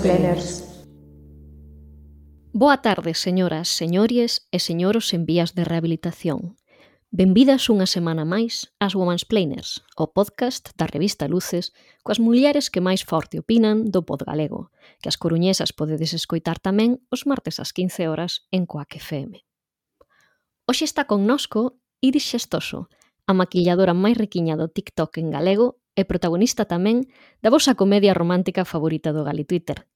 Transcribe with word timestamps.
planners. 0.00 0.64
Boa 2.52 2.82
tarde, 2.82 3.14
señoras, 3.14 3.68
señores 3.68 4.48
e 4.50 4.58
señoros 4.58 5.12
en 5.14 5.26
vías 5.26 5.54
de 5.54 5.64
rehabilitación. 5.64 6.56
Benvidas 7.10 7.66
unha 7.68 7.90
semana 7.90 8.22
máis 8.22 8.70
ás 8.78 8.94
Women's 8.94 9.26
Planers, 9.26 9.82
o 9.98 10.14
podcast 10.14 10.70
da 10.78 10.86
revista 10.86 11.26
Luces 11.26 11.74
coas 12.06 12.22
mulleres 12.22 12.70
que 12.70 12.78
máis 12.78 13.02
forte 13.02 13.42
opinan 13.42 13.90
do 13.90 14.06
pod 14.06 14.22
galego, 14.24 14.70
que 15.02 15.10
as 15.10 15.18
coruñesas 15.18 15.74
podedes 15.74 16.14
escoitar 16.14 16.62
tamén 16.62 17.02
os 17.10 17.26
martes 17.26 17.58
ás 17.58 17.74
15 17.74 18.06
horas 18.08 18.46
en 18.54 18.64
Coac 18.64 18.94
FM. 18.94 19.42
Hoxe 20.70 20.86
está 20.86 21.10
connosco 21.10 21.82
Iris 21.98 22.30
Xestoso, 22.30 22.86
a 23.26 23.34
maquilladora 23.34 23.94
máis 23.94 24.14
riquiña 24.14 24.54
do 24.54 24.70
TikTok 24.70 25.18
en 25.18 25.34
galego 25.34 25.82
e 25.98 26.06
protagonista 26.06 26.62
tamén 26.64 27.10
da 27.42 27.50
vosa 27.50 27.74
comedia 27.74 28.14
romántica 28.14 28.62
favorita 28.62 29.10
do 29.10 29.26
Gali 29.26 29.42
Twitter, 29.42 29.89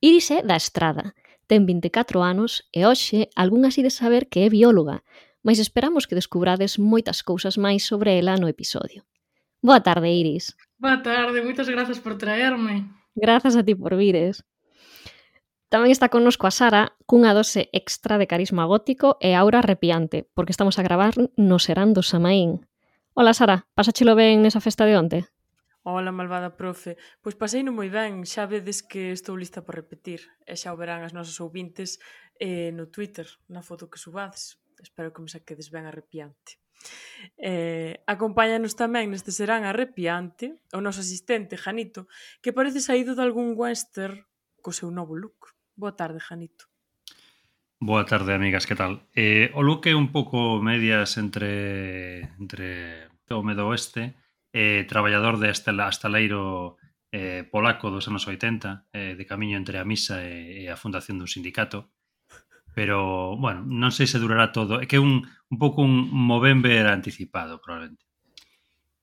Iris 0.00 0.30
é 0.30 0.42
da 0.42 0.56
Estrada, 0.56 1.14
ten 1.48 1.64
24 1.64 2.20
anos 2.20 2.68
e 2.68 2.84
hoxe 2.84 3.32
algunhas 3.32 3.80
ides 3.80 3.96
saber 3.96 4.28
que 4.28 4.44
é 4.44 4.52
bióloga, 4.52 5.00
mas 5.40 5.56
esperamos 5.56 6.04
que 6.04 6.18
descubrades 6.18 6.76
moitas 6.76 7.24
cousas 7.24 7.56
máis 7.56 7.88
sobre 7.88 8.18
ela 8.20 8.36
no 8.36 8.50
episodio. 8.50 9.08
Boa 9.64 9.80
tarde, 9.80 10.12
Iris. 10.12 10.52
Boa 10.76 11.00
tarde, 11.00 11.40
moitas 11.40 11.68
grazas 11.72 11.96
por 11.96 12.20
traerme. 12.20 12.92
Grazas 13.16 13.56
a 13.56 13.64
ti 13.64 13.72
por 13.72 13.96
vires. 13.96 14.44
Tamén 15.72 15.90
está 15.90 16.12
connosco 16.12 16.44
a 16.44 16.52
Sara 16.52 16.94
cunha 17.08 17.32
dose 17.32 17.72
extra 17.72 18.20
de 18.20 18.28
carisma 18.28 18.68
gótico 18.68 19.16
e 19.18 19.32
aura 19.32 19.64
arrepiante, 19.64 20.28
porque 20.36 20.52
estamos 20.52 20.76
a 20.76 20.84
gravar 20.84 21.16
no 21.40 21.56
Serán 21.56 21.96
do 21.96 22.04
Samaín. 22.04 22.68
Ola, 23.16 23.32
Sara, 23.32 23.64
pasachelo 23.72 24.12
ben 24.12 24.44
nesa 24.44 24.60
festa 24.60 24.84
de 24.84 24.94
onte? 24.94 25.18
Ola, 25.88 26.10
malvada 26.10 26.50
profe. 26.58 26.98
Pois 27.22 27.38
paseino 27.38 27.70
moi 27.70 27.86
ben, 27.86 28.26
xa 28.26 28.50
vedes 28.50 28.82
que 28.82 29.14
estou 29.14 29.38
lista 29.38 29.62
para 29.62 29.78
repetir. 29.78 30.18
E 30.42 30.58
xa 30.58 30.74
o 30.74 30.78
verán 30.82 31.06
as 31.06 31.14
nosas 31.14 31.38
ouvintes 31.38 32.02
eh, 32.42 32.74
no 32.74 32.90
Twitter, 32.90 33.30
na 33.46 33.62
foto 33.62 33.86
que 33.86 33.94
subades. 33.94 34.58
Espero 34.82 35.14
que 35.14 35.22
me 35.22 35.30
saquedes 35.30 35.70
ben 35.70 35.86
arrepiante. 35.86 36.58
Eh, 37.38 38.02
acompáñanos 38.02 38.74
tamén 38.74 39.14
neste 39.14 39.30
serán 39.30 39.62
arrepiante 39.62 40.58
o 40.74 40.82
noso 40.82 41.06
asistente, 41.06 41.54
Janito, 41.54 42.10
que 42.42 42.50
parece 42.50 42.82
saído 42.82 43.14
de 43.14 43.22
algún 43.22 43.54
western 43.54 44.26
co 44.58 44.74
seu 44.74 44.90
novo 44.90 45.14
look. 45.14 45.54
Boa 45.78 45.94
tarde, 45.94 46.18
Janito. 46.18 46.66
Boa 47.78 48.02
tarde, 48.02 48.34
amigas, 48.34 48.66
que 48.66 48.74
tal? 48.74 49.06
Eh, 49.14 49.54
o 49.54 49.62
look 49.62 49.86
é 49.86 49.94
un 49.94 50.10
pouco 50.10 50.58
medias 50.58 51.14
entre, 51.14 52.26
entre 52.42 53.06
o 53.30 53.46
medo 53.46 53.70
oeste 53.70 54.25
eh, 54.56 54.88
traballador 54.88 55.36
de 55.36 55.52
astela, 55.52 55.84
astaleiro 55.84 56.80
eh, 57.12 57.44
polaco 57.44 57.92
dos 57.92 58.08
anos 58.08 58.24
80, 58.24 58.88
eh, 58.96 59.12
de 59.12 59.24
camiño 59.28 59.60
entre 59.60 59.76
a 59.76 59.84
misa 59.84 60.24
e, 60.24 60.64
e 60.64 60.72
a 60.72 60.80
fundación 60.80 61.20
dun 61.20 61.28
sindicato. 61.28 61.92
Pero, 62.72 63.36
bueno, 63.36 63.68
non 63.68 63.92
sei 63.92 64.08
se 64.08 64.16
durará 64.16 64.56
todo. 64.56 64.80
É 64.80 64.88
que 64.88 64.96
é 64.96 65.02
un, 65.02 65.28
un 65.28 65.56
pouco 65.60 65.84
un 65.84 66.08
Movember 66.08 66.88
anticipado, 66.88 67.60
probablemente. 67.60 68.08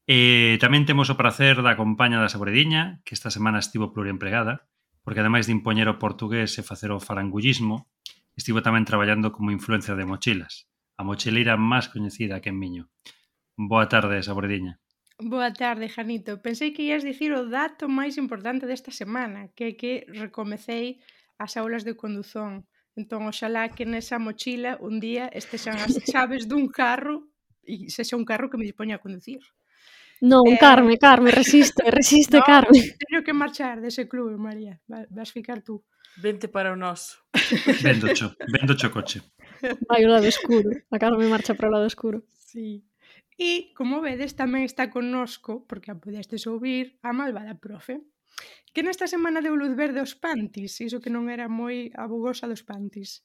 Eh, 0.10 0.58
tamén 0.58 0.90
temos 0.90 1.14
o 1.14 1.20
prazer 1.22 1.62
da 1.62 1.78
compaña 1.78 2.18
da 2.18 2.34
Saborediña, 2.34 3.06
que 3.06 3.14
esta 3.14 3.30
semana 3.30 3.62
estivo 3.62 3.94
pluriempregada, 3.94 4.66
porque 5.06 5.22
ademais 5.22 5.46
de 5.46 5.54
impoñer 5.54 5.86
o 5.86 6.02
portugués 6.02 6.58
e 6.58 6.66
facer 6.66 6.90
o 6.90 6.98
farangullismo, 6.98 7.94
estivo 8.34 8.66
tamén 8.66 8.90
traballando 8.90 9.30
como 9.30 9.54
influencia 9.54 9.94
de 9.94 10.10
mochilas, 10.10 10.66
a 10.98 11.06
mochileira 11.06 11.62
máis 11.62 11.94
coñecida 11.94 12.42
que 12.42 12.50
en 12.50 12.58
Miño. 12.58 12.84
Boa 13.54 13.86
tarde, 13.86 14.22
Saborediña. 14.26 14.83
Boa 15.24 15.54
tarde, 15.54 15.88
Janito. 15.88 16.42
Pensei 16.44 16.76
que 16.76 16.84
ias 16.92 17.04
dicir 17.04 17.32
o 17.32 17.48
dato 17.48 17.88
máis 17.88 18.20
importante 18.20 18.68
desta 18.68 18.92
semana, 18.92 19.48
que 19.56 19.64
é 19.64 19.74
que 19.80 19.92
recomecei 20.12 21.00
as 21.40 21.56
aulas 21.56 21.88
de 21.88 21.96
conduzón. 21.96 22.68
Entón, 23.00 23.32
oxalá 23.32 23.72
que 23.72 23.88
nesa 23.88 24.20
mochila 24.20 24.76
un 24.84 25.00
día 25.00 25.32
estexan 25.32 25.80
as 25.80 25.96
chaves 26.12 26.44
dun 26.52 26.68
carro 26.68 27.32
e 27.64 27.88
sexa 27.88 28.20
un 28.20 28.28
carro 28.28 28.52
que 28.52 28.60
me 28.60 28.68
dispoña 28.68 29.00
a 29.00 29.04
conducir. 29.04 29.40
Non, 30.20 30.44
eh... 30.52 30.60
Carme, 30.60 31.00
Carme, 31.00 31.32
resiste, 31.32 31.88
resiste, 32.00 32.38
no, 32.38 32.44
Carme. 32.44 32.80
Teño 33.00 33.24
que 33.24 33.32
marchar 33.32 33.80
dese 33.80 34.12
clube, 34.12 34.36
María. 34.36 34.84
Vas 34.88 35.32
ficar 35.32 35.64
tú. 35.64 35.88
Vente 36.20 36.52
para 36.52 36.76
o 36.76 36.78
noso. 36.78 37.24
Vendo 37.80 38.12
cho, 38.12 38.36
vendo 38.52 38.76
cho 38.76 38.92
coche. 38.92 39.24
Vai 39.88 40.04
o 40.04 40.12
lado 40.12 40.28
escuro. 40.28 40.70
A 40.92 41.00
Carme 41.00 41.32
marcha 41.32 41.56
para 41.56 41.72
o 41.72 41.74
lado 41.80 41.88
escuro. 41.88 42.28
Sí. 42.28 42.84
E, 43.38 43.74
como 43.74 44.02
vedes, 44.02 44.38
tamén 44.38 44.64
está 44.66 44.94
connosco, 44.94 45.66
porque 45.66 45.90
a 45.90 45.98
podestes 45.98 46.46
ouvir, 46.46 47.02
a 47.02 47.12
malvada 47.12 47.58
profe, 47.58 48.06
que 48.74 48.82
nesta 48.82 49.06
semana 49.06 49.42
deu 49.42 49.54
luz 49.54 49.74
verde 49.78 50.02
aos 50.02 50.18
pantis, 50.18 50.82
iso 50.82 51.02
que 51.02 51.14
non 51.14 51.30
era 51.30 51.46
moi 51.50 51.94
abogosa 51.94 52.50
dos 52.50 52.66
pantis. 52.66 53.22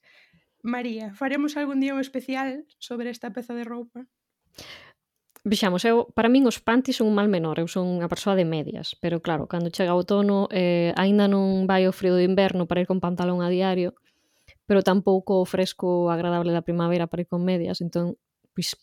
María, 0.61 1.13
faremos 1.15 1.57
algún 1.57 1.79
día 1.79 1.95
un 1.95 2.01
especial 2.01 2.65
sobre 2.77 3.09
esta 3.09 3.33
peza 3.33 3.57
de 3.57 3.65
roupa? 3.65 4.05
Vexamos, 5.45 5.85
eu, 5.87 6.11
para 6.11 6.27
min 6.27 6.43
os 6.45 6.59
pantis 6.59 6.99
son 6.99 7.07
un 7.09 7.15
mal 7.15 7.31
menor, 7.31 7.57
eu 7.57 7.69
son 7.71 7.87
unha 7.87 8.11
persoa 8.11 8.35
de 8.35 8.43
medias, 8.43 8.93
pero 8.99 9.23
claro, 9.23 9.47
cando 9.47 9.71
chega 9.71 9.95
o 9.95 10.03
outono, 10.03 10.51
eh, 10.51 10.91
aínda 10.99 11.31
non 11.31 11.63
vai 11.63 11.87
o 11.87 11.95
frío 11.95 12.13
do 12.13 12.21
inverno 12.21 12.67
para 12.67 12.83
ir 12.83 12.87
con 12.91 12.99
pantalón 12.99 13.39
a 13.39 13.47
diario, 13.47 13.95
pero 14.67 14.83
tampouco 14.83 15.39
o 15.39 15.47
fresco 15.47 16.11
agradable 16.11 16.51
da 16.51 16.61
primavera 16.61 17.07
para 17.07 17.23
ir 17.23 17.29
con 17.31 17.47
medias, 17.47 17.79
entón, 17.79 18.19
pois, 18.51 18.75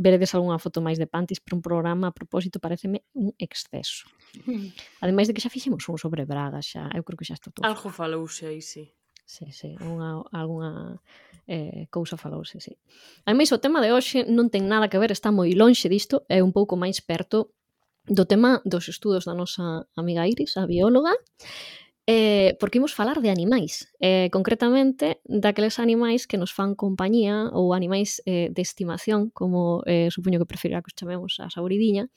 veredes 0.00 0.32
algunha 0.32 0.56
foto 0.56 0.80
máis 0.80 0.96
de 0.96 1.04
panties 1.04 1.44
para 1.44 1.54
un 1.54 1.62
programa 1.62 2.08
a 2.08 2.16
propósito 2.16 2.56
pareceme 2.58 3.04
un 3.12 3.36
exceso. 3.36 4.08
Hmm. 4.48 4.72
Ademais 5.04 5.28
de 5.28 5.36
que 5.36 5.44
xa 5.44 5.52
fixemos 5.52 5.84
un 5.84 6.00
sobre 6.00 6.24
Braga 6.24 6.64
xa, 6.64 6.88
eu 6.96 7.04
creo 7.04 7.20
que 7.20 7.28
xa 7.28 7.36
está 7.36 7.52
todo. 7.52 7.68
Algo 7.68 7.92
falouse 7.92 8.48
aí, 8.48 8.64
sí. 8.64 8.88
Sí, 9.30 9.46
sí, 9.54 9.78
unha, 9.78 10.26
alguna 10.34 10.98
eh, 11.46 11.86
cousa 11.86 12.18
falouse, 12.18 12.58
sí. 12.58 12.74
Ademais, 13.22 13.52
o 13.54 13.62
tema 13.62 13.78
de 13.78 13.94
hoxe 13.94 14.26
non 14.26 14.50
ten 14.50 14.66
nada 14.66 14.90
que 14.90 14.98
ver, 14.98 15.14
está 15.14 15.30
moi 15.30 15.54
lonxe 15.54 15.86
disto, 15.86 16.26
é 16.26 16.42
un 16.42 16.50
pouco 16.50 16.74
máis 16.74 16.98
perto 16.98 17.54
do 18.10 18.26
tema 18.26 18.58
dos 18.66 18.90
estudos 18.90 19.30
da 19.30 19.38
nosa 19.38 19.86
amiga 19.94 20.26
Iris, 20.26 20.58
a 20.58 20.66
bióloga, 20.66 21.14
Eh, 22.06 22.56
porque 22.58 22.78
imos 22.78 22.94
falar 22.94 23.20
de 23.20 23.30
animais, 23.30 23.92
eh, 24.00 24.30
concretamente 24.32 25.20
daqueles 25.24 25.78
animais 25.78 26.26
que 26.26 26.38
nos 26.38 26.50
fan 26.50 26.74
compañía 26.74 27.52
ou 27.52 27.72
animais 27.76 28.22
eh, 28.26 28.48
de 28.50 28.62
estimación, 28.62 29.30
como 29.30 29.84
eh, 29.86 30.08
supoño 30.10 30.40
que 30.40 30.48
preferirá 30.48 30.80
que 30.80 30.90
os 30.90 30.98
chamemos 30.98 31.38
a 31.38 31.52
sauridiña, 31.52 32.08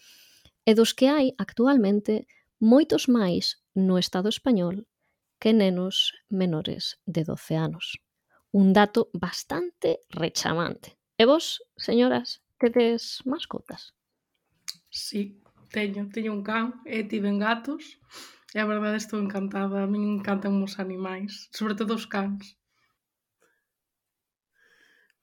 e 0.65 0.71
dos 0.73 0.95
que 0.95 1.11
hai 1.11 1.35
actualmente 1.37 2.25
moitos 2.63 3.11
máis 3.11 3.59
no 3.75 3.99
Estado 3.99 4.31
español 4.31 4.87
que 5.43 5.51
nenos 5.51 6.15
menores 6.31 7.03
de 7.05 7.27
12 7.27 7.59
anos. 7.59 7.99
Un 8.55 8.71
dato 8.71 9.11
bastante 9.11 9.99
rechamante. 10.09 10.95
E 11.19 11.27
vos, 11.27 11.59
señoras, 11.75 12.39
tedes 12.57 13.19
mascotas? 13.25 13.91
Sí, 14.89 15.43
teño, 15.69 16.07
teño 16.07 16.31
un 16.31 16.43
can 16.47 16.79
e 16.85 17.03
tiven 17.03 17.39
gatos. 17.39 17.99
E 18.55 18.59
a 18.59 18.69
verdade 18.71 18.97
estou 19.01 19.19
encantada, 19.19 19.77
a 19.81 19.87
min 19.93 20.03
encantan 20.17 20.53
os 20.67 20.73
animais, 20.85 21.31
sobre 21.57 21.73
todo 21.79 21.91
os 21.99 22.05
cans. 22.13 22.43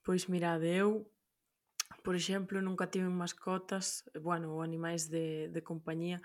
Pois 0.05 0.23
mirade, 0.33 0.67
eu, 0.83 0.89
por 2.05 2.15
exemplo, 2.21 2.61
nunca 2.61 2.91
tive 2.95 3.09
mascotas, 3.09 3.87
bueno, 4.27 4.47
ou 4.55 4.63
animais 4.63 5.03
de, 5.15 5.47
de 5.55 5.61
compañía, 5.71 6.19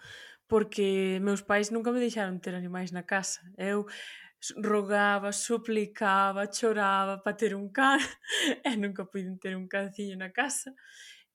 porque 0.47 1.19
meus 1.21 1.41
pais 1.49 1.69
nunca 1.69 1.91
me 1.91 1.99
deixaron 2.05 2.41
ter 2.43 2.55
animais 2.55 2.89
na 2.91 3.03
casa. 3.13 3.41
Eu 3.71 3.85
rogaba, 4.63 5.29
suplicaba, 5.31 6.49
choraba 6.57 7.15
para 7.23 7.37
ter 7.37 7.53
un 7.55 7.69
can, 7.77 7.99
e 8.65 8.71
nunca 8.77 9.05
pude 9.05 9.37
ter 9.43 9.53
un 9.55 9.67
canciño 9.67 10.15
na 10.17 10.29
casa. 10.39 10.73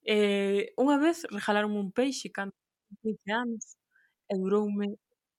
E, 0.03 0.73
unha 0.85 0.97
vez 1.05 1.17
regalaron 1.31 1.73
un 1.83 1.89
peixe 1.99 2.27
cando 2.37 2.55
15 3.03 3.31
anos, 3.45 3.65
e 4.31 4.35
duroume 4.43 4.89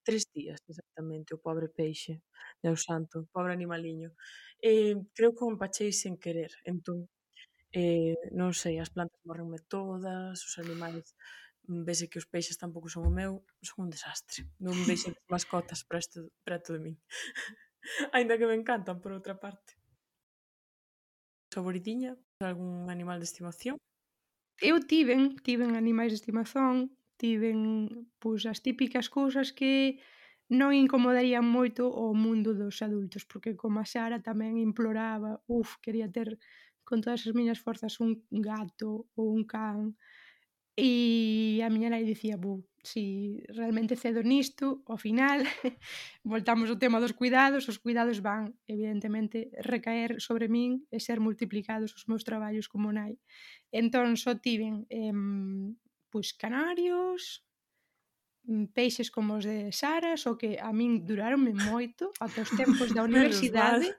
Tres 0.03 0.25
días, 0.33 0.59
exactamente, 0.68 1.36
o 1.36 1.42
pobre 1.45 1.69
peixe. 1.69 2.21
Deus 2.63 2.81
santo, 2.89 3.30
pobre 3.31 3.53
animaliño. 3.53 4.09
Eh, 4.62 4.95
creo 5.13 5.31
que 5.36 5.45
o 5.45 5.51
empachei 5.53 5.94
sen 5.94 6.18
querer. 6.18 6.51
Entón, 6.65 7.06
eh, 7.71 8.18
non 8.33 8.51
sei, 8.51 8.81
as 8.81 8.89
plantas 8.89 9.21
morrenme 9.24 9.62
todas, 9.69 10.42
os 10.42 10.56
animais 10.57 11.06
mm, 11.69 11.86
vese 11.88 12.09
que 12.09 12.18
os 12.18 12.25
peixes 12.25 12.57
tampouco 12.57 12.89
son 12.89 13.06
o 13.06 13.13
meu, 13.13 13.45
son 13.62 13.86
un 13.86 13.89
desastre. 13.94 14.50
Non 14.57 14.74
vexen 14.89 15.13
mascotas 15.30 15.86
presto, 15.86 16.33
preto 16.42 16.74
de 16.74 16.81
min. 16.81 16.95
Ainda 18.15 18.38
que 18.38 18.50
me 18.50 18.57
encantan, 18.57 19.01
por 19.01 19.13
outra 19.13 19.38
parte. 19.38 19.77
Favoritiña, 21.54 22.18
algún 22.42 22.89
animal 22.89 23.19
de 23.19 23.27
estimación? 23.30 23.75
Eu 24.62 24.77
tiven, 24.81 25.36
tiven 25.42 25.75
animais 25.75 26.12
de 26.12 26.19
estimación, 26.21 26.94
tiven 27.21 27.59
pois, 28.21 28.44
as 28.51 28.59
típicas 28.65 29.07
cousas 29.18 29.47
que 29.59 30.01
non 30.59 30.75
incomodarían 30.83 31.45
moito 31.57 31.83
o 31.88 32.12
mundo 32.23 32.50
dos 32.62 32.81
adultos, 32.88 33.23
porque 33.29 33.56
como 33.62 33.77
a 33.79 33.85
Sara 33.85 34.19
tamén 34.29 34.59
imploraba, 34.59 35.31
uf, 35.47 35.69
quería 35.83 36.09
ter 36.18 36.29
con 36.88 37.00
todas 37.00 37.21
as 37.23 37.33
miñas 37.38 37.63
forzas 37.65 37.94
un 38.03 38.12
gato 38.50 39.07
ou 39.15 39.25
un 39.38 39.44
can, 39.47 39.95
e 40.75 41.62
a 41.63 41.69
miña 41.69 41.91
nai 41.91 42.03
dicía, 42.07 42.35
bu, 42.41 42.63
si 42.83 43.38
realmente 43.53 44.00
cedo 44.03 44.23
nisto, 44.23 44.81
ao 44.88 44.97
final, 44.97 45.39
voltamos 46.31 46.68
ao 46.68 46.81
tema 46.83 46.97
dos 47.03 47.13
cuidados, 47.13 47.68
os 47.71 47.77
cuidados 47.77 48.19
van, 48.25 48.56
evidentemente, 48.68 49.51
recaer 49.62 50.18
sobre 50.23 50.47
min 50.47 50.71
e 50.89 50.97
ser 50.97 51.19
multiplicados 51.19 51.94
os 51.94 52.07
meus 52.09 52.23
traballos 52.23 52.68
como 52.71 52.89
nai. 52.89 53.19
Entón, 53.69 54.18
só 54.18 54.31
tiven 54.39 54.88
eh, 54.89 55.13
pois 56.12 56.34
canarios, 56.36 57.42
mm, 58.46 58.66
peixes 58.75 59.10
como 59.10 59.40
os 59.40 59.46
de 59.48 59.72
Sara, 59.72 60.18
só 60.18 60.36
que 60.36 60.60
a 60.60 60.69
min 60.75 61.08
duraronme 61.08 61.56
moito, 61.56 62.12
até 62.19 62.44
os 62.44 62.52
tempos 62.54 62.94
da 62.94 63.02
universidade. 63.10 63.90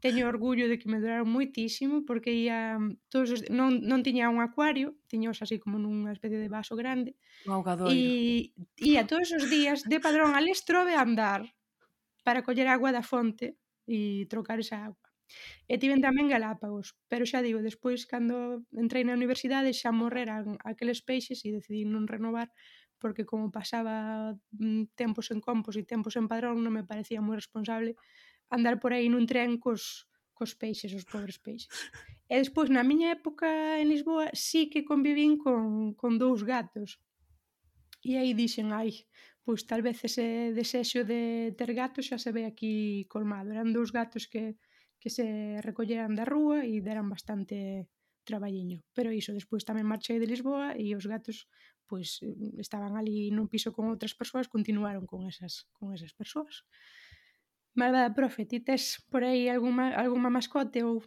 Teño 0.00 0.26
orgullo 0.26 0.66
de 0.72 0.80
que 0.80 0.88
me 0.88 0.98
duraron 0.98 1.28
moitísimo 1.28 2.02
porque 2.08 2.32
ia 2.32 2.80
mm, 2.80 3.12
todos 3.12 3.28
os, 3.30 3.40
non, 3.52 3.80
non 3.84 4.02
tiña 4.02 4.32
un 4.32 4.42
acuario, 4.42 4.98
tiños 5.06 5.38
así 5.44 5.62
como 5.62 5.78
nunha 5.78 6.16
especie 6.16 6.40
de 6.40 6.50
vaso 6.50 6.74
grande. 6.74 7.14
Un 7.46 7.60
augadoiro. 7.60 7.92
E 7.92 8.56
ia 8.80 9.06
todos 9.06 9.30
os 9.30 9.46
días 9.46 9.84
de 9.86 10.02
Padrón 10.02 10.34
al 10.34 10.48
Estrobe 10.48 10.96
a 10.96 11.04
andar 11.04 11.46
para 12.26 12.42
coller 12.42 12.66
agua 12.66 12.90
da 12.90 13.04
fonte 13.04 13.58
e 13.86 14.26
trocar 14.32 14.58
esa 14.58 14.90
agua. 14.90 15.01
E 15.68 15.78
tiven 15.80 16.04
tamén 16.04 16.30
Galápagos, 16.30 16.94
pero 17.10 17.28
xa 17.28 17.40
digo, 17.40 17.60
despois 17.62 18.04
cando 18.08 18.66
entrei 18.72 19.02
na 19.04 19.16
universidade 19.16 19.70
xa 19.72 19.90
morreran 19.90 20.56
aqueles 20.64 21.00
peixes 21.00 21.42
e 21.46 21.54
decidí 21.54 21.82
non 21.84 22.10
renovar 22.10 22.50
porque 23.02 23.26
como 23.26 23.50
pasaba 23.50 24.38
mm, 24.54 24.94
tempos 24.94 25.34
en 25.34 25.42
compos 25.42 25.74
e 25.74 25.82
tempos 25.82 26.14
en 26.14 26.30
padrón 26.30 26.62
non 26.62 26.70
me 26.70 26.86
parecía 26.86 27.18
moi 27.18 27.34
responsable 27.34 27.98
andar 28.52 28.78
por 28.78 28.94
aí 28.94 29.10
nun 29.10 29.26
tren 29.26 29.58
cos, 29.58 30.06
cos 30.36 30.54
peixes, 30.54 30.92
os 30.94 31.08
pobres 31.08 31.42
peixes. 31.42 31.72
E 32.30 32.38
despois, 32.38 32.68
na 32.70 32.86
miña 32.86 33.10
época 33.18 33.48
en 33.80 33.90
Lisboa, 33.90 34.30
sí 34.32 34.70
que 34.70 34.86
convivín 34.86 35.36
con, 35.36 35.92
con 36.00 36.16
dous 36.16 36.46
gatos. 36.46 37.00
E 38.04 38.16
aí 38.20 38.32
dixen, 38.34 38.70
ai, 38.72 39.08
pois 39.44 39.66
tal 39.66 39.82
vez 39.82 39.98
ese 40.06 40.54
desexo 40.54 41.02
de 41.02 41.52
ter 41.58 41.70
gatos 41.74 42.06
xa 42.08 42.18
se 42.22 42.30
ve 42.30 42.46
aquí 42.46 43.06
colmado. 43.12 43.50
Eran 43.50 43.74
dous 43.74 43.90
gatos 43.90 44.30
que 44.30 44.56
que 45.02 45.10
se 45.10 45.58
recolleran 45.66 46.14
da 46.14 46.22
rúa 46.22 46.62
e 46.62 46.78
deran 46.78 47.10
bastante 47.10 47.90
traballiño. 48.22 48.86
Pero 48.94 49.10
iso, 49.10 49.34
despois 49.34 49.66
tamén 49.66 49.82
marchei 49.82 50.22
de 50.22 50.30
Lisboa 50.30 50.78
e 50.78 50.94
os 50.94 51.10
gatos 51.10 51.50
pois 51.90 52.22
estaban 52.62 52.94
ali 52.94 53.34
nun 53.34 53.50
piso 53.50 53.74
con 53.74 53.90
outras 53.90 54.14
persoas, 54.14 54.46
continuaron 54.46 55.04
con 55.10 55.26
esas 55.26 55.66
con 55.74 55.90
esas 55.90 56.14
persoas. 56.14 56.62
Magda, 57.74 58.14
profe, 58.14 58.46
ti 58.46 58.62
tes 58.62 59.02
por 59.10 59.26
aí 59.26 59.50
alguma, 59.50 59.90
alguma 59.98 60.30
mascote 60.30 60.86
ou... 60.86 61.02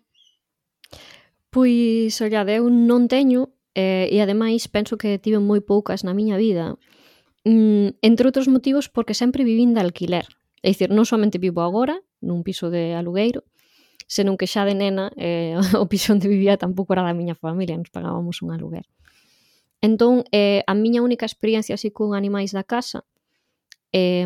Pois, 1.50 2.20
ollade, 2.20 2.60
eu 2.60 2.68
non 2.68 3.08
teño, 3.08 3.56
eh, 3.72 4.12
e 4.12 4.20
ademais 4.20 4.68
penso 4.68 5.00
que 5.00 5.16
tive 5.24 5.40
moi 5.40 5.64
poucas 5.64 6.04
na 6.04 6.12
miña 6.12 6.36
vida. 6.36 6.76
Mm, 7.48 7.96
entre 8.04 8.28
outros 8.28 8.52
motivos 8.52 8.92
porque 8.92 9.16
sempre 9.16 9.48
vivín 9.48 9.72
de 9.72 9.80
alquiler. 9.80 10.28
É 10.60 10.74
dicir, 10.74 10.92
non 10.92 11.08
somente 11.08 11.40
vivo 11.40 11.64
agora, 11.64 12.02
nun 12.20 12.42
piso 12.42 12.74
de 12.74 12.98
alugueiro, 12.98 13.46
senón 14.06 14.38
que 14.38 14.48
xa 14.48 14.66
de 14.66 14.76
nena 14.78 15.12
eh, 15.18 15.58
o 15.82 15.86
piso 15.90 16.14
onde 16.14 16.30
vivía 16.30 16.58
tampouco 16.58 16.94
era 16.94 17.04
da 17.04 17.18
miña 17.18 17.36
familia, 17.36 17.78
nos 17.78 17.90
pagábamos 17.90 18.42
un 18.42 18.54
aluguer. 18.54 18.86
Entón, 19.82 20.24
eh, 20.32 20.64
a 20.66 20.74
miña 20.74 21.02
única 21.02 21.26
experiencia 21.26 21.76
así 21.76 21.92
con 21.92 22.14
animais 22.14 22.54
da 22.54 22.64
casa 22.64 23.06
eh, 23.94 24.26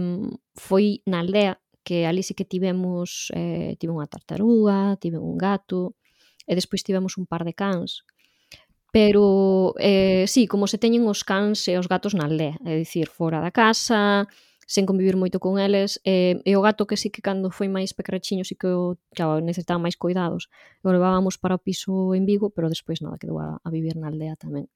foi 0.55 1.03
na 1.05 1.19
aldea, 1.19 1.59
que 1.83 2.05
ali 2.05 2.23
sí 2.23 2.33
que 2.33 2.45
tivemos 2.45 3.31
eh, 3.33 3.75
tive 3.79 3.95
unha 3.95 4.07
tartaruga, 4.07 4.99
tive 5.01 5.17
un 5.17 5.35
gato, 5.39 5.95
e 6.49 6.53
despois 6.57 6.83
tivemos 6.83 7.17
un 7.17 7.25
par 7.29 7.45
de 7.45 7.53
cans. 7.53 8.05
Pero, 8.91 9.75
eh, 9.77 10.25
sí, 10.25 10.47
como 10.47 10.65
se 10.65 10.81
teñen 10.81 11.05
os 11.05 11.21
cans 11.21 11.67
e 11.69 11.77
os 11.77 11.85
gatos 11.85 12.17
na 12.17 12.25
aldea, 12.25 12.57
é 12.65 12.73
dicir, 12.73 13.05
fora 13.05 13.37
da 13.37 13.53
casa, 13.53 14.25
sen 14.69 14.85
convivir 14.85 15.17
moito 15.17 15.41
con 15.41 15.57
eles 15.57 15.97
e, 16.05 16.45
e 16.45 16.53
o 16.53 16.61
gato 16.61 16.85
que 16.85 16.93
sí 16.93 17.09
que 17.09 17.25
cando 17.25 17.49
foi 17.49 17.65
máis 17.65 17.97
pecrachiño 17.97 18.45
sí 18.45 18.53
que 18.53 18.69
o, 18.69 19.01
claro, 19.17 19.41
necesitaba 19.41 19.81
máis 19.81 19.97
cuidados 19.97 20.53
o 20.85 20.93
levábamos 20.93 21.41
para 21.41 21.57
o 21.57 21.63
piso 21.65 22.13
en 22.13 22.29
Vigo 22.29 22.53
pero 22.53 22.69
despois 22.69 23.01
nada, 23.01 23.17
quedou 23.17 23.41
a, 23.41 23.57
a 23.57 23.69
vivir 23.73 23.97
na 23.97 24.13
aldea 24.13 24.37
tamén. 24.37 24.69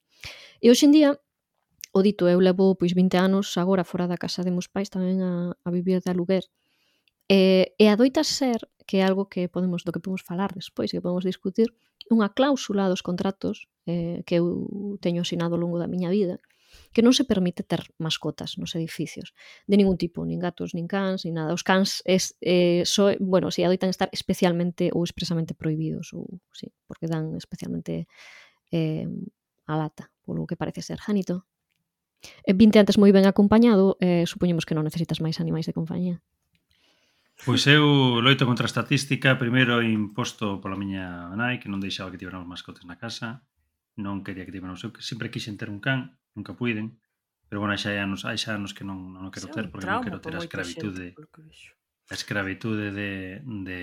E 0.58 0.74
hoxe 0.74 0.90
en 0.90 0.98
día 0.98 1.10
o 1.94 2.02
dito, 2.02 2.26
eu 2.26 2.42
levo 2.42 2.74
pois 2.74 2.98
20 2.98 3.22
anos 3.22 3.54
agora 3.62 3.86
fora 3.86 4.10
da 4.10 4.18
casa 4.18 4.42
de 4.42 4.50
meus 4.50 4.66
pais 4.66 4.90
tamén 4.90 5.22
a, 5.22 5.54
a 5.62 5.70
vivir 5.70 6.02
de 6.02 6.10
aluguer 6.10 6.50
e, 7.30 7.78
e 7.78 7.86
adoita 7.86 8.26
ser 8.26 8.66
que 8.90 8.98
é 8.98 9.06
algo 9.06 9.30
que 9.30 9.46
podemos 9.46 9.86
do 9.86 9.94
que 9.94 10.02
podemos 10.02 10.26
falar 10.26 10.58
despois 10.58 10.90
e 10.90 10.98
que 10.98 11.06
podemos 11.06 11.22
discutir 11.22 11.70
unha 12.10 12.34
cláusula 12.34 12.90
dos 12.90 13.06
contratos 13.06 13.70
eh, 13.86 14.26
que 14.26 14.42
eu 14.42 14.98
teño 15.06 15.22
asinado 15.22 15.54
ao 15.54 15.62
longo 15.62 15.78
da 15.78 15.86
miña 15.86 16.10
vida 16.10 16.42
que 16.94 17.02
non 17.02 17.14
se 17.14 17.26
permite 17.26 17.66
ter 17.66 17.82
mascotas 17.98 18.58
nos 18.62 18.74
edificios, 18.78 19.34
de 19.66 19.76
ningún 19.78 19.98
tipo, 19.98 20.22
nin 20.26 20.38
gatos, 20.38 20.74
nin 20.78 20.86
cans, 20.86 21.26
nin 21.26 21.38
nada. 21.38 21.54
Os 21.54 21.66
cans 21.66 22.02
es, 22.06 22.38
eh, 22.42 22.86
so, 22.86 23.14
bueno, 23.20 23.50
si 23.50 23.66
adoitan 23.66 23.90
estar 23.90 24.10
especialmente 24.14 24.94
ou 24.94 25.02
expresamente 25.02 25.58
prohibidos, 25.58 26.14
ou, 26.14 26.42
sí, 26.54 26.70
porque 26.86 27.10
dan 27.10 27.34
especialmente 27.38 28.06
eh, 28.70 29.10
a 29.66 29.74
lata, 29.78 30.12
polo 30.22 30.46
que 30.46 30.60
parece 30.60 30.82
ser 30.82 31.00
Janito. 31.00 31.46
E 32.48 32.56
vinte 32.56 32.80
antes 32.80 32.96
moi 32.96 33.12
ben 33.12 33.28
acompañado, 33.28 34.00
eh, 34.00 34.24
supoñemos 34.24 34.64
que 34.64 34.76
non 34.76 34.88
necesitas 34.88 35.20
máis 35.20 35.44
animais 35.44 35.68
de 35.68 35.76
compañía. 35.76 36.24
Pois 37.44 37.66
eu 37.68 38.22
loito 38.22 38.46
contra 38.46 38.64
a 38.64 38.72
estatística 38.72 39.36
primeiro 39.36 39.82
imposto 39.82 40.62
pola 40.62 40.80
miña 40.80 41.34
nai 41.36 41.60
que 41.60 41.68
non 41.68 41.84
deixaba 41.84 42.14
que 42.14 42.22
tiveramos 42.22 42.48
mascotes 42.48 42.86
na 42.88 42.96
casa 42.96 43.44
non 44.00 44.24
quería 44.24 44.46
que 44.46 44.54
tiveramos 44.54 44.80
eu 44.86 44.94
sempre 45.02 45.34
quixen 45.34 45.58
ter 45.60 45.68
un 45.68 45.82
can 45.82 46.16
nunca 46.36 46.54
puiden. 46.54 47.00
Pero 47.50 47.62
bueno, 47.62 47.78
xa 47.78 47.94
hai 47.94 48.00
anos, 48.02 48.26
hai 48.26 48.38
xa 48.38 48.58
anos 48.58 48.74
que 48.74 48.82
non, 48.82 49.14
non 49.14 49.30
o 49.30 49.32
quero 49.34 49.48
ter, 49.54 49.70
porque 49.70 49.86
non 49.86 50.02
quero 50.02 50.18
ter 50.18 50.34
a 50.34 50.42
escravitude, 50.42 51.14
a 52.10 52.14
escravitude 52.18 52.90
de, 52.90 53.12
de, 53.46 53.82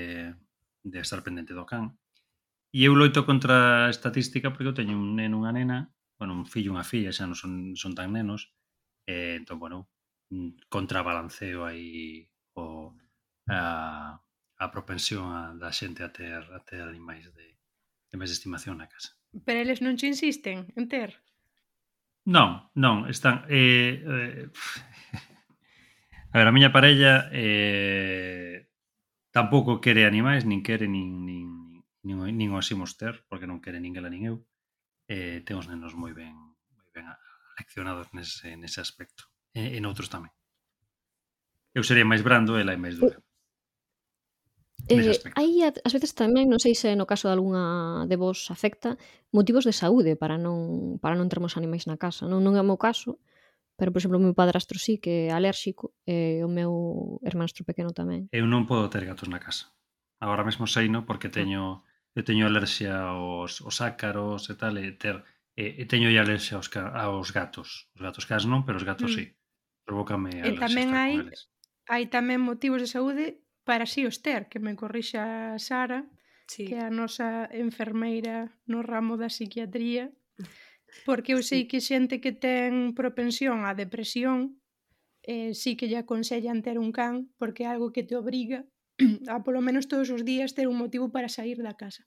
de 0.83 0.99
estar 0.99 1.23
pendente 1.23 1.55
do 1.55 1.63
can. 1.63 1.95
E 2.75 2.87
eu 2.87 2.95
loito 2.99 3.23
contra 3.23 3.87
a 3.87 3.93
estatística 3.95 4.51
porque 4.51 4.67
eu 4.67 4.75
teño 4.75 4.99
un 4.99 5.15
neno, 5.15 5.39
unha 5.39 5.55
nena, 5.55 5.79
bueno, 6.19 6.35
un 6.35 6.47
fillo, 6.47 6.75
unha 6.75 6.87
filla, 6.87 7.15
xa 7.15 7.31
non 7.31 7.39
son, 7.39 7.79
son 7.79 7.95
tan 7.95 8.11
nenos, 8.11 8.51
e 9.07 9.39
entón, 9.39 9.63
bueno, 9.63 9.87
mm, 10.35 10.67
contrabalanceo 10.67 11.63
aí 11.63 12.27
o, 12.59 12.95
a, 13.47 14.19
a 14.59 14.67
propensión 14.71 15.31
a, 15.31 15.55
da 15.55 15.71
xente 15.71 16.03
a 16.03 16.11
ter, 16.11 16.43
a 16.43 16.61
ter 16.67 16.83
animais 16.83 17.31
de, 17.35 17.55
de 18.11 18.15
máis 18.19 18.35
estimación 18.35 18.79
na 18.79 18.91
casa. 18.91 19.15
Pero 19.47 19.63
eles 19.63 19.79
non 19.79 19.95
che 19.95 20.11
insisten 20.11 20.75
en 20.75 20.91
ter? 20.91 21.23
Non, 22.25 22.69
non, 22.77 23.09
están... 23.09 23.49
Eh, 23.49 24.03
eh, 24.05 24.49
a 26.33 26.37
ver, 26.37 26.47
a 26.47 26.53
miña 26.53 26.73
parella 26.73 27.33
eh, 27.33 28.69
tampouco 29.33 29.81
quere 29.81 30.05
animais, 30.05 30.45
nin 30.45 30.61
quere 30.61 30.85
nin, 30.85 31.25
nin, 31.25 31.49
nin, 32.05 32.17
nin 32.37 32.51
os 32.53 32.69
imos 32.71 33.01
ter, 33.01 33.25
porque 33.31 33.49
non 33.49 33.65
quere 33.65 33.81
nin 33.81 33.97
ela 33.97 34.13
nin 34.13 34.29
eu. 34.29 34.37
Eh, 35.09 35.43
temos 35.43 35.67
nenos 35.67 35.97
moi 35.97 36.13
ben, 36.13 36.37
moi 36.77 36.89
ben 36.93 37.09
leccionados 37.59 38.13
nese, 38.13 38.55
nese 38.61 38.79
aspecto. 38.85 39.27
E, 39.57 39.81
en 39.81 39.89
outros 39.89 40.13
tamén. 40.13 40.31
Eu 41.73 41.83
sería 41.87 42.07
máis 42.07 42.23
brando 42.23 42.59
e 42.59 42.63
ela 42.63 42.75
é 42.75 42.81
máis 42.81 42.99
dura. 43.01 43.19
Eh, 44.91 45.15
hai 45.39 45.51
ás 45.63 45.93
veces 45.95 46.13
tamén, 46.19 46.51
non 46.51 46.59
sei 46.59 46.75
se 46.75 46.99
no 46.99 47.07
caso 47.07 47.31
de 47.31 47.39
algunha 47.39 48.05
de 48.11 48.17
vos 48.19 48.51
afecta, 48.51 48.99
motivos 49.31 49.63
de 49.63 49.71
saúde 49.71 50.19
para 50.19 50.35
non 50.35 50.99
para 50.99 51.15
non 51.15 51.31
termos 51.31 51.55
animais 51.55 51.87
na 51.87 51.95
casa. 51.95 52.27
Non, 52.27 52.43
non 52.43 52.59
é 52.59 52.63
o 52.63 52.67
meu 52.67 52.75
caso, 52.75 53.23
pero, 53.79 53.95
por 53.95 54.03
exemplo, 54.03 54.19
o 54.19 54.25
meu 54.27 54.35
padrastro 54.35 54.77
sí 54.77 55.01
que 55.01 55.31
é 55.31 55.33
alérxico 55.33 55.97
e 56.05 56.45
o 56.45 56.51
meu 56.53 57.17
hermanastro 57.25 57.65
pequeno 57.65 57.97
tamén. 57.97 58.29
Eu 58.29 58.45
non 58.45 58.69
podo 58.69 58.93
ter 58.93 59.09
gatos 59.09 59.33
na 59.33 59.41
casa. 59.41 59.73
Agora 60.21 60.45
mesmo 60.45 60.69
sei, 60.69 60.93
no, 60.93 61.09
porque 61.09 61.33
teño 61.33 61.81
eu 62.13 62.27
teño 62.27 62.45
alerxia 62.45 63.15
aos, 63.15 63.63
aos 63.63 63.79
ácaros 63.81 64.51
e 64.51 64.55
tal, 64.59 64.77
e 64.77 64.93
ter 64.99 65.25
e, 65.57 65.81
e 65.81 65.85
teño 65.89 66.13
alerxia 66.13 66.61
aos, 66.61 66.69
aos 66.77 67.31
gatos. 67.33 67.89
Os 67.97 68.01
gatos 68.05 68.29
cas 68.29 68.45
non, 68.45 68.69
pero 68.69 68.77
os 68.77 68.85
gatos 68.85 69.15
mm. 69.15 69.17
sí. 69.17 69.25
Provócame 69.89 70.45
alerxia. 70.45 70.61
E 70.61 70.61
tamén 70.61 70.89
hai 70.93 71.13
hai 71.89 72.05
tamén 72.13 72.45
motivos 72.45 72.85
de 72.85 72.89
saúde 72.91 73.41
para 73.71 73.87
si 73.87 74.03
os 74.05 74.19
ter, 74.19 74.49
que 74.51 74.59
me 74.59 74.75
corrixa 74.75 75.55
Sara, 75.63 76.03
sí. 76.51 76.67
que 76.67 76.75
é 76.75 76.83
a 76.83 76.91
nosa 76.91 77.47
enfermeira 77.55 78.51
no 78.67 78.83
ramo 78.83 79.15
da 79.15 79.31
psiquiatría, 79.31 80.11
porque 81.07 81.39
eu 81.39 81.41
sei 81.47 81.71
que 81.71 81.79
xente 81.79 82.19
que 82.19 82.35
ten 82.35 82.99
propensión 82.99 83.63
á 83.63 83.71
depresión 83.79 84.59
eh, 85.23 85.55
sí 85.55 85.79
que 85.79 85.87
lle 85.87 86.03
aconsellan 86.03 86.67
ter 86.67 86.83
un 86.83 86.91
can 86.91 87.31
porque 87.39 87.63
é 87.63 87.71
algo 87.71 87.95
que 87.95 88.03
te 88.03 88.19
obriga 88.19 88.67
a 89.31 89.39
polo 89.47 89.63
menos 89.63 89.87
todos 89.87 90.11
os 90.11 90.27
días 90.27 90.51
ter 90.59 90.67
un 90.67 90.75
motivo 90.75 91.15
para 91.15 91.31
sair 91.31 91.63
da 91.63 91.79
casa. 91.79 92.03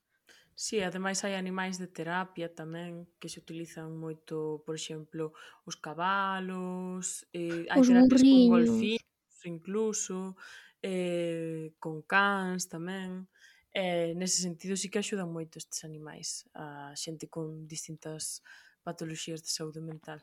Sí, 0.60 0.84
ademais 0.84 1.24
hai 1.24 1.40
animais 1.40 1.80
de 1.80 1.88
terapia 1.88 2.52
tamén 2.52 3.08
que 3.24 3.32
se 3.32 3.40
utilizan 3.40 3.96
moito, 3.96 4.68
por 4.68 4.76
exemplo, 4.76 5.32
os 5.64 5.80
cabalos, 5.80 7.24
eh, 7.32 7.64
hai 7.72 7.80
os 7.80 7.88
terapias 7.88 8.28
burriños. 8.28 8.28
con 8.28 8.52
golfinos 8.52 9.40
incluso, 9.48 10.36
eh, 10.84 11.74
con 11.80 12.04
cans 12.04 12.68
tamén. 12.68 13.32
Eh, 13.74 14.14
nese 14.20 14.46
sentido 14.46 14.78
sí 14.78 14.92
que 14.92 15.02
axudan 15.02 15.34
moito 15.34 15.58
estes 15.58 15.82
animais 15.88 16.46
a 16.54 16.94
xente 16.94 17.26
con 17.32 17.66
distintas 17.66 18.46
patoloxías 18.86 19.42
de 19.42 19.50
saúde 19.50 19.82
mental. 19.82 20.22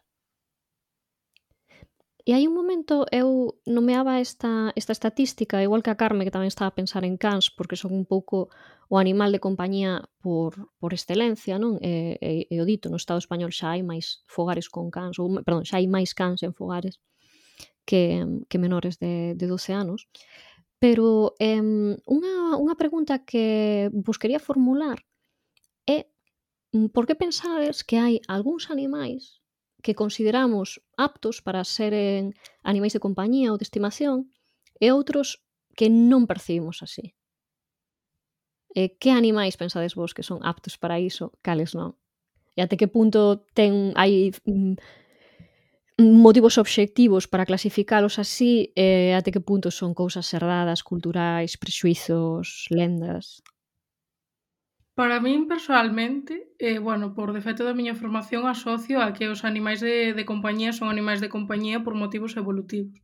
E 2.29 2.37
hai 2.37 2.45
un 2.47 2.55
momento 2.55 3.09
eu 3.11 3.59
nomeaba 3.64 4.21
esta, 4.21 4.71
esta 4.76 4.93
estatística, 4.93 5.64
igual 5.64 5.83
que 5.83 5.90
a 5.90 5.97
Carme, 5.97 6.23
que 6.23 6.31
tamén 6.31 6.52
estaba 6.52 6.69
a 6.71 6.79
pensar 6.79 7.02
en 7.09 7.17
cans, 7.17 7.49
porque 7.49 7.81
son 7.81 7.97
un 7.97 8.05
pouco 8.05 8.52
o 8.93 9.00
animal 9.00 9.33
de 9.33 9.40
compañía 9.40 10.05
por, 10.21 10.71
por 10.76 10.93
excelencia, 10.93 11.57
non? 11.57 11.81
E, 11.81 12.21
e, 12.21 12.47
e 12.52 12.57
o 12.61 12.69
dito, 12.69 12.93
no 12.93 13.00
Estado 13.00 13.19
español 13.25 13.50
xa 13.57 13.73
hai 13.73 13.83
máis 13.83 14.23
fogares 14.29 14.69
con 14.69 14.93
cans, 14.93 15.17
ou, 15.17 15.33
perdón, 15.43 15.64
xa 15.64 15.81
hai 15.81 15.88
máis 15.88 16.12
cans 16.12 16.45
en 16.45 16.52
fogares 16.52 17.00
que, 17.88 18.23
que 18.47 18.59
menores 18.62 18.99
de, 19.02 19.35
de 19.35 19.47
12 19.49 19.73
anos. 19.73 20.07
Pero 20.81 21.37
eh, 21.37 21.61
unha, 21.61 22.57
unha 22.57 22.75
pregunta 22.81 23.21
que 23.29 23.93
vos 23.93 24.17
quería 24.17 24.41
formular 24.41 25.05
é 25.85 26.09
mm, 26.73 26.89
por 26.97 27.05
que 27.05 27.21
pensades 27.21 27.85
que 27.85 28.01
hai 28.01 28.25
algúns 28.33 28.73
animais 28.73 29.45
que 29.85 29.93
consideramos 29.93 30.81
aptos 30.97 31.45
para 31.45 31.69
seren 31.69 32.33
animais 32.65 32.97
de 32.97 33.05
compañía 33.05 33.53
ou 33.53 33.61
de 33.61 33.69
estimación 33.69 34.33
e 34.81 34.89
outros 34.89 35.45
que 35.77 35.93
non 35.93 36.25
percibimos 36.25 36.81
así? 36.81 37.13
E 38.73 38.97
que 38.97 39.13
animais 39.13 39.61
pensades 39.61 39.93
vos 39.93 40.17
que 40.17 40.25
son 40.25 40.41
aptos 40.41 40.81
para 40.81 40.97
iso, 40.97 41.37
cales 41.45 41.77
non? 41.77 42.01
E 42.57 42.65
até 42.65 42.81
que 42.81 42.89
punto 42.89 43.45
ten 43.53 43.93
hai 44.01 44.33
mm, 44.49 44.81
motivos 46.00 46.59
obxectivos 46.59 47.28
para 47.28 47.47
clasificalos 47.47 48.19
así 48.19 48.73
e 48.75 49.12
eh, 49.12 49.19
até 49.19 49.30
que 49.30 49.45
punto 49.45 49.69
son 49.71 49.92
cousas 49.92 50.26
cerradas, 50.26 50.80
culturais, 50.83 51.61
prexuizos, 51.61 52.66
lendas? 52.71 53.45
Para 54.95 55.21
min, 55.21 55.49
personalmente, 55.49 56.52
eh, 56.59 56.78
bueno, 56.78 57.14
por 57.16 57.33
defecto 57.33 57.64
da 57.64 57.73
miña 57.73 57.97
formación 57.97 58.45
asocio 58.45 59.00
a 59.00 59.12
que 59.16 59.33
os 59.33 59.49
animais 59.49 59.80
de, 59.80 60.12
de 60.12 60.25
compañía 60.28 60.76
son 60.76 60.92
animais 60.92 61.21
de 61.25 61.33
compañía 61.33 61.80
por 61.85 61.95
motivos 61.97 62.37
evolutivos. 62.37 63.00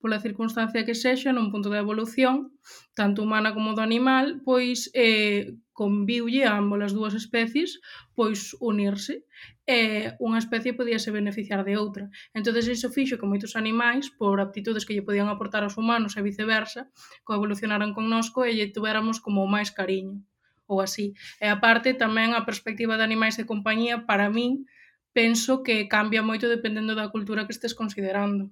Pola 0.00 0.20
circunstancia 0.20 0.84
que 0.86 0.94
sexa 0.94 1.32
nun 1.32 1.50
punto 1.50 1.72
de 1.72 1.80
evolución, 1.80 2.54
tanto 2.94 3.24
humana 3.24 3.50
como 3.56 3.74
do 3.74 3.82
animal, 3.82 4.44
pois 4.46 4.92
eh, 4.94 5.56
conviulle 5.78 6.42
a 6.42 6.58
ambas 6.58 6.90
as 6.90 6.92
dúas 6.98 7.14
especies 7.14 7.70
pois 8.18 8.40
unirse 8.58 9.14
e 9.62 9.78
unha 10.18 10.42
especie 10.42 10.74
podíase 10.74 11.14
beneficiar 11.14 11.62
de 11.62 11.78
outra. 11.78 12.10
entonces 12.34 12.66
iso 12.66 12.90
fixo 12.90 13.14
que 13.20 13.30
moitos 13.30 13.54
animais, 13.54 14.10
por 14.10 14.42
aptitudes 14.42 14.82
que 14.82 14.94
lle 14.96 15.06
podían 15.06 15.30
aportar 15.30 15.62
aos 15.62 15.78
humanos 15.78 16.18
e 16.18 16.26
viceversa, 16.26 16.90
coevolucionaran 17.22 17.94
connosco 17.94 18.42
e 18.42 18.50
lle 18.58 18.74
tuveramos 18.74 19.22
como 19.22 19.46
máis 19.54 19.70
cariño 19.70 20.18
ou 20.66 20.82
así. 20.82 21.06
E 21.38 21.46
aparte 21.46 21.94
tamén 21.94 22.34
a 22.34 22.42
perspectiva 22.42 22.98
de 22.98 23.06
animais 23.06 23.38
de 23.38 23.46
compañía 23.46 24.02
para 24.08 24.26
min 24.34 24.66
penso 25.14 25.62
que 25.62 25.86
cambia 25.86 26.26
moito 26.26 26.50
dependendo 26.50 26.98
da 26.98 27.10
cultura 27.14 27.46
que 27.46 27.54
estes 27.54 27.78
considerando. 27.78 28.50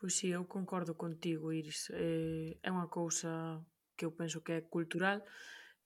Pois 0.00 0.18
sí, 0.18 0.34
eu 0.34 0.48
concordo 0.50 0.98
contigo, 0.98 1.54
Iris. 1.54 1.92
Eh, 1.94 2.58
é 2.58 2.68
unha 2.74 2.88
cousa 2.88 3.60
que 4.00 4.08
eu 4.08 4.16
penso 4.16 4.40
que 4.40 4.56
é 4.56 4.60
cultural, 4.64 5.20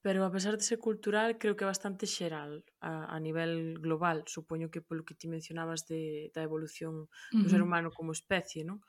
pero 0.05 0.21
a 0.29 0.31
pesar 0.31 0.55
de 0.59 0.63
ser 0.69 0.77
cultural, 0.77 1.41
creo 1.41 1.57
que 1.57 1.65
é 1.65 1.73
bastante 1.73 2.05
xeral 2.05 2.61
a, 2.85 3.09
a 3.09 3.17
nivel 3.27 3.81
global. 3.81 4.29
Supoño 4.29 4.69
que 4.69 4.85
polo 4.85 5.01
que 5.01 5.17
ti 5.17 5.33
mencionabas 5.33 5.89
de, 5.89 6.29
da 6.37 6.45
evolución 6.45 7.09
do 7.09 7.09
uh 7.09 7.41
-huh. 7.41 7.49
ser 7.49 7.65
humano 7.65 7.89
como 7.89 8.13
especie, 8.13 8.69
non? 8.69 8.85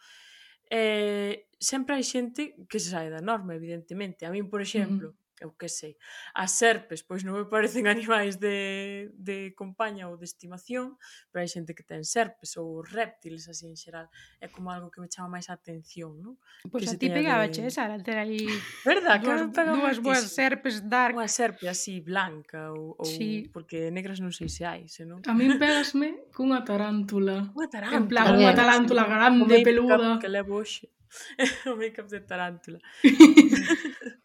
Eh, 0.67 1.47
sempre 1.55 1.95
hai 1.95 2.03
xente 2.03 2.59
que 2.67 2.83
se 2.83 2.91
sai 2.91 3.07
da 3.07 3.23
norma, 3.23 3.55
evidentemente. 3.55 4.27
A 4.27 4.29
min, 4.35 4.51
por 4.51 4.59
exemplo, 4.59 5.07
uh 5.07 5.15
-huh 5.15 5.24
eu 5.41 5.51
que 5.51 5.67
sei, 5.67 5.97
as 6.33 6.55
serpes, 6.55 7.03
pois 7.03 7.23
non 7.23 7.35
me 7.35 7.45
parecen 7.51 7.87
animais 7.87 8.39
de, 8.39 9.11
de 9.15 9.51
compaña 9.55 10.07
ou 10.07 10.15
de 10.15 10.25
estimación, 10.25 10.95
pero 11.31 11.43
hai 11.43 11.49
xente 11.51 11.75
que 11.75 11.83
ten 11.83 12.07
serpes 12.07 12.55
ou 12.55 12.79
réptiles 12.79 13.47
así 13.51 13.67
en 13.67 13.75
xeral, 13.75 14.07
é 14.39 14.47
como 14.47 14.71
algo 14.71 14.87
que 14.87 15.03
me 15.03 15.11
chama 15.11 15.39
máis 15.39 15.51
a 15.51 15.57
atención, 15.59 16.15
non? 16.23 16.39
Pois 16.71 16.87
que 16.87 16.95
a 16.95 16.99
ti 16.99 17.07
pegaba, 17.11 17.51
che, 17.51 17.65
de... 17.65 17.71
Sara, 17.71 17.99
ter 17.99 18.15
aí 18.15 18.47
Verdad, 18.85 19.19
que 19.19 19.27
dúas, 19.27 19.51
dúas 19.51 19.97
boas 19.99 20.23
serpes 20.31 20.79
dark. 20.87 21.15
Unha 21.15 21.27
serpe 21.27 21.67
así 21.67 21.99
blanca 21.99 22.71
ou, 22.71 22.95
ou 22.95 23.05
sí. 23.07 23.49
porque 23.51 23.91
negras 23.91 24.19
non 24.23 24.31
sei 24.31 24.47
se 24.47 24.63
hai, 24.63 24.87
senón. 24.87 25.21
A 25.27 25.33
min 25.35 25.59
pegasme 25.59 26.27
cunha 26.31 26.63
tarántula. 26.63 27.51
Unha 27.51 27.67
tarántula. 27.67 27.99
En 27.99 28.05
plan, 28.07 28.25
unha 28.35 28.53
tarántula 28.55 29.03
grande, 29.03 29.55
peluda. 29.63 30.19
Que 30.19 30.29
levo 30.31 30.61
hoxe. 30.61 30.91
o 31.71 31.75
make-up 31.75 32.07
de 32.09 32.19
tarántula. 32.21 32.79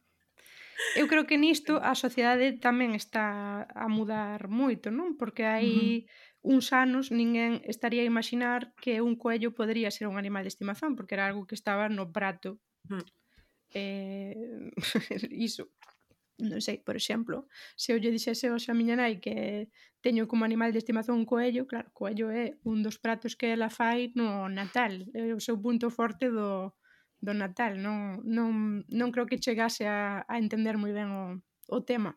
Eu 0.97 1.07
creo 1.07 1.27
que 1.27 1.39
nisto 1.39 1.79
a 1.83 1.95
sociedade 1.95 2.59
tamén 2.59 2.97
está 2.99 3.27
a 3.71 3.87
mudar 3.87 4.49
moito, 4.51 4.91
non? 4.91 5.15
Porque 5.21 5.45
hai 5.47 5.71
uh 5.71 6.07
-huh. 6.07 6.55
uns 6.57 6.67
anos 6.75 7.11
ninguén 7.15 7.63
estaría 7.65 8.03
a 8.03 8.11
imaginar 8.11 8.75
que 8.83 9.01
un 9.01 9.15
coello 9.15 9.55
podría 9.55 9.95
ser 9.95 10.07
un 10.09 10.19
animal 10.19 10.43
de 10.45 10.53
estimación, 10.55 10.97
porque 10.97 11.15
era 11.15 11.27
algo 11.31 11.47
que 11.47 11.59
estaba 11.59 11.89
no 11.89 12.11
prato. 12.11 12.59
Uh 12.89 12.99
-huh. 12.99 13.05
eh, 13.75 14.71
iso 15.49 15.71
non 16.41 16.61
sei, 16.65 16.81
por 16.81 16.97
exemplo, 16.97 17.47
se 17.77 17.93
eu 17.93 18.01
lle 18.01 18.11
dixese 18.11 18.49
hoxe 18.49 18.73
a 18.73 18.79
miña 18.79 18.97
nai 18.97 19.21
que 19.21 19.69
teño 20.01 20.25
como 20.25 20.49
animal 20.49 20.73
de 20.73 20.81
estimación 20.81 21.21
un 21.21 21.29
coello, 21.29 21.69
claro, 21.69 21.93
coello 21.93 22.33
é 22.33 22.57
un 22.65 22.81
dos 22.81 22.97
pratos 22.97 23.37
que 23.37 23.53
ela 23.53 23.69
fai 23.69 24.11
no 24.17 24.49
Natal, 24.49 25.05
é 25.13 25.37
o 25.37 25.45
seu 25.45 25.61
punto 25.61 25.93
forte 25.93 26.33
do, 26.33 26.73
do 27.21 27.37
Natal, 27.37 27.77
non, 27.77 28.25
non, 28.25 28.83
non 28.89 29.13
creo 29.13 29.29
que 29.29 29.41
chegase 29.41 29.85
a, 29.85 30.25
a 30.25 30.35
entender 30.41 30.81
moi 30.81 30.91
ben 30.97 31.13
o, 31.13 31.25
o 31.69 31.79
tema. 31.85 32.17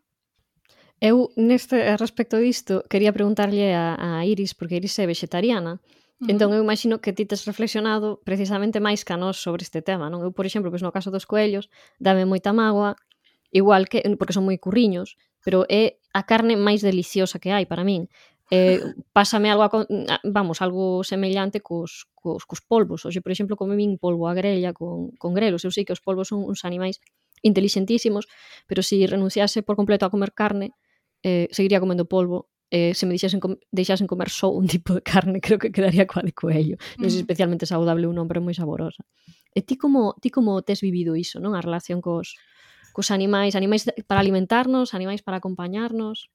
Eu, 1.04 1.28
neste 1.36 1.76
eh, 1.76 2.00
respecto 2.00 2.40
disto, 2.40 2.88
quería 2.88 3.12
preguntarlle 3.12 3.76
a, 3.76 4.00
a 4.00 4.10
Iris, 4.24 4.56
porque 4.56 4.80
Iris 4.80 4.96
é 5.00 5.06
vegetariana, 5.06 5.74
uh 5.76 5.80
-huh. 6.24 6.32
entón 6.32 6.56
eu 6.56 6.64
imagino 6.64 7.04
que 7.04 7.12
ti 7.12 7.28
tes 7.28 7.44
reflexionado 7.44 8.24
precisamente 8.24 8.80
máis 8.80 9.04
que 9.04 9.12
a 9.12 9.20
nós 9.20 9.36
sobre 9.36 9.68
este 9.68 9.84
tema, 9.84 10.08
non? 10.08 10.24
Eu, 10.24 10.32
por 10.32 10.48
exemplo, 10.48 10.72
pois 10.72 10.82
no 10.82 10.96
caso 10.96 11.12
dos 11.12 11.28
coellos, 11.28 11.68
dame 12.00 12.24
moita 12.24 12.56
mágoa, 12.56 12.96
igual 13.52 13.92
que, 13.92 14.00
porque 14.16 14.32
son 14.32 14.48
moi 14.48 14.56
curriños, 14.56 15.20
pero 15.44 15.68
é 15.68 16.00
a 16.16 16.24
carne 16.24 16.56
máis 16.56 16.80
deliciosa 16.80 17.38
que 17.44 17.52
hai 17.52 17.68
para 17.68 17.84
min. 17.84 18.08
Eh, 18.54 18.78
pásame 19.18 19.50
algo, 19.50 19.66
a, 19.66 19.70
vamos, 20.24 20.62
algo 20.62 21.02
semellante 21.02 21.66
cos, 21.66 22.06
cos, 22.14 22.46
cos 22.46 22.62
polvos. 22.62 23.02
Oxe, 23.02 23.18
por 23.26 23.34
exemplo, 23.34 23.58
come 23.58 23.74
min 23.74 23.98
polvo 23.98 24.30
a 24.30 24.38
grella 24.38 24.78
con, 24.78 25.10
con 25.18 25.34
grelos. 25.34 25.66
Eu 25.66 25.74
sei 25.74 25.82
que 25.82 25.96
os 25.98 26.06
polvos 26.06 26.30
son 26.30 26.46
uns 26.46 26.62
animais 26.62 27.02
inteligentísimos, 27.42 28.30
pero 28.70 28.86
se 28.86 29.02
si 29.02 29.10
renunciase 29.10 29.66
por 29.66 29.74
completo 29.74 30.06
a 30.06 30.14
comer 30.14 30.38
carne, 30.38 30.78
eh, 31.26 31.50
seguiría 31.50 31.82
comendo 31.82 32.06
polvo 32.06 32.54
eh, 32.74 32.96
se 32.96 33.06
me 33.06 33.14
deixasen, 33.14 33.40
com 33.40 33.54
deixasen 33.70 34.08
comer 34.08 34.30
só 34.30 34.50
un 34.50 34.66
tipo 34.74 34.94
de 34.94 35.02
carne, 35.02 35.42
creo 35.42 35.58
que 35.58 35.72
quedaría 35.72 36.06
coa 36.10 36.26
de 36.26 36.34
coello. 36.34 36.78
Non 36.98 37.10
é 37.10 37.14
mm. 37.14 37.22
especialmente 37.22 37.66
saudable 37.70 38.10
un 38.10 38.18
hombre 38.18 38.42
moi 38.42 38.54
saborosa. 38.58 39.06
E 39.54 39.62
ti 39.62 39.78
como, 39.78 40.18
ti 40.18 40.34
como 40.34 40.62
tes 40.66 40.82
vivido 40.82 41.14
iso, 41.14 41.38
non? 41.38 41.54
A 41.54 41.62
relación 41.62 42.02
cos, 42.02 42.34
cos 42.94 43.14
animais, 43.14 43.54
animais 43.54 43.86
para 44.10 44.26
alimentarnos, 44.26 44.98
animais 44.98 45.22
para 45.22 45.38
acompañarnos? 45.38 46.34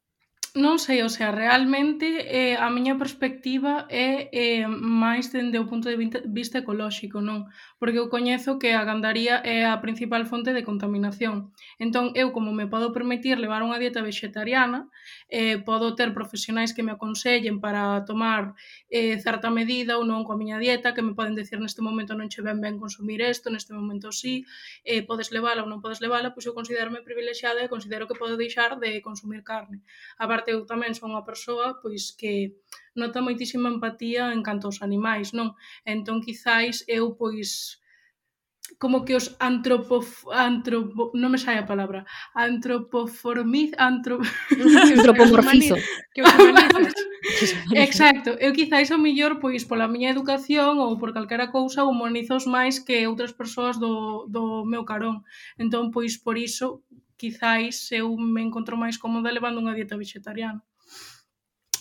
non 0.55 0.79
sei, 0.79 1.03
o 1.03 1.11
sea, 1.11 1.35
realmente 1.35 2.07
eh, 2.25 2.57
a 2.57 2.71
miña 2.71 2.95
perspectiva 2.95 3.85
é 3.91 4.31
eh, 4.31 4.65
máis 4.71 5.35
dende 5.35 5.59
o 5.59 5.67
punto 5.67 5.91
de 5.91 5.99
vista 6.31 6.63
ecolóxico, 6.63 7.19
non? 7.19 7.51
Porque 7.83 7.99
eu 7.99 8.07
coñezo 8.07 8.57
que 8.63 8.73
a 8.73 8.87
gandaría 8.87 9.43
é 9.43 9.67
a 9.67 9.83
principal 9.83 10.25
fonte 10.31 10.55
de 10.55 10.63
contaminación. 10.63 11.51
Entón, 11.83 12.15
eu 12.15 12.31
como 12.31 12.55
me 12.55 12.71
podo 12.71 12.95
permitir 12.95 13.43
levar 13.43 13.67
unha 13.67 13.83
dieta 13.83 14.01
vegetariana, 14.01 14.87
eh, 15.27 15.59
podo 15.59 15.99
ter 15.99 16.15
profesionais 16.15 16.71
que 16.71 16.87
me 16.87 16.95
aconsellen 16.95 17.59
para 17.59 18.07
tomar 18.07 18.55
eh, 18.89 19.19
certa 19.19 19.51
medida 19.51 19.99
ou 19.99 20.07
non 20.07 20.23
coa 20.23 20.39
miña 20.39 20.63
dieta, 20.63 20.95
que 20.95 21.03
me 21.03 21.19
poden 21.19 21.35
decir 21.35 21.59
neste 21.59 21.83
momento 21.83 22.15
non 22.15 22.31
che 22.31 22.47
ben 22.47 22.63
ben 22.63 22.79
consumir 22.79 23.19
isto, 23.27 23.51
neste 23.51 23.75
momento 23.75 24.15
sí, 24.15 24.47
eh, 24.87 25.03
podes 25.03 25.35
levala 25.35 25.67
ou 25.67 25.69
non 25.69 25.83
podes 25.83 25.99
levala, 25.99 26.31
pois 26.31 26.47
eu 26.47 26.55
considero 26.55 26.95
privilexiada 27.03 27.59
e 27.65 27.69
considero 27.69 28.07
que 28.07 28.15
podo 28.15 28.39
deixar 28.39 28.79
de 28.79 29.01
consumir 29.03 29.43
carne. 29.43 29.83
A 30.17 30.38
parte 30.39 30.55
eu 30.55 30.63
tamén 30.63 30.95
son 30.95 31.11
unha 31.11 31.27
persoa 31.27 31.83
pois 31.83 32.15
que 32.15 32.55
nota 32.95 33.19
moitísima 33.19 33.67
empatía 33.75 34.31
en 34.31 34.47
canto 34.47 34.71
aos 34.71 34.79
animais, 34.87 35.35
non? 35.35 35.59
Entón, 35.83 36.23
quizáis, 36.23 36.87
eu 36.87 37.19
pois 37.19 37.83
como 38.77 39.05
que 39.05 39.17
os 39.17 39.37
antropo 39.41 40.05
antropo, 40.29 41.11
non 41.17 41.33
me 41.33 41.41
sai 41.41 41.57
a 41.57 41.65
palabra, 41.65 42.05
antropoformiz, 42.37 43.73
antro 43.81 44.21
antropomorfizo. 44.53 45.77
que 46.15 46.21
os 46.21 46.29
Exacto, 47.75 48.31
eu 48.39 48.53
quizáis 48.53 48.91
o 48.91 48.99
millor 48.99 49.41
pois 49.41 49.65
pola 49.65 49.89
miña 49.89 50.11
educación 50.11 50.79
ou 50.79 50.99
por 51.01 51.11
calquera 51.13 51.51
cousa 51.51 51.89
humanizos 51.89 52.47
máis 52.47 52.79
que 52.79 53.07
outras 53.11 53.33
persoas 53.33 53.79
do, 53.79 54.27
do 54.29 54.65
meu 54.65 54.85
carón. 54.85 55.25
Entón, 55.59 55.91
pois 55.91 56.19
por 56.19 56.37
iso, 56.39 56.85
quizáis 57.17 57.91
eu 57.91 58.15
me 58.17 58.43
encontro 58.43 58.77
máis 58.77 58.97
cómoda 58.99 59.35
levando 59.35 59.59
unha 59.59 59.75
dieta 59.75 59.99
vegetariana. 59.99 60.63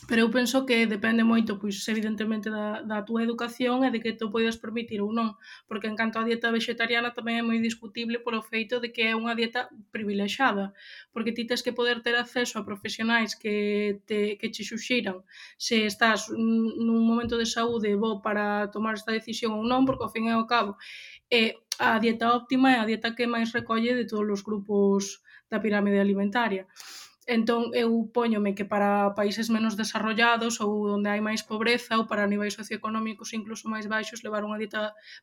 Pero 0.08 0.24
eu 0.24 0.30
penso 0.32 0.66
que 0.66 0.88
depende 0.88 1.28
moito, 1.28 1.60
pois, 1.60 1.84
evidentemente, 1.92 2.48
da, 2.50 2.80
da 2.82 3.04
túa 3.04 3.22
educación 3.28 3.84
e 3.84 3.92
de 3.92 4.00
que 4.00 4.16
te 4.16 4.24
podes 4.32 4.56
permitir 4.56 5.04
ou 5.04 5.12
non. 5.12 5.36
Porque 5.68 5.92
en 5.92 6.00
canto 6.00 6.16
á 6.16 6.24
dieta 6.24 6.48
vegetariana 6.48 7.12
tamén 7.12 7.36
é 7.40 7.44
moi 7.44 7.60
discutible 7.60 8.24
polo 8.24 8.40
feito 8.40 8.80
de 8.80 8.96
que 8.96 9.12
é 9.12 9.14
unha 9.20 9.36
dieta 9.36 9.68
privilexiada. 9.92 10.72
Porque 11.12 11.36
ti 11.36 11.44
tens 11.44 11.60
que 11.60 11.76
poder 11.76 12.00
ter 12.00 12.16
acceso 12.16 12.56
a 12.56 12.64
profesionais 12.64 13.36
que 13.36 14.00
te, 14.08 14.40
que 14.40 14.48
che 14.48 14.64
xuxiran 14.64 15.28
se 15.60 15.84
estás 15.84 16.32
nun 16.32 17.04
momento 17.04 17.36
de 17.36 17.44
saúde 17.44 18.00
bo 18.00 18.24
para 18.24 18.72
tomar 18.72 18.96
esta 18.96 19.12
decisión 19.12 19.60
ou 19.60 19.68
non, 19.68 19.84
porque 19.84 20.08
ao 20.08 20.14
fin 20.16 20.32
e 20.32 20.32
ao 20.32 20.48
cabo 20.48 20.80
é 21.28 21.60
a 21.84 22.00
dieta 22.00 22.32
óptima 22.32 22.72
é 22.74 22.78
a 22.80 22.88
dieta 22.88 23.12
que 23.12 23.28
máis 23.28 23.52
recolle 23.52 23.92
de 23.92 24.08
todos 24.08 24.40
os 24.40 24.42
grupos 24.48 25.20
da 25.52 25.60
pirámide 25.60 26.00
alimentaria. 26.00 26.64
Entón, 27.36 27.62
eu 27.84 27.90
poñome 28.18 28.56
que 28.58 28.70
para 28.72 29.14
países 29.20 29.48
menos 29.56 29.76
desarrollados 29.82 30.54
ou 30.64 30.72
onde 30.96 31.10
hai 31.12 31.22
máis 31.28 31.42
pobreza 31.52 31.94
ou 32.00 32.08
para 32.10 32.30
niveis 32.32 32.56
socioeconómicos 32.60 33.30
incluso 33.40 33.66
máis 33.74 33.86
baixos 33.94 34.24
levar 34.26 34.44
unha 34.48 34.60
dieta 34.62 34.82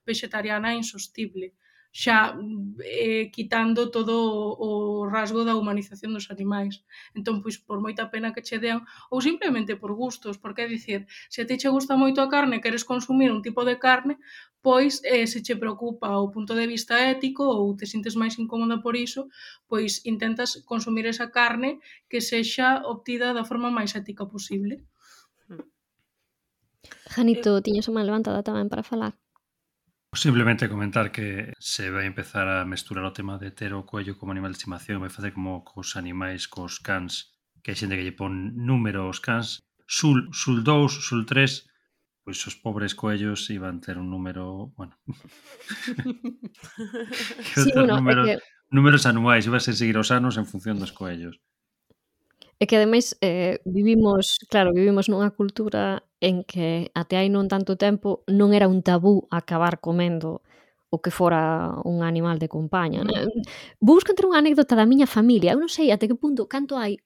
vegetariana 0.09 0.69
é 0.73 0.81
insostible 0.85 1.47
xa 1.95 2.35
eh, 2.83 3.31
quitando 3.31 3.91
todo 3.95 4.15
o 4.59 5.07
rasgo 5.07 5.47
da 5.47 5.55
humanización 5.55 6.11
dos 6.11 6.27
animais. 6.35 6.83
Entón, 7.15 7.39
pois, 7.39 7.57
por 7.63 7.79
moita 7.79 8.11
pena 8.11 8.35
que 8.35 8.43
che 8.43 8.59
dean, 8.59 8.83
ou 9.15 9.23
simplemente 9.23 9.79
por 9.79 9.95
gustos, 9.95 10.35
porque 10.43 10.67
é 10.67 10.69
dicir, 10.69 11.07
se 11.31 11.39
a 11.43 11.47
ti 11.47 11.55
che 11.55 11.71
gusta 11.71 11.95
moito 11.95 12.19
a 12.19 12.27
carne, 12.35 12.59
queres 12.65 12.83
consumir 12.83 13.31
un 13.31 13.47
tipo 13.47 13.63
de 13.63 13.79
carne, 13.79 14.19
pois 14.59 14.99
eh, 15.07 15.31
se 15.31 15.39
che 15.47 15.55
preocupa 15.55 16.19
o 16.19 16.35
punto 16.35 16.59
de 16.59 16.67
vista 16.67 16.99
ético 17.15 17.47
ou 17.47 17.79
te 17.79 17.87
sintes 17.87 18.19
máis 18.19 18.35
incómoda 18.43 18.83
por 18.83 18.99
iso, 18.99 19.31
pois 19.71 20.03
intentas 20.03 20.67
consumir 20.67 21.07
esa 21.07 21.31
carne 21.31 21.79
que 22.11 22.19
sexa 22.19 22.83
obtida 22.91 23.31
da 23.31 23.47
forma 23.47 23.71
máis 23.71 23.95
ética 23.95 24.27
posible. 24.27 24.83
Janito, 27.15 27.55
eh, 27.55 27.63
tiñas 27.63 27.87
unha 27.87 28.03
levantada 28.03 28.43
tamén 28.43 28.67
para 28.67 28.83
falar? 28.83 29.15
Simplemente 30.15 30.69
comentar 30.69 31.11
que 31.11 31.53
se 31.59 31.91
vai 31.91 32.07
empezar 32.07 32.49
a 32.49 32.65
mesturar 32.65 33.05
o 33.05 33.13
tema 33.13 33.39
de 33.39 33.51
ter 33.51 33.75
o 33.75 33.85
coello 33.85 34.17
como 34.17 34.33
animal 34.33 34.53
de 34.53 34.59
estimación 34.59 35.03
vai 35.03 35.11
facer 35.11 35.35
como 35.35 35.65
cos 35.67 35.99
animais, 35.99 36.47
cos 36.47 36.79
cans 36.79 37.35
que 37.63 37.73
hai 37.73 37.79
xente 37.79 37.99
que 37.99 38.07
lle 38.07 38.15
pon 38.15 38.55
número 38.55 39.05
aos 39.05 39.19
cans. 39.19 39.61
Sul, 39.85 40.33
sul 40.33 40.65
2, 40.65 40.89
sul 40.89 41.27
3 41.27 41.67
pois 42.25 42.41
os 42.49 42.57
pobres 42.57 42.97
coellos 42.97 43.53
iban 43.53 43.85
ter 43.85 44.01
un 44.01 44.09
número, 44.09 44.73
bueno. 44.79 44.97
Sí, 47.55 47.69
bueno, 47.77 48.01
números, 48.01 48.27
que... 48.27 48.39
números 48.73 49.05
anuais, 49.05 49.45
iba 49.45 49.59
a 49.59 49.61
seguir 49.61 49.99
os 50.01 50.09
anos 50.09 50.41
en 50.41 50.49
función 50.49 50.81
dos 50.81 50.97
coellos 50.97 51.37
E 52.59 52.67
que 52.71 52.79
ademais 52.79 53.19
eh, 53.21 53.59
vivimos, 53.67 54.39
claro, 54.47 54.71
vivimos 54.71 55.11
nunha 55.11 55.35
cultura 55.35 56.07
en 56.23 56.47
que 56.47 56.95
até 56.95 57.19
hai 57.19 57.29
non 57.29 57.51
tanto 57.51 57.75
tempo 57.75 58.23
non 58.31 58.55
era 58.55 58.71
un 58.71 58.81
tabú 58.81 59.27
acabar 59.29 59.83
comendo 59.83 60.41
o 60.95 61.03
que 61.03 61.11
fora 61.11 61.75
un 61.83 62.07
animal 62.07 62.39
de 62.39 62.49
compañía. 62.49 63.03
Né? 63.03 63.27
Mm. 63.27 63.43
Vou 63.83 63.99
buscar 63.99 64.15
unha 64.23 64.39
anécdota 64.39 64.79
da 64.79 64.87
miña 64.87 65.11
familia. 65.11 65.53
Eu 65.53 65.61
non 65.61 65.69
sei 65.69 65.91
até 65.91 66.07
que 66.07 66.15
punto 66.15 66.47
canto 66.47 66.79
hai 66.79 67.03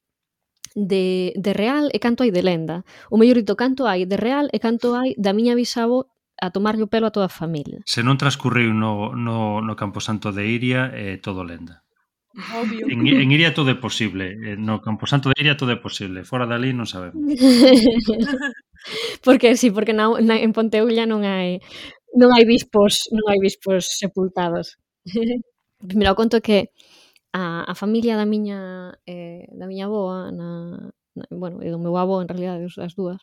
de, 0.77 1.33
de 1.35 1.53
real 1.57 1.89
e 1.91 1.99
canto 1.99 2.23
hai 2.23 2.31
de 2.31 2.45
lenda. 2.45 2.85
O 3.09 3.17
mellorito 3.17 3.57
canto 3.57 3.89
hai 3.89 4.05
de 4.05 4.21
real 4.21 4.53
e 4.53 4.59
canto 4.61 4.93
hai 4.93 5.17
da 5.17 5.33
miña 5.33 5.57
bisavo 5.57 6.13
a 6.39 6.53
tomarlle 6.53 6.85
o 6.85 6.93
pelo 6.93 7.09
a 7.09 7.15
toda 7.15 7.27
a 7.27 7.33
familia. 7.33 7.81
Se 7.89 8.05
non 8.05 8.21
transcurriu 8.21 8.71
no, 8.71 9.11
no, 9.17 9.59
no 9.65 9.75
Camposanto 9.75 10.31
de 10.31 10.47
Iria, 10.47 10.93
é 10.95 11.17
eh, 11.17 11.19
todo 11.19 11.43
lenda. 11.43 11.83
Obvio. 12.55 12.87
En, 12.89 13.07
en 13.07 13.33
Iria 13.33 13.55
todo 13.55 13.71
é 13.71 13.75
posible. 13.75 14.39
Eh, 14.39 14.57
no 14.57 14.79
Camposanto 14.79 15.29
de 15.29 15.35
Iria 15.39 15.59
todo 15.59 15.75
é 15.75 15.81
posible. 15.81 16.23
Fora 16.23 16.47
dali 16.47 16.71
non 16.71 16.87
sabemos. 16.87 17.19
porque 19.27 19.59
sí, 19.59 19.75
porque 19.75 19.91
na, 19.91 20.07
na, 20.23 20.39
en 20.39 20.55
Ponteulla 20.55 21.03
non 21.03 21.27
hai 21.27 21.59
non 22.15 22.31
hai 22.31 22.47
bispos, 22.47 23.11
non 23.11 23.27
hai 23.27 23.43
bispos 23.43 23.99
sepultados. 23.99 24.79
Primeiro 25.91 26.15
conto 26.15 26.39
que 26.39 26.71
a, 27.35 27.67
a 27.67 27.75
familia 27.75 28.15
da 28.15 28.27
miña 28.27 28.95
eh, 29.03 29.51
da 29.51 29.67
miña 29.67 29.91
avoa 29.91 30.31
na, 30.31 30.79
na, 31.19 31.25
bueno, 31.35 31.59
e 31.59 31.75
do 31.75 31.83
meu 31.83 31.99
avó 31.99 32.23
en 32.23 32.31
realidad 32.31 32.63
as 32.63 32.95
dúas 32.95 33.19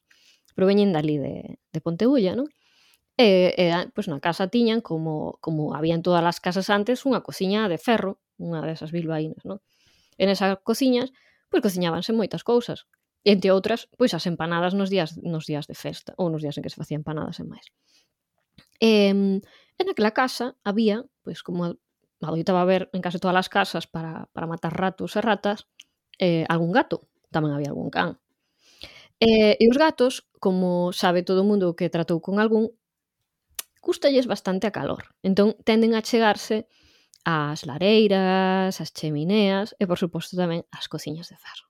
proveñen 0.60 0.92
dali 0.92 1.16
de, 1.16 1.56
de 1.72 1.80
Ponteulla, 1.80 2.36
non? 2.36 2.52
E, 3.16 3.56
e 3.56 3.72
pois 3.96 4.12
na 4.12 4.20
casa 4.20 4.52
tiñan 4.52 4.84
como 4.84 5.40
como 5.40 5.72
habían 5.72 6.04
todas 6.04 6.28
as 6.28 6.44
casas 6.44 6.68
antes 6.68 7.08
unha 7.08 7.24
cociña 7.24 7.72
de 7.72 7.80
ferro 7.80 8.20
unha 8.40 8.64
desas 8.64 8.92
bilbaínas, 8.92 9.44
non? 9.44 9.62
En 10.18 10.32
esas 10.32 10.58
cociñas, 10.64 11.12
pois 11.52 11.64
cociñábanse 11.64 12.16
moitas 12.16 12.44
cousas. 12.44 12.88
E, 13.26 13.34
entre 13.34 13.50
outras, 13.52 13.90
pois 13.98 14.14
as 14.14 14.26
empanadas 14.30 14.78
nos 14.78 14.90
días 14.94 15.18
nos 15.22 15.50
días 15.50 15.66
de 15.66 15.76
festa, 15.76 16.14
ou 16.20 16.30
nos 16.30 16.42
días 16.46 16.56
en 16.58 16.64
que 16.64 16.72
se 16.72 16.80
facían 16.80 17.02
empanadas 17.02 17.42
e 17.42 17.46
máis. 17.48 17.66
E, 18.80 19.12
en 19.12 19.88
aquela 19.92 20.14
casa 20.16 20.56
había, 20.64 21.04
pois 21.24 21.44
como 21.44 21.76
adoitaba 22.22 22.64
ver 22.66 22.90
en 22.94 23.02
case 23.04 23.20
todas 23.20 23.36
as 23.36 23.50
casas 23.50 23.86
para, 23.88 24.28
para 24.32 24.48
matar 24.48 24.74
ratos 24.74 25.16
e 25.16 25.22
ratas, 25.22 25.68
eh, 26.20 26.46
algún 26.48 26.72
gato, 26.72 27.08
tamén 27.32 27.52
había 27.52 27.72
algún 27.72 27.92
can. 27.92 28.18
Eh, 29.20 29.56
e 29.60 29.66
os 29.72 29.78
gatos, 29.80 30.28
como 30.40 30.92
sabe 30.92 31.24
todo 31.24 31.44
o 31.44 31.48
mundo 31.48 31.76
que 31.76 31.92
tratou 31.92 32.20
con 32.20 32.40
algún, 32.40 32.72
gustalles 33.84 34.28
bastante 34.28 34.68
a 34.68 34.76
calor. 34.76 35.14
Entón, 35.22 35.56
tenden 35.64 35.94
a 35.94 36.02
chegarse 36.02 36.68
as 37.26 37.66
lareiras, 37.66 38.80
as 38.80 38.94
chemineas 38.94 39.74
e, 39.82 39.90
por 39.90 39.98
suposto, 39.98 40.38
tamén 40.38 40.62
as 40.70 40.86
cociñas 40.86 41.28
de 41.34 41.38
ferro. 41.42 41.66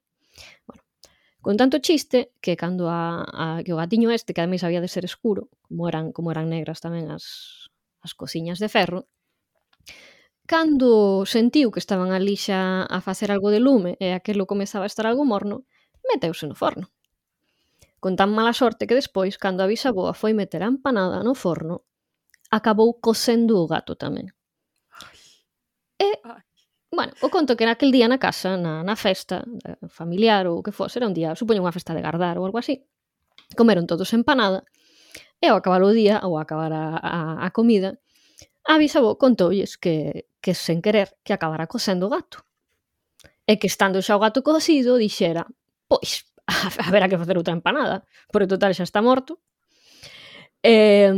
Bueno, 0.67 0.83
con 1.39 1.55
tanto 1.55 1.79
chiste 1.79 2.35
que 2.43 2.59
cando 2.59 2.91
a, 2.91 3.23
a 3.23 3.45
que 3.63 3.71
o 3.71 3.79
gatiño 3.79 4.11
este, 4.11 4.35
que 4.35 4.43
ademais 4.43 4.67
había 4.67 4.83
de 4.83 4.91
ser 4.91 5.07
escuro, 5.07 5.47
como 5.63 5.87
eran, 5.87 6.11
como 6.11 6.29
eran 6.29 6.51
negras 6.51 6.83
tamén 6.83 7.07
as, 7.07 7.71
as 8.03 8.11
cociñas 8.13 8.59
de 8.59 8.67
ferro, 8.67 9.07
cando 10.43 11.23
sentiu 11.25 11.71
que 11.71 11.79
estaban 11.79 12.11
ali 12.11 12.35
xa 12.35 12.83
a 12.85 12.99
facer 12.99 13.31
algo 13.31 13.49
de 13.49 13.63
lume 13.63 13.95
e 14.03 14.11
aquilo 14.11 14.45
comezaba 14.45 14.85
a 14.85 14.91
estar 14.91 15.07
algo 15.07 15.23
morno, 15.23 15.63
meteuse 16.03 16.45
no 16.45 16.53
forno. 16.53 16.91
Con 18.03 18.19
tan 18.19 18.29
mala 18.29 18.53
sorte 18.53 18.85
que 18.85 18.99
despois, 18.99 19.39
cando 19.39 19.63
a 19.63 19.71
bisaboa 19.71 20.13
foi 20.13 20.35
meter 20.35 20.61
a 20.61 20.69
empanada 20.69 21.23
no 21.23 21.33
forno, 21.33 21.87
acabou 22.51 22.99
cosendo 22.99 23.57
o 23.57 23.65
gato 23.65 23.95
tamén. 23.97 24.35
E, 25.97 26.19
bueno, 26.91 27.13
o 27.21 27.29
conto 27.29 27.55
que 27.55 27.65
naquel 27.65 27.91
día 27.91 28.07
na 28.07 28.19
casa, 28.19 28.55
na, 28.59 28.83
na 28.83 28.95
festa 28.95 29.43
eh, 29.63 29.79
familiar 29.87 30.47
ou 30.47 30.59
o 30.59 30.63
que 30.65 30.75
fose, 30.75 30.99
era 30.99 31.07
un 31.07 31.15
día, 31.15 31.35
supoño 31.35 31.63
unha 31.63 31.75
festa 31.75 31.95
de 31.95 32.03
gardar 32.03 32.35
ou 32.39 32.43
algo 32.47 32.59
así, 32.59 32.83
comeron 33.55 33.87
todos 33.87 34.11
empanada, 34.11 34.63
e 35.39 35.51
ao 35.51 35.59
acabar 35.59 35.83
o 35.83 35.91
día, 35.91 36.23
ou 36.23 36.39
acabar 36.39 36.71
a, 36.71 36.97
a, 36.99 37.13
a 37.45 37.49
comida, 37.51 37.99
a 38.65 38.79
bisavó 38.79 39.15
contoulles 39.19 39.77
que, 39.77 40.27
que 40.41 40.53
sen 40.57 40.81
querer 40.81 41.15
que 41.21 41.35
acabara 41.35 41.67
cosendo 41.67 42.07
o 42.07 42.13
gato. 42.13 42.43
E 43.45 43.61
que 43.61 43.69
estando 43.69 44.01
xa 44.01 44.17
o 44.17 44.23
gato 44.23 44.41
cocido, 44.41 44.97
dixera, 44.97 45.45
pois, 45.85 46.25
haberá 46.85 47.05
que 47.07 47.19
facer 47.19 47.37
outra 47.37 47.53
empanada, 47.53 48.03
porque 48.33 48.49
total 48.49 48.73
xa 48.73 48.83
está 48.83 49.05
morto, 49.05 49.37
Eh, 50.65 51.13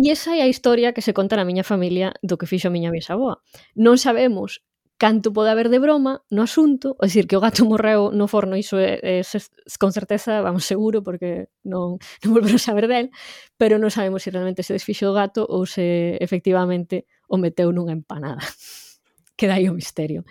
e 0.00 0.04
esa 0.08 0.32
é 0.32 0.40
a 0.40 0.48
historia 0.48 0.96
que 0.96 1.04
se 1.04 1.12
conta 1.12 1.36
na 1.36 1.44
miña 1.44 1.60
familia 1.60 2.16
do 2.24 2.40
que 2.40 2.48
fixo 2.48 2.72
a 2.72 2.74
miña 2.74 2.88
bisaboa. 2.88 3.44
Non 3.76 4.00
sabemos 4.00 4.64
canto 4.96 5.28
pode 5.36 5.52
haber 5.52 5.68
de 5.68 5.78
broma 5.78 6.24
no 6.32 6.42
asunto, 6.42 6.96
é 6.98 7.06
dicir, 7.06 7.28
que 7.28 7.36
o 7.36 7.44
gato 7.44 7.68
morreu 7.68 8.10
no 8.10 8.26
forno, 8.26 8.56
iso 8.56 8.80
é, 8.80 8.98
é, 9.04 9.20
é 9.20 9.40
con 9.78 9.92
certeza, 9.92 10.40
vamos, 10.40 10.64
seguro, 10.64 11.04
porque 11.04 11.52
non, 11.68 12.00
non 12.24 12.30
volveron 12.32 12.58
saber 12.58 12.88
del, 12.88 13.12
pero 13.60 13.76
non 13.76 13.92
sabemos 13.92 14.24
se 14.24 14.32
realmente 14.32 14.64
se 14.64 14.72
desfixo 14.72 15.12
o 15.12 15.14
gato 15.14 15.44
ou 15.44 15.68
se 15.68 16.16
efectivamente 16.18 17.04
o 17.28 17.36
meteu 17.36 17.68
nunha 17.70 17.92
empanada. 17.92 18.40
Queda 19.38 19.60
aí 19.60 19.68
o 19.68 19.76
misterio. 19.76 20.24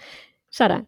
Sara. 0.49 0.81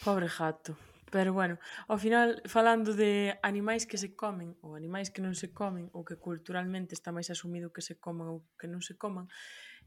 Pobre 0.00 0.26
gato. 0.26 0.91
Pero 1.12 1.34
bueno, 1.36 1.60
ao 1.92 2.00
final, 2.00 2.40
falando 2.48 2.96
de 2.96 3.36
animais 3.44 3.84
que 3.84 4.00
se 4.00 4.16
comen 4.16 4.56
ou 4.64 4.72
animais 4.72 5.12
que 5.12 5.20
non 5.20 5.36
se 5.36 5.52
comen 5.52 5.92
ou 5.92 6.08
que 6.08 6.16
culturalmente 6.16 6.96
está 6.96 7.12
máis 7.12 7.28
asumido 7.28 7.68
que 7.68 7.84
se 7.84 8.00
coman 8.00 8.32
ou 8.32 8.48
que 8.56 8.64
non 8.64 8.80
se 8.80 8.96
coman, 8.96 9.28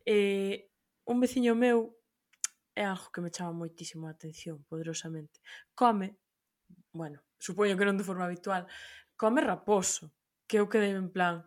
eh, 0.06 0.70
un 1.10 1.18
veciño 1.18 1.58
meu 1.58 1.98
é 2.78 2.86
algo 2.86 3.10
que 3.10 3.26
me 3.26 3.34
chama 3.34 3.58
moitísimo 3.58 4.06
a 4.06 4.14
atención, 4.14 4.62
poderosamente. 4.70 5.42
Come, 5.74 6.22
bueno, 6.94 7.26
supoño 7.42 7.74
que 7.74 7.90
non 7.90 7.98
de 7.98 8.06
forma 8.06 8.30
habitual, 8.30 8.70
come 9.18 9.42
raposo, 9.42 10.14
que 10.46 10.62
eu 10.62 10.70
quedei 10.70 10.94
en 10.94 11.10
plan, 11.10 11.42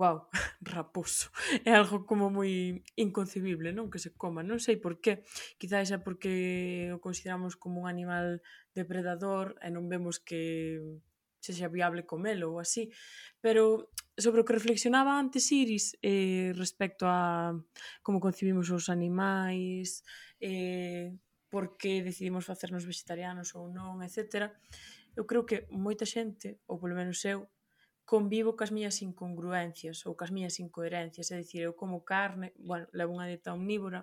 wow, 0.00 0.24
raposo. 0.64 1.28
É 1.64 1.76
algo 1.76 2.08
como 2.08 2.32
moi 2.32 2.80
inconcebible, 2.96 3.76
non? 3.76 3.92
Que 3.92 4.00
se 4.00 4.16
coma, 4.16 4.40
non 4.40 4.56
sei 4.56 4.80
por 4.80 4.96
qué. 5.04 5.28
Quizáis 5.60 5.92
é 5.92 6.00
porque 6.00 6.88
o 6.96 6.98
consideramos 7.04 7.60
como 7.60 7.84
un 7.84 7.86
animal 7.86 8.40
depredador 8.72 9.60
e 9.60 9.68
non 9.68 9.92
vemos 9.92 10.16
que 10.16 10.80
se 11.44 11.52
xa 11.52 11.68
viable 11.68 12.08
comelo 12.08 12.56
ou 12.56 12.64
así. 12.64 12.88
Pero 13.44 13.92
sobre 14.16 14.40
o 14.40 14.46
que 14.48 14.56
reflexionaba 14.56 15.20
antes 15.20 15.52
Iris 15.52 16.00
eh, 16.00 16.56
respecto 16.56 17.04
a 17.04 17.52
como 18.00 18.24
concibimos 18.24 18.72
os 18.72 18.88
animais, 18.88 20.00
eh, 20.40 21.12
por 21.52 21.76
que 21.76 22.00
decidimos 22.00 22.48
facernos 22.48 22.88
vegetarianos 22.88 23.52
ou 23.52 23.68
non, 23.68 24.00
etc. 24.00 24.48
Eu 25.12 25.28
creo 25.28 25.44
que 25.44 25.68
moita 25.68 26.08
xente, 26.08 26.56
ou 26.64 26.80
polo 26.80 26.96
menos 26.96 27.20
eu, 27.28 27.52
convivo 28.10 28.58
cas 28.58 28.74
miñas 28.74 28.98
incongruencias 29.06 30.02
ou 30.02 30.18
cas 30.18 30.34
miñas 30.34 30.58
incoherencias, 30.58 31.30
é 31.30 31.38
dicir, 31.38 31.62
eu 31.62 31.78
como 31.78 32.02
carne, 32.02 32.50
bueno, 32.58 32.90
levo 32.90 33.14
unha 33.14 33.30
dieta 33.30 33.54
omnívora, 33.54 34.02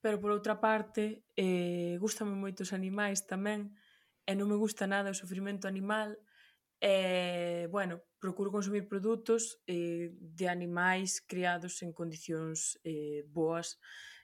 pero 0.00 0.16
por 0.16 0.32
outra 0.32 0.56
parte, 0.56 1.20
eh, 1.36 2.00
gustame 2.00 2.32
moito 2.32 2.64
os 2.64 2.72
animais 2.72 3.28
tamén, 3.28 3.76
e 4.24 4.32
non 4.32 4.48
me 4.48 4.56
gusta 4.56 4.88
nada 4.88 5.12
o 5.12 5.20
sofrimento 5.20 5.68
animal, 5.68 6.16
e, 6.80 7.68
bueno, 7.68 8.00
procuro 8.16 8.48
consumir 8.48 8.88
produtos 8.88 9.60
eh, 9.68 10.16
de 10.16 10.46
animais 10.48 11.20
criados 11.20 11.84
en 11.84 11.92
condicións 11.92 12.80
eh, 12.88 13.20
boas 13.28 13.76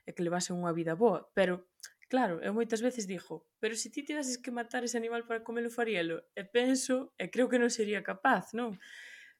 e 0.09 0.17
que 0.17 0.25
levasen 0.25 0.57
unha 0.57 0.73
vida 0.73 0.97
boa, 0.97 1.29
pero 1.37 1.69
Claro, 2.13 2.37
eu 2.45 2.53
moitas 2.53 2.77
veces 2.85 3.09
digo, 3.09 3.49
pero 3.57 3.73
se 3.73 3.89
ti 3.89 4.05
tiveses 4.05 4.37
que 4.37 4.53
matar 4.53 4.85
ese 4.85 5.01
animal 5.01 5.25
para 5.25 5.41
comelo 5.41 5.73
faríalo, 5.73 6.21
e 6.37 6.45
penso, 6.45 7.09
e 7.17 7.33
creo 7.33 7.49
que 7.49 7.57
non 7.57 7.73
sería 7.73 8.05
capaz, 8.05 8.53
non? 8.53 8.77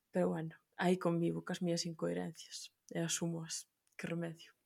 Pero 0.10 0.34
bueno, 0.34 0.58
aí 0.82 0.98
convivo 0.98 1.46
cas 1.46 1.62
miñas 1.62 1.86
incoherencias 1.86 2.74
e 2.90 2.98
asumoas, 2.98 3.70
que 3.94 4.10
remedio. 4.10 4.58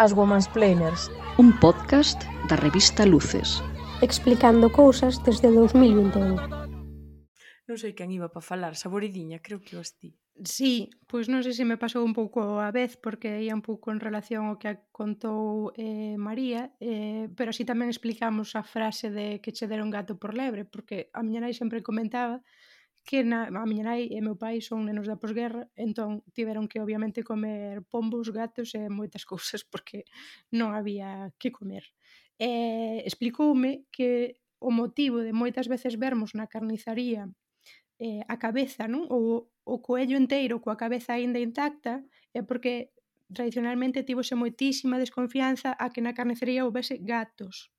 As 0.00 0.16
Woman's 0.16 0.48
Planers, 0.48 1.12
un 1.36 1.52
podcast 1.60 2.16
da 2.48 2.56
revista 2.56 3.04
Luces, 3.04 3.60
explicando 4.00 4.72
cousas 4.72 5.20
desde 5.20 5.52
2021. 5.52 6.40
Non 7.68 7.76
sei 7.76 7.92
quen 7.92 8.08
iba 8.16 8.32
para 8.32 8.40
falar, 8.40 8.80
saboridiña, 8.80 9.44
creo 9.44 9.60
que 9.60 9.76
os 9.76 9.92
ti. 10.00 10.16
Sí, 10.44 10.88
pois 11.06 11.28
non 11.28 11.44
sei 11.44 11.52
se 11.52 11.68
me 11.68 11.76
pasou 11.76 12.00
un 12.00 12.16
pouco 12.16 12.64
a 12.64 12.72
vez 12.72 12.96
porque 12.96 13.44
ia 13.44 13.52
un 13.52 13.60
pouco 13.60 13.92
en 13.92 14.00
relación 14.00 14.48
ao 14.48 14.56
que 14.56 14.88
contou 14.88 15.68
eh, 15.76 16.16
María 16.16 16.72
eh, 16.80 17.28
pero 17.36 17.52
así 17.52 17.68
tamén 17.68 17.92
explicamos 17.92 18.56
a 18.56 18.64
frase 18.64 19.12
de 19.12 19.44
que 19.44 19.52
che 19.52 19.68
deron 19.68 19.92
gato 19.92 20.16
por 20.16 20.32
lebre 20.32 20.64
porque 20.64 21.12
a 21.12 21.20
miña 21.20 21.44
nai 21.44 21.52
sempre 21.52 21.84
comentaba 21.84 22.40
que 23.04 23.20
na, 23.20 23.52
a 23.52 23.66
miña 23.68 23.84
nai 23.92 24.08
e 24.08 24.18
meu 24.24 24.32
pai 24.40 24.64
son 24.64 24.88
nenos 24.88 25.04
da 25.04 25.20
posguerra 25.20 25.68
entón 25.76 26.24
tiveron 26.32 26.72
que 26.72 26.80
obviamente 26.80 27.20
comer 27.20 27.84
pombos, 27.92 28.32
gatos 28.32 28.72
e 28.72 28.88
moitas 28.88 29.28
cousas 29.28 29.60
porque 29.68 30.08
non 30.56 30.72
había 30.72 31.36
que 31.36 31.52
comer 31.52 31.84
eh, 32.40 33.04
explicoume 33.04 33.84
que 33.92 34.40
o 34.56 34.72
motivo 34.72 35.20
de 35.20 35.36
moitas 35.36 35.68
veces 35.68 36.00
vermos 36.00 36.32
na 36.32 36.48
carnizaría 36.48 37.28
eh, 38.00 38.24
a 38.24 38.36
cabeza 38.40 38.88
non? 38.88 39.04
ou 39.12 39.52
o 39.74 39.78
coello 39.78 40.16
inteiro 40.18 40.58
coa 40.64 40.80
cabeza 40.82 41.14
aínda 41.14 41.38
intacta 41.38 42.02
é 42.34 42.40
porque 42.42 42.90
tradicionalmente 43.30 44.02
tivose 44.02 44.34
moitísima 44.34 44.98
desconfianza 44.98 45.78
a 45.78 45.86
que 45.92 46.02
na 46.02 46.16
carnicería 46.18 46.66
houvese 46.66 46.98
gatos. 46.98 47.70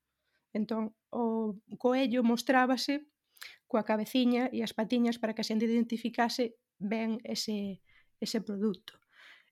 Entón, 0.56 0.96
o 1.12 1.56
coello 1.76 2.24
mostrábase 2.24 3.04
coa 3.68 3.84
cabeciña 3.84 4.48
e 4.56 4.64
as 4.64 4.72
patiñas 4.72 5.20
para 5.20 5.36
que 5.36 5.44
a 5.44 5.48
xente 5.48 5.68
identificase 5.68 6.56
ben 6.80 7.20
ese, 7.24 7.84
ese 8.24 8.40
produto. 8.40 8.96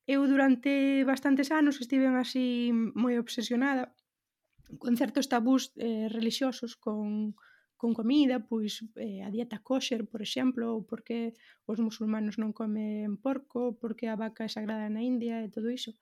Eu 0.09 0.25
durante 0.25 1.05
bastantes 1.05 1.53
anos 1.53 1.77
estiven 1.77 2.17
así 2.17 2.73
moi 2.73 3.21
obsesionada 3.21 3.93
con 4.81 4.97
certos 4.97 5.29
tabús 5.29 5.77
eh, 5.77 6.09
religiosos 6.09 6.73
con, 6.81 7.37
con 7.81 7.97
comida, 7.97 8.45
pois 8.45 8.85
eh, 9.01 9.25
a 9.25 9.33
dieta 9.33 9.65
kosher, 9.65 10.05
por 10.05 10.21
exemplo, 10.21 10.77
ou 10.77 10.85
porque 10.85 11.33
os 11.65 11.81
musulmanos 11.81 12.37
non 12.37 12.53
comen 12.53 13.17
porco, 13.25 13.81
porque 13.81 14.05
a 14.05 14.21
vaca 14.21 14.45
é 14.45 14.53
sagrada 14.53 14.93
na 14.93 15.01
India 15.01 15.41
e 15.41 15.49
todo 15.49 15.73
iso. 15.73 15.97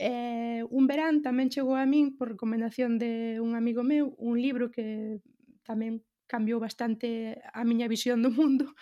Eh, 0.00 0.64
un 0.72 0.88
verán 0.88 1.20
tamén 1.20 1.52
chegou 1.52 1.76
a 1.76 1.84
min 1.84 2.16
por 2.16 2.32
recomendación 2.32 2.96
de 2.96 3.36
un 3.44 3.52
amigo 3.52 3.84
meu 3.84 4.16
un 4.16 4.40
libro 4.40 4.72
que 4.72 5.20
tamén 5.68 6.00
cambiou 6.24 6.56
bastante 6.56 7.36
a 7.52 7.60
miña 7.68 7.92
visión 7.92 8.24
do 8.24 8.32
mundo 8.32 8.72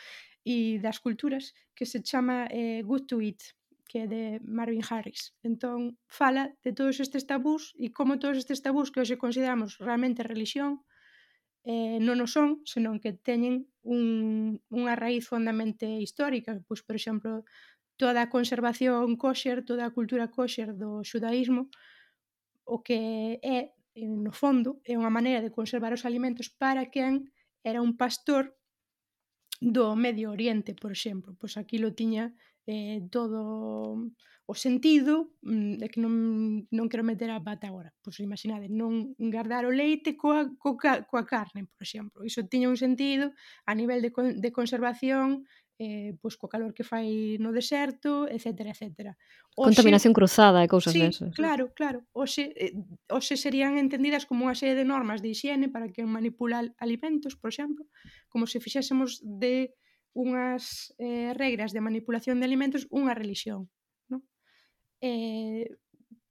e 0.47 0.79
das 0.79 1.03
culturas 1.03 1.51
que 1.75 1.83
se 1.83 1.99
chama 1.99 2.47
eh, 2.55 2.87
Good 2.87 3.11
to 3.11 3.19
Eat 3.19 3.43
que 3.91 3.99
é 3.99 4.07
de 4.07 4.39
Marvin 4.47 4.87
Harris. 4.87 5.35
Entón, 5.43 5.99
fala 6.07 6.55
de 6.63 6.71
todos 6.71 7.03
estes 7.03 7.27
tabús 7.27 7.75
e 7.75 7.91
como 7.91 8.23
todos 8.23 8.39
estes 8.39 8.63
tabús 8.63 8.95
que 8.95 9.03
hoxe 9.03 9.19
consideramos 9.19 9.83
realmente 9.83 10.23
religión, 10.23 10.87
eh, 11.65 11.99
non 12.01 12.19
o 12.25 12.29
son, 12.29 12.65
senón 12.65 13.01
que 13.03 13.13
teñen 13.13 13.69
un, 13.85 14.61
unha 14.73 14.95
raíz 14.97 15.29
fondamente 15.29 15.87
histórica, 16.01 16.57
pois, 16.65 16.81
por 16.81 16.97
exemplo, 16.97 17.45
toda 18.01 18.25
a 18.25 18.33
conservación 18.33 19.17
kosher, 19.21 19.65
toda 19.65 19.85
a 19.85 19.95
cultura 19.95 20.33
kosher 20.33 20.73
do 20.73 21.05
xudaísmo, 21.05 21.69
o 22.65 22.81
que 22.81 23.41
é, 23.45 23.77
no 23.97 24.33
fondo, 24.33 24.81
é 24.89 24.97
unha 24.97 25.13
maneira 25.13 25.45
de 25.45 25.53
conservar 25.53 25.93
os 25.93 26.07
alimentos 26.09 26.49
para 26.49 26.89
quen 26.89 27.29
era 27.61 27.85
un 27.85 27.97
pastor 28.01 28.57
do 29.61 29.93
Medio 29.97 30.33
Oriente, 30.33 30.73
por 30.73 30.91
exemplo. 30.97 31.37
Pois 31.37 31.61
aquilo 31.61 31.93
tiña 31.93 32.33
eh, 32.71 33.03
todo 33.11 33.99
o 34.47 34.55
sentido 34.55 35.35
mm, 35.43 35.83
é 35.83 35.87
que 35.91 35.99
non, 35.99 36.15
non 36.71 36.87
quero 36.91 37.03
meter 37.03 37.31
a 37.31 37.43
pata 37.43 37.67
agora 37.67 37.91
pois 38.03 38.23
imaginade, 38.23 38.71
non 38.71 39.15
guardar 39.19 39.67
o 39.67 39.75
leite 39.75 40.15
coa, 40.15 40.47
coa, 40.63 41.03
coa 41.07 41.25
carne, 41.27 41.67
por 41.75 41.83
exemplo 41.83 42.23
iso 42.23 42.47
tiña 42.47 42.71
un 42.71 42.79
sentido 42.79 43.35
a 43.67 43.73
nivel 43.75 43.99
de, 44.03 44.11
de 44.15 44.51
conservación 44.55 45.47
eh, 45.81 46.13
pois 46.21 46.37
co 46.37 46.45
calor 46.45 46.77
que 46.77 46.85
fai 46.85 47.41
no 47.41 47.57
deserto, 47.57 48.29
etc, 48.29 48.69
etc. 48.69 49.17
Oxe, 49.57 49.73
Contaminación 49.73 50.13
cruzada 50.13 50.61
e 50.61 50.69
cousas 50.69 50.93
sí, 50.93 51.01
desas. 51.01 51.33
claro, 51.33 51.73
claro. 51.73 52.05
Oxe, 52.13 52.53
eh, 52.53 52.77
oxe 53.09 53.41
serían 53.41 53.81
entendidas 53.81 54.29
como 54.29 54.45
unha 54.45 54.53
serie 54.53 54.77
de 54.77 54.85
normas 54.85 55.25
de 55.25 55.33
higiene 55.33 55.73
para 55.73 55.89
que 55.89 56.05
manipula 56.05 56.69
alimentos, 56.77 57.33
por 57.33 57.49
exemplo, 57.49 57.89
como 58.29 58.45
se 58.45 58.61
fixésemos 58.61 59.25
de 59.25 59.73
unhas 60.13 60.95
eh, 60.99 61.33
regras 61.35 61.73
de 61.73 61.85
manipulación 61.85 62.39
de 62.41 62.47
alimentos 62.47 62.87
unha 62.91 63.15
relixión. 63.15 63.71
No? 64.11 64.23
Eh, 65.01 65.71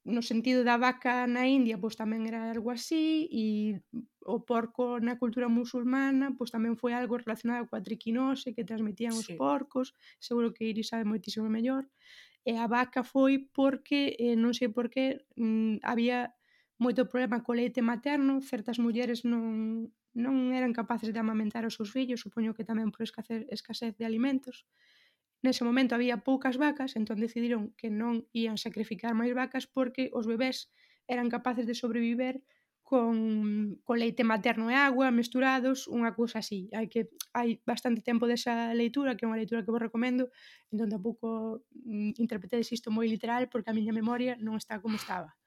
no 0.09 0.21
sentido 0.21 0.63
da 0.63 0.77
vaca 0.77 1.27
na 1.27 1.45
India, 1.45 1.77
pois 1.77 1.95
tamén 1.95 2.25
era 2.25 2.49
algo 2.49 2.73
así, 2.73 3.29
e 3.29 3.77
o 4.25 4.41
porco 4.43 4.99
na 4.99 5.15
cultura 5.21 5.47
musulmana, 5.47 6.33
pois 6.35 6.51
tamén 6.51 6.75
foi 6.75 6.91
algo 6.97 7.19
relacionado 7.21 7.69
coa 7.69 7.83
triquinose 7.83 8.55
que 8.55 8.67
transmitían 8.67 9.15
os 9.15 9.29
sí. 9.29 9.37
porcos, 9.37 9.93
seguro 10.19 10.51
que 10.51 10.67
Iris 10.67 10.91
sabe 10.91 11.07
moitísimo 11.07 11.47
mellor. 11.47 11.87
E 12.43 12.57
a 12.57 12.67
vaca 12.67 13.03
foi 13.03 13.51
porque, 13.51 14.15
eh, 14.17 14.35
non 14.35 14.55
sei 14.55 14.71
por 14.71 14.87
que, 14.89 15.21
mm, 15.37 15.85
había 15.85 16.33
moito 16.79 17.05
problema 17.11 17.43
co 17.43 17.53
leite 17.53 17.83
materno, 17.83 18.39
certas 18.39 18.79
mulleres 18.79 19.27
non, 19.27 19.91
non 20.19 20.51
eran 20.51 20.75
capaces 20.75 21.15
de 21.15 21.19
amamentar 21.23 21.63
os 21.63 21.79
seus 21.79 21.89
fillos, 21.95 22.19
supoño 22.19 22.51
que 22.51 22.67
tamén 22.67 22.91
por 22.91 23.01
escasez, 23.07 23.47
escasez 23.47 23.95
de 23.95 24.03
alimentos. 24.03 24.67
Nese 25.39 25.63
momento 25.63 25.95
había 25.95 26.19
poucas 26.27 26.59
vacas, 26.59 26.99
entón 26.99 27.23
decidiron 27.23 27.71
que 27.79 27.87
non 27.87 28.27
ían 28.35 28.59
sacrificar 28.59 29.15
máis 29.15 29.31
vacas 29.31 29.63
porque 29.71 30.11
os 30.11 30.27
bebés 30.27 30.67
eran 31.07 31.31
capaces 31.31 31.63
de 31.63 31.79
sobreviver 31.79 32.43
con, 32.89 33.79
con 33.85 33.99
leite 34.01 34.25
materno 34.25 34.67
e 34.67 34.75
agua 34.75 35.13
mesturados, 35.15 35.87
unha 35.87 36.11
cousa 36.17 36.41
así. 36.43 36.67
Hai 36.75 36.91
que 36.91 37.13
hai 37.37 37.61
bastante 37.63 38.03
tempo 38.03 38.27
desa 38.27 38.75
leitura, 38.75 39.15
que 39.15 39.23
é 39.23 39.29
unha 39.29 39.39
leitura 39.39 39.63
que 39.63 39.71
vos 39.71 39.79
recomendo, 39.79 40.27
entón 40.73 40.91
tampouco 40.91 41.63
mm, 41.71 42.19
interpretedes 42.19 42.73
isto 42.75 42.89
moi 42.91 43.07
literal 43.07 43.47
porque 43.47 43.71
a 43.71 43.77
miña 43.77 43.95
memoria 43.95 44.35
non 44.41 44.59
está 44.59 44.83
como 44.83 44.99
estaba. 44.99 45.38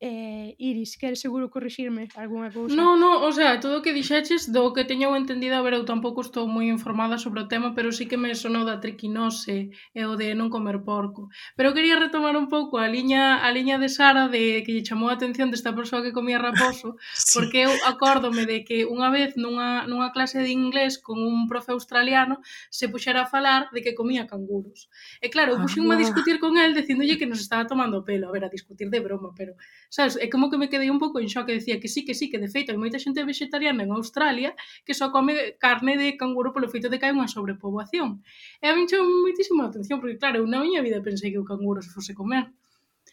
Eh, 0.00 0.56
Iris, 0.58 0.98
queres 0.98 1.20
seguro 1.20 1.48
corrixirme 1.48 2.08
algunha 2.18 2.50
cousa? 2.50 2.74
Non, 2.74 2.98
non, 2.98 3.22
o 3.22 3.30
sea, 3.30 3.62
todo 3.62 3.78
o 3.78 3.82
que 3.84 3.94
dixeches 3.94 4.50
do 4.50 4.74
que 4.74 4.82
teño 4.82 5.14
entendido, 5.14 5.54
a 5.54 5.62
ver, 5.62 5.78
eu 5.78 5.86
tampouco 5.86 6.20
estou 6.20 6.50
moi 6.50 6.66
informada 6.66 7.14
sobre 7.16 7.46
o 7.46 7.48
tema, 7.48 7.78
pero 7.78 7.94
sí 7.94 8.10
que 8.10 8.18
me 8.18 8.34
sonou 8.34 8.66
da 8.66 8.82
triquinose 8.82 9.70
e 9.70 10.00
o 10.02 10.18
de 10.18 10.34
non 10.34 10.50
comer 10.50 10.82
porco. 10.82 11.30
Pero 11.54 11.72
quería 11.72 11.94
retomar 11.96 12.34
un 12.34 12.50
pouco 12.50 12.82
a 12.82 12.90
liña 12.90 13.38
a 13.38 13.48
liña 13.54 13.78
de 13.78 13.88
Sara 13.88 14.26
de 14.26 14.66
que 14.66 14.74
lle 14.74 14.82
chamou 14.82 15.08
a 15.08 15.16
atención 15.16 15.48
desta 15.54 15.70
persoa 15.72 16.02
que 16.02 16.12
comía 16.12 16.42
raposo, 16.42 16.98
sí. 17.14 17.38
porque 17.38 17.64
eu 17.64 17.72
acórdome 17.86 18.50
de 18.50 18.66
que 18.66 18.82
unha 18.84 19.14
vez 19.14 19.38
nunha, 19.38 19.86
nunha 19.86 20.10
clase 20.10 20.42
de 20.42 20.50
inglés 20.50 20.98
con 20.98 21.22
un 21.22 21.46
profe 21.46 21.70
australiano 21.70 22.42
se 22.68 22.90
puxera 22.90 23.24
a 23.24 23.30
falar 23.30 23.70
de 23.70 23.80
que 23.80 23.94
comía 23.94 24.26
canguros. 24.26 24.90
E 25.22 25.30
claro, 25.30 25.54
eu 25.54 25.62
puxinme 25.62 25.94
a 25.94 25.96
ah, 25.96 26.02
discutir 26.02 26.42
con 26.42 26.58
el 26.58 26.74
dicindolle 26.74 27.14
que 27.14 27.30
nos 27.30 27.38
estaba 27.38 27.64
tomando 27.70 28.02
pelo, 28.02 28.26
a 28.26 28.34
ver, 28.34 28.42
a 28.44 28.50
discutir 28.50 28.90
de 28.90 28.98
broma, 28.98 29.30
pero 29.38 29.54
sabes? 29.94 30.18
É 30.18 30.26
como 30.26 30.50
que 30.50 30.58
me 30.58 30.66
quedei 30.66 30.90
un 30.90 30.98
pouco 30.98 31.22
en 31.22 31.30
xoque, 31.30 31.54
decía 31.54 31.78
que 31.78 31.86
sí, 31.86 32.04
que 32.04 32.18
sí, 32.18 32.26
que 32.26 32.42
de 32.42 32.50
feito 32.50 32.74
hai 32.74 32.78
moita 32.82 32.98
xente 32.98 33.22
vegetariana 33.22 33.86
en 33.86 33.94
Australia 33.94 34.50
que 34.82 34.90
só 34.90 35.14
come 35.14 35.54
carne 35.62 35.94
de 35.94 36.18
canguro 36.18 36.50
polo 36.50 36.66
feito 36.66 36.90
de 36.90 36.98
que 36.98 37.06
hai 37.06 37.14
unha 37.14 37.30
sobrepoboación. 37.30 38.18
E 38.58 38.66
a 38.66 38.74
mí 38.74 38.90
chou 38.90 39.06
moitísimo 39.06 39.62
a 39.62 39.70
atención, 39.70 40.02
porque 40.02 40.18
claro, 40.18 40.42
eu 40.42 40.46
na 40.50 40.58
miña 40.58 40.82
vida 40.82 40.98
pensei 40.98 41.30
que 41.30 41.38
o 41.38 41.46
canguro 41.46 41.78
se 41.78 41.94
fose 41.94 42.10
comer. 42.10 42.50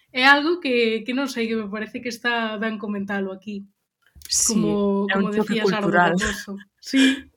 É 0.09 0.25
algo 0.25 0.57
que, 0.57 1.05
que 1.05 1.13
non 1.13 1.29
sei, 1.29 1.45
que 1.45 1.53
me 1.53 1.69
parece 1.69 2.01
que 2.01 2.09
está 2.09 2.57
ben 2.57 2.81
comentalo 2.81 3.29
aquí. 3.29 3.69
Sí, 4.25 4.57
como, 4.57 5.05
é 5.05 5.13
como 5.13 5.29
decías, 5.29 5.69
cultural. 5.69 6.17
Sí. 6.81 7.29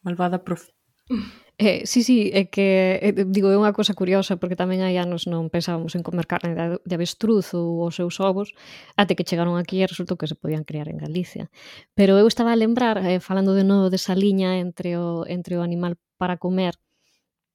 Malvada 0.00 0.40
profe. 0.40 0.72
Eh, 1.58 1.86
sí, 1.86 2.02
sí, 2.02 2.32
é 2.34 2.50
que 2.50 2.98
eh, 3.00 3.14
digo, 3.30 3.46
é 3.46 3.54
unha 3.54 3.70
cousa 3.70 3.94
curiosa 3.94 4.34
porque 4.42 4.58
tamén 4.58 4.82
hai 4.82 4.98
anos 4.98 5.30
non 5.30 5.46
pensábamos 5.54 5.94
en 5.94 6.02
comer 6.02 6.26
carne 6.26 6.50
de, 6.58 6.82
de 6.82 6.94
avestruz 6.98 7.54
ou 7.54 7.86
os 7.86 7.94
seus 7.94 8.18
ovos 8.18 8.50
até 8.98 9.14
que 9.14 9.22
chegaron 9.22 9.54
aquí 9.54 9.78
e 9.78 9.86
resultou 9.86 10.18
que 10.18 10.26
se 10.26 10.34
podían 10.34 10.66
criar 10.66 10.90
en 10.90 10.98
Galicia. 10.98 11.54
Pero 11.94 12.18
eu 12.18 12.26
estaba 12.26 12.50
a 12.50 12.58
lembrar, 12.58 12.98
eh, 13.06 13.22
falando 13.22 13.54
de 13.54 13.62
novo 13.62 13.86
desa 13.86 14.18
liña 14.18 14.58
entre 14.58 14.98
o, 14.98 15.22
entre 15.30 15.54
o 15.54 15.62
animal 15.62 15.94
para 16.18 16.42
comer 16.42 16.74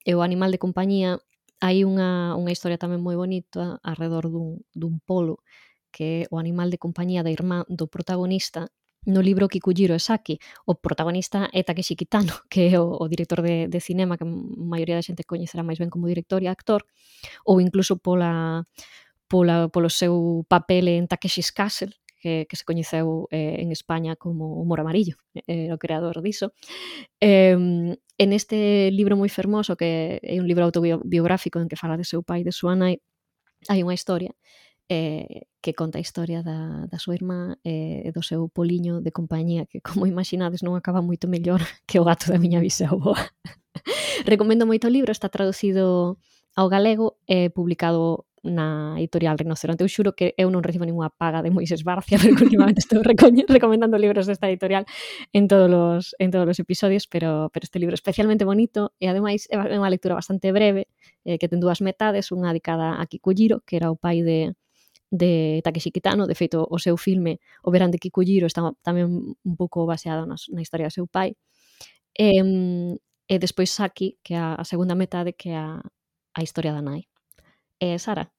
e 0.07 0.15
o 0.15 0.23
animal 0.23 0.55
de 0.55 0.63
compañía, 0.63 1.19
hai 1.59 1.83
unha, 1.83 2.39
unha 2.39 2.55
historia 2.55 2.79
tamén 2.79 3.03
moi 3.03 3.19
bonita 3.19 3.83
arredor 3.83 4.31
dun, 4.31 4.63
dun 4.71 5.03
polo 5.03 5.43
que 5.91 6.23
é 6.23 6.27
o 6.31 6.39
animal 6.39 6.71
de 6.71 6.79
compañía 6.79 7.19
da 7.19 7.35
irmá 7.35 7.67
do 7.67 7.91
protagonista 7.91 8.71
no 9.05 9.21
libro 9.21 9.47
Kikujiro 9.47 9.95
Esaki, 9.95 10.39
o 10.65 10.75
protagonista 10.75 11.49
é 11.53 11.63
Takeshi 11.63 11.95
Kitano, 11.95 12.33
que 12.51 12.73
é 12.73 12.79
o, 12.79 12.97
o 12.99 13.07
director 13.07 13.41
de, 13.41 13.67
de 13.67 13.79
cinema 13.79 14.17
que 14.17 14.23
a 14.23 14.27
maioría 14.27 14.95
da 14.95 15.05
xente 15.05 15.23
coñecerá 15.23 15.63
máis 15.63 15.79
ben 15.79 15.89
como 15.89 16.07
director 16.07 16.43
e 16.43 16.47
actor, 16.47 16.83
ou 17.45 17.61
incluso 17.61 17.97
pola 17.97 18.65
pola 19.29 19.69
polo 19.69 19.89
seu 19.93 20.43
papel 20.49 20.89
en 20.89 21.07
Takeshi's 21.07 21.53
Castle, 21.53 21.93
que, 22.19 22.45
que 22.49 22.55
se 22.57 22.65
coñeceu 22.65 23.29
eh, 23.31 23.61
en 23.61 23.71
España 23.71 24.15
como 24.15 24.59
Humor 24.59 24.81
Amarillo, 24.81 25.15
eh, 25.47 25.71
o 25.71 25.77
creador 25.77 26.21
diso. 26.21 26.51
Eh, 27.21 27.95
en 28.19 28.29
este 28.33 28.91
libro 28.91 29.15
moi 29.15 29.29
fermoso, 29.31 29.79
que 29.79 30.19
é 30.19 30.35
un 30.41 30.47
libro 30.49 30.67
autobiográfico 30.67 31.61
en 31.61 31.69
que 31.71 31.79
fala 31.79 31.95
de 31.95 32.03
seu 32.03 32.19
pai 32.25 32.41
e 32.43 32.47
de 32.47 32.51
súa 32.51 32.75
nai, 32.75 32.99
hai 33.71 33.79
unha 33.85 33.95
historia 33.95 34.35
eh, 34.89 35.47
que 35.61 35.73
conta 35.73 35.97
a 35.97 36.01
historia 36.01 36.41
da, 36.41 36.87
da 36.89 36.97
súa 36.97 37.15
irmá 37.15 37.55
eh, 37.63 38.03
e 38.05 38.09
eh, 38.09 38.11
do 38.11 38.25
seu 38.25 38.49
poliño 38.49 38.99
de 39.05 39.13
compañía 39.13 39.69
que 39.69 39.79
como 39.87 40.09
imaginades 40.09 40.65
non 40.65 40.73
acaba 40.75 41.05
moito 41.05 41.29
mellor 41.29 41.61
que 41.89 42.01
o 42.01 42.07
gato 42.07 42.27
da 42.27 42.41
miña 42.41 42.59
bisavó 42.59 43.13
recomendo 44.25 44.65
moito 44.65 44.89
o 44.89 44.93
libro 44.93 45.13
está 45.13 45.29
traducido 45.29 46.17
ao 46.57 46.67
galego 46.67 47.21
e 47.29 47.47
eh, 47.47 47.49
publicado 47.53 48.25
na 48.43 48.95
editorial 48.97 49.37
Rinoceronte. 49.37 49.83
Eu 49.83 49.91
xuro 49.91 50.15
que 50.15 50.33
eu 50.37 50.47
non 50.47 50.63
recibo 50.63 50.87
ninguna 50.87 51.11
paga 51.11 51.43
de 51.43 51.51
Moisés 51.51 51.83
Barcia, 51.83 52.17
porque 52.19 52.47
últimamente 52.47 52.79
estou 52.79 53.03
recomendando 53.03 53.99
libros 53.99 54.27
desta 54.27 54.47
editorial 54.47 54.87
en 55.35 55.47
todos 55.47 55.69
os, 55.69 56.03
en 56.19 56.31
todos 56.31 56.47
os 56.47 56.59
episodios, 56.59 57.07
pero, 57.07 57.51
pero 57.51 57.63
este 57.63 57.79
libro 57.79 57.93
é 57.93 57.99
especialmente 57.99 58.47
bonito 58.47 58.95
e 58.99 59.11
ademais 59.11 59.47
é 59.51 59.59
unha 59.59 59.91
lectura 59.91 60.15
bastante 60.15 60.51
breve, 60.55 60.87
eh, 61.27 61.37
que 61.37 61.51
ten 61.51 61.59
dúas 61.59 61.83
metades, 61.83 62.31
unha 62.31 62.51
dedicada 62.55 62.99
a 62.99 63.03
Kikujiro, 63.07 63.61
que 63.67 63.75
era 63.75 63.91
o 63.91 63.99
pai 63.99 64.23
de, 64.23 64.55
de 65.11 65.61
Takeshi 65.63 65.91
Kitano, 65.91 66.27
de 66.27 66.35
feito 66.35 66.67
o 66.69 66.77
seu 66.77 66.95
filme 66.97 67.39
O 67.63 67.71
verán 67.71 67.91
de 67.91 67.97
Kikujiro 67.97 68.45
está 68.45 68.61
tamén 68.85 69.35
un 69.35 69.55
pouco 69.57 69.89
baseado 69.89 70.29
na, 70.29 70.37
na 70.53 70.61
historia 70.61 70.87
do 70.87 70.93
seu 70.93 71.07
pai 71.09 71.33
e, 72.13 72.41
e 73.25 73.35
despois 73.41 73.73
Saki, 73.73 74.21
que 74.21 74.33
é 74.33 74.41
a, 74.41 74.55
a 74.61 74.65
segunda 74.65 74.93
metade 74.93 75.33
que 75.33 75.49
é 75.49 75.57
a, 75.57 75.81
a 76.33 76.41
historia 76.45 76.73
da 76.73 76.85
nai 76.85 77.09
e 77.81 77.97
Sara, 77.97 78.29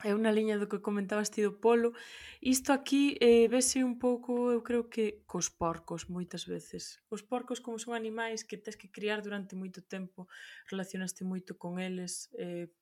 é 0.00 0.16
unha 0.16 0.32
liña 0.32 0.56
do 0.56 0.64
que 0.64 0.80
comentabas 0.80 1.28
ti 1.28 1.44
do 1.44 1.60
polo. 1.60 1.92
Isto 2.40 2.72
aquí 2.72 3.20
eh, 3.20 3.52
vese 3.52 3.84
un 3.84 4.00
pouco, 4.00 4.48
eu 4.48 4.64
creo 4.64 4.88
que, 4.88 5.20
cos 5.28 5.52
porcos, 5.52 6.08
moitas 6.08 6.48
veces. 6.48 7.04
Os 7.12 7.20
porcos, 7.20 7.60
como 7.60 7.76
son 7.76 7.92
animais 7.92 8.40
que 8.48 8.56
tens 8.56 8.80
que 8.80 8.88
criar 8.88 9.20
durante 9.20 9.60
moito 9.60 9.84
tempo, 9.84 10.24
relacionaste 10.72 11.20
moito 11.28 11.60
con 11.60 11.76
eles, 11.76 12.32
eh, 12.40 12.72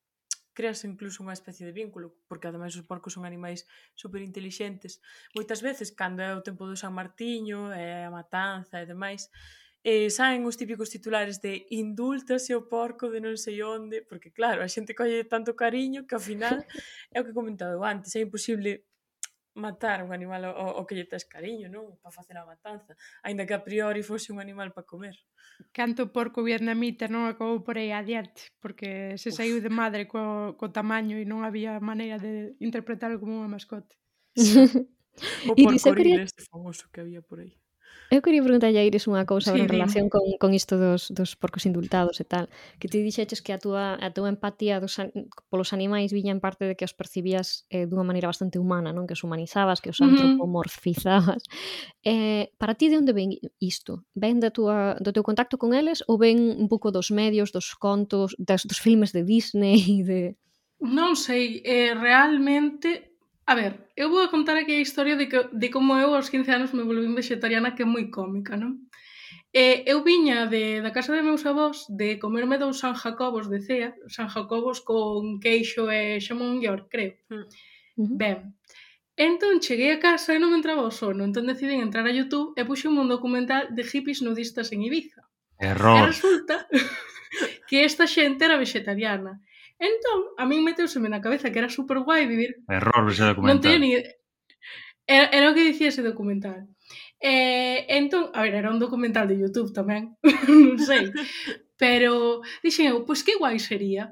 creas 0.59 0.83
incluso 0.83 1.23
unha 1.23 1.39
especie 1.39 1.63
de 1.63 1.71
vínculo, 1.71 2.19
porque 2.27 2.51
ademais 2.51 2.75
os 2.75 2.83
porcos 2.83 3.15
son 3.15 3.23
animais 3.23 3.63
super 3.95 4.19
intelixentes. 4.19 4.99
Moitas 5.39 5.63
veces, 5.63 5.95
cando 5.95 6.19
é 6.19 6.35
o 6.35 6.43
tempo 6.43 6.67
do 6.67 6.75
San 6.75 6.91
Martiño, 6.91 7.71
é 7.71 8.03
a 8.03 8.11
matanza 8.11 8.83
e 8.83 8.91
demais, 8.91 9.31
eh, 9.87 10.11
saen 10.11 10.43
os 10.43 10.59
típicos 10.59 10.91
titulares 10.91 11.39
de 11.39 11.71
indultase 11.71 12.59
o 12.59 12.67
porco 12.67 13.07
de 13.07 13.23
non 13.23 13.39
sei 13.39 13.63
onde, 13.63 14.03
porque 14.03 14.35
claro, 14.35 14.59
a 14.59 14.67
xente 14.67 14.99
colle 14.99 15.23
tanto 15.31 15.55
cariño 15.55 16.11
que 16.11 16.19
ao 16.19 16.23
final 16.23 16.59
é 17.15 17.23
o 17.23 17.27
que 17.27 17.31
comentado 17.31 17.79
antes, 17.87 18.19
é 18.19 18.21
imposible 18.27 18.83
matar 19.59 20.07
un 20.07 20.15
animal 20.15 20.47
ao, 20.47 20.79
ao 20.79 20.87
que 20.87 20.95
lle 20.95 21.11
tes 21.11 21.27
cariño, 21.27 21.67
non? 21.69 21.99
Para 21.99 22.15
facer 22.15 22.39
a 22.39 22.47
matanza, 22.47 22.95
aínda 23.27 23.45
que 23.45 23.53
a 23.53 23.63
priori 23.67 24.07
fose 24.07 24.31
un 24.31 24.39
animal 24.39 24.71
para 24.71 24.87
comer. 24.87 25.19
Canto 25.75 26.15
porco 26.15 26.47
vietnamita 26.47 27.11
non 27.11 27.27
acabou 27.27 27.67
por 27.67 27.77
aí 27.77 27.91
adiante, 27.91 28.55
porque 28.63 29.19
se 29.19 29.35
Uf. 29.35 29.37
saiu 29.37 29.59
de 29.59 29.69
madre 29.69 30.07
co, 30.07 30.55
co 30.55 30.71
tamaño 30.71 31.19
e 31.19 31.27
non 31.27 31.43
había 31.43 31.83
maneira 31.83 32.17
de 32.23 32.55
interpretalo 32.63 33.19
como 33.19 33.43
unha 33.43 33.51
mascote. 33.51 33.99
o 35.51 35.55
porco 35.59 35.93
quería... 35.99 36.23
este 36.23 36.47
famoso 36.47 36.87
que 36.95 37.03
había 37.03 37.21
por 37.21 37.43
aí. 37.43 37.59
Eu 38.09 38.23
quería 38.23 38.41
preguntar 38.41 38.73
a 38.73 38.81
Iris 38.81 39.05
unha 39.05 39.29
cousa 39.29 39.53
sí, 39.53 39.61
en 39.61 39.69
relación 39.69 40.09
con, 40.09 40.25
con 40.41 40.57
isto 40.57 40.81
dos, 40.81 41.13
dos 41.13 41.37
porcos 41.37 41.69
indultados 41.69 42.17
e 42.21 42.27
tal, 42.27 42.49
que 42.81 42.89
ti 42.89 43.05
dixeches 43.05 43.45
que 43.45 43.53
a 43.53 43.61
túa, 43.61 44.01
a 44.01 44.09
túa 44.17 44.33
empatía 44.33 44.81
dos, 44.81 44.97
polos 45.53 45.77
animais 45.77 46.09
viña 46.17 46.33
en 46.33 46.41
parte 46.41 46.65
de 46.65 46.73
que 46.73 46.89
os 46.89 46.97
percibías 46.97 47.69
eh, 47.69 47.85
dunha 47.85 48.09
maneira 48.09 48.33
bastante 48.33 48.57
humana, 48.57 48.97
non 48.97 49.05
que 49.05 49.13
os 49.13 49.21
humanizabas, 49.21 49.85
que 49.85 49.93
os 49.93 50.01
antropomorfizabas. 50.01 51.45
Eh, 52.01 52.49
para 52.57 52.73
ti 52.81 52.89
de 52.89 52.97
onde 52.97 53.13
ven 53.13 53.37
isto? 53.61 54.09
Ven 54.17 54.41
da 54.41 54.49
tua, 54.49 54.97
do 55.05 55.13
teu 55.13 55.21
contacto 55.21 55.61
con 55.61 55.77
eles 55.77 56.01
ou 56.09 56.17
ven 56.17 56.41
un 56.57 56.65
pouco 56.73 56.89
dos 56.89 57.13
medios, 57.13 57.53
dos 57.53 57.77
contos, 57.77 58.33
das, 58.41 58.65
dos 58.65 58.81
filmes 58.81 59.13
de 59.13 59.21
Disney? 59.21 60.01
De... 60.09 60.33
Non 60.81 61.13
sei, 61.13 61.61
eh, 61.61 61.93
realmente 61.93 63.08
A 63.49 63.55
ver, 63.55 63.73
eu 63.97 64.11
vou 64.13 64.21
a 64.21 64.29
contar 64.29 64.57
aquí 64.59 64.73
a 64.77 64.85
historia 64.87 65.17
de, 65.17 65.27
que, 65.27 65.41
de 65.53 65.69
como 65.71 65.97
eu 65.97 66.13
aos 66.13 66.29
15 66.29 66.53
anos 66.53 66.75
me 66.77 66.85
volvín 66.85 67.17
vegetariana 67.17 67.73
que 67.75 67.81
é 67.81 67.89
moi 67.89 68.13
cómica, 68.13 68.61
non? 68.61 68.73
E 69.49 69.89
eu 69.89 70.05
viña 70.05 70.45
de, 70.53 70.85
da 70.85 70.93
casa 70.93 71.17
de 71.17 71.25
meus 71.25 71.49
avós 71.49 71.89
de 71.89 72.21
comerme 72.21 72.61
dous 72.61 72.77
San 72.77 72.93
Jacobos 72.93 73.49
de 73.49 73.65
cea, 73.65 73.97
San 74.13 74.29
Jacobos 74.29 74.85
con 74.85 75.41
queixo 75.41 75.89
e 75.89 76.21
xamón 76.21 76.61
york, 76.61 76.93
creo. 76.93 77.17
Hmm. 77.33 77.49
Uh 77.97 78.05
-huh. 78.05 78.17
Ben, 78.21 78.39
entón 79.17 79.65
cheguei 79.65 79.97
a 79.97 80.03
casa 80.09 80.37
e 80.37 80.39
non 80.39 80.53
me 80.53 80.61
entraba 80.61 80.85
o 80.85 80.93
sono, 80.93 81.25
entón 81.25 81.49
decidín 81.49 81.81
entrar 81.81 82.05
a 82.05 82.13
Youtube 82.13 82.53
e 82.53 82.69
puxen 82.69 83.01
un 83.01 83.09
documental 83.09 83.73
de 83.73 83.81
hippies 83.81 84.21
nudistas 84.21 84.69
en 84.77 84.85
Ibiza. 84.85 85.25
Error. 85.57 86.05
E 86.05 86.13
resulta 86.13 86.69
que 87.69 87.89
esta 87.89 88.05
xente 88.05 88.45
era 88.45 88.61
vegetariana. 88.61 89.41
Entón, 89.79 90.35
a 90.35 90.45
min 90.45 90.67
meteuseme 90.67 91.07
na 91.07 91.23
cabeza 91.23 91.55
que 91.55 91.63
era 91.63 91.71
super 91.71 92.03
guai 92.03 92.27
vivir... 92.27 92.59
Error 92.67 93.07
ese 93.07 93.31
documental. 93.31 93.55
Non 93.55 93.63
teño 93.63 93.79
ni... 93.79 93.91
Era, 95.07 95.27
era 95.33 95.51
o 95.51 95.55
que 95.55 95.65
dicía 95.65 95.89
ese 95.89 96.03
documental. 96.03 96.67
Eh, 97.23 97.87
entón, 97.89 98.31
a 98.35 98.43
ver, 98.43 98.55
era 98.55 98.71
un 98.71 98.79
documental 98.79 99.27
de 99.27 99.39
Youtube 99.39 99.71
tamén, 99.75 100.19
non 100.51 100.79
sei. 100.79 101.11
Pero 101.79 102.43
dixen 102.63 102.91
oh, 102.91 103.03
eu, 103.03 103.07
pois 103.07 103.23
que 103.23 103.39
guai 103.39 103.59
sería. 103.59 104.11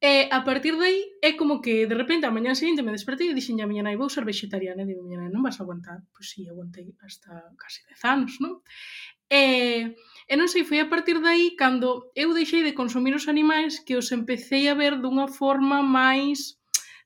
E 0.00 0.24
eh, 0.24 0.24
a 0.32 0.40
partir 0.48 0.80
de 0.80 0.86
aí 0.88 1.00
é 1.20 1.36
como 1.36 1.60
que 1.60 1.84
de 1.84 1.92
repente 1.92 2.24
a 2.24 2.32
mañá 2.32 2.56
seguinte 2.56 2.80
me 2.80 2.94
despertei 2.94 3.28
e 3.28 3.36
dixen 3.36 3.60
a 3.60 3.68
miña 3.68 3.84
nai 3.84 4.00
vou 4.00 4.08
ser 4.08 4.24
vegetariana 4.24 4.82
e 4.82 4.88
digo, 4.88 5.04
miña 5.04 5.20
nai 5.20 5.30
non 5.30 5.44
vas 5.44 5.60
a 5.60 5.62
aguantar 5.62 6.00
pois 6.14 6.26
si, 6.30 6.40
sí, 6.40 6.48
aguantei 6.48 6.88
hasta 7.04 7.52
casi 7.60 7.84
10 7.84 8.00
anos 8.08 8.32
non? 8.40 8.64
E, 9.30 9.94
e 10.26 10.34
non 10.34 10.50
sei, 10.50 10.66
foi 10.66 10.82
a 10.82 10.90
partir 10.90 11.22
dai 11.22 11.54
cando 11.54 12.10
eu 12.18 12.34
deixei 12.34 12.62
de 12.66 12.74
consumir 12.74 13.14
os 13.14 13.30
animais 13.30 13.78
que 13.86 13.94
os 13.94 14.10
empecé 14.10 14.66
a 14.66 14.74
ver 14.74 14.98
dunha 14.98 15.30
forma 15.30 15.78
máis 15.80 16.60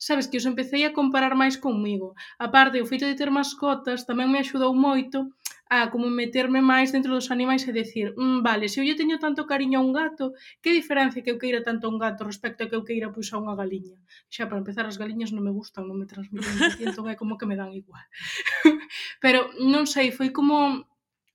sabes, 0.05 0.27
que 0.27 0.37
os 0.37 0.45
empecé 0.45 0.85
a 0.85 0.93
comparar 0.93 1.35
máis 1.35 1.57
comigo. 1.57 2.15
A 2.39 2.49
parte, 2.55 2.83
o 2.83 2.87
feito 2.91 3.07
de 3.09 3.17
ter 3.17 3.31
mascotas 3.33 4.05
tamén 4.05 4.29
me 4.29 4.41
axudou 4.41 4.73
moito 4.77 5.33
a 5.65 5.89
como 5.89 6.13
meterme 6.13 6.61
máis 6.61 6.93
dentro 6.93 7.17
dos 7.17 7.33
animais 7.33 7.65
e 7.65 7.73
decir, 7.73 8.13
mmm, 8.13 8.45
vale, 8.45 8.69
se 8.69 8.79
eu 8.81 8.85
lle 8.85 9.01
teño 9.01 9.17
tanto 9.17 9.49
cariño 9.49 9.81
a 9.81 9.85
un 9.87 9.97
gato, 9.97 10.37
que 10.61 10.77
diferencia 10.77 11.25
que 11.25 11.33
eu 11.33 11.41
queira 11.41 11.65
tanto 11.65 11.89
a 11.89 11.91
un 11.91 11.99
gato 11.99 12.21
respecto 12.23 12.61
a 12.63 12.69
que 12.69 12.77
eu 12.77 12.85
queira 12.85 13.09
pois, 13.09 13.33
a 13.33 13.41
unha 13.41 13.57
galiña? 13.57 13.97
Xa, 14.29 14.45
para 14.45 14.61
empezar, 14.61 14.85
as 14.85 15.01
galiñas 15.01 15.33
non 15.33 15.43
me 15.43 15.53
gustan, 15.57 15.89
non 15.89 15.97
me 15.97 16.05
transmiten, 16.05 16.61
entón 16.85 17.09
é 17.09 17.17
como 17.17 17.41
que 17.41 17.49
me 17.49 17.57
dan 17.57 17.73
igual. 17.73 18.05
Pero, 19.25 19.57
non 19.57 19.89
sei, 19.89 20.13
foi 20.13 20.29
como 20.37 20.85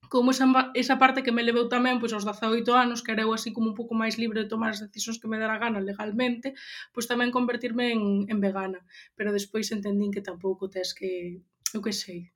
como 0.10 0.32
esa, 0.32 0.72
esa 0.74 0.98
parte 0.98 1.24
que 1.24 1.32
me 1.32 1.45
leveu 1.45 1.69
tamén 1.69 2.02
pois, 2.02 2.12
aos 2.12 2.26
18 2.26 2.74
anos, 2.74 3.06
que 3.06 3.13
era 3.13 3.24
eu 3.24 3.32
así 3.32 3.54
como 3.54 3.69
un 3.72 3.78
pouco 3.78 3.93
máis 3.93 4.17
libre 4.17 4.41
de 4.41 4.52
tomar 4.52 4.74
as 4.74 4.82
decisións 4.82 5.22
que 5.22 5.30
me 5.30 5.38
dera 5.38 5.62
gana 5.62 5.80
legalmente, 5.80 6.58
pois 6.91 7.06
tamén 7.06 7.30
convertirme 7.30 7.93
en, 7.93 8.26
en 8.26 8.38
vegana. 8.41 8.82
Pero 9.13 9.30
despois 9.30 9.69
entendín 9.69 10.10
que 10.10 10.26
tampouco 10.26 10.65
tes 10.65 10.98
que, 10.98 11.38
eu 11.78 11.82
que 11.86 11.93
sei, 11.93 12.34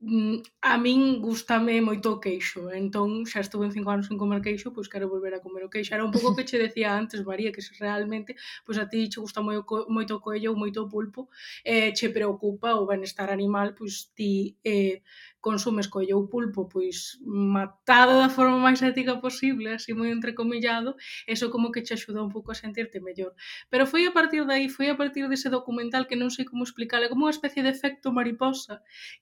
mm, 0.00 0.40
a 0.64 0.74
min 0.80 1.20
gustame 1.20 1.84
moito 1.84 2.16
o 2.16 2.20
queixo, 2.24 2.72
entón 2.72 3.28
xa 3.28 3.44
estuve 3.44 3.68
en 3.68 3.76
cinco 3.76 3.92
anos 3.92 4.08
sen 4.08 4.16
comer 4.16 4.40
queixo, 4.40 4.72
pois 4.72 4.88
quero 4.88 5.12
volver 5.12 5.36
a 5.36 5.44
comer 5.44 5.68
o 5.68 5.72
queixo. 5.72 5.92
Era 5.92 6.04
un 6.08 6.12
pouco 6.16 6.32
o 6.32 6.36
que 6.36 6.48
che 6.48 6.56
decía 6.56 6.96
antes, 6.96 7.20
María, 7.28 7.52
que 7.52 7.60
se 7.60 7.76
realmente 7.76 8.40
pois 8.64 8.80
a 8.80 8.88
ti 8.88 9.12
che 9.12 9.20
gusta 9.20 9.44
moi, 9.44 9.60
moito 9.92 10.16
o 10.16 10.22
coello 10.24 10.52
ou 10.52 10.60
moito 10.62 10.80
o 10.80 10.88
pulpo, 10.88 11.28
eh, 11.60 11.92
che 11.92 12.08
preocupa 12.08 12.80
o 12.80 12.88
benestar 12.88 13.28
animal, 13.28 13.76
pois 13.76 14.12
ti 14.16 14.56
eh, 14.64 15.04
consumes 15.48 15.86
colle 15.94 16.12
ou 16.18 16.26
pulpo 16.32 16.60
pois 16.74 16.96
matado 17.22 18.18
da 18.22 18.28
forma 18.36 18.58
máis 18.66 18.82
ética 18.90 19.14
posible, 19.26 19.68
así 19.78 19.90
moi 19.94 20.10
entrecomillado, 20.10 20.90
eso 21.34 21.46
como 21.54 21.70
que 21.72 21.84
che 21.86 21.94
axuda 21.94 22.26
un 22.26 22.32
pouco 22.34 22.50
a 22.50 22.60
sentirte 22.62 22.98
mellor. 23.06 23.32
Pero 23.70 23.86
foi 23.90 24.02
a 24.10 24.12
partir 24.18 24.42
dai, 24.50 24.66
foi 24.76 24.90
a 24.90 24.98
partir 25.00 25.24
dese 25.30 25.48
documental 25.56 26.02
que 26.08 26.18
non 26.18 26.34
sei 26.34 26.44
como 26.50 26.66
explicar, 26.66 26.98
é 27.02 27.08
como 27.12 27.22
unha 27.26 27.36
especie 27.36 27.62
de 27.62 27.70
efecto 27.76 28.10
mariposa 28.18 28.74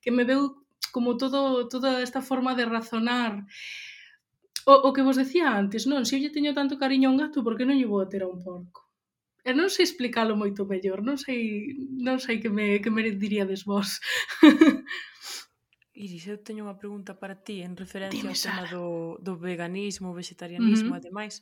que 0.03 0.11
me 0.17 0.25
veu 0.31 0.43
como 0.95 1.11
todo 1.21 1.69
toda 1.69 1.91
esta 2.07 2.21
forma 2.31 2.57
de 2.59 2.65
razonar 2.77 3.45
o, 4.73 4.75
o 4.89 4.93
que 4.95 5.05
vos 5.07 5.21
decía 5.21 5.47
antes, 5.61 5.85
non? 5.91 6.09
Se 6.09 6.17
eu 6.17 6.21
lle 6.25 6.33
teño 6.33 6.57
tanto 6.57 6.81
cariño 6.81 7.07
a 7.09 7.13
un 7.13 7.21
gato, 7.21 7.45
por 7.45 7.55
que 7.57 7.69
non 7.69 7.77
lle 7.77 7.91
vou 7.93 8.01
a 8.01 8.09
ter 8.09 8.23
a 8.25 8.31
un 8.33 8.41
porco? 8.41 8.81
E 9.45 9.53
non 9.53 9.69
sei 9.69 9.85
explicalo 9.85 10.41
moito 10.41 10.65
mellor, 10.65 11.05
non 11.05 11.21
sei, 11.21 11.77
non 12.01 12.17
sei 12.17 12.41
que 12.41 12.49
me, 12.49 12.81
que 12.81 12.89
me 12.89 13.05
diríades 13.13 13.69
vos. 13.69 14.01
Iris, 15.95 16.27
eu 16.27 16.43
teño 16.43 16.67
unha 16.67 16.75
pregunta 16.75 17.15
para 17.15 17.39
ti 17.39 17.63
en 17.63 17.79
referencia 17.79 18.19
Dime, 18.19 18.35
ao 18.35 18.43
tema 18.43 18.65
do, 18.67 18.85
do 19.23 19.39
veganismo, 19.39 20.11
vegetarianismo 20.11 20.91
uh 20.91 20.99
-huh. 20.99 21.03
e 21.03 21.07
demais. 21.07 21.35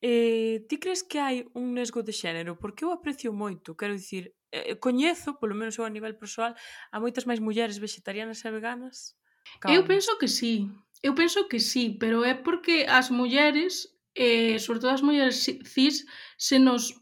Eh, 0.00 0.68
ti 0.68 0.76
crees 0.76 1.02
que 1.02 1.18
hai 1.18 1.48
un 1.56 1.72
nesgo 1.72 2.04
de 2.04 2.12
xénero? 2.12 2.60
Porque 2.60 2.84
eu 2.84 2.92
aprecio 2.92 3.32
moito, 3.32 3.74
quero 3.74 3.96
dicir, 3.96 4.36
eh, 4.52 4.72
eh, 4.72 4.76
coñezo, 4.76 5.40
polo 5.40 5.56
menos 5.56 5.74
eu 5.80 5.84
a 5.88 5.90
nivel 5.90 6.14
persoal, 6.20 6.52
a 6.92 6.96
moitas 7.00 7.24
máis 7.24 7.40
mulleres 7.40 7.80
vegetarianas 7.80 8.44
e 8.44 8.50
veganas. 8.52 9.16
Calma. 9.60 9.74
Eu 9.74 9.82
penso 9.88 10.12
que 10.20 10.28
sí, 10.28 10.68
eu 11.02 11.14
penso 11.16 11.48
que 11.48 11.58
sí, 11.58 11.96
pero 11.98 12.24
é 12.24 12.34
porque 12.34 12.86
as 12.88 13.08
mulleres, 13.10 13.88
eh, 14.14 14.58
sobre 14.60 14.80
todo 14.80 14.92
as 14.92 15.02
mulleres 15.02 15.36
cis, 15.64 16.06
se 16.36 16.58
nos 16.58 16.94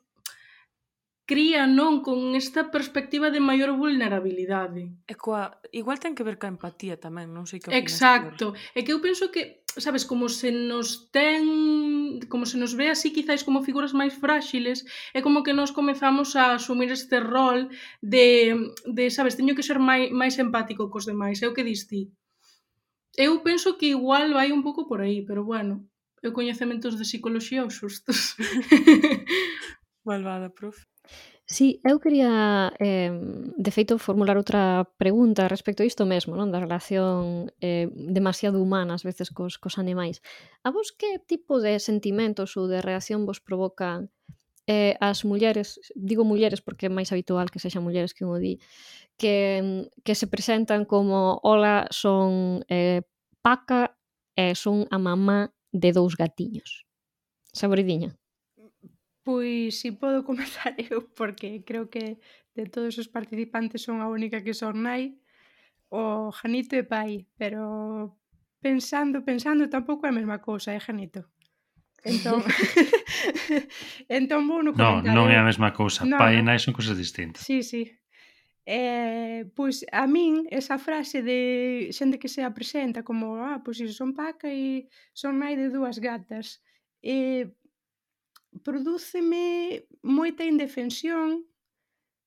cría 1.26 1.66
non 1.66 2.06
con 2.06 2.38
esta 2.38 2.70
perspectiva 2.70 3.34
de 3.34 3.42
maior 3.42 3.74
vulnerabilidade. 3.74 4.94
E 5.10 5.14
coa, 5.18 5.58
igual 5.74 5.98
ten 5.98 6.14
que 6.14 6.22
ver 6.22 6.38
ca 6.38 6.46
empatía 6.46 7.02
tamén, 7.02 7.34
non 7.34 7.50
sei 7.50 7.58
que 7.58 7.68
opinas. 7.68 7.82
Exacto. 7.82 8.54
É 8.78 8.86
que 8.86 8.94
eu 8.94 9.02
penso 9.02 9.34
que, 9.34 9.66
sabes, 9.74 10.06
como 10.06 10.30
se 10.30 10.54
nos 10.54 11.10
ten, 11.10 12.22
como 12.30 12.46
se 12.46 12.56
nos 12.62 12.78
ve 12.78 12.94
así 12.94 13.10
quizáis 13.10 13.42
como 13.42 13.66
figuras 13.66 13.90
máis 13.90 14.14
fráxiles, 14.14 14.86
é 15.10 15.18
como 15.18 15.42
que 15.42 15.50
nos 15.50 15.74
comezamos 15.74 16.38
a 16.38 16.54
asumir 16.54 16.94
este 16.94 17.18
rol 17.18 17.74
de, 17.98 18.54
de 18.86 19.10
sabes, 19.10 19.34
teño 19.34 19.58
que 19.58 19.66
ser 19.66 19.82
mai, 19.82 20.14
máis 20.14 20.38
empático 20.38 20.86
cos 20.94 21.10
demais, 21.10 21.42
é 21.42 21.50
o 21.50 21.54
que 21.58 21.66
dis 21.66 21.90
ti. 21.90 22.14
Eu 23.18 23.42
penso 23.42 23.74
que 23.74 23.90
igual 23.98 24.30
vai 24.30 24.54
un 24.54 24.62
pouco 24.62 24.86
por 24.86 25.02
aí, 25.02 25.26
pero 25.26 25.42
bueno, 25.42 25.90
eu 26.22 26.30
coñecementos 26.30 26.94
de 26.94 27.02
psicología 27.02 27.66
os 27.66 27.74
xustos. 27.74 28.38
Malvada, 30.06 30.54
profe. 30.54 30.86
Sí, 31.48 31.80
eu 31.86 32.00
quería, 32.02 32.74
eh, 32.80 33.12
de 33.56 33.70
feito, 33.70 34.02
formular 34.02 34.34
outra 34.34 34.82
pregunta 34.98 35.46
respecto 35.46 35.82
a 35.82 35.86
isto 35.86 36.02
mesmo, 36.02 36.34
non 36.34 36.50
da 36.50 36.58
relación 36.58 37.54
eh, 37.62 37.86
demasiado 37.94 38.58
humana 38.58 38.98
ás 38.98 39.06
veces 39.06 39.30
cos, 39.30 39.54
cos 39.54 39.78
animais. 39.78 40.18
A 40.66 40.74
vos 40.74 40.90
que 40.90 41.22
tipo 41.22 41.62
de 41.62 41.78
sentimentos 41.78 42.58
ou 42.58 42.66
de 42.66 42.82
reacción 42.82 43.30
vos 43.30 43.38
provocan 43.38 44.10
eh, 44.66 44.98
as 44.98 45.22
mulleres, 45.22 45.78
digo 45.94 46.26
mulleres 46.26 46.58
porque 46.66 46.90
é 46.90 46.90
máis 46.90 47.14
habitual 47.14 47.46
que 47.46 47.62
sexan 47.62 47.86
mulleres 47.86 48.10
que 48.10 48.26
un 48.26 48.42
di, 48.42 48.58
que, 49.14 49.86
que 50.02 50.14
se 50.18 50.26
presentan 50.26 50.82
como 50.82 51.38
hola, 51.46 51.86
son 51.94 52.66
eh, 52.66 53.06
paca 53.38 53.94
e 54.34 54.50
eh, 54.50 54.54
son 54.58 54.90
a 54.90 54.98
mamá 54.98 55.54
de 55.70 55.90
dous 55.94 56.18
gatiños. 56.18 56.82
Saboridiña. 57.54 58.18
Pois 59.26 59.82
si 59.82 59.90
podo 59.90 60.22
comezar 60.22 60.78
eu, 60.90 61.02
porque 61.18 61.66
creo 61.66 61.90
que 61.90 62.22
de 62.54 62.64
todos 62.70 62.94
os 63.02 63.10
participantes 63.10 63.82
son 63.82 63.98
a 63.98 64.06
única 64.06 64.38
que 64.46 64.54
son 64.54 64.86
nai, 64.86 65.18
o 65.90 66.30
Janito 66.30 66.78
e 66.78 66.86
pai, 66.86 67.26
pero 67.34 68.14
pensando, 68.62 69.26
pensando, 69.26 69.66
tampouco 69.66 70.06
é 70.06 70.14
a 70.14 70.18
mesma 70.18 70.38
cousa, 70.38 70.70
é 70.70 70.78
eh, 70.78 70.84
Janito. 70.86 71.26
Entón, 72.06 72.38
entón 74.18 74.46
vou 74.46 74.62
no 74.62 74.70
comentario. 74.70 75.10
Non, 75.10 75.26
non 75.26 75.34
é 75.34 75.42
a 75.42 75.48
mesma 75.50 75.74
cousa, 75.74 76.06
no, 76.06 76.14
pai 76.22 76.38
no. 76.38 76.38
e 76.38 76.42
nai 76.46 76.62
son 76.62 76.70
cousas 76.70 76.94
distintas. 76.94 77.42
Sí, 77.42 77.66
sí. 77.66 77.82
Eh, 78.62 79.50
pois 79.58 79.82
a 79.90 80.06
min 80.06 80.46
esa 80.54 80.78
frase 80.78 81.18
de 81.26 81.90
xente 81.90 82.22
que 82.22 82.30
se 82.30 82.46
apresenta 82.46 83.02
como 83.02 83.42
ah, 83.42 83.58
pois 83.58 83.82
iso 83.82 83.94
son 83.94 84.14
paca 84.14 84.46
e 84.46 84.86
son 85.10 85.42
nai 85.42 85.58
de 85.58 85.66
dúas 85.66 85.98
gatas 85.98 86.62
eh, 87.02 87.50
prodúceme 88.62 89.86
moita 90.02 90.44
indefensión 90.44 91.44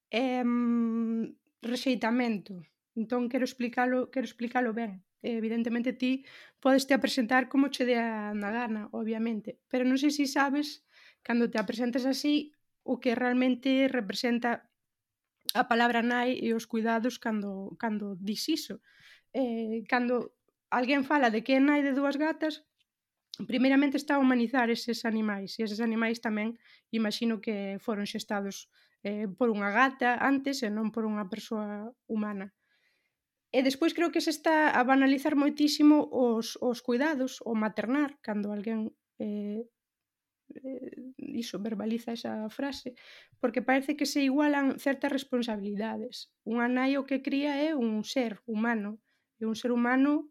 e 0.09 0.43
mm, 0.43 1.23
rexeitamento. 1.61 2.59
Entón 2.97 3.29
quero 3.29 3.45
explicalo, 3.45 4.09
quero 4.11 4.25
explicalo 4.25 4.73
ben. 4.73 5.03
Evidentemente 5.21 5.93
ti 5.93 6.25
podes 6.59 6.87
te 6.87 6.93
apresentar 6.93 7.49
como 7.51 7.69
che 7.69 7.83
dea 7.85 8.33
na 8.33 8.51
gana, 8.51 8.87
obviamente, 8.91 9.59
pero 9.67 9.83
non 9.83 9.99
sei 9.99 10.11
se 10.11 10.25
sabes 10.27 10.87
cando 11.21 11.51
te 11.51 11.59
apresentas 11.59 12.07
así 12.07 12.55
o 12.83 12.99
que 12.99 13.15
realmente 13.15 13.91
representa 13.91 14.71
a 15.53 15.63
palabra 15.67 16.01
nai 16.01 16.39
e 16.39 16.55
os 16.55 16.65
cuidados 16.71 17.19
cando 17.19 17.75
cando 17.81 18.15
dis 18.15 18.47
iso. 18.47 18.79
Eh, 19.35 19.83
cando 19.91 20.39
alguén 20.71 21.03
fala 21.03 21.29
de 21.33 21.43
que 21.43 21.57
é 21.57 21.61
nai 21.61 21.81
de 21.83 21.91
dúas 21.91 22.15
gatas, 22.15 22.63
primeiramente 23.47 23.97
está 23.97 24.15
a 24.15 24.23
humanizar 24.23 24.69
eses 24.69 25.05
animais 25.05 25.55
e 25.59 25.63
eses 25.63 25.79
animais 25.79 26.19
tamén 26.19 26.59
imagino 26.91 27.39
que 27.39 27.79
foron 27.79 28.09
xestados 28.09 28.67
eh, 29.03 29.27
por 29.31 29.47
unha 29.47 29.71
gata 29.71 30.19
antes 30.19 30.59
e 30.65 30.69
non 30.71 30.91
por 30.91 31.07
unha 31.07 31.27
persoa 31.31 31.91
humana. 32.11 32.51
E 33.49 33.65
despois 33.65 33.97
creo 33.97 34.13
que 34.13 34.21
se 34.21 34.29
está 34.29 34.75
a 34.75 34.81
banalizar 34.85 35.33
moitísimo 35.33 36.05
os, 36.11 36.59
os 36.61 36.83
cuidados 36.85 37.41
o 37.41 37.57
maternar 37.57 38.19
cando 38.21 38.53
alguén 38.53 38.93
eh, 39.17 39.65
eh, 40.53 40.93
iso 41.17 41.57
verbaliza 41.57 42.13
esa 42.13 42.45
frase 42.53 42.93
porque 43.41 43.65
parece 43.65 43.95
que 43.97 44.05
se 44.05 44.21
igualan 44.21 44.77
certas 44.77 45.09
responsabilidades. 45.09 46.29
Unha 46.45 46.67
nai 46.69 46.99
o 46.99 47.07
que 47.07 47.23
cría 47.25 47.57
é 47.57 47.73
un 47.73 48.05
ser 48.05 48.43
humano 48.45 49.01
e 49.41 49.47
un 49.47 49.55
ser 49.55 49.71
humano 49.71 50.29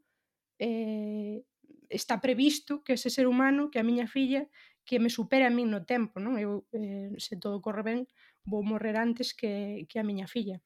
eh, 0.60 1.42
está 1.88 2.20
previsto 2.20 2.84
que 2.84 2.94
ese 2.94 3.10
ser 3.10 3.26
humano, 3.26 3.70
que 3.70 3.80
a 3.80 3.86
miña 3.86 4.06
filla, 4.06 4.48
que 4.84 5.00
me 5.00 5.10
supere 5.10 5.44
a 5.44 5.52
min 5.52 5.68
no 5.68 5.84
tempo, 5.84 6.16
non? 6.20 6.40
Eu, 6.40 6.64
eh, 6.72 7.12
se 7.20 7.36
todo 7.36 7.60
corre 7.60 7.84
ben, 7.84 8.00
vou 8.48 8.64
morrer 8.64 8.96
antes 8.96 9.36
que, 9.36 9.84
que 9.88 10.00
a 10.00 10.06
miña 10.06 10.24
filla. 10.24 10.60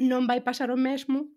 Non 0.00 0.28
vai 0.28 0.44
pasar 0.44 0.68
o 0.68 0.76
mesmo, 0.76 1.32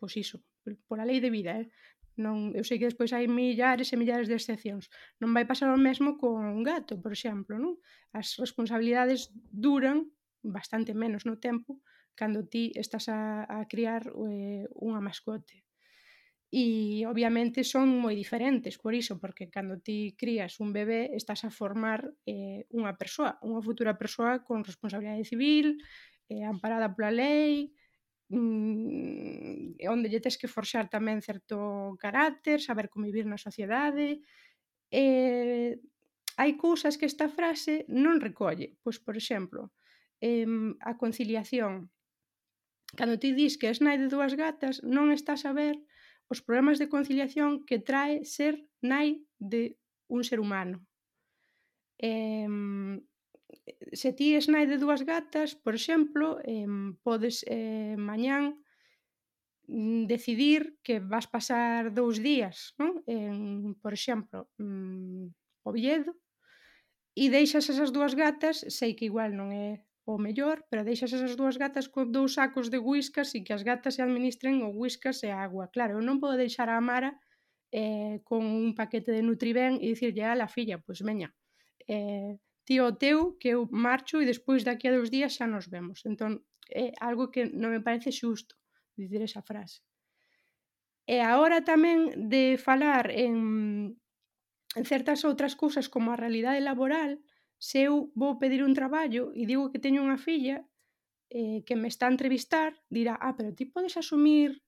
pois 0.00 0.16
iso, 0.16 0.40
por 0.88 1.00
a 1.00 1.08
lei 1.08 1.20
de 1.20 1.28
vida, 1.28 1.52
eh? 1.60 1.68
Non, 2.14 2.54
eu 2.54 2.62
sei 2.62 2.78
que 2.78 2.86
despois 2.86 3.10
hai 3.10 3.26
millares 3.26 3.90
e 3.90 3.98
millares 3.98 4.30
de 4.30 4.38
excepcións. 4.38 4.86
Non 5.18 5.34
vai 5.34 5.44
pasar 5.44 5.68
o 5.74 5.80
mesmo 5.80 6.14
con 6.14 6.46
un 6.46 6.62
gato, 6.62 6.94
por 7.02 7.10
exemplo, 7.10 7.58
non? 7.58 7.74
As 8.14 8.38
responsabilidades 8.38 9.34
duran 9.50 10.14
bastante 10.40 10.94
menos 10.94 11.26
no 11.26 11.42
tempo 11.42 11.82
cando 12.14 12.46
ti 12.46 12.70
estás 12.78 13.10
a, 13.10 13.42
a 13.50 13.66
criar 13.66 14.06
eh, 14.06 14.70
unha 14.78 15.02
mascote 15.02 15.63
e 16.54 17.02
obviamente 17.10 17.66
son 17.66 17.90
moi 17.98 18.14
diferentes 18.14 18.78
por 18.78 18.94
iso, 18.94 19.18
porque 19.18 19.50
cando 19.50 19.82
ti 19.82 20.14
crías 20.14 20.62
un 20.62 20.70
bebé 20.70 21.10
estás 21.18 21.42
a 21.42 21.50
formar 21.50 22.06
eh, 22.30 22.70
unha 22.70 22.94
persoa, 22.94 23.42
unha 23.42 23.58
futura 23.58 23.98
persoa 23.98 24.46
con 24.46 24.62
responsabilidade 24.62 25.26
civil, 25.26 25.82
eh, 26.30 26.46
amparada 26.46 26.94
pola 26.94 27.10
lei, 27.10 27.74
mm, 28.30 29.82
onde 29.82 30.06
lle 30.06 30.22
tes 30.22 30.38
que 30.38 30.46
forxar 30.46 30.86
tamén 30.86 31.18
certo 31.26 31.98
carácter, 31.98 32.62
saber 32.62 32.86
convivir 32.86 33.26
na 33.26 33.34
sociedade. 33.34 34.22
Eh, 34.94 35.74
hai 36.38 36.52
cousas 36.54 36.94
que 36.94 37.10
esta 37.10 37.26
frase 37.26 37.82
non 37.90 38.22
recolle. 38.22 38.78
Pois, 38.78 39.02
por 39.02 39.18
exemplo, 39.18 39.74
eh, 40.22 40.46
a 40.86 40.94
conciliación. 40.94 41.90
Cando 42.94 43.18
ti 43.18 43.34
dis 43.34 43.58
que 43.58 43.74
es 43.74 43.82
nai 43.82 43.98
de 43.98 44.06
dúas 44.06 44.38
gatas, 44.38 44.78
non 44.86 45.10
estás 45.10 45.42
a 45.42 45.50
ver 45.50 45.82
os 46.32 46.40
problemas 46.40 46.78
de 46.80 46.88
conciliación 46.88 47.64
que 47.68 47.78
trae 47.78 48.24
ser 48.24 48.60
nai 48.80 49.22
de 49.38 49.76
un 50.08 50.24
ser 50.24 50.40
humano. 50.40 50.84
Eh, 51.98 52.48
se 53.92 54.10
ti 54.12 54.34
es 54.34 54.48
nai 54.48 54.66
de 54.66 54.78
dúas 54.78 55.02
gatas, 55.04 55.54
por 55.54 55.74
exemplo, 55.74 56.40
eh, 56.44 56.66
podes 57.02 57.44
eh, 57.48 57.96
mañán 57.96 58.60
decidir 59.66 60.76
que 60.82 61.00
vas 61.00 61.26
pasar 61.26 61.94
dous 61.94 62.20
días, 62.20 62.76
non? 62.76 63.00
En, 63.08 63.72
por 63.80 63.96
exemplo, 63.96 64.52
mm, 64.60 65.32
Oviedo, 65.64 66.12
e 67.16 67.32
deixas 67.32 67.70
esas 67.72 67.88
dúas 67.88 68.12
gatas, 68.12 68.60
sei 68.68 68.92
que 68.92 69.08
igual 69.08 69.32
non 69.32 69.48
é 69.54 69.80
o 70.04 70.20
mellor, 70.20 70.64
pero 70.68 70.84
deixas 70.84 71.12
esas 71.16 71.34
dúas 71.36 71.56
gatas 71.56 71.88
con 71.88 72.12
dous 72.12 72.36
sacos 72.36 72.68
de 72.68 72.78
whiskas 72.78 73.32
e 73.32 73.40
que 73.40 73.56
as 73.56 73.64
gatas 73.64 73.96
se 73.96 74.02
administren 74.04 74.60
o 74.60 74.68
whiskas 74.76 75.24
e 75.24 75.32
a 75.32 75.40
agua. 75.40 75.72
Claro, 75.72 75.96
eu 75.96 76.02
non 76.04 76.20
podo 76.20 76.36
deixar 76.36 76.68
a 76.68 76.76
Amara 76.76 77.16
eh, 77.72 78.20
con 78.28 78.44
un 78.44 78.76
paquete 78.76 79.10
de 79.16 79.24
Nutriben 79.24 79.80
e 79.80 79.96
dicirlle 79.96 80.28
a 80.28 80.36
la 80.36 80.46
filla, 80.46 80.76
pois 80.76 81.00
pues, 81.00 81.08
meña, 81.08 81.32
eh, 81.88 82.36
tío 82.68 82.92
teu 83.00 83.40
que 83.40 83.56
eu 83.56 83.64
marcho 83.72 84.20
e 84.20 84.28
despois 84.28 84.60
daqui 84.68 84.86
a 84.88 84.94
dous 84.96 85.08
días 85.08 85.32
xa 85.36 85.48
nos 85.48 85.72
vemos. 85.72 86.04
Entón, 86.04 86.44
é 86.68 86.92
algo 87.00 87.32
que 87.32 87.48
non 87.48 87.72
me 87.72 87.80
parece 87.80 88.12
xusto 88.12 88.60
dicir 88.96 89.20
esa 89.24 89.40
frase. 89.40 89.80
E 91.04 91.20
agora 91.20 91.64
tamén 91.64 92.28
de 92.32 92.56
falar 92.56 93.12
en, 93.12 93.36
en 94.76 94.82
certas 94.84 95.24
outras 95.28 95.52
cousas 95.56 95.88
como 95.92 96.12
a 96.12 96.20
realidade 96.20 96.64
laboral, 96.64 97.20
se 97.64 97.88
eu 97.88 98.12
vou 98.14 98.36
pedir 98.36 98.60
un 98.60 98.76
traballo 98.76 99.32
e 99.32 99.48
digo 99.48 99.72
que 99.72 99.80
teño 99.80 100.04
unha 100.04 100.20
filla 100.20 100.68
eh, 101.32 101.64
que 101.64 101.80
me 101.80 101.88
está 101.88 102.04
a 102.04 102.12
entrevistar, 102.12 102.76
dirá, 102.92 103.16
ah, 103.16 103.32
pero 103.40 103.56
ti 103.56 103.64
podes 103.64 103.96
asumir 103.96 104.60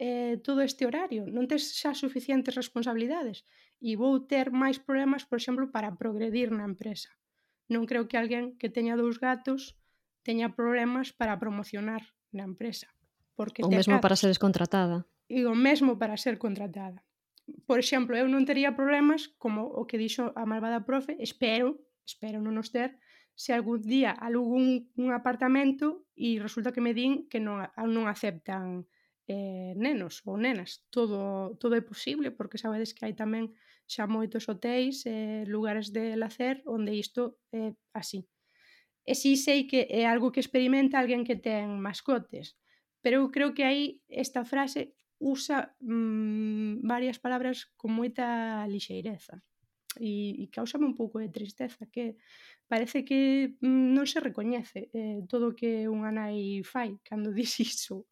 eh, 0.00 0.40
todo 0.40 0.64
este 0.64 0.88
horario, 0.88 1.28
non 1.28 1.44
tes 1.44 1.76
xa 1.76 1.92
suficientes 1.92 2.56
responsabilidades 2.56 3.44
e 3.84 4.00
vou 4.00 4.24
ter 4.24 4.48
máis 4.48 4.80
problemas, 4.80 5.28
por 5.28 5.36
exemplo, 5.36 5.68
para 5.68 5.92
progredir 6.00 6.48
na 6.48 6.64
empresa. 6.64 7.12
Non 7.68 7.84
creo 7.84 8.08
que 8.08 8.16
alguén 8.16 8.56
que 8.56 8.72
teña 8.72 8.96
dous 8.96 9.20
gatos 9.20 9.76
teña 10.24 10.56
problemas 10.56 11.12
para 11.12 11.36
promocionar 11.36 12.16
na 12.32 12.48
empresa. 12.48 12.88
Porque 13.36 13.60
o 13.60 13.68
mesmo 13.68 14.00
gatos. 14.00 14.04
para 14.08 14.16
ser 14.16 14.32
descontratada. 14.32 15.04
E 15.28 15.44
o 15.44 15.52
mesmo 15.52 16.00
para 16.00 16.16
ser 16.16 16.40
contratada. 16.40 17.04
Por 17.68 17.76
exemplo, 17.76 18.16
eu 18.16 18.24
non 18.24 18.48
tería 18.48 18.72
problemas, 18.72 19.28
como 19.36 19.68
o 19.68 19.84
que 19.84 20.00
dixo 20.00 20.32
a 20.32 20.48
malvada 20.48 20.88
profe, 20.88 21.12
espero 21.20 21.87
espero 22.08 22.40
non 22.40 22.56
os 22.56 22.72
ter, 22.72 22.96
se 23.36 23.52
algún 23.52 23.84
día 23.84 24.10
alugo 24.16 24.56
un, 24.56 24.88
un 24.96 25.08
apartamento 25.12 26.08
e 26.16 26.40
resulta 26.40 26.72
que 26.72 26.80
me 26.80 26.96
din 26.96 27.28
que 27.28 27.38
non, 27.38 27.68
non 27.76 28.08
aceptan 28.08 28.88
eh, 29.28 29.76
nenos 29.76 30.24
ou 30.24 30.40
nenas. 30.40 30.88
Todo, 30.88 31.54
todo 31.60 31.76
é 31.76 31.84
posible, 31.84 32.32
porque 32.32 32.58
sabedes 32.58 32.96
que 32.96 33.04
hai 33.04 33.14
tamén 33.14 33.52
xa 33.84 34.08
moitos 34.08 34.48
hotéis, 34.48 35.04
eh, 35.04 35.44
lugares 35.46 35.92
de 35.92 36.16
lacer, 36.16 36.64
onde 36.64 36.96
isto 36.96 37.38
é 37.52 37.70
eh, 37.70 37.72
así. 37.92 38.24
E 39.04 39.14
si 39.14 39.36
sei 39.36 39.68
que 39.70 39.86
é 39.88 40.04
algo 40.08 40.32
que 40.32 40.42
experimenta 40.42 40.98
alguén 40.98 41.24
que 41.28 41.36
ten 41.36 41.78
mascotes, 41.78 42.56
pero 43.04 43.22
eu 43.22 43.28
creo 43.30 43.54
que 43.56 43.64
aí 43.64 44.02
esta 44.08 44.42
frase 44.44 44.98
usa 45.20 45.76
mm, 45.80 46.82
varias 46.82 47.18
palabras 47.22 47.70
con 47.78 47.94
moita 47.94 48.66
lixeireza 48.66 49.40
e, 50.00 50.42
e 50.42 50.48
causame 50.48 50.86
un 50.86 50.94
pouco 50.94 51.18
de 51.18 51.28
tristeza 51.28 51.86
que 51.90 52.16
parece 52.66 53.04
que 53.04 53.54
mm, 53.60 53.94
non 53.94 54.06
se 54.06 54.20
recoñece 54.22 54.90
eh, 54.94 55.22
todo 55.26 55.48
o 55.52 55.56
que 55.58 55.88
unha 55.90 56.10
nai 56.14 56.62
fai 56.64 56.96
cando 57.04 57.34
dis 57.38 57.60
iso. 57.60 58.06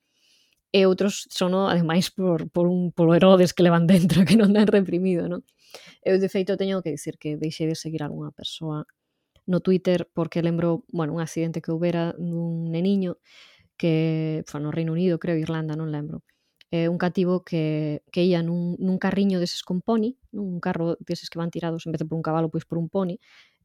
e 0.71 0.83
outros 0.85 1.27
sono 1.31 1.67
ademais 1.71 2.11
por, 2.11 2.49
por 2.51 2.67
un 2.67 2.91
por 2.91 3.15
Herodes 3.15 3.53
que 3.53 3.63
levan 3.63 3.87
dentro 3.87 4.23
que 4.27 4.35
non 4.35 4.51
dan 4.51 4.67
reprimido, 4.67 5.27
non? 5.31 5.41
Eu 6.03 6.19
de 6.19 6.29
feito 6.31 6.59
teño 6.59 6.83
que 6.83 6.91
dicir 6.91 7.15
que 7.21 7.39
deixei 7.39 7.67
de 7.67 7.75
seguir 7.75 8.03
algunha 8.03 8.31
persoa 8.31 8.87
no 9.47 9.59
Twitter 9.63 10.09
porque 10.13 10.43
lembro, 10.43 10.83
bueno, 10.91 11.13
un 11.15 11.21
accidente 11.21 11.61
que 11.61 11.71
houbera 11.71 12.13
dun 12.19 12.71
neniño 12.71 13.17
que 13.79 14.43
foi 14.49 14.59
no 14.59 14.73
Reino 14.73 14.91
Unido, 14.91 15.21
creo, 15.21 15.37
Irlanda, 15.37 15.77
non 15.77 15.93
lembro. 15.93 16.25
Eh, 16.67 16.89
un 16.89 16.97
cativo 16.99 17.45
que, 17.47 18.03
que 18.11 18.27
ia 18.27 18.43
nun, 18.43 18.75
nun 18.75 18.97
carriño 18.99 19.39
deses 19.39 19.63
con 19.63 19.79
poni, 19.79 20.19
nun 20.35 20.59
carro 20.59 20.99
deses 20.99 21.31
que 21.31 21.39
van 21.39 21.53
tirados 21.53 21.87
en 21.87 21.95
vez 21.95 22.03
de 22.03 22.07
por 22.09 22.19
un 22.19 22.25
cabalo, 22.25 22.51
pois 22.51 22.67
por 22.67 22.75
un 22.75 22.91
poni, 22.91 23.21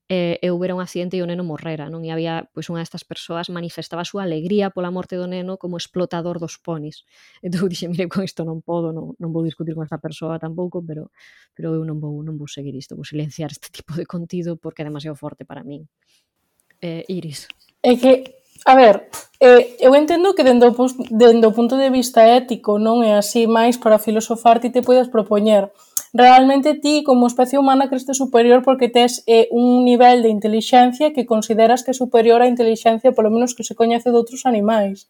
eh, 0.09 0.39
eh 0.43 0.47
e 0.47 0.51
houbera 0.51 0.75
un 0.75 0.83
accidente 0.83 1.17
e 1.17 1.23
o 1.23 1.27
neno 1.27 1.45
morrera, 1.45 1.91
non? 1.93 2.03
E 2.07 2.11
había, 2.11 2.49
pois, 2.55 2.67
unha 2.71 2.83
destas 2.83 3.05
persoas 3.07 3.51
manifestaba 3.51 4.03
a 4.03 4.09
súa 4.09 4.23
alegría 4.27 4.75
pola 4.75 4.91
morte 4.91 5.15
do 5.15 5.27
neno 5.31 5.59
como 5.59 5.79
explotador 5.79 6.39
dos 6.43 6.59
ponis. 6.59 7.05
Entón, 7.45 7.69
dixe, 7.73 7.87
mire, 7.89 8.09
con 8.09 8.25
isto 8.25 8.43
non 8.43 8.63
podo, 8.63 8.91
non, 8.91 9.15
non 9.19 9.31
vou 9.31 9.43
discutir 9.47 9.75
con 9.77 9.85
esta 9.87 9.99
persoa 9.99 10.39
tampouco, 10.43 10.83
pero, 10.83 11.11
pero 11.55 11.75
eu 11.77 11.83
non 11.87 12.01
vou, 12.03 12.23
non 12.25 12.39
vou 12.41 12.49
seguir 12.49 12.75
isto, 12.75 12.99
vou 12.99 13.07
silenciar 13.07 13.51
este 13.53 13.69
tipo 13.77 13.95
de 13.95 14.07
contido 14.07 14.59
porque 14.59 14.83
é 14.83 14.87
demasiado 14.87 15.19
forte 15.19 15.45
para 15.45 15.63
min. 15.63 15.87
Eh, 16.83 17.07
Iris. 17.07 17.47
É 17.83 17.95
que 17.95 18.43
A 18.65 18.77
ver, 18.77 19.09
eh, 19.41 19.77
eu 19.81 19.95
entendo 19.95 20.35
que 20.35 20.45
dendo, 20.45 20.71
dendo 21.11 21.49
o 21.49 21.53
punto 21.53 21.77
de 21.77 21.91
vista 21.91 22.23
ético 22.31 22.79
non 22.79 23.03
é 23.03 23.19
así 23.19 23.51
máis 23.51 23.75
para 23.75 23.99
filosofar 23.99 24.63
ti 24.63 24.71
te 24.71 24.87
podes 24.87 25.11
propoñer 25.11 25.75
realmente 26.13 26.75
ti 26.75 27.03
como 27.03 27.27
especie 27.27 27.59
humana 27.59 27.89
creste 27.89 28.15
superior 28.15 28.63
porque 28.63 28.89
tes 28.89 29.25
eh, 29.27 29.49
un 29.51 29.85
nivel 29.85 30.23
de 30.23 30.29
intelixencia 30.29 31.13
que 31.13 31.27
consideras 31.27 31.83
que 31.83 31.93
é 31.93 31.97
superior 31.97 32.45
á 32.45 32.47
intelixencia 32.47 33.17
polo 33.17 33.33
menos 33.33 33.57
que 33.57 33.65
se 33.65 33.75
coñece 33.75 34.13
de 34.13 34.19
outros 34.21 34.45
animais. 34.45 35.09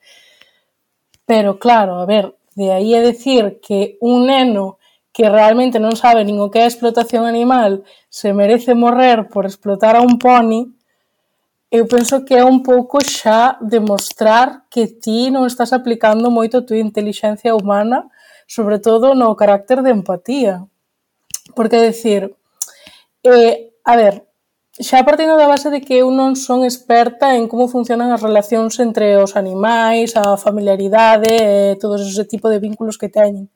Pero 1.27 1.59
claro, 1.59 1.99
a 1.99 2.07
ver, 2.07 2.35
de 2.55 2.71
aí 2.71 2.95
é 2.95 3.03
decir 3.03 3.59
que 3.59 3.99
un 4.01 4.31
neno 4.31 4.79
que 5.13 5.29
realmente 5.29 5.83
non 5.83 5.99
sabe 5.99 6.25
nin 6.25 6.41
o 6.41 6.49
que 6.49 6.63
é 6.63 6.67
explotación 6.67 7.27
animal 7.27 7.85
se 8.09 8.33
merece 8.33 8.73
morrer 8.73 9.29
por 9.29 9.45
explotar 9.45 9.99
a 9.99 10.05
un 10.07 10.17
pony, 10.17 10.73
eu 11.73 11.89
penso 11.89 12.25
que 12.25 12.37
é 12.37 12.45
un 12.45 12.63
pouco 12.63 13.01
xa 13.01 13.57
demostrar 13.61 14.69
que 14.71 14.87
ti 14.87 15.33
non 15.35 15.49
estás 15.49 15.73
aplicando 15.73 16.31
moito 16.31 16.61
a 16.61 16.65
túa 16.65 16.81
intelixencia 16.81 17.57
humana, 17.57 18.09
sobre 18.47 18.79
todo 18.79 19.17
no 19.17 19.33
carácter 19.35 19.81
de 19.81 19.91
empatía. 19.93 20.69
Porque 21.55 21.77
decir, 21.77 22.37
eh, 23.23 23.73
a 23.85 23.97
ver, 23.97 24.27
xa 24.81 25.05
partindo 25.05 25.37
da 25.37 25.51
base 25.53 25.69
de 25.69 25.85
que 25.85 26.01
eu 26.01 26.09
non 26.09 26.33
son 26.33 26.65
experta 26.65 27.37
en 27.37 27.45
como 27.45 27.69
funcionan 27.69 28.09
as 28.09 28.25
relacións 28.25 28.81
entre 28.81 29.21
os 29.21 29.37
animais, 29.37 30.17
a 30.17 30.41
familiaridade 30.41 31.29
e 31.29 31.77
todos 31.77 32.01
ese 32.01 32.25
tipo 32.25 32.49
de 32.49 32.57
vínculos 32.57 32.97
que 32.97 33.13
teñen. 33.13 33.53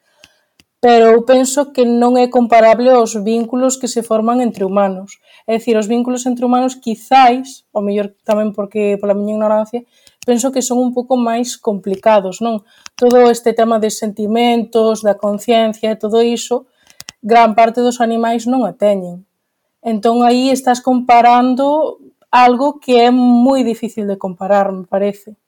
Pero 0.76 1.16
eu 1.16 1.24
penso 1.24 1.72
que 1.72 1.88
non 1.88 2.20
é 2.20 2.28
comparable 2.28 2.92
aos 2.92 3.16
vínculos 3.16 3.80
que 3.80 3.88
se 3.88 4.04
forman 4.04 4.44
entre 4.44 4.62
humanos. 4.68 5.16
É 5.48 5.56
dicir, 5.56 5.74
os 5.80 5.88
vínculos 5.88 6.28
entre 6.28 6.44
humanos 6.44 6.76
quizáis, 6.76 7.64
ou 7.72 7.80
mellor 7.80 8.12
tamén 8.28 8.52
porque 8.52 9.00
pola 9.00 9.16
miña 9.16 9.40
ignorancia, 9.40 9.88
penso 10.28 10.52
que 10.52 10.60
son 10.60 10.78
un 10.84 10.92
pouco 10.92 11.16
máis 11.16 11.56
complicados, 11.56 12.44
non? 12.44 12.60
Todo 12.92 13.32
este 13.32 13.56
tema 13.56 13.80
de 13.80 13.88
sentimentos, 13.88 15.00
da 15.00 15.16
conciencia 15.16 15.88
e 15.90 15.96
todo 15.96 16.20
iso, 16.20 16.68
gran 17.22 17.54
parte 17.54 17.80
dos 17.80 18.00
animais 18.00 18.44
non 18.44 18.64
a 18.64 18.76
teñen. 18.76 19.26
Entón 19.80 20.26
aí 20.26 20.50
estás 20.50 20.82
comparando 20.82 21.98
algo 22.30 22.80
que 22.82 23.00
é 23.06 23.10
moi 23.14 23.62
difícil 23.62 24.04
de 24.10 24.18
comparar, 24.18 24.68
me 24.74 24.84
parece. 24.84 25.38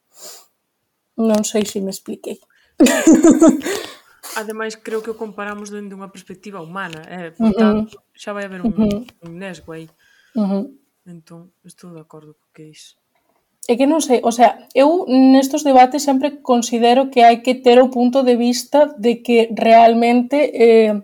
Non 1.18 1.42
sei 1.42 1.66
se 1.66 1.82
me 1.82 1.90
expliquei. 1.90 2.38
Ademais, 4.38 4.76
creo 4.76 5.02
que 5.02 5.10
o 5.10 5.18
comparamos 5.18 5.72
dende 5.74 5.96
unha 5.98 6.12
perspectiva 6.14 6.62
humana, 6.62 7.02
eh? 7.10 7.34
Portanto, 7.34 7.98
uh 7.98 8.02
-huh. 8.06 8.14
xa 8.14 8.30
vai 8.30 8.46
haber 8.46 8.62
un, 8.62 8.70
uh 8.70 8.78
-huh. 8.78 9.26
un 9.26 9.32
nesgo 9.34 9.74
aí. 9.74 9.90
Uh 10.38 10.46
-huh. 10.46 10.64
Entón, 11.08 11.50
estou 11.64 11.90
de 11.90 12.00
acordo 12.04 12.38
co 12.38 12.46
que 12.54 12.70
dis. 12.70 12.94
É 13.66 13.76
que 13.76 13.90
non 13.90 14.00
sei, 14.00 14.22
o 14.24 14.32
sea, 14.32 14.64
eu 14.72 15.04
nestos 15.08 15.66
debates 15.66 16.06
sempre 16.06 16.40
considero 16.40 17.10
que 17.12 17.20
hai 17.26 17.42
que 17.44 17.58
ter 17.58 17.82
o 17.82 17.92
punto 17.92 18.22
de 18.22 18.36
vista 18.36 18.94
de 18.96 19.20
que 19.24 19.50
realmente 19.52 20.54
eh, 20.54 20.94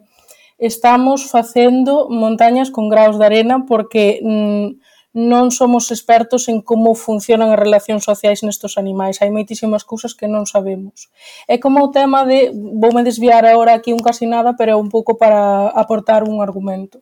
estamos 0.65 1.31
facendo 1.31 2.09
montañas 2.09 2.71
con 2.71 2.89
graus 2.89 3.19
de 3.19 3.27
arena 3.27 3.67
porque 3.67 4.21
mm, 4.23 4.81
non 5.15 5.55
somos 5.55 5.95
expertos 5.95 6.51
en 6.51 6.59
como 6.59 6.99
funcionan 6.99 7.55
as 7.55 7.63
relacións 7.63 8.03
sociais 8.03 8.43
nestos 8.43 8.75
animais. 8.75 9.23
Hai 9.23 9.31
moitísimas 9.31 9.87
cousas 9.87 10.17
que 10.19 10.27
non 10.27 10.43
sabemos. 10.43 11.07
É 11.47 11.63
como 11.63 11.87
o 11.87 11.93
tema 11.95 12.27
de, 12.27 12.51
voume 12.51 13.07
desviar 13.07 13.47
agora 13.47 13.79
aquí 13.79 13.95
un 13.95 14.03
casi 14.03 14.27
nada, 14.27 14.59
pero 14.59 14.75
é 14.75 14.77
un 14.81 14.91
pouco 14.91 15.15
para 15.15 15.71
aportar 15.71 16.27
un 16.27 16.43
argumento. 16.43 16.99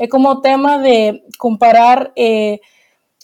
É 0.00 0.10
como 0.10 0.34
o 0.34 0.40
tema 0.42 0.82
de 0.82 1.22
comparar 1.38 2.10
eh, 2.18 2.58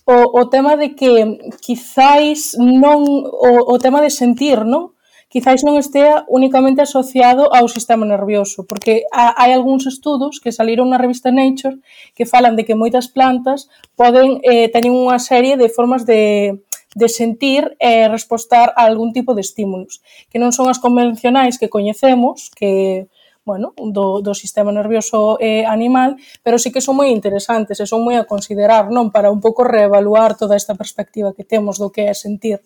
o, 0.06 0.38
o 0.38 0.42
tema 0.46 0.78
de 0.78 0.94
que 0.94 1.10
quizáis 1.58 2.54
non 2.54 3.02
o, 3.26 3.50
o 3.66 3.74
tema 3.82 3.98
de 3.98 4.14
sentir, 4.14 4.62
non? 4.62 4.94
quizáis 5.30 5.62
non 5.62 5.78
estea 5.78 6.26
únicamente 6.26 6.82
asociado 6.82 7.54
ao 7.54 7.70
sistema 7.70 8.02
nervioso, 8.02 8.66
porque 8.66 9.06
hai 9.14 9.54
algúns 9.54 9.86
estudos 9.86 10.42
que 10.42 10.50
saliron 10.50 10.90
na 10.90 10.98
revista 10.98 11.30
Nature 11.30 11.78
que 12.18 12.26
falan 12.26 12.58
de 12.58 12.66
que 12.66 12.74
moitas 12.74 13.06
plantas 13.06 13.70
poden 13.94 14.42
eh, 14.42 14.66
teñen 14.74 14.98
unha 14.98 15.22
serie 15.22 15.54
de 15.54 15.70
formas 15.70 16.02
de, 16.02 16.58
de 16.98 17.08
sentir 17.08 17.78
e 17.78 18.04
eh, 18.04 18.06
respostar 18.10 18.74
a 18.74 18.90
algún 18.90 19.14
tipo 19.14 19.38
de 19.38 19.46
estímulos, 19.46 20.02
que 20.26 20.42
non 20.42 20.50
son 20.50 20.66
as 20.66 20.82
convencionais 20.82 21.62
que 21.62 21.70
coñecemos, 21.70 22.50
que 22.50 23.06
bueno, 23.46 23.72
do, 23.78 24.20
do 24.20 24.34
sistema 24.34 24.74
nervioso 24.74 25.38
eh, 25.40 25.64
animal, 25.64 26.18
pero 26.42 26.58
sí 26.58 26.74
que 26.74 26.82
son 26.82 26.98
moi 26.98 27.08
interesantes 27.14 27.78
e 27.78 27.86
son 27.86 28.02
moi 28.02 28.18
a 28.18 28.26
considerar, 28.26 28.90
non? 28.90 29.14
Para 29.14 29.30
un 29.30 29.38
pouco 29.38 29.62
reevaluar 29.62 30.34
toda 30.34 30.58
esta 30.58 30.74
perspectiva 30.74 31.32
que 31.32 31.46
temos 31.46 31.78
do 31.78 31.94
que 31.94 32.10
é 32.10 32.14
sentir 32.14 32.58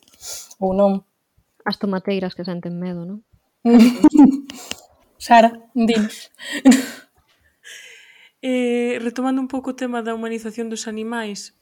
ou 0.57 0.73
non. 0.73 1.05
As 1.65 1.81
tomateiras 1.81 2.37
que 2.37 2.45
senten 2.45 2.77
medo, 2.79 3.09
non? 3.09 3.25
Sara, 5.19 5.57
dinos. 5.73 6.29
eh, 8.45 9.01
retomando 9.01 9.41
un 9.41 9.49
pouco 9.49 9.73
o 9.73 9.79
tema 9.79 10.05
da 10.05 10.13
humanización 10.13 10.69
dos 10.69 10.85
animais, 10.85 11.57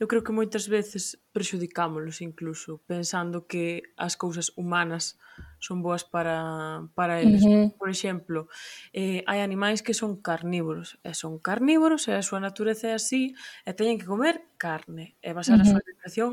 eu 0.00 0.08
creo 0.08 0.24
que 0.24 0.32
moitas 0.32 0.68
veces 0.68 1.20
prexudicámolos 1.32 2.20
incluso, 2.20 2.80
pensando 2.84 3.48
que 3.48 3.92
as 3.96 4.16
cousas 4.16 4.52
humanas 4.56 5.20
son 5.60 5.80
boas 5.80 6.04
para, 6.04 6.88
para 6.96 7.20
eles. 7.20 7.44
Uh 7.44 7.48
-huh. 7.48 7.66
Por 7.76 7.88
exemplo, 7.88 8.48
eh, 8.92 9.24
hai 9.28 9.40
animais 9.40 9.80
que 9.84 9.92
son 9.92 10.20
carnívoros, 10.20 10.96
e 11.04 11.12
son 11.12 11.40
carnívoros, 11.40 12.08
e 12.08 12.16
a 12.16 12.24
súa 12.24 12.40
natureza 12.40 12.92
é 12.92 12.94
así, 12.96 13.36
e 13.68 13.70
teñen 13.76 14.00
que 14.00 14.08
comer 14.08 14.40
carne, 14.56 15.16
e 15.20 15.32
basar 15.36 15.56
uh 15.56 15.64
-huh. 15.64 15.68
a 15.68 15.70
súa 15.72 15.80
alimentación 15.80 16.30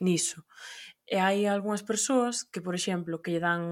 niso. 0.00 0.44
E 1.10 1.18
hai 1.18 1.42
algunhas 1.50 1.82
persoas 1.82 2.46
que, 2.46 2.62
por 2.62 2.78
exemplo, 2.78 3.18
que 3.18 3.34
lle 3.34 3.42
dan 3.42 3.66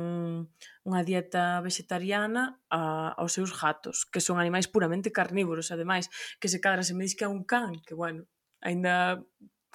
unha 0.82 1.03
dieta 1.07 1.62
vegetariana 1.62 2.59
a, 2.66 3.14
aos 3.14 3.39
seus 3.39 3.55
gatos, 3.55 4.03
que 4.03 4.18
son 4.18 4.43
animais 4.43 4.66
puramente 4.66 5.14
carnívoros, 5.14 5.70
ademais, 5.70 6.11
que 6.43 6.51
se 6.51 6.59
cadra 6.59 6.82
se 6.82 6.99
me 6.99 7.07
dis 7.07 7.14
que 7.14 7.22
é 7.22 7.30
un 7.30 7.47
can, 7.47 7.78
que, 7.86 7.95
bueno, 7.95 8.26
aínda 8.59 9.22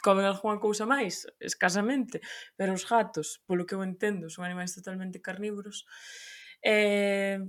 comen 0.03 0.27
algunha 0.27 0.59
cousa 0.59 0.83
máis, 0.83 1.23
escasamente, 1.39 2.19
pero 2.59 2.75
os 2.75 2.83
gatos, 2.83 3.39
polo 3.47 3.63
que 3.63 3.79
eu 3.79 3.81
entendo, 3.87 4.27
son 4.27 4.43
animais 4.43 4.75
totalmente 4.75 5.23
carnívoros. 5.23 5.87
Eh, 6.59 7.39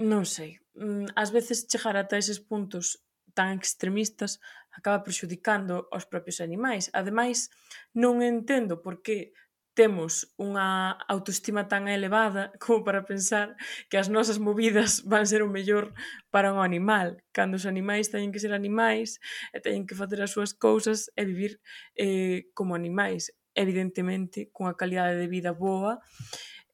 non 0.00 0.24
sei, 0.24 0.56
mm, 0.72 1.12
ás 1.12 1.36
veces 1.36 1.68
chegar 1.68 2.00
ata 2.00 2.16
eses 2.16 2.40
puntos 2.40 3.04
tan 3.36 3.60
extremistas 3.60 4.40
acaba 4.72 5.04
prexudicando 5.04 5.84
aos 5.92 6.08
propios 6.08 6.40
animais. 6.40 6.88
Ademais, 6.96 7.52
non 7.92 8.24
entendo 8.24 8.80
por 8.80 9.04
que 9.04 9.36
temos 9.74 10.28
unha 10.36 10.98
autoestima 11.06 11.70
tan 11.70 11.86
elevada 11.86 12.52
como 12.62 12.82
para 12.82 13.06
pensar 13.06 13.54
que 13.88 13.96
as 13.96 14.10
nosas 14.10 14.38
movidas 14.38 15.02
van 15.06 15.24
ser 15.26 15.42
o 15.42 15.50
mellor 15.50 15.94
para 16.30 16.52
un 16.52 16.60
animal, 16.60 17.22
cando 17.32 17.56
os 17.56 17.66
animais 17.66 18.10
teñen 18.10 18.32
que 18.34 18.42
ser 18.42 18.52
animais 18.52 19.22
e 19.54 19.58
teñen 19.62 19.86
que 19.86 19.98
facer 19.98 20.20
as 20.22 20.34
súas 20.34 20.52
cousas 20.52 21.08
e 21.14 21.22
vivir 21.24 21.62
eh, 21.96 22.50
como 22.54 22.74
animais, 22.74 23.32
evidentemente 23.54 24.50
cunha 24.52 24.78
calidade 24.78 25.18
de 25.18 25.28
vida 25.30 25.52
boa 25.54 26.02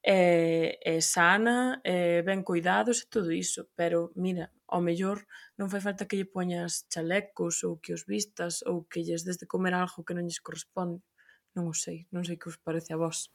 e, 0.06 0.78
e 0.80 1.02
sana, 1.02 1.82
e 1.82 2.22
ben 2.22 2.46
cuidados 2.46 3.02
e 3.02 3.10
todo 3.10 3.34
iso, 3.34 3.66
pero 3.74 4.14
mira, 4.14 4.54
ao 4.70 4.80
mellor 4.80 5.26
non 5.58 5.70
fai 5.70 5.82
falta 5.82 6.06
que 6.06 6.16
lle 6.18 6.30
poñas 6.30 6.86
chalecos 6.92 7.66
ou 7.66 7.82
que 7.82 7.90
os 7.96 8.06
vistas 8.06 8.62
ou 8.62 8.86
que 8.86 9.02
lles 9.02 9.26
des 9.26 9.38
de 9.38 9.50
comer 9.50 9.74
algo 9.74 10.06
que 10.06 10.14
non 10.14 10.26
lles 10.26 10.42
corresponde 10.46 11.02
non 11.56 11.72
o 11.72 11.74
sei, 11.74 12.04
non 12.12 12.22
sei 12.22 12.36
que 12.36 12.52
os 12.52 12.60
parece 12.60 12.92
a 12.92 13.00
vós. 13.00 13.32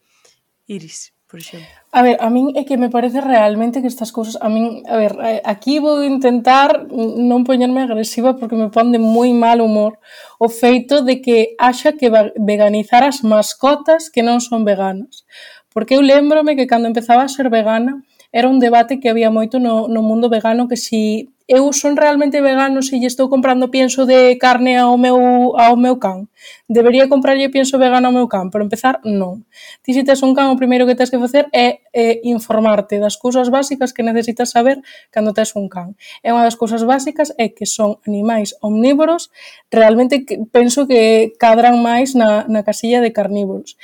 Iris, 0.69 1.11
por 1.28 1.39
exemplo. 1.39 1.67
A 1.91 2.01
ver, 2.05 2.17
a 2.22 2.30
min 2.30 2.53
é 2.55 2.63
que 2.63 2.78
me 2.78 2.93
parece 2.93 3.19
realmente 3.19 3.82
que 3.82 3.89
estas 3.89 4.13
cousas, 4.13 4.38
a 4.38 4.47
min, 4.47 4.86
a 4.86 4.95
ver, 5.01 5.17
eh, 5.19 5.41
aquí 5.43 5.82
vou 5.82 6.05
intentar 6.05 6.86
non 6.91 7.41
poñerme 7.41 7.82
agresiva 7.82 8.38
porque 8.38 8.55
me 8.55 8.69
pon 8.69 8.93
de 8.93 9.01
moi 9.01 9.34
mal 9.34 9.59
humor 9.59 9.97
o 10.38 10.47
feito 10.47 11.01
de 11.01 11.19
que 11.24 11.57
haxa 11.57 11.97
que 11.97 12.13
veganizar 12.38 13.01
as 13.01 13.26
mascotas 13.26 14.13
que 14.13 14.22
non 14.22 14.38
son 14.39 14.61
veganas. 14.63 15.26
Porque 15.74 15.95
eu 15.95 16.03
lembrome 16.03 16.55
que 16.59 16.67
cando 16.67 16.91
empezaba 16.91 17.24
a 17.24 17.32
ser 17.32 17.47
vegana, 17.47 18.03
era 18.32 18.47
un 18.47 18.59
debate 18.59 18.99
que 18.99 19.09
había 19.09 19.29
moito 19.29 19.59
no, 19.59 19.88
no 19.88 20.01
mundo 20.01 20.29
vegano 20.29 20.67
que 20.67 20.77
si 20.77 21.32
eu 21.51 21.67
son 21.75 21.99
realmente 21.99 22.39
vegano 22.39 22.79
se 22.79 22.95
lle 22.95 23.11
estou 23.11 23.27
comprando 23.27 23.67
pienso 23.67 24.07
de 24.07 24.39
carne 24.39 24.79
ao 24.79 24.95
meu, 24.95 25.51
ao 25.59 25.75
meu 25.75 25.99
can. 25.99 26.32
Debería 26.63 27.11
comprarlle 27.11 27.51
pienso 27.51 27.75
vegano 27.75 28.07
ao 28.07 28.15
meu 28.15 28.32
can, 28.32 28.47
pero 28.47 28.63
empezar 28.63 29.03
non. 29.03 29.43
Ti 29.84 29.91
se 29.91 30.07
tes 30.07 30.23
un 30.23 30.32
can, 30.32 30.47
o 30.47 30.55
primeiro 30.55 30.88
que 30.88 30.95
tens 30.95 31.11
que 31.11 31.19
facer 31.19 31.51
é, 31.51 31.84
é 31.91 32.23
informarte 32.23 33.03
das 33.03 33.19
cousas 33.19 33.51
básicas 33.51 33.91
que 33.91 33.99
necesitas 33.99 34.55
saber 34.55 34.79
cando 35.11 35.36
tes 35.36 35.51
un 35.59 35.67
can. 35.67 35.99
E 36.23 36.32
unha 36.32 36.47
das 36.47 36.55
cousas 36.55 36.88
básicas 36.88 37.36
é 37.36 37.51
que 37.51 37.67
son 37.67 37.99
animais 38.07 38.55
omnívoros, 38.63 39.27
realmente 39.67 40.23
penso 40.55 40.88
que 40.88 41.36
cadran 41.36 41.84
máis 41.84 42.15
na, 42.15 42.47
na 42.47 42.63
casilla 42.63 43.03
de 43.03 43.11
carnívoros. 43.11 43.75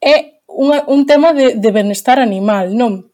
É 0.00 0.40
unha, 0.48 0.88
un 0.88 1.04
tema 1.04 1.36
de, 1.36 1.60
de 1.60 1.68
benestar 1.68 2.16
animal, 2.16 2.72
non? 2.72 3.09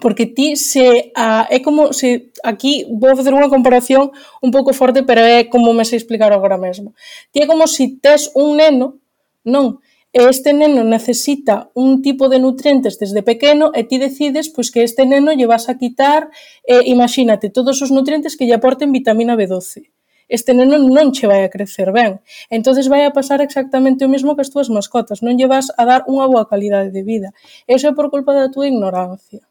porque 0.00 0.26
ti 0.26 0.56
se 0.56 1.12
a, 1.16 1.48
é 1.50 1.60
como 1.60 1.92
se 1.92 2.30
aquí 2.44 2.84
vou 2.90 3.16
facer 3.16 3.32
unha 3.32 3.48
comparación 3.48 4.12
un 4.44 4.50
pouco 4.52 4.76
forte, 4.76 5.02
pero 5.02 5.24
é 5.24 5.48
como 5.48 5.72
me 5.72 5.88
sei 5.88 5.96
explicar 5.96 6.30
agora 6.32 6.60
mesmo. 6.60 6.92
Ti 7.32 7.44
é 7.44 7.46
como 7.48 7.64
se 7.66 7.96
tes 7.96 8.28
un 8.36 8.60
neno, 8.60 9.00
non? 9.44 9.80
E 10.12 10.24
este 10.24 10.56
neno 10.56 10.84
necesita 10.84 11.68
un 11.76 12.00
tipo 12.00 12.32
de 12.32 12.40
nutrientes 12.40 12.96
desde 12.96 13.20
pequeno 13.20 13.72
e 13.76 13.84
ti 13.84 13.96
decides 14.00 14.48
pois 14.48 14.72
que 14.72 14.84
este 14.84 15.04
neno 15.04 15.32
lle 15.32 15.48
vas 15.48 15.68
a 15.68 15.76
quitar, 15.76 16.28
e 16.64 16.88
imagínate, 16.88 17.52
todos 17.52 17.80
os 17.84 17.92
nutrientes 17.92 18.36
que 18.36 18.44
lle 18.44 18.56
aporten 18.56 18.92
vitamina 18.92 19.36
B12 19.36 19.88
este 20.28 20.52
neno 20.52 20.76
non 20.76 21.08
che 21.16 21.24
vai 21.24 21.42
a 21.42 21.48
crecer 21.48 21.88
ben. 21.88 22.20
entonces 22.52 22.86
vai 22.92 23.08
a 23.08 23.16
pasar 23.16 23.40
exactamente 23.40 24.04
o 24.04 24.12
mesmo 24.12 24.36
que 24.36 24.44
as 24.44 24.52
túas 24.52 24.68
mascotas, 24.68 25.24
non 25.24 25.40
lle 25.40 25.48
vas 25.48 25.72
a 25.72 25.82
dar 25.88 26.04
unha 26.04 26.28
boa 26.28 26.44
calidade 26.44 26.92
de 26.92 27.00
vida. 27.00 27.32
Eso 27.64 27.88
é 27.88 27.92
por 27.96 28.12
culpa 28.12 28.36
da 28.36 28.52
túa 28.52 28.68
ignorancia 28.68 29.47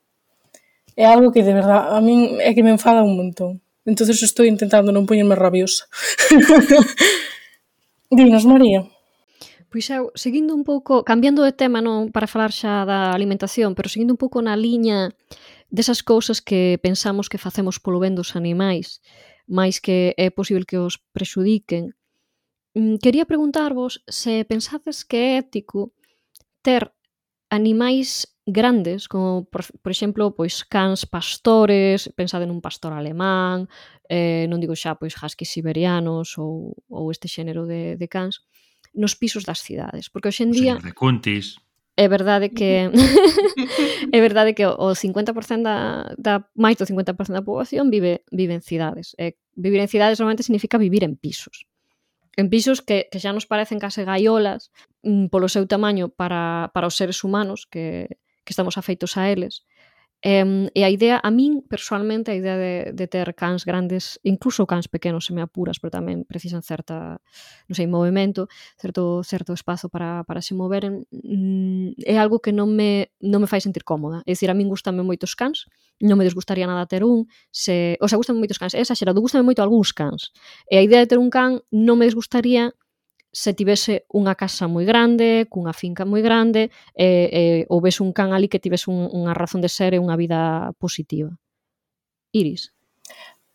é 0.98 1.06
algo 1.06 1.32
que 1.32 1.46
de 1.46 1.54
verdad 1.54 1.94
a 1.94 2.02
min 2.02 2.42
é 2.42 2.58
que 2.58 2.66
me 2.66 2.74
enfada 2.74 3.06
un 3.06 3.14
montón. 3.14 3.62
Entonces 3.86 4.20
estou 4.26 4.44
intentando 4.44 4.90
non 4.92 5.06
poñerme 5.06 5.38
rabiosa. 5.38 5.86
Dinos, 8.12 8.44
María. 8.50 8.84
Pois 9.70 9.88
eu, 9.94 10.10
seguindo 10.18 10.58
un 10.58 10.66
pouco, 10.66 11.06
cambiando 11.06 11.46
de 11.46 11.54
tema 11.54 11.86
non 11.86 12.10
para 12.10 12.26
falar 12.26 12.50
xa 12.50 12.82
da 12.84 13.14
alimentación, 13.14 13.78
pero 13.78 13.94
seguindo 13.94 14.18
un 14.18 14.20
pouco 14.20 14.42
na 14.42 14.58
liña 14.58 15.14
desas 15.70 16.02
cousas 16.02 16.42
que 16.42 16.82
pensamos 16.82 17.30
que 17.30 17.38
facemos 17.38 17.78
polo 17.78 18.02
ben 18.02 18.18
dos 18.18 18.34
animais, 18.34 19.04
máis 19.46 19.78
que 19.78 20.18
é 20.18 20.34
posible 20.34 20.66
que 20.66 20.82
os 20.82 20.98
prexudiquen. 21.14 21.94
Mm, 22.74 22.98
quería 23.04 23.30
preguntarvos 23.30 24.02
se 24.08 24.48
pensades 24.50 25.06
que 25.06 25.18
é 25.18 25.30
ético 25.44 25.92
ter 26.64 26.92
animais 27.52 28.28
grandes, 28.48 29.08
como 29.10 29.44
por, 29.44 29.62
por 29.84 29.92
exemplo, 29.92 30.32
pois 30.32 30.64
cans 30.64 31.04
pastores, 31.04 32.08
pensade 32.16 32.48
nun 32.48 32.64
pastor 32.64 32.96
alemán, 32.96 33.68
eh, 34.08 34.48
non 34.48 34.64
digo 34.64 34.72
xa 34.72 34.96
pois 34.96 35.20
huskies 35.20 35.52
siberianos 35.52 36.40
ou, 36.40 36.72
ou 36.88 37.12
este 37.12 37.28
xénero 37.28 37.68
de, 37.68 38.00
de 38.00 38.08
cans, 38.08 38.48
nos 38.96 39.20
pisos 39.20 39.44
das 39.44 39.60
cidades, 39.60 40.08
porque 40.08 40.32
hoxe 40.32 40.48
en 40.48 40.56
día... 40.56 40.80
De 40.80 40.96
cuntis. 40.96 41.60
É 42.00 42.08
verdade 42.08 42.56
que 42.56 42.88
é 44.16 44.20
verdade 44.24 44.56
que 44.56 44.64
o 44.64 44.96
50% 44.96 45.66
da, 45.66 46.08
da 46.16 46.48
máis 46.56 46.80
do 46.80 46.88
50% 46.88 47.36
da 47.36 47.44
poboación 47.44 47.92
vive 47.92 48.24
vive 48.32 48.56
en 48.56 48.64
cidades. 48.64 49.12
E 49.20 49.36
vivir 49.60 49.84
en 49.84 49.92
cidades 49.92 50.22
normalmente 50.22 50.48
significa 50.48 50.80
vivir 50.80 51.04
en 51.04 51.20
pisos. 51.20 51.68
En 52.38 52.54
pisos 52.54 52.86
que, 52.86 53.10
que 53.12 53.20
xa 53.20 53.34
nos 53.34 53.50
parecen 53.50 53.82
case 53.82 54.06
gaiolas 54.06 54.70
mm, 55.04 55.34
polo 55.34 55.50
seu 55.50 55.66
tamaño 55.66 56.14
para, 56.14 56.70
para 56.72 56.86
os 56.86 56.96
seres 56.96 57.26
humanos 57.26 57.66
que, 57.66 58.22
que 58.48 58.56
estamos 58.56 58.80
afeitos 58.80 59.20
a 59.20 59.28
eles. 59.28 59.68
Um, 60.26 60.66
e 60.74 60.82
a 60.82 60.90
idea, 60.90 61.22
a 61.22 61.30
min, 61.30 61.62
personalmente, 61.62 62.32
a 62.32 62.36
idea 62.36 62.58
de, 62.58 62.90
de 62.92 63.06
ter 63.06 63.36
cans 63.36 63.66
grandes, 63.70 64.20
incluso 64.24 64.66
cans 64.66 64.88
pequenos, 64.88 65.26
se 65.30 65.34
me 65.34 65.46
apuras, 65.46 65.78
pero 65.78 65.94
tamén 65.94 66.26
precisan 66.26 66.66
certa, 66.66 67.22
non 67.70 67.76
sei, 67.78 67.86
movimento, 67.86 68.50
certo 68.82 69.22
certo 69.22 69.54
espazo 69.54 69.94
para, 69.94 70.26
para 70.26 70.42
se 70.42 70.58
moveren, 70.58 71.06
mm, 71.14 72.02
é 72.02 72.18
algo 72.18 72.42
que 72.42 72.50
non 72.50 72.74
me, 72.74 73.14
non 73.22 73.46
me 73.46 73.50
fai 73.52 73.62
sentir 73.62 73.86
cómoda. 73.86 74.26
É 74.26 74.34
dicir, 74.34 74.50
a 74.50 74.58
min 74.58 74.74
gustame 74.74 75.06
moitos 75.06 75.38
cans, 75.38 75.70
non 76.02 76.18
me 76.18 76.26
desgustaría 76.26 76.66
nada 76.66 76.90
ter 76.90 77.06
un, 77.06 77.30
se, 77.54 78.02
o 78.02 78.10
sea, 78.10 78.18
gustame 78.18 78.42
moitos 78.42 78.58
cans, 78.58 78.74
é 78.74 78.82
exagerado, 78.82 79.22
gustame 79.22 79.46
moito 79.46 79.62
algúns 79.62 79.94
cans. 79.94 80.34
E 80.66 80.82
a 80.82 80.84
idea 80.84 80.98
de 80.98 81.06
ter 81.06 81.22
un 81.22 81.30
can 81.30 81.62
non 81.70 82.02
me 82.02 82.10
desgustaría 82.10 82.74
se 83.32 83.54
tivese 83.54 84.06
unha 84.14 84.36
casa 84.36 84.68
moi 84.68 84.86
grande, 84.86 85.48
cunha 85.50 85.74
finca 85.74 86.04
moi 86.06 86.22
grande, 86.22 86.70
e, 86.96 87.66
e 87.68 87.80
ves 87.82 88.02
un 88.02 88.12
can 88.12 88.34
ali 88.34 88.48
que 88.48 88.60
tivese 88.60 88.90
un, 88.90 89.08
unha 89.12 89.34
razón 89.36 89.62
de 89.62 89.70
ser 89.70 89.94
e 89.94 90.02
unha 90.02 90.18
vida 90.18 90.72
positiva. 90.80 91.36
Iris. 92.34 92.74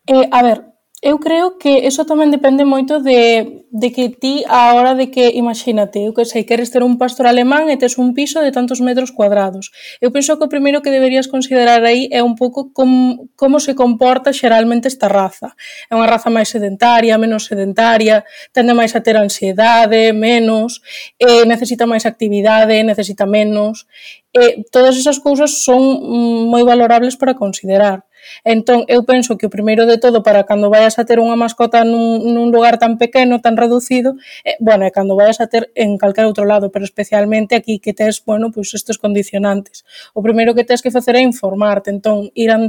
Eh, 0.07 0.27
a 0.31 0.39
ver, 0.43 0.72
Eu 1.05 1.19
creo 1.19 1.59
que 1.59 1.83
eso 1.83 2.07
tamén 2.07 2.31
depende 2.31 2.63
moito 2.63 3.03
de, 3.03 3.67
de 3.75 3.89
que 3.91 4.07
ti 4.07 4.47
a 4.47 4.71
hora 4.71 4.95
de 4.95 5.11
que, 5.11 5.35
imagínate, 5.35 5.99
eu 5.99 6.15
que 6.15 6.23
sei, 6.23 6.47
queres 6.47 6.71
ter 6.71 6.79
un 6.79 6.95
pastor 6.95 7.27
alemán 7.27 7.67
e 7.67 7.75
tes 7.75 7.99
un 7.99 8.15
piso 8.15 8.39
de 8.39 8.55
tantos 8.55 8.79
metros 8.79 9.11
cuadrados. 9.11 9.75
Eu 9.99 10.15
penso 10.15 10.39
que 10.39 10.47
o 10.47 10.53
primeiro 10.55 10.79
que 10.79 10.95
deberías 10.95 11.27
considerar 11.27 11.83
aí 11.83 12.07
é 12.07 12.23
un 12.23 12.39
pouco 12.39 12.71
com, 12.71 13.27
como 13.35 13.59
se 13.59 13.75
comporta 13.75 14.31
xeralmente 14.31 14.87
esta 14.87 15.11
raza. 15.11 15.51
É 15.91 15.93
unha 15.99 16.07
raza 16.07 16.31
máis 16.31 16.47
sedentaria, 16.47 17.19
menos 17.19 17.51
sedentaria, 17.51 18.23
tende 18.55 18.71
máis 18.71 18.95
a 18.95 19.03
ter 19.03 19.19
ansiedade, 19.19 20.15
menos, 20.15 20.79
eh, 21.19 21.43
necesita 21.43 21.83
máis 21.83 22.07
actividade, 22.07 22.79
necesita 22.79 23.27
menos. 23.27 23.91
Eh, 24.31 24.63
todas 24.71 24.95
esas 24.95 25.19
cousas 25.19 25.67
son 25.67 25.83
mm, 25.83 26.47
moi 26.47 26.63
valorables 26.63 27.19
para 27.19 27.35
considerar. 27.35 28.07
Entón, 28.43 28.85
eu 28.87 29.03
penso 29.03 29.37
que 29.37 29.45
o 29.45 29.51
primeiro 29.53 29.85
de 29.85 29.97
todo 29.97 30.23
para 30.23 30.43
cando 30.43 30.69
vayas 30.69 30.99
a 30.99 31.05
ter 31.05 31.19
unha 31.19 31.35
mascota 31.35 31.83
nun, 31.83 32.33
nun 32.33 32.51
lugar 32.51 32.77
tan 32.77 32.97
pequeno, 32.97 33.39
tan 33.39 33.55
reducido, 33.55 34.15
eh, 34.43 34.55
bueno, 34.59 34.85
é 34.85 34.91
cando 34.91 35.15
vayas 35.15 35.39
a 35.39 35.47
ter 35.47 35.71
en 35.75 35.97
calquer 35.97 36.25
outro 36.25 36.45
lado, 36.45 36.71
pero 36.71 36.83
especialmente 36.85 37.55
aquí 37.55 37.79
que 37.79 37.93
tes, 37.93 38.23
bueno, 38.23 38.51
pois 38.51 38.73
estes 38.73 38.97
condicionantes. 38.97 39.83
O 40.13 40.21
primeiro 40.21 40.55
que 40.55 40.63
tes 40.63 40.81
que 40.81 40.91
facer 40.91 41.15
é 41.15 41.21
informarte, 41.21 41.91
entón, 41.91 42.29
ir 42.35 42.51
a, 42.51 42.59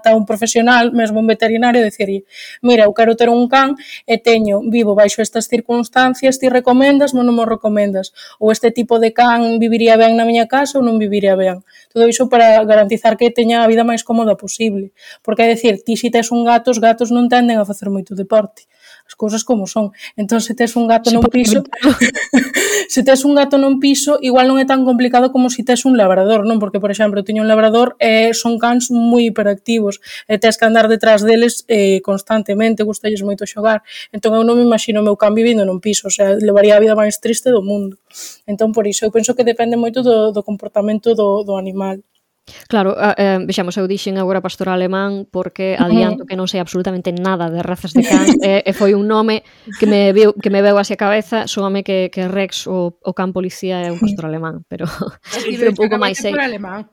a 0.00 0.10
un 0.14 0.24
profesional, 0.24 0.92
mesmo 0.92 1.20
un 1.20 1.26
veterinario, 1.26 1.80
e 1.82 1.88
dicir, 1.88 2.24
mira, 2.62 2.84
eu 2.84 2.92
quero 2.94 3.16
ter 3.16 3.28
un 3.28 3.48
can 3.48 3.76
e 4.06 4.18
teño 4.18 4.60
vivo 4.66 4.94
baixo 4.94 5.22
estas 5.22 5.46
circunstancias, 5.46 6.38
ti 6.38 6.48
recomendas 6.48 7.12
non, 7.14 7.26
non 7.26 7.36
me 7.36 7.44
recomendas? 7.44 8.12
Ou 8.38 8.52
este 8.52 8.70
tipo 8.70 8.98
de 8.98 9.12
can 9.12 9.58
viviría 9.58 9.96
ben 9.96 10.16
na 10.16 10.24
miña 10.24 10.46
casa 10.46 10.78
ou 10.78 10.84
non 10.84 10.98
viviría 10.98 11.36
ben? 11.36 11.62
Todo 11.92 12.06
iso 12.06 12.28
para 12.28 12.62
garantizar 12.64 13.16
que 13.16 13.30
teña 13.30 13.62
a 13.62 13.70
vida 13.70 13.84
máis 13.86 14.02
cómoda 14.06 14.34
posible. 14.36 14.89
Porque, 15.22 15.44
é 15.44 15.48
dicir, 15.54 15.82
ti 15.82 15.96
se 15.96 16.10
tes 16.10 16.30
un 16.30 16.44
gato, 16.44 16.70
os 16.70 16.78
gatos 16.78 17.10
non 17.10 17.28
tenden 17.28 17.58
a 17.58 17.64
facer 17.64 17.88
moito 17.90 18.14
deporte. 18.14 18.66
As 19.10 19.18
cousas 19.18 19.42
como 19.42 19.66
son. 19.66 19.90
Entón, 20.14 20.38
se 20.38 20.54
tes 20.54 20.78
un 20.78 20.86
gato 20.86 21.10
nun 21.10 21.26
piso... 21.26 21.66
se 22.88 23.02
tes 23.02 23.24
un 23.26 23.34
gato 23.34 23.58
nun 23.58 23.82
piso, 23.82 24.18
igual 24.22 24.46
non 24.46 24.62
é 24.62 24.66
tan 24.66 24.86
complicado 24.86 25.34
como 25.34 25.50
se 25.50 25.66
tes 25.66 25.82
un 25.82 25.98
labrador, 25.98 26.46
non? 26.46 26.62
Porque, 26.62 26.78
por 26.78 26.94
exemplo, 26.94 27.26
teño 27.26 27.42
un 27.42 27.50
labrador 27.50 27.98
e 27.98 28.30
eh, 28.30 28.34
son 28.34 28.58
cans 28.62 28.94
moi 28.94 29.26
hiperactivos 29.26 29.98
e 30.30 30.38
tes 30.38 30.54
que 30.54 30.66
andar 30.66 30.86
detrás 30.86 31.26
deles 31.26 31.66
eh, 31.66 31.98
constantemente, 32.06 32.86
gustalles 32.86 33.26
moito 33.26 33.50
xogar. 33.50 33.82
Entón, 34.14 34.38
eu 34.38 34.46
non 34.46 34.54
me 34.58 34.64
imagino 34.66 35.02
o 35.02 35.06
meu 35.06 35.18
can 35.18 35.34
vivindo 35.34 35.66
nun 35.66 35.82
piso, 35.82 36.06
o 36.06 36.14
sea, 36.14 36.38
levaría 36.38 36.78
a 36.78 36.82
vida 36.82 36.94
máis 36.94 37.18
triste 37.18 37.50
do 37.50 37.66
mundo. 37.66 37.98
Entón, 38.46 38.70
por 38.70 38.86
iso, 38.86 39.06
eu 39.06 39.10
penso 39.10 39.34
que 39.34 39.42
depende 39.42 39.74
moito 39.74 40.06
do, 40.06 40.30
do 40.30 40.42
comportamento 40.46 41.18
do, 41.18 41.42
do 41.42 41.58
animal. 41.58 41.98
Claro, 42.68 42.96
eh, 42.98 43.14
eh 43.16 43.38
vexamos, 43.46 43.76
eu 43.76 43.86
dixen 43.86 44.18
agora 44.18 44.42
pastor 44.42 44.68
alemán 44.70 45.26
porque 45.30 45.76
adianto 45.78 46.26
que 46.26 46.36
non 46.38 46.50
sei 46.50 46.58
absolutamente 46.58 47.12
nada 47.14 47.50
de 47.50 47.62
razas 47.62 47.92
de 47.94 48.02
cans 48.02 48.34
e, 48.42 48.62
e 48.66 48.72
foi 48.74 48.94
un 48.94 49.06
nome 49.06 49.42
que 49.78 49.86
me 49.86 50.10
veu, 50.12 50.34
que 50.34 50.50
me 50.50 50.62
veu 50.62 50.78
así 50.78 50.94
a 50.94 51.00
cabeza, 51.00 51.46
súame 51.46 51.82
que, 51.82 52.10
que 52.10 52.26
Rex 52.26 52.66
o, 52.66 52.96
o 52.96 53.12
can 53.14 53.30
policía 53.32 53.82
é 53.82 53.90
un 53.92 54.00
pastor 54.00 54.26
alemán, 54.30 54.66
pero, 54.66 54.86
sí, 55.30 55.56
pero 55.58 55.70
un 55.74 55.78
pouco 55.78 55.96
máis 55.98 56.18
sei. 56.18 56.34
Alemán. 56.34 56.90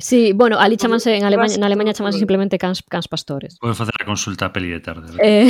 Sí, 0.00 0.32
bueno, 0.32 0.56
ali 0.56 0.80
chamanse 0.80 1.12
en 1.12 1.28
Alemanha, 1.28 1.60
na 1.60 1.68
Alemanha 1.68 1.92
chamanse 1.92 2.16
simplemente 2.16 2.56
cans, 2.56 2.80
cans 2.88 3.04
pastores. 3.04 3.60
Vou 3.60 3.76
facer 3.76 3.92
a 4.00 4.08
consulta 4.08 4.48
a 4.48 4.52
peli 4.52 4.72
de 4.72 4.80
tarde. 4.80 5.12
Eh, 5.20 5.44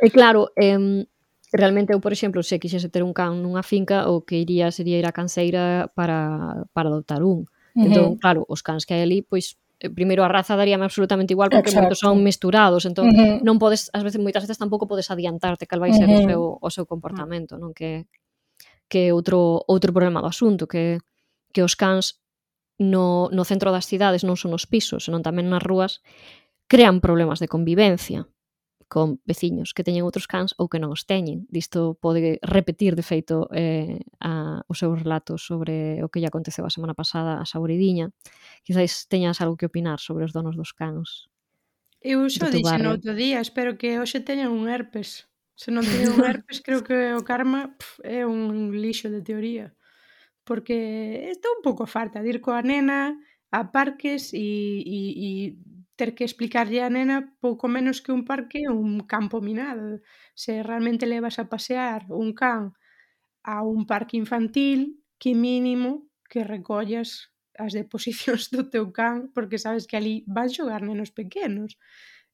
e 0.00 0.08
claro, 0.08 0.56
eh, 0.56 1.04
realmente 1.52 1.92
eu, 1.92 2.00
por 2.00 2.16
exemplo, 2.16 2.40
se 2.40 2.56
quixese 2.56 2.88
ter 2.88 3.04
un 3.04 3.12
can 3.12 3.44
nunha 3.44 3.60
finca, 3.60 4.08
o 4.08 4.24
que 4.24 4.40
iría 4.40 4.72
sería 4.72 4.96
ir 4.96 5.04
a 5.04 5.12
canseira 5.12 5.92
para, 5.92 6.64
para 6.72 6.88
adoptar 6.88 7.20
un. 7.20 7.44
Uh 7.44 7.59
Uh 7.74 7.82
-huh. 7.82 7.86
Entón, 7.86 8.08
claro, 8.18 8.44
os 8.48 8.62
cans 8.62 8.86
que 8.86 8.94
hai 8.94 9.02
ali, 9.02 9.22
pois 9.22 9.56
eh, 9.80 9.88
primeiro 9.88 10.24
a 10.24 10.28
raza 10.28 10.56
daríame 10.56 10.84
absolutamente 10.84 11.32
igual 11.32 11.48
porque 11.48 11.70
Exacto. 11.70 11.88
moitos 11.88 12.00
son 12.00 12.22
misturados, 12.22 12.84
entón 12.84 13.08
uh 13.08 13.16
-huh. 13.16 13.36
non 13.40 13.56
podes, 13.56 13.88
ás 13.96 14.04
veces 14.04 14.20
moitas 14.20 14.44
veces 14.44 14.58
tampouco 14.60 14.90
podes 14.90 15.08
adiantarte 15.08 15.66
cal 15.66 15.80
vai 15.80 15.92
ser 15.96 16.08
uh 16.08 16.12
-huh. 16.12 16.24
o 16.24 16.28
seu 16.28 16.42
o 16.60 16.68
seu 16.70 16.84
comportamento, 16.84 17.56
non 17.56 17.72
que 17.72 18.04
que 18.90 19.14
outro 19.14 19.62
outro 19.70 19.94
problema 19.94 20.20
do 20.20 20.28
asunto, 20.28 20.66
que 20.66 21.00
que 21.54 21.62
os 21.62 21.74
cans 21.78 22.20
no 22.78 23.28
no 23.32 23.44
centro 23.44 23.72
das 23.72 23.86
cidades 23.86 24.24
non 24.24 24.36
son 24.36 24.52
os 24.52 24.66
pisos, 24.66 25.06
senón 25.08 25.22
tamén 25.24 25.48
nas 25.48 25.62
rúas 25.62 26.00
crean 26.70 27.00
problemas 27.00 27.38
de 27.40 27.48
convivencia 27.48 28.28
con 28.90 29.22
veciños 29.22 29.70
que 29.70 29.86
teñen 29.86 30.02
outros 30.02 30.26
cans 30.26 30.50
ou 30.58 30.66
que 30.66 30.82
non 30.82 30.90
os 30.90 31.06
teñen. 31.06 31.46
Disto 31.46 31.94
pode 32.02 32.42
repetir, 32.42 32.98
de 32.98 33.06
feito, 33.06 33.46
eh, 33.54 34.02
a, 34.18 34.66
o 34.66 34.74
seu 34.74 34.90
relato 34.98 35.38
sobre 35.38 36.02
o 36.02 36.10
que 36.10 36.18
lle 36.18 36.26
aconteceu 36.26 36.66
a 36.66 36.74
semana 36.74 36.98
pasada 36.98 37.38
a 37.38 37.46
Sauridiña. 37.46 38.10
Quizáis 38.66 39.06
teñas 39.06 39.38
algo 39.38 39.54
que 39.54 39.70
opinar 39.70 40.02
sobre 40.02 40.26
os 40.26 40.34
donos 40.34 40.58
dos 40.58 40.74
cans. 40.74 41.30
Eu 42.02 42.26
xo 42.26 42.50
dixen 42.50 42.90
outro 42.90 43.14
día, 43.14 43.38
espero 43.38 43.78
que 43.78 44.02
hoxe 44.02 44.18
teñan 44.26 44.50
un 44.50 44.66
herpes. 44.66 45.30
Se 45.54 45.70
non 45.70 45.86
teñen 45.86 46.18
un 46.18 46.26
herpes, 46.26 46.58
creo 46.58 46.82
que 46.82 47.14
o 47.14 47.22
karma 47.22 47.78
pff, 47.78 48.02
é 48.02 48.26
un 48.26 48.74
lixo 48.74 49.06
de 49.06 49.22
teoría. 49.22 49.70
Porque 50.42 51.30
estou 51.30 51.54
un 51.54 51.62
pouco 51.62 51.86
farta 51.86 52.18
de 52.18 52.34
ir 52.34 52.38
coa 52.42 52.58
nena 52.58 53.14
a 53.54 53.70
parques 53.70 54.34
e, 54.34 54.82
e, 54.82 54.98
e 55.14 55.30
ter 56.00 56.16
que 56.16 56.24
explicarlle 56.24 56.80
a 56.80 56.88
nena 56.88 57.36
pouco 57.44 57.68
menos 57.68 58.00
que 58.00 58.08
un 58.08 58.24
parque 58.24 58.72
un 58.72 59.04
campo 59.04 59.44
minado. 59.44 60.00
Se 60.32 60.64
realmente 60.64 61.04
levas 61.04 61.36
a 61.36 61.52
pasear 61.52 62.08
un 62.08 62.32
can 62.32 62.72
a 63.44 63.60
un 63.60 63.84
parque 63.84 64.16
infantil, 64.16 65.04
que 65.20 65.36
mínimo 65.36 66.08
que 66.24 66.40
recollas 66.40 67.36
as 67.60 67.76
deposicións 67.76 68.48
do 68.48 68.72
teu 68.72 68.88
can, 68.96 69.28
porque 69.36 69.60
sabes 69.60 69.84
que 69.84 70.00
ali 70.00 70.24
van 70.24 70.48
xogar 70.48 70.80
nenos 70.80 71.12
pequenos. 71.12 71.76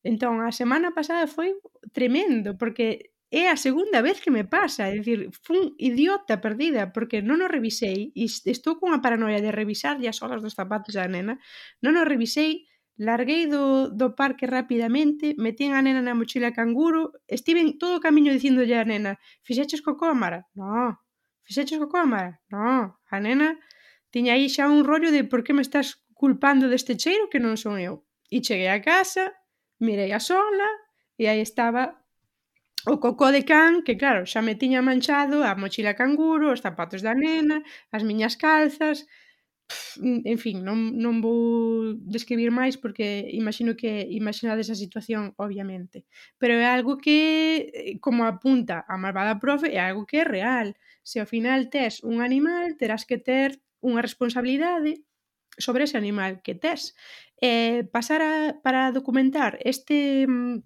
Entón, 0.07 0.47
a 0.47 0.55
semana 0.55 0.95
pasada 0.95 1.27
foi 1.27 1.59
tremendo, 1.91 2.55
porque 2.55 3.11
é 3.35 3.51
a 3.51 3.59
segunda 3.59 3.99
vez 4.07 4.23
que 4.23 4.31
me 4.31 4.47
pasa, 4.47 4.87
é 4.87 4.95
dicir, 4.95 5.35
fun 5.43 5.75
idiota 5.83 6.39
perdida 6.39 6.95
porque 6.95 7.19
non 7.19 7.43
o 7.43 7.51
revisei 7.51 8.15
e 8.15 8.31
estou 8.31 8.79
cunha 8.79 9.03
paranoia 9.03 9.43
de 9.43 9.51
revisar 9.51 9.99
as 9.99 10.15
solas 10.15 10.39
dos 10.39 10.55
zapatos 10.55 10.95
da 10.95 11.11
nena, 11.11 11.43
non 11.83 11.99
o 11.99 12.07
revisei 12.07 12.71
Larguei 12.99 13.47
do, 13.47 13.93
do 13.93 14.17
parque 14.17 14.47
rapidamente, 14.47 15.37
metín 15.37 15.77
a 15.77 15.85
nena 15.85 16.01
na 16.01 16.17
mochila 16.17 16.57
canguro, 16.57 17.13
estiven 17.29 17.77
todo 17.77 18.01
o 18.01 18.05
camiño 18.05 18.33
dicindolle 18.33 18.77
a 18.81 18.89
nena, 18.89 19.21
fixeches 19.45 19.85
co 19.85 20.01
cómara? 20.01 20.49
No. 20.57 20.97
Fixeches 21.45 21.77
co 21.77 21.93
cómara? 21.93 22.41
No. 22.49 22.97
A 23.13 23.17
nena 23.21 23.61
tiña 24.09 24.33
aí 24.33 24.49
xa 24.49 24.65
un 24.73 24.81
rollo 24.89 25.13
de 25.13 25.29
por 25.29 25.45
que 25.45 25.53
me 25.53 25.61
estás 25.61 26.01
culpando 26.17 26.73
deste 26.73 26.97
cheiro 26.97 27.29
que 27.29 27.37
non 27.37 27.61
son 27.61 27.77
eu. 27.77 28.09
E 28.33 28.41
cheguei 28.41 28.73
a 28.73 28.81
casa, 28.81 29.29
mirei 29.77 30.17
a 30.17 30.21
sola, 30.21 30.69
e 31.21 31.29
aí 31.29 31.45
estaba 31.45 32.01
o 32.89 32.97
cocó 32.97 33.29
de 33.29 33.45
can, 33.45 33.85
que 33.85 34.01
claro, 34.01 34.25
xa 34.25 34.41
me 34.41 34.57
tiña 34.57 34.81
manchado 34.81 35.45
a 35.45 35.53
mochila 35.53 35.93
canguro, 35.93 36.49
os 36.49 36.65
zapatos 36.65 37.05
da 37.05 37.13
nena, 37.13 37.61
as 37.93 38.03
miñas 38.09 38.41
calzas, 38.41 39.05
Mm, 39.99 40.21
en 40.25 40.39
fin, 40.39 40.57
non, 40.63 40.95
non 40.95 41.19
vou 41.25 41.97
describir 42.07 42.51
máis 42.53 42.77
porque 42.77 43.27
imagino 43.33 43.75
que 43.75 44.07
imaginades 44.13 44.69
a 44.71 44.77
situación, 44.79 45.35
obviamente. 45.37 46.07
Pero 46.39 46.55
é 46.55 46.67
algo 46.69 46.99
que, 47.01 47.19
eh, 47.73 47.99
como 48.05 48.25
apunta 48.25 48.85
a 48.87 48.95
malvada 49.01 49.41
profe, 49.43 49.73
é 49.75 49.81
algo 49.81 50.07
que 50.07 50.23
é 50.23 50.25
real. 50.25 50.77
Se 51.03 51.19
ao 51.19 51.27
final 51.27 51.73
tes 51.73 52.05
un 52.05 52.21
animal, 52.21 52.77
terás 52.79 53.03
que 53.09 53.19
ter 53.19 53.59
unha 53.83 54.05
responsabilidade 54.05 55.03
sobre 55.59 55.85
ese 55.89 55.97
animal 55.97 56.45
que 56.45 56.55
tes. 56.55 56.95
Eh, 57.41 57.89
pasar 57.93 58.21
a, 58.23 58.35
para 58.65 58.93
documentar 58.93 59.59
este 59.65 60.27
mm, 60.29 60.63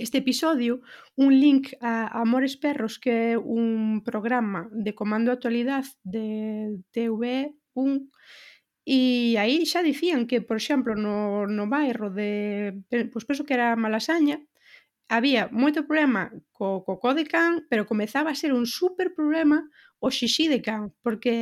este 0.00 0.18
episodio 0.18 0.80
un 1.14 1.38
link 1.38 1.76
a 1.80 2.08
Amores 2.20 2.56
Perros, 2.56 2.96
que 2.96 3.34
é 3.34 3.38
un 3.38 4.00
programa 4.00 4.68
de 4.72 4.96
comando 4.96 5.28
actualidade 5.28 5.92
de 6.02 6.80
TV 6.90 7.52
un 7.80 8.12
E 8.86 9.36
aí 9.42 9.58
xa 9.70 9.80
dicían 9.90 10.26
que, 10.28 10.38
por 10.48 10.56
exemplo, 10.56 10.92
no, 11.04 11.46
no 11.46 11.64
bairro 11.74 12.08
de... 12.10 12.30
Pois 13.12 13.24
penso 13.28 13.44
que 13.46 13.54
era 13.58 13.76
Malasaña, 13.76 14.36
había 15.16 15.42
moito 15.62 15.86
problema 15.88 16.22
co 16.56 16.86
cocó 16.88 17.10
de 17.18 17.26
can, 17.26 17.52
pero 17.70 17.86
comezaba 17.90 18.30
a 18.30 18.40
ser 18.42 18.52
un 18.54 18.66
super 18.66 19.08
problema 19.18 19.58
o 19.98 20.08
xixi 20.08 20.46
de 20.48 20.62
can, 20.66 20.82
porque, 21.04 21.34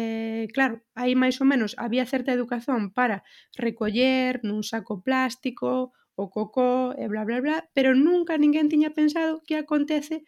claro, 0.57 0.82
aí 1.01 1.12
máis 1.22 1.36
ou 1.43 1.47
menos 1.47 1.76
había 1.84 2.11
certa 2.14 2.34
educación 2.34 2.80
para 2.99 3.22
recoller 3.55 4.41
nun 4.43 4.64
saco 4.64 4.95
plástico 5.07 5.95
o 6.18 6.24
cocó 6.34 6.97
e 6.97 7.07
bla, 7.12 7.22
bla, 7.28 7.39
bla, 7.45 7.57
pero 7.76 7.95
nunca 7.95 8.41
ninguén 8.41 8.72
tiña 8.72 8.91
pensado 8.91 9.45
que 9.47 9.55
acontece 9.61 10.24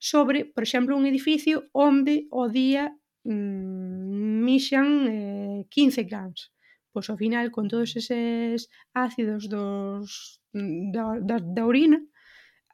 sobre, 0.00 0.48
por 0.48 0.62
exemplo, 0.66 0.96
un 0.96 1.06
edificio 1.06 1.68
onde 1.76 2.26
o 2.32 2.48
día 2.48 2.96
mm, 3.28 4.40
mixan 4.44 4.88
eh, 5.08 5.60
15 5.68 6.04
grams. 6.08 6.50
Pois 6.92 7.06
ao 7.10 7.20
final, 7.20 7.52
con 7.52 7.68
todos 7.68 7.94
eses 8.00 8.72
ácidos 8.96 9.48
dos, 9.52 10.40
mm, 10.56 10.90
da, 10.94 11.04
da, 11.20 11.36
da 11.38 11.62
orina, 11.68 12.00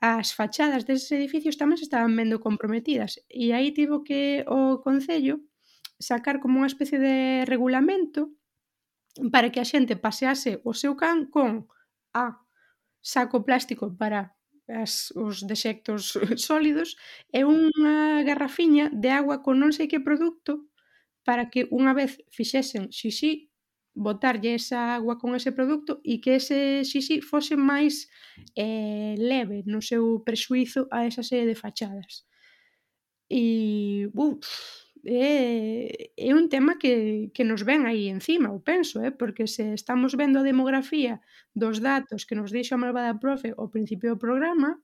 as 0.00 0.32
fachadas 0.32 0.84
deses 0.86 1.10
edificios 1.10 1.58
tamén 1.58 1.80
se 1.80 1.86
estaban 1.88 2.14
vendo 2.14 2.38
comprometidas. 2.38 3.18
E 3.26 3.50
aí 3.56 3.74
tivo 3.74 4.04
que 4.06 4.44
o 4.46 4.78
Concello 4.84 5.42
sacar 5.98 6.38
como 6.38 6.60
unha 6.62 6.70
especie 6.70 6.98
de 7.00 7.42
regulamento 7.48 8.30
para 9.32 9.50
que 9.50 9.60
a 9.62 9.66
xente 9.66 9.96
pasease 9.96 10.60
o 10.62 10.72
seu 10.76 10.94
can 10.94 11.30
con 11.30 11.66
a 12.14 12.38
saco 13.00 13.44
plástico 13.48 13.90
para 13.96 14.36
as, 14.68 15.12
os 15.16 15.42
dexectos 15.46 16.14
sólidos 16.46 16.96
e 17.32 17.44
unha 17.44 18.24
garrafiña 18.24 18.88
de 18.92 19.10
agua 19.12 19.42
con 19.44 19.60
non 19.60 19.72
sei 19.76 19.86
que 19.88 20.00
produto 20.00 20.68
para 21.24 21.48
que 21.48 21.68
unha 21.72 21.96
vez 21.96 22.20
fixesen 22.30 22.92
xixi, 22.92 23.48
botarlle 23.94 24.54
esa 24.58 24.94
agua 24.98 25.16
con 25.16 25.32
ese 25.38 25.52
produto 25.56 26.02
e 26.04 26.20
que 26.20 26.36
ese 26.36 26.84
xixi 26.84 27.22
fose 27.22 27.56
máis 27.56 28.10
eh, 28.58 29.14
leve 29.16 29.62
no 29.64 29.80
seu 29.80 30.20
presuizo 30.26 30.90
a 30.90 31.06
esa 31.08 31.22
serie 31.22 31.48
de 31.48 31.56
fachadas. 31.56 32.26
E, 33.30 34.10
uff, 34.12 34.83
é, 35.04 36.10
é 36.16 36.30
un 36.34 36.48
tema 36.48 36.78
que, 36.78 37.30
que 37.36 37.44
nos 37.44 37.62
ven 37.62 37.84
aí 37.84 38.08
encima, 38.08 38.48
eu 38.48 38.60
penso, 38.64 39.04
eh? 39.04 39.12
porque 39.12 39.44
se 39.46 39.76
estamos 39.76 40.16
vendo 40.16 40.40
a 40.40 40.46
demografía 40.46 41.20
dos 41.52 41.80
datos 41.80 42.24
que 42.24 42.34
nos 42.34 42.50
deixa 42.50 42.74
a 42.74 42.80
malvada 42.80 43.20
profe 43.20 43.52
ao 43.52 43.68
principio 43.68 44.16
do 44.16 44.18
programa, 44.18 44.80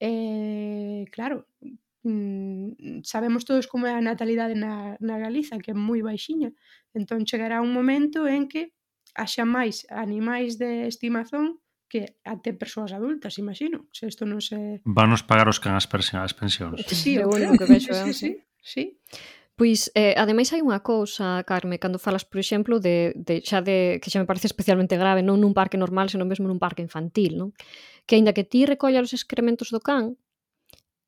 eh, 0.00 1.04
claro, 1.12 1.44
mm, 2.02 3.04
sabemos 3.04 3.44
todos 3.44 3.68
como 3.68 3.84
é 3.84 3.92
a 3.92 4.00
natalidade 4.00 4.56
na, 4.56 4.96
na 5.04 5.20
Galiza, 5.20 5.60
que 5.60 5.72
é 5.72 5.76
moi 5.76 6.00
baixiña, 6.00 6.48
entón 6.96 7.28
chegará 7.28 7.60
un 7.60 7.76
momento 7.76 8.24
en 8.24 8.48
que 8.48 8.72
haxa 9.12 9.44
máis 9.44 9.84
animais 9.92 10.56
de 10.56 10.88
estimación 10.88 11.60
que 11.88 12.20
até 12.24 12.52
persoas 12.52 12.92
adultas, 12.92 13.40
imagino. 13.40 13.88
Se 13.96 14.04
isto 14.04 14.28
non 14.28 14.44
se... 14.44 14.84
Vanos 14.84 15.24
pagar 15.24 15.48
os 15.48 15.56
can 15.56 15.72
as, 15.72 15.88
as 15.88 16.34
pensións. 16.36 16.84
Sí, 16.84 17.16
o 17.24 17.32
único 17.32 17.56
que 17.56 17.64
vexo, 17.64 17.96
sí, 17.96 18.12
sí, 18.12 18.12
sí. 18.12 18.32
sí. 18.60 18.84
Pois, 19.58 19.90
eh, 19.98 20.14
ademais 20.14 20.54
hai 20.54 20.62
unha 20.62 20.86
cousa, 20.86 21.42
Carme, 21.42 21.82
cando 21.82 21.98
falas, 21.98 22.22
por 22.22 22.38
exemplo, 22.38 22.78
de, 22.78 23.10
de 23.18 23.42
xa 23.42 23.58
de 23.58 23.98
que 23.98 24.06
xa 24.06 24.22
me 24.22 24.30
parece 24.30 24.46
especialmente 24.46 24.94
grave, 24.94 25.26
non 25.26 25.42
nun 25.42 25.50
parque 25.50 25.74
normal, 25.74 26.06
senón 26.06 26.30
mesmo 26.30 26.46
nun 26.46 26.62
parque 26.62 26.86
infantil, 26.86 27.34
non? 27.34 27.50
Que 28.06 28.14
aínda 28.14 28.30
que 28.30 28.46
ti 28.46 28.70
recolla 28.70 29.02
os 29.02 29.10
excrementos 29.10 29.74
do 29.74 29.82
can, 29.82 30.14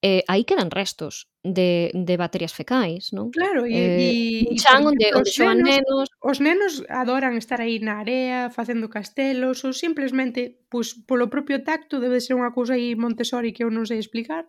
eh, 0.03 0.26
aí 0.26 0.42
quedan 0.42 0.74
restos 0.74 1.30
de, 1.46 1.94
de 1.94 2.14
baterías 2.18 2.51
fecais, 2.51 3.14
non? 3.14 3.30
Claro, 3.30 3.70
e, 3.70 3.70
eh, 3.70 4.51
e, 4.51 4.59
chan 4.59 4.82
onde, 4.82 5.14
onde 5.14 5.30
xoan 5.30 5.62
nenos... 5.62 6.11
Os 6.18 6.42
nenos 6.42 6.82
adoran 6.90 7.38
estar 7.38 7.62
aí 7.62 7.78
na 7.78 8.03
area, 8.03 8.51
facendo 8.51 8.90
castelos, 8.90 9.62
ou 9.62 9.70
simplemente, 9.70 10.66
pois, 10.66 10.98
polo 11.07 11.30
propio 11.30 11.62
tacto, 11.62 12.03
debe 12.03 12.18
ser 12.18 12.34
unha 12.34 12.51
cousa 12.51 12.74
aí 12.74 12.98
Montessori 12.98 13.55
que 13.55 13.62
eu 13.62 13.70
non 13.70 13.86
sei 13.86 14.03
explicar, 14.03 14.42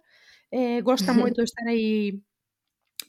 eh, 0.49 0.81
gosta 0.81 1.13
moito 1.13 1.45
estar 1.45 1.69
aí 1.69 2.17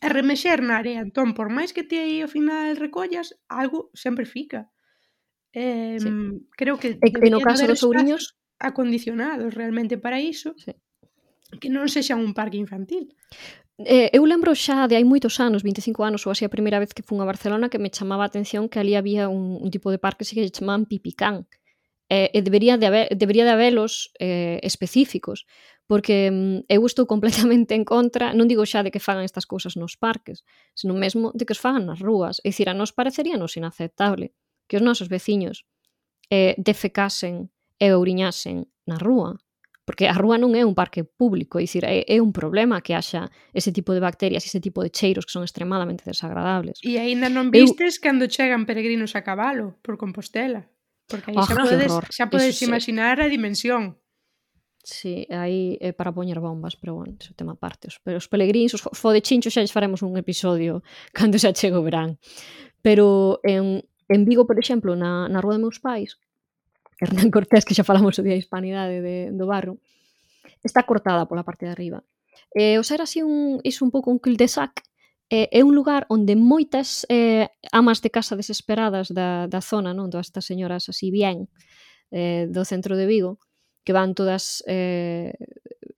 E 0.02 0.06
remexer 0.10 0.58
na 0.66 0.82
área. 0.82 0.98
Entón, 0.98 1.30
por 1.38 1.46
máis 1.46 1.70
que 1.70 1.86
ti 1.86 1.96
aí 2.02 2.18
ao 2.20 2.30
final 2.30 2.74
recollas, 2.74 3.38
algo 3.46 3.94
sempre 3.94 4.26
fica. 4.26 4.66
Eh, 5.54 6.02
sí. 6.02 6.10
Creo 6.58 6.74
que... 6.82 6.98
E 6.98 7.08
que 7.14 7.30
no 7.30 7.38
caso 7.38 7.64
dos 7.70 7.86
ouriños... 7.86 8.34
Acondicionados 8.62 9.54
realmente 9.54 9.98
para 9.98 10.22
iso. 10.22 10.54
Sí. 10.54 10.74
Que 11.58 11.66
non 11.70 11.90
sexa 11.90 12.14
un 12.14 12.30
parque 12.34 12.58
infantil. 12.58 13.14
Eh, 13.82 14.10
eu 14.14 14.22
lembro 14.22 14.54
xa 14.54 14.86
de 14.86 14.94
hai 14.94 15.02
moitos 15.02 15.42
anos, 15.42 15.66
25 15.66 16.06
anos 16.06 16.22
ou 16.26 16.30
así 16.30 16.46
a 16.46 16.54
primeira 16.54 16.78
vez 16.78 16.94
que 16.94 17.02
fun 17.02 17.18
a 17.18 17.26
Barcelona 17.26 17.66
que 17.70 17.82
me 17.82 17.90
chamaba 17.90 18.22
a 18.22 18.30
atención 18.30 18.70
que 18.70 18.78
ali 18.78 18.94
había 18.94 19.26
un, 19.26 19.58
un 19.58 19.70
tipo 19.70 19.90
de 19.90 19.98
parque 19.98 20.22
que 20.22 20.46
se 20.46 20.54
chamaban 20.54 20.86
Pipicán. 20.86 21.46
Eh, 22.12 22.30
e 22.36 22.38
debería 22.44 22.76
de 22.76 22.86
haber, 22.86 23.06
debería 23.16 23.44
de 23.48 23.54
habelos 23.56 24.12
eh, 24.20 24.60
específicos, 24.62 25.46
porque 25.86 26.30
mm, 26.30 26.58
eu 26.68 26.86
estou 26.86 27.06
completamente 27.06 27.74
en 27.74 27.84
contra, 27.84 28.32
non 28.32 28.48
digo 28.48 28.64
xa 28.64 28.82
de 28.82 28.90
que 28.90 29.02
fagan 29.02 29.26
estas 29.26 29.44
cousas 29.44 29.76
nos 29.76 29.98
parques, 29.98 30.46
senón 30.72 30.98
mesmo 30.98 31.34
de 31.34 31.44
que 31.44 31.54
os 31.54 31.62
fagan 31.62 31.84
nas 31.86 32.00
rúas. 32.00 32.40
É 32.42 32.50
dicir, 32.50 32.68
a 32.70 32.74
nos 32.74 32.94
pareceríanos 32.94 33.56
inaceptable 33.58 34.32
que 34.70 34.78
os 34.78 34.84
nosos 34.84 35.08
veciños 35.10 35.66
eh, 36.30 36.54
defecasen 36.56 37.52
e 37.76 37.90
ouriñasen 37.92 38.70
na 38.86 38.96
rúa, 38.96 39.36
porque 39.84 40.06
a 40.06 40.14
rúa 40.14 40.38
non 40.38 40.54
é 40.54 40.62
un 40.62 40.78
parque 40.78 41.02
público, 41.02 41.58
é 41.58 41.66
dicir, 41.66 41.82
é, 41.82 42.06
é 42.06 42.22
un 42.22 42.30
problema 42.30 42.78
que 42.80 42.94
haxa 42.94 43.28
ese 43.50 43.74
tipo 43.74 43.90
de 43.90 44.00
bacterias, 44.00 44.46
ese 44.46 44.62
tipo 44.62 44.80
de 44.80 44.94
cheiros 44.94 45.26
que 45.26 45.34
son 45.34 45.42
extremadamente 45.42 46.06
desagradables. 46.06 46.78
E 46.86 46.96
aínda 47.02 47.26
non 47.26 47.50
vistes 47.50 47.98
eu... 47.98 48.02
cando 48.02 48.30
chegan 48.30 48.64
peregrinos 48.64 49.18
a 49.18 49.26
cabalo 49.26 49.76
por 49.82 49.98
Compostela, 49.98 50.70
porque 51.10 51.34
aí 51.34 51.36
oh, 51.36 51.44
xa 51.44 51.58
podes, 51.58 51.90
horror. 51.90 52.06
xa 52.08 52.26
podes 52.30 52.54
Eso 52.54 52.70
imaginar 52.70 53.18
a 53.18 53.26
dimensión. 53.26 53.98
Sí, 54.82 55.28
aí 55.30 55.78
é 55.78 55.94
para 55.94 56.10
poñer 56.10 56.42
bombas, 56.42 56.74
pero 56.74 56.98
bueno, 56.98 57.14
ese 57.14 57.34
tema 57.38 57.54
parte. 57.54 57.86
Os, 57.86 58.02
pero 58.02 58.18
os 58.18 58.26
pelegríns, 58.26 58.74
os, 58.74 58.82
os 58.82 58.98
fodechinchos 58.98 59.54
xa 59.54 59.62
faremos 59.70 60.02
un 60.02 60.18
episodio 60.18 60.82
cando 61.16 61.38
xa 61.38 61.54
chega 61.54 61.78
o 61.78 61.86
verán. 61.86 62.18
Pero 62.82 63.38
en, 63.46 63.86
en 64.10 64.20
Vigo, 64.26 64.42
por 64.42 64.58
exemplo, 64.58 64.98
na, 64.98 65.30
na 65.30 65.38
Rúa 65.38 65.54
de 65.54 65.62
Meus 65.62 65.78
Pais, 65.78 66.18
Hernán 66.98 67.30
Cortés, 67.34 67.62
que 67.62 67.78
xa 67.78 67.86
falamos 67.86 68.18
o 68.18 68.26
Día 68.26 68.34
de 68.34 68.42
Hispanidade 68.42 68.98
de, 68.98 69.30
do 69.30 69.46
barro, 69.46 69.78
está 70.66 70.82
cortada 70.82 71.30
pola 71.30 71.46
parte 71.46 71.62
de 71.62 71.70
arriba. 71.70 72.02
Eh, 72.50 72.82
o 72.82 72.82
ser 72.82 73.06
así 73.06 73.22
un, 73.22 73.62
iso 73.62 73.86
un 73.86 73.94
pouco 73.94 74.10
un 74.10 74.18
cul-de-sac, 74.18 74.82
eh, 75.30 75.46
é 75.54 75.62
un 75.62 75.78
lugar 75.78 76.10
onde 76.10 76.34
moitas 76.34 77.06
eh, 77.06 77.46
amas 77.70 78.02
de 78.02 78.10
casa 78.10 78.34
desesperadas 78.34 79.14
da, 79.14 79.46
da 79.46 79.62
zona, 79.62 79.94
non? 79.94 80.10
Das 80.10 80.34
señoras 80.42 80.90
así 80.90 81.14
bien, 81.14 81.46
eh, 82.10 82.50
do 82.50 82.66
centro 82.66 82.98
de 82.98 83.06
Vigo, 83.06 83.38
que 83.84 83.92
van 83.92 84.14
todas 84.14 84.62
eh, 84.66 85.34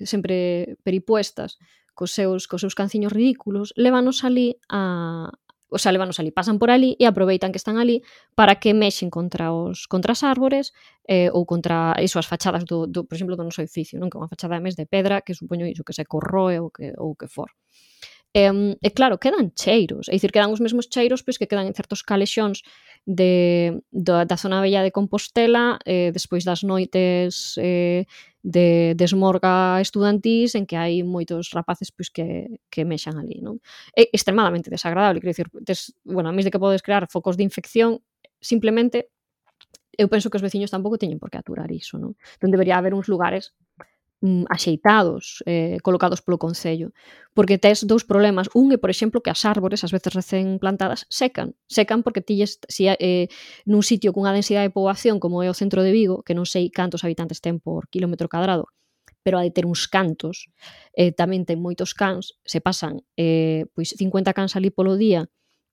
sempre 0.01 0.76
peripuestas 0.82 1.59
cos 1.95 2.11
seus, 2.11 2.49
cos 2.51 2.61
seus 2.61 2.74
canciños 2.74 3.12
ridículos, 3.12 3.72
levanos 3.76 4.24
ali 4.24 4.59
a, 4.68 5.30
o 5.74 5.78
sea, 5.78 5.93
levanos 5.93 6.20
ali, 6.20 6.30
pasan 6.30 6.59
por 6.59 6.70
ali 6.70 6.95
e 6.99 7.05
aproveitan 7.07 7.51
que 7.51 7.59
están 7.59 7.78
ali 7.78 8.03
para 8.35 8.62
que 8.62 8.74
mexen 8.74 9.11
contra 9.11 9.51
os 9.51 9.87
contra 9.87 10.14
as 10.14 10.22
árbores 10.22 10.70
eh, 11.07 11.30
ou 11.35 11.47
contra 11.47 11.95
iso, 11.99 12.18
as 12.18 12.26
fachadas, 12.26 12.64
do, 12.64 12.87
do, 12.87 13.03
por 13.07 13.14
exemplo, 13.14 13.35
do 13.35 13.43
noso 13.43 13.62
edificio, 13.62 13.99
non? 13.99 14.07
que 14.07 14.14
é 14.14 14.22
unha 14.22 14.30
fachada 14.30 14.62
máis 14.62 14.78
de 14.78 14.87
pedra 14.87 15.22
que 15.22 15.35
supoño 15.35 15.66
iso 15.66 15.82
que 15.82 15.91
se 15.91 16.07
corroe 16.07 16.62
ou 16.62 16.70
que, 16.70 16.95
ou 16.95 17.18
que 17.18 17.26
for. 17.26 17.51
E, 18.35 18.51
e 18.82 18.91
claro, 18.91 19.22
quedan 19.22 19.55
cheiros, 19.55 20.11
é 20.11 20.18
dicir, 20.18 20.35
quedan 20.35 20.51
os 20.51 20.59
mesmos 20.59 20.91
cheiros 20.91 21.22
pois 21.22 21.39
que 21.39 21.47
quedan 21.47 21.70
en 21.70 21.74
certos 21.78 22.03
calexóns 22.03 22.66
de, 23.07 23.78
da, 23.95 24.26
da 24.26 24.35
zona 24.35 24.59
bella 24.59 24.82
de 24.82 24.91
Compostela 24.91 25.78
eh, 25.87 26.11
despois 26.11 26.43
das 26.43 26.66
noites 26.66 27.55
eh, 27.62 28.11
de, 28.43 28.99
de 28.99 29.05
esmorga 29.07 29.78
estudantís 29.78 30.59
en 30.59 30.66
que 30.66 30.74
hai 30.74 31.07
moitos 31.07 31.55
rapaces 31.55 31.95
pois 31.95 32.11
que, 32.11 32.59
que 32.74 32.82
mexan 32.82 33.22
ali, 33.22 33.39
non? 33.39 33.62
É 33.95 34.11
extremadamente 34.11 34.66
desagradable, 34.66 35.22
quero 35.22 35.30
dicir, 35.30 35.49
des, 35.55 35.95
bueno, 36.03 36.26
a 36.26 36.35
mí 36.35 36.43
de 36.43 36.51
que 36.51 36.59
podes 36.59 36.82
crear 36.82 37.07
focos 37.07 37.39
de 37.39 37.47
infección 37.47 38.03
simplemente 38.43 39.14
eu 39.95 40.11
penso 40.11 40.26
que 40.26 40.39
os 40.39 40.43
veciños 40.43 40.74
tampouco 40.74 40.99
teñen 40.99 41.22
por 41.22 41.30
que 41.30 41.39
aturar 41.39 41.70
iso, 41.70 42.03
non? 42.03 42.18
Entón 42.35 42.51
debería 42.51 42.82
haber 42.82 42.99
uns 42.99 43.07
lugares 43.07 43.55
mm, 44.24 44.48
axeitados, 44.48 45.44
eh, 45.44 45.76
colocados 45.84 46.24
polo 46.24 46.40
Concello. 46.40 46.96
Porque 47.36 47.58
tes 47.58 47.84
dous 47.84 48.04
problemas. 48.08 48.48
Un 48.56 48.72
é, 48.72 48.78
por 48.80 48.88
exemplo, 48.88 49.20
que 49.20 49.28
as 49.28 49.44
árbores, 49.44 49.84
ás 49.84 49.92
veces 49.92 50.16
recén 50.16 50.56
plantadas, 50.56 51.04
secan. 51.12 51.52
Secan 51.68 52.00
porque 52.00 52.24
tilles 52.24 52.56
si, 52.72 52.88
eh, 52.88 53.28
nun 53.68 53.84
sitio 53.84 54.16
cunha 54.16 54.32
densidade 54.32 54.72
de 54.72 54.74
poboación 54.74 55.20
como 55.20 55.44
é 55.44 55.48
o 55.52 55.58
centro 55.58 55.84
de 55.84 55.92
Vigo, 55.92 56.24
que 56.24 56.32
non 56.32 56.48
sei 56.48 56.72
cantos 56.72 57.04
habitantes 57.04 57.44
ten 57.44 57.60
por 57.60 57.92
kilómetro 57.92 58.32
cadrado, 58.32 58.72
pero 59.20 59.36
hai 59.36 59.52
de 59.52 59.56
ter 59.60 59.66
uns 59.68 59.84
cantos, 59.92 60.48
eh, 60.96 61.12
tamén 61.12 61.44
ten 61.44 61.60
moitos 61.60 61.92
cans, 61.92 62.40
se 62.48 62.64
pasan 62.64 63.04
eh, 63.20 63.68
pois 63.76 63.92
50 63.92 64.32
cans 64.32 64.56
ali 64.56 64.72
polo 64.72 64.96
día, 64.96 65.28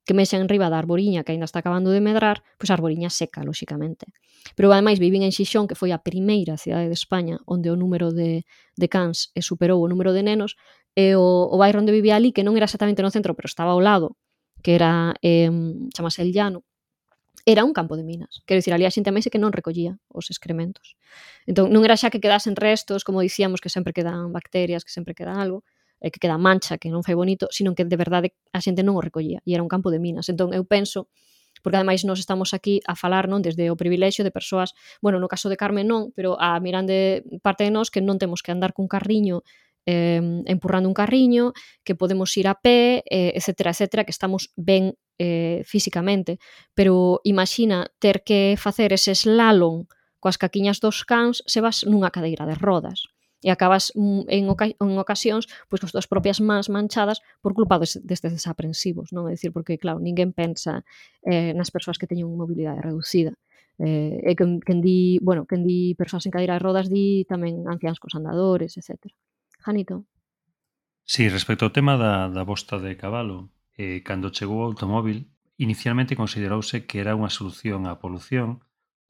que 0.05 0.13
mexen 0.13 0.49
riba 0.49 0.69
da 0.69 0.81
arboriña 0.81 1.23
que 1.23 1.31
aínda 1.31 1.45
está 1.45 1.59
acabando 1.61 1.93
de 1.93 2.01
medrar, 2.01 2.41
pois 2.57 2.69
a 2.69 2.75
arboriña 2.77 3.09
seca, 3.09 3.45
lóxicamente. 3.45 4.09
Pero 4.57 4.73
ademais 4.73 4.97
vivín 4.97 5.21
en 5.21 5.31
Xixón, 5.31 5.69
que 5.69 5.77
foi 5.77 5.93
a 5.93 6.01
primeira 6.01 6.57
cidade 6.57 6.89
de 6.89 6.97
España 6.97 7.37
onde 7.45 7.69
o 7.69 7.77
número 7.77 8.09
de, 8.09 8.43
de 8.75 8.87
cans 8.89 9.29
e 9.37 9.45
superou 9.45 9.79
o 9.81 9.89
número 9.91 10.11
de 10.13 10.25
nenos, 10.25 10.57
e 10.97 11.15
o, 11.15 11.47
o 11.47 11.55
bairro 11.61 11.79
onde 11.79 11.93
vivía 11.93 12.17
ali, 12.17 12.33
que 12.33 12.43
non 12.43 12.57
era 12.57 12.65
exactamente 12.65 13.05
no 13.05 13.13
centro, 13.13 13.37
pero 13.37 13.47
estaba 13.47 13.71
ao 13.71 13.79
lado, 13.79 14.17
que 14.65 14.75
era, 14.75 15.13
eh, 15.21 15.49
chamase 15.93 16.25
El 16.25 16.33
Llano, 16.33 16.65
era 17.45 17.63
un 17.63 17.73
campo 17.73 17.97
de 17.97 18.03
minas. 18.03 18.43
Quero 18.45 18.59
dicir, 18.59 18.73
ali 18.73 18.85
a 18.85 18.93
xente 18.93 19.09
máis 19.09 19.25
que 19.29 19.41
non 19.41 19.53
recollía 19.53 19.97
os 20.09 20.29
excrementos. 20.29 20.97
Entón, 21.49 21.73
non 21.73 21.81
era 21.85 21.97
xa 21.97 22.13
que 22.13 22.21
quedasen 22.21 22.53
restos, 22.53 23.01
como 23.01 23.21
dicíamos, 23.21 23.61
que 23.61 23.69
sempre 23.69 23.93
quedan 23.93 24.29
bacterias, 24.29 24.85
que 24.85 24.93
sempre 24.93 25.17
queda 25.17 25.37
algo, 25.37 25.65
e 26.01 26.09
que 26.09 26.19
queda 26.19 26.41
mancha, 26.41 26.81
que 26.81 26.89
non 26.89 27.05
fai 27.05 27.13
bonito, 27.13 27.47
sino 27.53 27.77
que 27.77 27.85
de 27.85 27.97
verdade 27.97 28.33
a 28.51 28.59
xente 28.59 28.81
non 28.81 28.97
o 28.97 29.01
recollía 29.01 29.39
e 29.45 29.53
era 29.53 29.61
un 29.61 29.69
campo 29.69 29.93
de 29.93 30.01
minas. 30.01 30.27
Entón 30.27 30.51
eu 30.51 30.65
penso 30.65 31.07
porque 31.61 31.77
ademais 31.77 32.01
nós 32.03 32.17
estamos 32.17 32.57
aquí 32.57 32.81
a 32.89 32.97
falar 32.97 33.29
non 33.29 33.45
desde 33.45 33.69
o 33.69 33.77
privilexio 33.77 34.25
de 34.25 34.33
persoas, 34.33 34.73
bueno, 34.99 35.21
no 35.21 35.29
caso 35.29 35.45
de 35.45 35.55
Carmen 35.55 35.85
non, 35.85 36.09
pero 36.11 36.35
a 36.41 36.57
mirande 36.57 37.21
parte 37.45 37.63
de 37.63 37.71
nós 37.71 37.93
que 37.93 38.01
non 38.01 38.17
temos 38.17 38.41
que 38.41 38.49
andar 38.49 38.73
cun 38.73 38.89
carriño 38.89 39.45
eh, 39.85 40.21
empurrando 40.45 40.89
un 40.89 40.93
carriño, 40.93 41.53
que 41.83 41.95
podemos 41.95 42.35
ir 42.37 42.47
a 42.47 42.55
pé, 42.55 43.03
eh, 43.09 43.33
etcétera, 43.35 43.71
etcétera, 43.71 44.03
que 44.03 44.11
estamos 44.11 44.53
ben 44.55 44.93
eh, 45.17 45.63
físicamente. 45.65 46.37
Pero 46.73 47.21
imagina 47.23 47.87
ter 47.99 48.23
que 48.23 48.55
facer 48.57 48.93
ese 48.93 49.15
slalom 49.15 49.85
coas 50.21 50.37
caquiñas 50.37 50.79
dos 50.79 51.01
cans 51.03 51.41
se 51.49 51.65
vas 51.65 51.81
nunha 51.81 52.13
cadeira 52.13 52.45
de 52.45 52.53
rodas 52.53 53.09
e 53.41 53.49
acabas 53.49 53.91
mm, 53.97 54.29
en, 54.29 54.43
oca 54.53 54.69
en 54.69 54.97
ocasións 55.01 55.49
pois 55.67 55.81
con 55.81 55.89
as 55.89 55.93
túas 55.93 56.07
propias 56.07 56.39
mans 56.39 56.69
manchadas 56.69 57.25
por 57.41 57.57
culpa 57.57 57.81
des, 57.81 57.97
destes 58.05 58.31
desaprensivos, 58.31 59.09
non? 59.11 59.25
É 59.27 59.33
dicir, 59.33 59.49
porque 59.49 59.81
claro, 59.81 59.97
ninguén 59.97 60.31
pensa 60.31 60.85
eh, 61.25 61.51
nas 61.57 61.73
persoas 61.73 61.97
que 61.97 62.05
teñen 62.05 62.29
mobilidade 62.29 62.85
reducida. 62.85 63.33
Eh, 63.81 64.21
e 64.21 64.31
quen, 64.37 64.61
quen 64.61 64.79
di, 64.79 65.17
bueno, 65.25 65.49
quen 65.49 65.65
di 65.65 65.97
persoas 65.97 66.29
en 66.29 66.31
cadeira 66.31 66.55
de 66.55 66.61
rodas 66.61 66.85
di 66.85 67.25
tamén 67.25 67.65
anciáns 67.65 67.97
cos 67.97 68.13
andadores, 68.13 68.77
etc. 68.77 69.09
Janito. 69.57 70.05
Sí, 71.01 71.27
respecto 71.27 71.65
ao 71.65 71.73
tema 71.73 71.97
da, 71.97 72.29
da 72.29 72.45
bosta 72.45 72.77
de 72.77 72.93
cabalo, 72.93 73.49
eh, 73.73 74.05
cando 74.05 74.29
chegou 74.29 74.61
o 74.61 74.69
automóvil, 74.69 75.33
inicialmente 75.57 76.13
considerouse 76.15 76.85
que 76.85 77.01
era 77.01 77.17
unha 77.17 77.33
solución 77.33 77.89
á 77.89 77.97
polución 77.97 78.61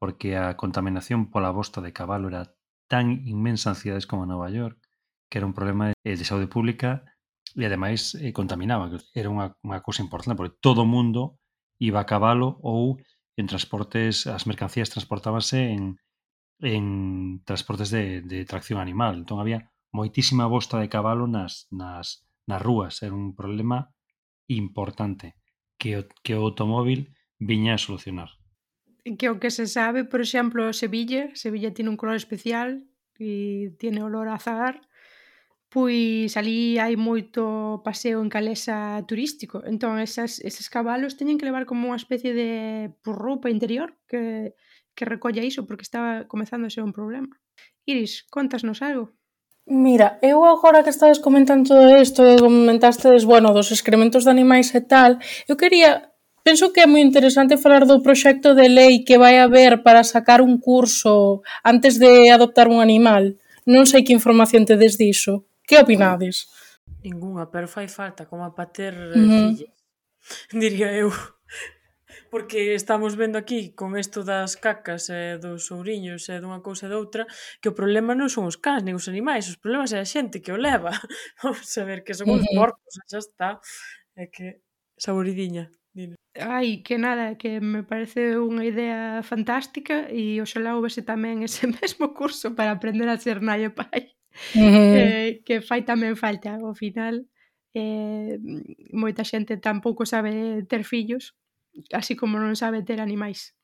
porque 0.01 0.33
a 0.33 0.57
contaminación 0.57 1.29
pola 1.29 1.53
bosta 1.53 1.79
de 1.79 1.93
cabalo 1.93 2.25
era 2.31 2.57
tan 2.91 3.23
inmensa 3.23 3.71
en 3.71 3.79
cidades 3.79 4.03
como 4.03 4.27
Nova 4.27 4.51
York, 4.51 4.75
que 5.31 5.39
era 5.39 5.47
un 5.47 5.55
problema 5.55 5.95
de, 5.95 5.95
de 6.03 6.25
saúde 6.27 6.51
pública 6.51 7.07
e 7.55 7.63
ademais 7.63 8.19
eh, 8.19 8.35
contaminaba, 8.35 8.91
que 8.91 8.99
era 9.15 9.31
unha, 9.31 9.55
unha 9.63 9.79
cousa 9.79 10.03
importante, 10.03 10.35
porque 10.35 10.59
todo 10.59 10.83
o 10.83 10.91
mundo 10.91 11.39
iba 11.79 12.03
a 12.03 12.09
cabalo 12.09 12.59
ou 12.59 12.99
en 13.39 13.47
transportes, 13.47 14.27
as 14.27 14.43
mercancías 14.43 14.91
transportábanse 14.91 15.71
en, 15.71 15.95
en 16.59 16.83
transportes 17.47 17.95
de, 17.95 18.27
de 18.27 18.43
tracción 18.43 18.83
animal. 18.83 19.23
Entón 19.23 19.39
había 19.39 19.71
moitísima 19.95 20.51
bosta 20.51 20.75
de 20.83 20.91
cabalo 20.91 21.31
nas, 21.31 21.71
nas, 21.71 22.27
nas 22.43 22.59
rúas. 22.59 22.99
Era 22.99 23.15
un 23.15 23.31
problema 23.31 23.95
importante 24.51 25.39
que 25.79 25.95
o, 25.95 26.01
que 26.27 26.35
o 26.35 26.43
automóvil 26.43 27.15
viña 27.39 27.79
a 27.79 27.83
solucionar 27.83 28.40
que 29.03 29.29
o 29.29 29.39
que 29.39 29.49
se 29.49 29.65
sabe, 29.65 30.03
por 30.05 30.21
exemplo, 30.21 30.73
Sevilla, 30.73 31.33
Sevilla 31.33 31.73
tiene 31.73 31.89
un 31.89 31.97
color 31.97 32.15
especial 32.15 32.85
e 33.17 33.73
tiene 33.77 34.01
olor 34.01 34.29
a 34.29 34.37
azagar, 34.37 34.81
pois 35.71 36.35
ali 36.37 36.77
hai 36.77 36.99
moito 36.99 37.79
paseo 37.85 38.19
en 38.19 38.29
calesa 38.29 38.99
turístico. 39.07 39.63
Entón, 39.63 39.97
esas, 40.03 40.43
eses 40.43 40.67
cabalos 40.69 41.15
teñen 41.15 41.39
que 41.39 41.47
levar 41.47 41.65
como 41.65 41.87
unha 41.89 41.97
especie 41.97 42.35
de 42.35 42.91
por 43.01 43.15
roupa 43.17 43.47
interior 43.49 43.95
que, 44.05 44.53
que 44.93 45.07
recolla 45.07 45.45
iso, 45.45 45.63
porque 45.63 45.87
estaba 45.87 46.27
comezando 46.27 46.67
a 46.67 46.73
ser 46.73 46.83
un 46.83 46.93
problema. 46.93 47.39
Iris, 47.87 48.27
contasnos 48.29 48.83
algo. 48.83 49.15
Mira, 49.65 50.19
eu 50.21 50.43
agora 50.43 50.83
que 50.83 50.91
estades 50.91 51.23
comentando 51.23 51.71
todo 51.71 51.95
isto 51.95 52.27
e 52.27 52.35
comentastes, 52.35 53.23
bueno, 53.23 53.53
dos 53.55 53.71
excrementos 53.71 54.27
de 54.27 54.31
animais 54.35 54.75
e 54.75 54.81
tal, 54.81 55.21
eu 55.47 55.55
quería 55.55 56.10
Penso 56.43 56.73
que 56.73 56.81
é 56.81 56.87
moi 56.89 57.05
interesante 57.05 57.61
falar 57.61 57.85
do 57.85 58.01
proxecto 58.01 58.57
de 58.57 58.65
lei 58.65 59.05
que 59.05 59.21
vai 59.21 59.37
haber 59.37 59.85
para 59.85 60.01
sacar 60.01 60.41
un 60.41 60.57
curso 60.57 61.45
antes 61.61 62.01
de 62.01 62.33
adoptar 62.33 62.65
un 62.65 62.81
animal. 62.81 63.37
Non 63.69 63.85
sei 63.85 64.01
que 64.01 64.17
información 64.17 64.65
tedes 64.65 64.97
diso. 64.97 65.45
Que 65.69 65.77
opinades? 65.77 66.49
Ninguna, 67.05 67.45
pero 67.53 67.69
fai 67.69 67.85
falta 67.85 68.25
como 68.25 68.41
a 68.41 68.57
pater 68.57 68.93
uh 68.93 69.13
-huh. 69.13 69.53
filles, 69.53 69.69
diría 70.49 70.89
eu. 70.97 71.13
Porque 72.31 72.75
estamos 72.75 73.15
vendo 73.15 73.37
aquí 73.37 73.75
con 73.75 73.93
isto 73.99 74.23
das 74.23 74.55
cacas 74.55 75.09
e 75.11 75.37
dos 75.37 75.69
ouriños 75.69 76.25
e 76.31 76.39
dunha 76.41 76.63
cousa 76.65 76.87
e 76.87 76.93
doutra 76.93 77.27
que 77.61 77.69
o 77.69 77.77
problema 77.77 78.15
non 78.15 78.33
son 78.33 78.47
os 78.47 78.57
cans 78.57 78.81
nin 78.81 78.95
os 78.97 79.11
animais, 79.11 79.45
os 79.51 79.59
problemas 79.61 79.91
é 79.93 79.99
a 79.99 80.07
xente 80.07 80.41
que 80.41 80.55
o 80.55 80.57
leva. 80.57 80.89
Vamos 81.43 81.69
a 81.77 81.83
ver 81.85 82.01
que 82.01 82.17
son 82.17 82.31
os 82.33 82.45
porcos, 82.55 82.93
xa 83.05 83.19
está. 83.19 83.49
É 84.15 84.25
que 84.31 84.63
saboridiña. 84.97 85.69
Dime. 85.93 86.20
Ai, 86.39 86.81
que 86.83 86.97
nada, 86.97 87.35
que 87.35 87.59
me 87.59 87.83
parece 87.83 88.39
unha 88.39 88.63
idea 88.63 89.19
fantástica 89.19 90.07
e 90.07 90.39
oxalá 90.39 90.75
houvese 90.79 91.03
tamén 91.03 91.43
ese 91.47 91.67
mesmo 91.67 92.15
curso 92.15 92.55
para 92.55 92.71
aprender 92.71 93.07
a 93.11 93.19
ser 93.19 93.43
nai 93.43 93.67
e 93.67 93.71
pai. 93.71 94.15
Uh 94.55 94.95
eh, 94.95 95.29
que 95.43 95.59
fai 95.59 95.83
tamén 95.83 96.15
falta 96.15 96.55
ao 96.55 96.71
final 96.71 97.27
eh, 97.75 98.39
moita 98.91 99.23
xente 99.23 99.59
tampouco 99.59 100.07
sabe 100.07 100.63
ter 100.67 100.83
fillos 100.83 101.35
así 101.91 102.15
como 102.15 102.39
non 102.39 102.55
sabe 102.55 102.83
ter 102.83 102.99
animais 102.99 103.55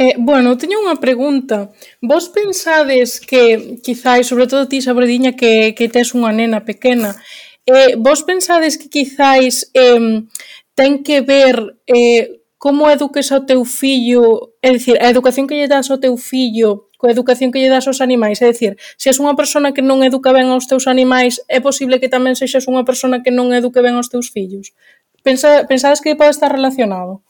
Eh, 0.00 0.16
bueno, 0.16 0.56
teño 0.56 0.80
unha 0.80 0.96
pregunta. 0.96 1.76
Vos 2.00 2.32
pensades 2.32 3.20
que, 3.20 3.76
quizáis, 3.84 4.32
sobre 4.32 4.48
todo 4.48 4.64
ti, 4.64 4.80
Sabrediña, 4.80 5.36
que, 5.36 5.76
que 5.76 5.92
tes 5.92 6.16
unha 6.16 6.32
nena 6.32 6.64
pequena, 6.64 7.20
eh, 7.68 8.00
vos 8.00 8.24
pensades 8.24 8.80
que 8.80 8.88
quizáis 8.88 9.68
eh, 9.76 10.24
ten 10.80 11.04
que 11.04 11.20
ver 11.20 11.76
eh, 11.84 12.40
como 12.56 12.88
eduques 12.88 13.28
ao 13.32 13.44
teu 13.44 13.68
fillo, 13.68 14.56
é 14.64 14.72
dicir, 14.72 14.96
a 14.96 15.12
educación 15.12 15.44
que 15.44 15.60
lle 15.60 15.68
das 15.68 15.92
ao 15.92 16.00
teu 16.00 16.16
fillo 16.16 16.88
coa 16.96 17.12
educación 17.12 17.52
que 17.52 17.60
lle 17.60 17.72
das 17.72 17.88
aos 17.88 18.00
animais, 18.00 18.40
é 18.40 18.48
dicir, 18.48 18.76
se 18.96 19.08
és 19.12 19.16
unha 19.20 19.36
persona 19.36 19.72
que 19.76 19.84
non 19.84 20.00
educa 20.00 20.32
ben 20.36 20.48
aos 20.48 20.68
teus 20.68 20.84
animais, 20.88 21.40
é 21.48 21.60
posible 21.60 22.00
que 22.00 22.12
tamén 22.12 22.36
sexas 22.36 22.64
unha 22.64 22.84
persona 22.84 23.20
que 23.20 23.32
non 23.32 23.52
eduque 23.56 23.80
ben 23.84 23.96
aos 23.96 24.12
teus 24.12 24.32
fillos. 24.32 24.72
Pensa, 25.20 25.68
pensades 25.68 26.00
que 26.00 26.16
pode 26.16 26.32
estar 26.32 26.52
relacionado? 26.52 27.24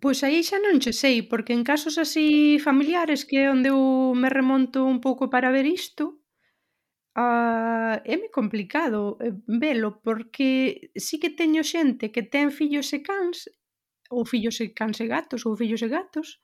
Pois 0.00 0.24
aí 0.24 0.40
xa 0.40 0.56
non 0.60 0.80
che 0.80 0.96
sei, 0.96 1.24
porque 1.24 1.52
en 1.52 1.64
casos 1.68 2.00
así 2.00 2.60
familiares 2.60 3.28
que 3.28 3.44
é 3.44 3.52
onde 3.52 3.72
eu 3.72 4.12
me 4.16 4.28
remonto 4.28 4.84
un 4.84 5.04
pouco 5.04 5.32
para 5.32 5.52
ver 5.52 5.64
isto, 5.64 6.20
Uh, 7.14 8.02
é 8.02 8.18
moi 8.18 8.26
complicado 8.34 9.14
eh, 9.22 9.30
velo 9.46 10.02
porque 10.02 10.90
sí 10.98 11.22
que 11.22 11.30
teño 11.30 11.62
xente 11.62 12.10
que 12.10 12.26
ten 12.26 12.50
fillos 12.50 12.90
e 12.90 13.06
cans 13.06 13.46
ou 14.10 14.26
fillos 14.26 14.58
e 14.58 14.74
cans 14.74 14.98
e 14.98 15.06
gatos 15.06 15.46
ou 15.46 15.54
fillos 15.54 15.78
e 15.78 15.86
gatos 15.86 16.42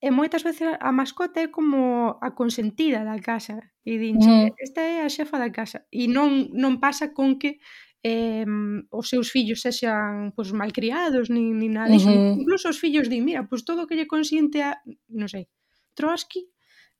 e 0.00 0.08
moitas 0.08 0.40
veces 0.40 0.72
a 0.80 0.88
mascota 0.88 1.44
é 1.44 1.52
como 1.52 2.16
a 2.16 2.32
consentida 2.32 3.04
da 3.04 3.20
casa 3.20 3.60
e 3.84 4.00
dinche, 4.00 4.32
mm. 4.32 4.56
esta 4.56 4.80
é 4.80 5.04
a 5.04 5.12
xefa 5.12 5.36
da 5.36 5.52
casa 5.52 5.84
e 5.92 6.08
non, 6.08 6.48
non 6.56 6.80
pasa 6.80 7.12
con 7.12 7.36
que 7.36 7.60
eh, 8.06 8.46
os 8.90 9.08
seus 9.08 9.28
fillos 9.34 9.60
sexan 9.60 10.32
pois, 10.32 10.52
malcriados 10.52 11.26
nin, 11.28 11.58
nin 11.58 11.74
nada 11.74 11.90
disso. 11.90 12.08
Uh 12.08 12.14
-huh. 12.14 12.40
Incluso 12.40 12.70
os 12.70 12.78
fillos 12.78 13.10
di, 13.10 13.18
mira, 13.20 13.44
pois 13.48 13.68
todo 13.68 13.82
o 13.82 13.86
que 13.88 13.96
lle 13.98 14.06
consiente 14.06 14.62
a, 14.62 14.78
non 15.10 15.28
sei, 15.28 15.50
Trotsky, 15.98 16.46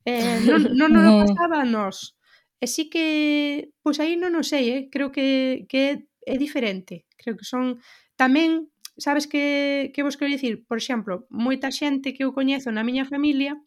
eh, 0.03 0.43
non, 0.43 0.61
non, 0.75 0.91
non, 0.91 1.03
non 1.07 1.15
pasaba 1.25 1.63
a 1.63 1.69
nós. 1.69 2.19
E 2.61 2.67
sí 2.67 2.89
que, 2.89 3.71
pois 3.85 4.01
aí 4.01 4.17
non 4.17 4.33
o 4.37 4.45
sei, 4.45 4.65
eh? 4.73 4.83
creo 4.89 5.13
que, 5.13 5.69
que 5.69 5.79
é, 5.79 5.93
é 6.25 6.35
diferente. 6.41 7.05
Creo 7.21 7.37
que 7.37 7.45
son 7.45 7.81
tamén, 8.17 8.73
sabes 8.97 9.29
que, 9.29 9.93
que 9.93 10.01
vos 10.01 10.17
quero 10.17 10.33
dicir? 10.33 10.65
Por 10.65 10.81
exemplo, 10.81 11.29
moita 11.29 11.69
xente 11.69 12.17
que 12.17 12.25
eu 12.25 12.33
coñezo 12.33 12.73
na 12.73 12.87
miña 12.87 13.05
familia, 13.05 13.61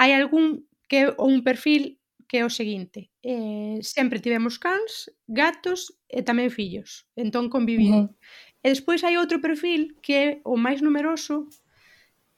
hai 0.00 0.16
algún 0.16 0.64
que 0.88 1.12
ou 1.20 1.28
un 1.28 1.44
perfil 1.44 2.00
que 2.30 2.40
é 2.40 2.44
o 2.46 2.52
seguinte. 2.52 3.10
Eh, 3.26 3.82
sempre 3.82 4.22
tivemos 4.22 4.56
cans, 4.56 5.10
gatos 5.26 5.92
e 6.08 6.22
tamén 6.22 6.48
fillos. 6.48 7.04
Entón 7.18 7.50
convivimos. 7.50 8.06
Uh 8.06 8.14
-huh. 8.14 8.64
E 8.64 8.66
despois 8.70 9.02
hai 9.02 9.18
outro 9.18 9.42
perfil 9.44 9.98
que 10.04 10.12
é 10.14 10.26
o 10.46 10.56
máis 10.56 10.80
numeroso 10.80 11.50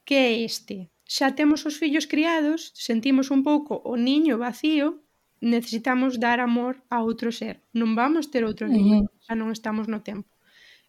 que 0.07 0.17
é 0.17 0.31
este. 0.43 0.89
Xa 1.05 1.37
temos 1.39 1.67
os 1.69 1.77
fillos 1.77 2.09
criados, 2.09 2.73
sentimos 2.75 3.29
un 3.31 3.45
pouco 3.45 3.85
o 3.85 3.95
niño 4.01 4.41
vacío 4.41 5.02
necesitamos 5.43 6.21
dar 6.23 6.39
amor 6.39 6.81
a 6.89 7.03
outro 7.03 7.35
ser. 7.35 7.67
Non 7.75 7.99
vamos 7.99 8.31
ter 8.31 8.47
outro 8.47 8.71
niño, 8.71 9.03
uh 9.03 9.11
-huh. 9.11 9.27
xa 9.27 9.35
non 9.35 9.51
estamos 9.51 9.91
no 9.91 10.01
tempo. 10.01 10.31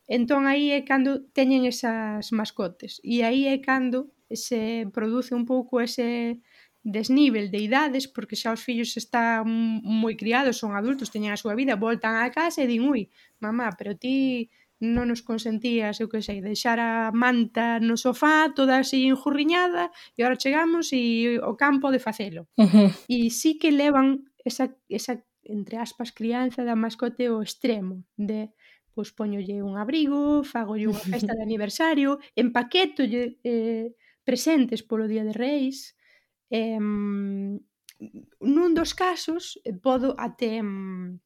Entón 0.06 0.45
aí 0.45 0.70
é 0.70 0.86
cando 0.86 1.26
teñen 1.34 1.66
esas 1.66 2.30
mascotes 2.32 3.01
e 3.01 3.26
aí 3.26 3.49
é 3.49 3.58
cando 3.58 4.14
se 4.30 4.86
produce 4.93 5.34
un 5.34 5.45
pouco 5.49 5.82
ese 5.82 6.38
desnivel 6.84 7.49
de 7.49 7.60
idades 7.64 8.06
porque 8.12 8.36
xa 8.36 8.54
os 8.54 8.62
fillos 8.62 8.93
están 8.93 9.47
moi 9.82 10.14
criados, 10.14 10.62
son 10.62 10.78
adultos, 10.78 11.10
teñen 11.10 11.34
a 11.34 11.41
súa 11.41 11.58
vida, 11.58 11.80
voltan 11.80 12.14
á 12.22 12.30
casa 12.30 12.62
e 12.62 12.70
din, 12.70 12.86
ui, 12.86 13.10
mamá, 13.41 13.74
pero 13.74 13.97
ti 13.97 14.51
non 14.84 15.08
nos 15.08 15.24
consentías, 15.24 16.04
eu 16.04 16.12
que 16.12 16.20
sei, 16.20 16.43
deixar 16.43 16.76
a 16.76 17.10
manta 17.16 17.80
no 17.80 17.95
sofá 17.95 18.51
toda 18.51 18.84
así 18.84 19.08
enjurriñada 19.08 19.95
e 20.14 20.22
agora 20.22 20.36
chegamos 20.36 20.91
e 20.91 21.39
o 21.39 21.56
campo 21.56 21.88
de 21.88 22.04
facelo. 22.04 22.51
Uh 22.60 22.68
-huh. 22.68 22.89
E 23.08 23.32
sí 23.32 23.56
que 23.56 23.72
levan 23.72 24.28
esa, 24.44 24.76
esa 24.89 25.24
entre 25.44 25.78
aspas, 25.78 26.12
crianza 26.12 26.64
da 26.64 26.76
mascote 26.76 27.28
o 27.30 27.44
extremo 27.44 28.04
de 28.16 28.52
pois 28.94 29.10
poñolle 29.10 29.66
un 29.66 29.76
abrigo, 29.76 30.46
fagolle 30.46 30.86
unha 30.86 31.02
festa 31.02 31.34
de 31.34 31.41
aniversario, 31.48 32.22
empaquetolle 32.38 33.41
eh, 33.41 33.98
presentes 34.22 34.86
polo 34.86 35.10
Día 35.10 35.26
de 35.26 35.34
Reis. 35.34 35.98
Eh, 36.54 36.78
nun 36.78 38.72
dos 38.78 38.94
casos 38.94 39.58
eh, 39.66 39.74
podo 39.74 40.14
até 40.20 40.62
mm, 40.62 41.18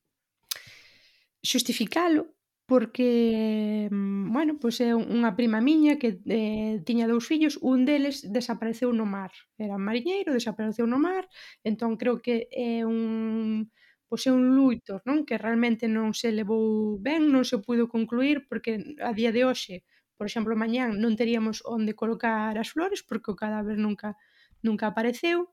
xustificalo 1.43 2.36
porque, 2.67 3.87
mm, 3.91 4.31
bueno, 4.35 4.59
pois 4.59 4.77
é 4.83 4.91
unha 4.91 5.31
prima 5.39 5.63
miña 5.63 5.95
que 6.01 6.19
eh, 6.27 6.83
tiña 6.83 7.07
dous 7.07 7.23
fillos, 7.23 7.55
un 7.63 7.87
deles 7.87 8.27
desapareceu 8.27 8.91
no 8.91 9.07
mar, 9.07 9.31
era 9.55 9.79
mariñeiro, 9.79 10.35
desapareceu 10.35 10.85
no 10.85 10.99
mar, 10.99 11.23
entón 11.63 11.95
creo 11.95 12.19
que 12.19 12.51
é 12.51 12.83
un 12.83 13.71
pois 14.11 14.23
é 14.27 14.31
un 14.31 14.55
luito, 14.55 14.99
non? 15.07 15.23
Que 15.27 15.39
realmente 15.39 15.87
non 15.87 16.11
se 16.11 16.31
levou 16.35 16.99
ben, 16.99 17.31
non 17.31 17.43
se 17.47 17.59
puido 17.63 17.87
concluir 17.87 18.47
porque 18.51 18.83
a 19.03 19.11
día 19.15 19.31
de 19.31 19.47
hoxe, 19.47 19.83
por 20.19 20.27
exemplo, 20.27 20.55
mañán 20.59 20.99
non 20.99 21.15
teríamos 21.19 21.63
onde 21.63 21.95
colocar 21.95 22.55
as 22.59 22.71
flores 22.75 22.99
porque 23.03 23.31
o 23.31 23.39
cadáver 23.39 23.79
nunca 23.79 24.19
nunca 24.63 24.91
apareceu 24.91 25.51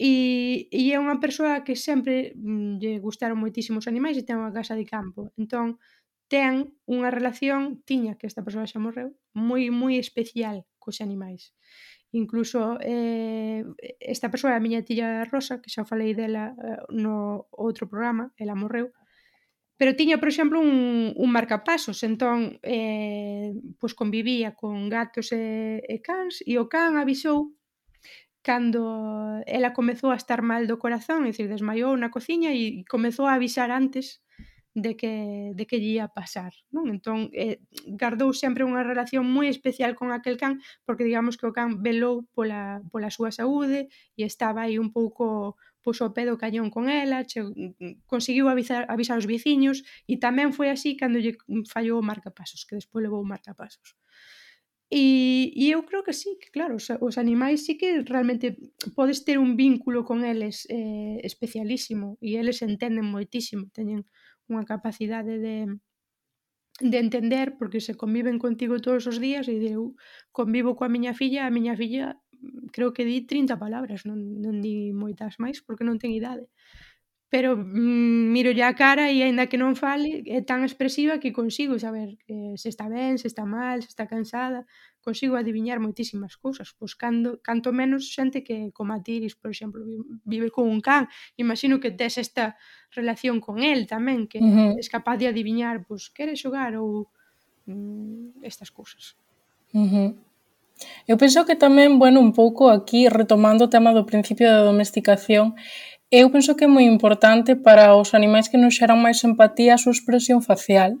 e, 0.00 0.68
e 0.72 0.82
é 0.92 0.98
unha 1.00 1.20
persoa 1.20 1.60
que 1.60 1.76
sempre 1.76 2.32
mm, 2.32 2.80
lle 2.80 2.92
gustaron 3.04 3.36
moitísimos 3.36 3.84
animais 3.84 4.16
e 4.16 4.24
ten 4.24 4.40
unha 4.40 4.52
casa 4.52 4.72
de 4.72 4.88
campo. 4.88 5.28
Entón, 5.36 5.76
ten 6.30 6.78
unha 6.86 7.10
relación 7.10 7.82
tiña 7.82 8.14
que 8.14 8.30
esta 8.30 8.46
persoa 8.46 8.70
xa 8.70 8.78
morreu 8.78 9.10
moi 9.34 9.74
moi 9.74 9.98
especial 9.98 10.62
cos 10.78 11.02
animais. 11.02 11.50
Incluso 12.14 12.78
eh, 12.82 13.66
esta 13.98 14.30
persoa 14.30 14.54
a 14.54 14.62
miña 14.62 14.86
tía 14.86 15.26
Rosa 15.26 15.58
que 15.58 15.74
xa 15.74 15.82
falei 15.82 16.14
dela 16.14 16.54
eh, 16.54 16.80
no 16.94 17.50
outro 17.50 17.90
programa 17.90 18.30
ela 18.38 18.54
morreu 18.54 18.94
pero 19.80 19.96
tiña, 19.96 20.18
por 20.20 20.28
exemplo, 20.28 20.60
un, 20.60 21.14
un 21.16 21.30
marcapasos, 21.32 22.04
entón 22.04 22.60
eh, 22.60 23.56
pois 23.80 23.96
convivía 23.96 24.52
con 24.52 24.92
gatos 24.92 25.32
e, 25.32 25.80
e 25.80 25.96
cans 26.04 26.44
e 26.44 26.60
o 26.60 26.68
can 26.68 27.00
avisou 27.00 27.56
cando 28.44 28.84
ela 29.48 29.72
comezou 29.72 30.12
a 30.12 30.20
estar 30.20 30.44
mal 30.44 30.68
do 30.68 30.76
corazón, 30.76 31.24
é 31.24 31.32
dicir, 31.32 31.48
desmaiou 31.48 31.96
na 31.96 32.12
cociña 32.12 32.52
e 32.52 32.84
comezou 32.92 33.24
a 33.24 33.40
avisar 33.40 33.72
antes 33.72 34.20
de 34.82 34.96
que, 34.96 35.52
de 35.54 35.64
que 35.68 35.78
lle 35.78 36.00
ia 36.00 36.08
pasar. 36.08 36.52
Non? 36.74 36.88
Entón, 36.88 37.28
eh, 37.36 37.60
gardou 37.86 38.32
sempre 38.32 38.66
unha 38.66 38.82
relación 38.82 39.28
moi 39.28 39.46
especial 39.52 39.92
con 39.98 40.08
aquel 40.10 40.36
can, 40.40 40.60
porque 40.86 41.06
digamos 41.06 41.36
que 41.38 41.46
o 41.48 41.54
can 41.56 41.84
velou 41.84 42.24
pola, 42.34 42.80
pola 42.92 43.12
súa 43.12 43.30
saúde 43.30 43.92
e 44.16 44.22
estaba 44.24 44.66
aí 44.66 44.76
un 44.80 44.90
pouco 44.90 45.56
pois 45.82 45.98
o 46.04 46.12
pé 46.12 46.28
do 46.28 46.36
cañón 46.36 46.68
con 46.68 46.92
ela, 46.92 47.24
che, 47.24 47.40
conseguiu 48.04 48.52
avisar, 48.52 48.84
avisar 48.92 49.16
os 49.16 49.24
veciños 49.24 49.80
e 50.04 50.20
tamén 50.20 50.52
foi 50.52 50.68
así 50.68 50.92
cando 51.00 51.22
lle 51.24 51.32
fallou 51.72 51.96
o 52.00 52.06
marcapasos, 52.10 52.68
que 52.68 52.76
despois 52.76 53.00
levou 53.04 53.20
o 53.24 53.30
marcapasos. 53.32 53.96
E, 54.92 55.52
e 55.54 55.70
eu 55.70 55.86
creo 55.86 56.02
que 56.02 56.12
sí, 56.12 56.36
que 56.42 56.50
claro, 56.50 56.74
os, 56.74 56.90
os 56.90 57.16
animais 57.16 57.64
sí 57.64 57.78
que 57.78 58.02
realmente 58.02 58.58
podes 58.96 59.22
ter 59.24 59.38
un 59.38 59.54
vínculo 59.54 60.04
con 60.04 60.24
eles 60.24 60.66
eh, 60.68 61.22
especialísimo 61.22 62.18
e 62.18 62.34
eles 62.34 62.58
entenden 62.60 63.06
moitísimo, 63.06 63.70
teñen 63.70 64.02
unha 64.50 64.66
capacidade 64.66 65.38
de 65.38 65.56
de 66.80 66.98
entender 66.98 67.56
porque 67.58 67.80
se 67.80 67.94
conviven 67.94 68.38
contigo 68.38 68.80
todos 68.80 69.04
os 69.06 69.20
días 69.20 69.46
e 69.52 69.60
eu 69.68 69.94
convivo 70.32 70.76
coa 70.78 70.88
miña 70.88 71.12
filla, 71.12 71.44
a 71.44 71.52
miña 71.52 71.76
filla 71.76 72.16
mm, 72.32 72.72
creo 72.74 72.90
que 72.96 73.04
di 73.04 73.28
30 73.28 73.60
palabras, 73.60 74.08
non, 74.08 74.40
non 74.40 74.64
di 74.64 74.96
moitas 74.96 75.36
máis 75.42 75.60
porque 75.60 75.84
non 75.84 76.00
ten 76.00 76.12
idade 76.16 76.48
pero 77.30 77.56
mm, 77.56 78.32
mirolle 78.34 78.64
a 78.64 78.74
cara 78.74 79.06
e 79.14 79.22
aínda 79.22 79.46
que 79.46 79.54
non 79.54 79.78
fale, 79.78 80.26
é 80.26 80.42
tan 80.42 80.66
expresiva 80.66 81.22
que 81.22 81.30
consigo 81.30 81.78
saber 81.78 82.18
eh, 82.26 82.58
se 82.58 82.66
está 82.66 82.90
ben, 82.90 83.22
se 83.22 83.30
está 83.30 83.46
mal, 83.46 83.86
se 83.86 83.90
está 83.94 84.10
cansada, 84.10 84.66
consigo 84.98 85.38
adiviñar 85.38 85.78
moitísimas 85.78 86.34
cousas, 86.34 86.74
pois 86.74 86.98
cando, 86.98 87.38
canto 87.38 87.70
menos 87.70 88.10
xente 88.10 88.42
que 88.42 88.74
como 88.74 88.92
a 88.92 89.00
Tiris, 89.00 89.38
por 89.38 89.54
exemplo, 89.54 89.78
vive 90.26 90.50
con 90.50 90.66
un 90.66 90.82
can, 90.82 91.06
imagino 91.38 91.78
que 91.78 91.94
tes 91.94 92.18
esta 92.18 92.58
relación 92.90 93.38
con 93.38 93.62
el 93.62 93.86
tamén, 93.86 94.26
que 94.26 94.42
uh 94.42 94.74
-huh. 94.74 94.82
es 94.82 94.90
capaz 94.90 95.16
de 95.22 95.30
adiviñar, 95.30 95.86
pois, 95.86 96.10
quere 96.10 96.34
xogar 96.34 96.74
ou 96.74 97.06
mm, 97.70 98.42
estas 98.42 98.74
cousas. 98.74 99.14
Uh 99.70 99.86
-huh. 99.86 100.10
Eu 101.06 101.16
penso 101.20 101.44
que 101.44 101.54
tamén, 101.54 102.00
bueno, 102.02 102.18
un 102.18 102.32
pouco 102.32 102.72
aquí 102.72 103.06
retomando 103.06 103.68
o 103.68 103.72
tema 103.72 103.92
do 103.92 104.08
principio 104.08 104.48
da 104.48 104.64
domesticación, 104.64 105.54
Eu 106.10 106.28
penso 106.34 106.56
que 106.56 106.64
é 106.64 106.66
moi 106.66 106.82
importante 106.82 107.54
para 107.54 107.94
os 107.94 108.18
animais 108.18 108.50
que 108.50 108.58
nos 108.58 108.74
xeran 108.74 108.98
máis 108.98 109.22
empatía 109.22 109.78
a 109.78 109.82
súa 109.82 109.94
expresión 109.94 110.42
facial, 110.42 110.98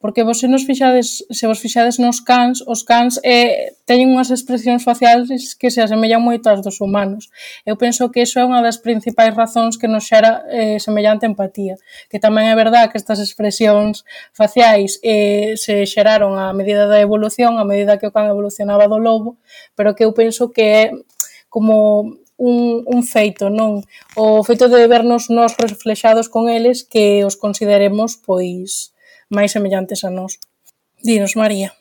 porque 0.00 0.24
vos 0.24 0.40
se 0.40 0.48
nos 0.48 0.64
fixades, 0.64 1.28
se 1.28 1.44
vos 1.44 1.60
fixades 1.60 2.00
nos 2.00 2.24
cans, 2.24 2.64
os 2.64 2.80
cans 2.80 3.20
eh, 3.20 3.76
teñen 3.84 4.16
unhas 4.16 4.32
expresións 4.32 4.80
faciales 4.80 5.52
que 5.60 5.68
se 5.68 5.84
asemellan 5.84 6.24
moito 6.24 6.48
ás 6.48 6.64
dos 6.64 6.80
humanos. 6.80 7.28
Eu 7.68 7.76
penso 7.76 8.08
que 8.08 8.24
iso 8.24 8.40
é 8.40 8.48
unha 8.48 8.64
das 8.64 8.80
principais 8.80 9.36
razóns 9.36 9.76
que 9.76 9.92
nos 9.92 10.08
xera 10.08 10.48
eh, 10.48 10.80
semellante 10.80 11.28
empatía, 11.28 11.76
que 12.08 12.16
tamén 12.16 12.48
é 12.48 12.56
verdad 12.56 12.88
que 12.88 12.96
estas 12.96 13.20
expresións 13.20 14.08
faciais 14.32 14.96
eh, 15.04 15.60
se 15.60 15.84
xeraron 15.84 16.40
a 16.40 16.56
medida 16.56 16.88
da 16.88 16.96
evolución, 16.96 17.60
a 17.60 17.68
medida 17.68 18.00
que 18.00 18.08
o 18.08 18.12
can 18.16 18.24
evolucionaba 18.32 18.88
do 18.88 18.96
lobo, 18.96 19.36
pero 19.76 19.92
que 19.92 20.08
eu 20.08 20.16
penso 20.16 20.48
que 20.48 20.64
é 20.64 20.82
como 21.52 22.16
un, 22.36 22.84
un 22.86 23.00
feito, 23.02 23.48
non? 23.50 23.82
O 24.16 24.44
feito 24.44 24.68
de 24.68 24.84
vernos 24.88 25.28
nós 25.32 25.56
reflexados 25.56 26.28
con 26.28 26.48
eles 26.48 26.84
que 26.84 27.24
os 27.24 27.36
consideremos 27.36 28.20
pois 28.20 28.92
máis 29.32 29.52
semellantes 29.52 30.04
a 30.04 30.10
nós. 30.12 30.38
Dinos, 31.00 31.36
María. 31.36 31.72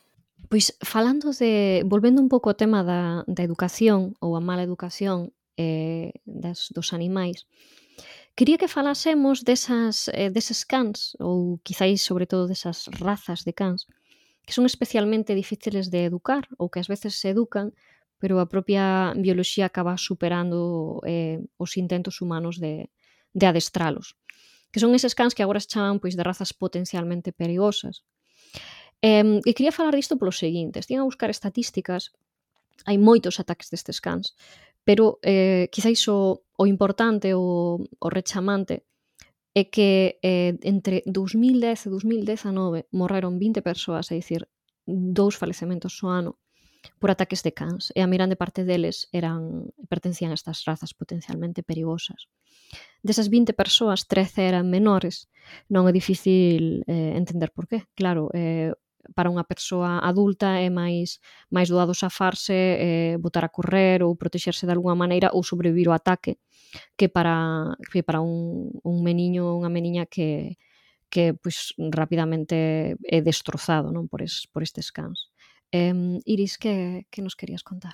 Pois 0.49 0.75
falando 0.81 1.35
de, 1.35 1.83
volvendo 1.85 2.21
un 2.21 2.29
pouco 2.29 2.49
ao 2.49 2.59
tema 2.59 2.83
da, 2.83 3.27
da 3.27 3.43
educación 3.43 4.15
ou 4.23 4.37
a 4.37 4.41
mala 4.43 4.63
educación 4.63 5.35
eh, 5.57 6.15
das, 6.23 6.71
dos 6.71 6.93
animais, 6.95 7.43
Quería 8.35 8.57
que 8.57 8.67
falásemos 8.67 9.47
desas, 9.47 10.11
eh, 10.11 10.27
deses 10.27 10.67
cans, 10.67 11.15
ou 11.23 11.55
quizáis 11.63 12.03
sobre 12.03 12.27
todo 12.27 12.51
desas 12.51 12.91
razas 12.99 13.47
de 13.47 13.55
cans, 13.55 13.87
que 14.43 14.51
son 14.51 14.67
especialmente 14.67 15.39
difíciles 15.39 15.87
de 15.87 16.03
educar, 16.03 16.43
ou 16.59 16.67
que 16.67 16.83
ás 16.83 16.91
veces 16.91 17.15
se 17.15 17.31
educan, 17.31 17.71
pero 18.19 18.39
a 18.39 18.47
propia 18.47 19.13
bioloxía 19.15 19.65
acaba 19.67 19.97
superando 19.97 21.01
eh, 21.05 21.43
os 21.57 21.77
intentos 21.77 22.21
humanos 22.21 22.59
de, 22.59 22.89
de 23.33 23.45
adestralos 23.45 24.15
que 24.75 24.83
son 24.83 24.91
eses 24.91 25.15
cans 25.15 25.31
que 25.31 25.39
agora 25.39 25.63
se 25.63 25.71
chaman 25.71 26.03
pois 26.03 26.19
de 26.19 26.23
razas 26.27 26.51
potencialmente 26.51 27.31
perigosas. 27.31 28.03
Eh, 28.99 29.39
e 29.39 29.51
quería 29.55 29.71
falar 29.71 29.95
disto 29.95 30.19
polo 30.19 30.35
seguinte, 30.35 30.83
estive 30.83 30.99
a 30.99 31.07
buscar 31.07 31.31
estatísticas, 31.31 32.11
hai 32.83 32.99
moitos 32.99 33.39
ataques 33.39 33.71
destes 33.71 34.03
cans, 34.03 34.35
pero 34.83 35.23
eh, 35.23 35.71
quizáis 35.71 36.03
o, 36.11 36.43
o 36.59 36.63
importante, 36.67 37.31
o, 37.31 37.79
o 37.87 38.07
rechamante, 38.11 38.83
é 39.55 39.63
que 39.63 40.19
eh, 40.19 40.59
entre 40.67 41.07
2010 41.07 41.87
e 41.87 41.89
2019 41.95 42.91
morreron 42.91 43.39
20 43.39 43.63
persoas, 43.63 44.11
é 44.11 44.19
dicir, 44.19 44.43
dous 44.83 45.39
falecementos 45.39 45.95
so 45.95 46.11
ano, 46.11 46.35
por 46.99 47.11
ataques 47.11 47.43
de 47.43 47.53
cans, 47.53 47.91
e 47.95 48.01
a 48.01 48.07
mirande 48.07 48.35
parte 48.35 48.65
deles 48.65 49.07
eran 49.11 49.71
pertencían 49.89 50.31
a 50.31 50.37
estas 50.37 50.65
razas 50.65 50.93
potencialmente 50.93 51.63
perigosas. 51.63 52.27
Desas 53.03 53.29
20 53.29 53.53
persoas, 53.53 54.07
13 54.07 54.47
eran 54.49 54.69
menores, 54.69 55.29
non 55.69 55.85
é 55.89 55.93
difícil 55.93 56.81
eh, 56.89 57.13
entender 57.15 57.53
por 57.53 57.69
qué. 57.69 57.85
Claro, 57.93 58.33
eh, 58.33 58.73
para 59.13 59.29
unha 59.29 59.45
persoa 59.45 60.01
adulta 60.01 60.57
é 60.57 60.73
máis 60.73 61.21
máis 61.53 61.69
doado 61.69 61.93
safarse, 61.93 62.57
eh, 62.57 63.15
botar 63.21 63.45
a 63.45 63.53
correr 63.53 64.01
ou 64.01 64.17
protexerse 64.17 64.65
de 64.65 64.73
algunha 64.73 64.97
maneira 64.97 65.29
ou 65.29 65.45
sobrevivir 65.45 65.93
ao 65.93 65.97
ataque 65.97 66.41
que 66.97 67.07
para 67.09 67.77
que 67.91 68.01
para 68.01 68.21
un, 68.21 68.73
un 68.81 68.97
meniño 69.05 69.45
ou 69.45 69.61
unha 69.61 69.69
meniña 69.69 70.09
que 70.09 70.57
que 71.09 71.33
pois 71.37 71.71
rapidamente 71.77 72.97
é 72.99 73.19
destrozado, 73.21 73.93
non, 73.93 74.09
por 74.11 74.19
es, 74.25 74.49
por 74.51 74.65
estes 74.65 74.91
cans. 74.91 75.31
Eh, 75.71 76.19
Iris, 76.25 76.57
que, 76.57 77.07
que 77.09 77.21
nos 77.21 77.35
querías 77.35 77.63
contar? 77.63 77.93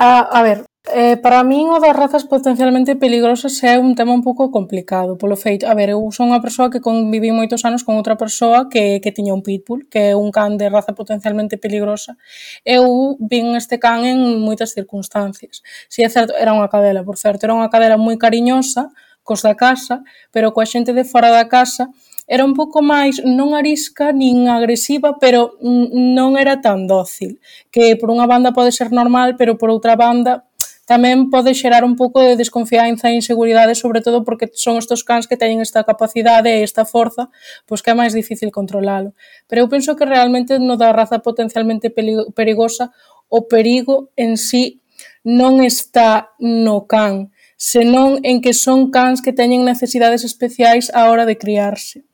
A, 0.00 0.20
a 0.38 0.42
ver, 0.42 0.66
eh, 0.94 1.16
para 1.16 1.42
min 1.42 1.70
o 1.70 1.78
das 1.78 1.94
razas 1.94 2.24
potencialmente 2.24 2.98
peligrosas 2.98 3.54
é 3.62 3.78
un 3.78 3.94
tema 3.94 4.12
un 4.12 4.22
pouco 4.22 4.50
complicado, 4.50 5.18
polo 5.18 5.36
feito, 5.36 5.66
a 5.66 5.74
ver, 5.74 5.88
eu 5.94 6.02
son 6.10 6.30
unha 6.30 6.42
persoa 6.42 6.70
que 6.72 6.82
convivi 6.82 7.30
moitos 7.30 7.62
anos 7.62 7.82
con 7.86 7.94
outra 7.94 8.18
persoa 8.18 8.66
que, 8.72 8.98
que 9.02 9.14
tiña 9.14 9.34
un 9.34 9.42
pitbull, 9.46 9.86
que 9.86 10.12
é 10.12 10.18
un 10.18 10.30
can 10.34 10.58
de 10.58 10.66
raza 10.66 10.98
potencialmente 10.98 11.58
peligrosa. 11.58 12.18
Eu 12.66 13.18
vin 13.22 13.54
este 13.54 13.78
can 13.78 14.02
en 14.06 14.18
moitas 14.42 14.74
circunstancias. 14.74 15.62
Si 15.86 16.02
é 16.02 16.08
certo, 16.10 16.34
era 16.34 16.54
unha 16.54 16.70
cadela, 16.70 17.06
por 17.06 17.16
certo, 17.18 17.46
era 17.46 17.54
unha 17.54 17.70
cadela 17.70 17.98
moi 17.98 18.18
cariñosa, 18.18 18.90
cos 19.22 19.44
da 19.44 19.54
casa, 19.54 20.02
pero 20.32 20.54
coa 20.56 20.66
xente 20.66 20.96
de 20.96 21.04
fora 21.04 21.30
da 21.30 21.44
casa, 21.46 21.92
era 22.28 22.44
un 22.44 22.52
pouco 22.52 22.84
máis 22.84 23.24
non 23.24 23.56
arisca 23.56 24.12
nin 24.12 24.52
agresiva, 24.52 25.16
pero 25.16 25.56
non 25.64 26.36
era 26.36 26.60
tan 26.60 26.84
dócil, 26.84 27.40
que 27.72 27.96
por 27.96 28.12
unha 28.12 28.28
banda 28.28 28.52
pode 28.52 28.68
ser 28.68 28.92
normal, 28.92 29.40
pero 29.40 29.56
por 29.56 29.72
outra 29.72 29.96
banda 29.96 30.44
tamén 30.84 31.28
pode 31.32 31.52
xerar 31.52 31.84
un 31.84 31.96
pouco 32.00 32.24
de 32.24 32.36
desconfianza 32.36 33.08
e 33.08 33.16
inseguridade, 33.16 33.76
sobre 33.76 34.00
todo 34.00 34.24
porque 34.24 34.48
son 34.52 34.76
estes 34.76 35.04
cans 35.04 35.28
que 35.28 35.36
teñen 35.40 35.60
esta 35.60 35.84
capacidade 35.84 36.48
e 36.48 36.64
esta 36.64 36.84
forza, 36.84 37.32
pois 37.68 37.80
que 37.80 37.92
é 37.92 37.96
máis 37.96 38.12
difícil 38.12 38.52
controlalo. 38.52 39.16
Pero 39.48 39.64
eu 39.64 39.68
penso 39.68 39.96
que 39.96 40.08
realmente 40.08 40.56
no 40.56 40.80
da 40.80 40.92
raza 40.92 41.20
potencialmente 41.24 41.92
perigosa 42.32 42.92
o 43.28 43.44
perigo 43.48 44.12
en 44.16 44.40
sí 44.40 44.80
non 45.24 45.60
está 45.60 46.32
no 46.40 46.88
can, 46.88 47.32
senón 47.56 48.24
en 48.24 48.40
que 48.40 48.56
son 48.56 48.88
cans 48.88 49.20
que 49.20 49.36
teñen 49.36 49.68
necesidades 49.68 50.24
especiais 50.24 50.88
á 50.92 51.08
hora 51.12 51.28
de 51.28 51.36
criarse. 51.36 52.08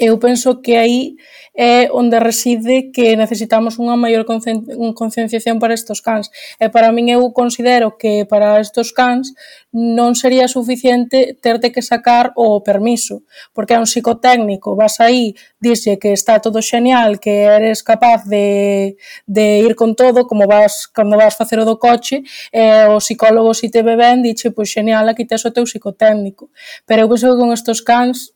Eu 0.00 0.16
penso 0.18 0.62
que 0.62 0.76
aí 0.76 1.16
é 1.54 1.90
onde 1.92 2.18
reside 2.18 2.88
que 2.88 3.20
necesitamos 3.20 3.76
unha 3.76 3.92
maior 3.92 4.24
concienciación 4.24 5.60
para 5.60 5.76
estos 5.76 6.00
cans. 6.00 6.32
E 6.56 6.72
para 6.72 6.88
min 6.88 7.12
eu 7.12 7.20
considero 7.36 8.00
que 8.00 8.24
para 8.24 8.56
estos 8.64 8.96
cans 8.96 9.36
non 9.68 10.16
sería 10.16 10.48
suficiente 10.48 11.36
terte 11.36 11.68
que 11.68 11.84
sacar 11.84 12.32
o 12.32 12.64
permiso, 12.64 13.28
porque 13.52 13.76
é 13.76 13.78
un 13.78 13.84
psicotécnico, 13.84 14.72
vas 14.72 15.04
aí, 15.04 15.36
dixe 15.60 16.00
que 16.00 16.16
está 16.16 16.40
todo 16.40 16.64
xenial, 16.64 17.20
que 17.20 17.44
eres 17.44 17.84
capaz 17.84 18.24
de, 18.24 18.96
de 19.28 19.60
ir 19.60 19.76
con 19.76 19.92
todo, 19.92 20.24
como 20.24 20.48
vas 20.48 20.88
cando 20.88 21.20
vas 21.20 21.36
facer 21.36 21.60
o 21.60 21.68
do 21.68 21.76
coche, 21.76 22.24
e 22.48 22.88
o 22.88 23.04
psicólogo 23.04 23.52
si 23.52 23.68
te 23.68 23.84
ve 23.84 24.00
ben, 24.00 24.24
dixe, 24.24 24.48
pois 24.48 24.72
xenial, 24.72 25.12
aquí 25.12 25.28
tes 25.28 25.44
o 25.44 25.52
teu 25.52 25.68
psicotécnico. 25.68 26.48
Pero 26.88 27.04
eu 27.04 27.08
penso 27.12 27.28
que 27.28 27.36
con 27.36 27.52
estos 27.52 27.84
cans 27.84 28.32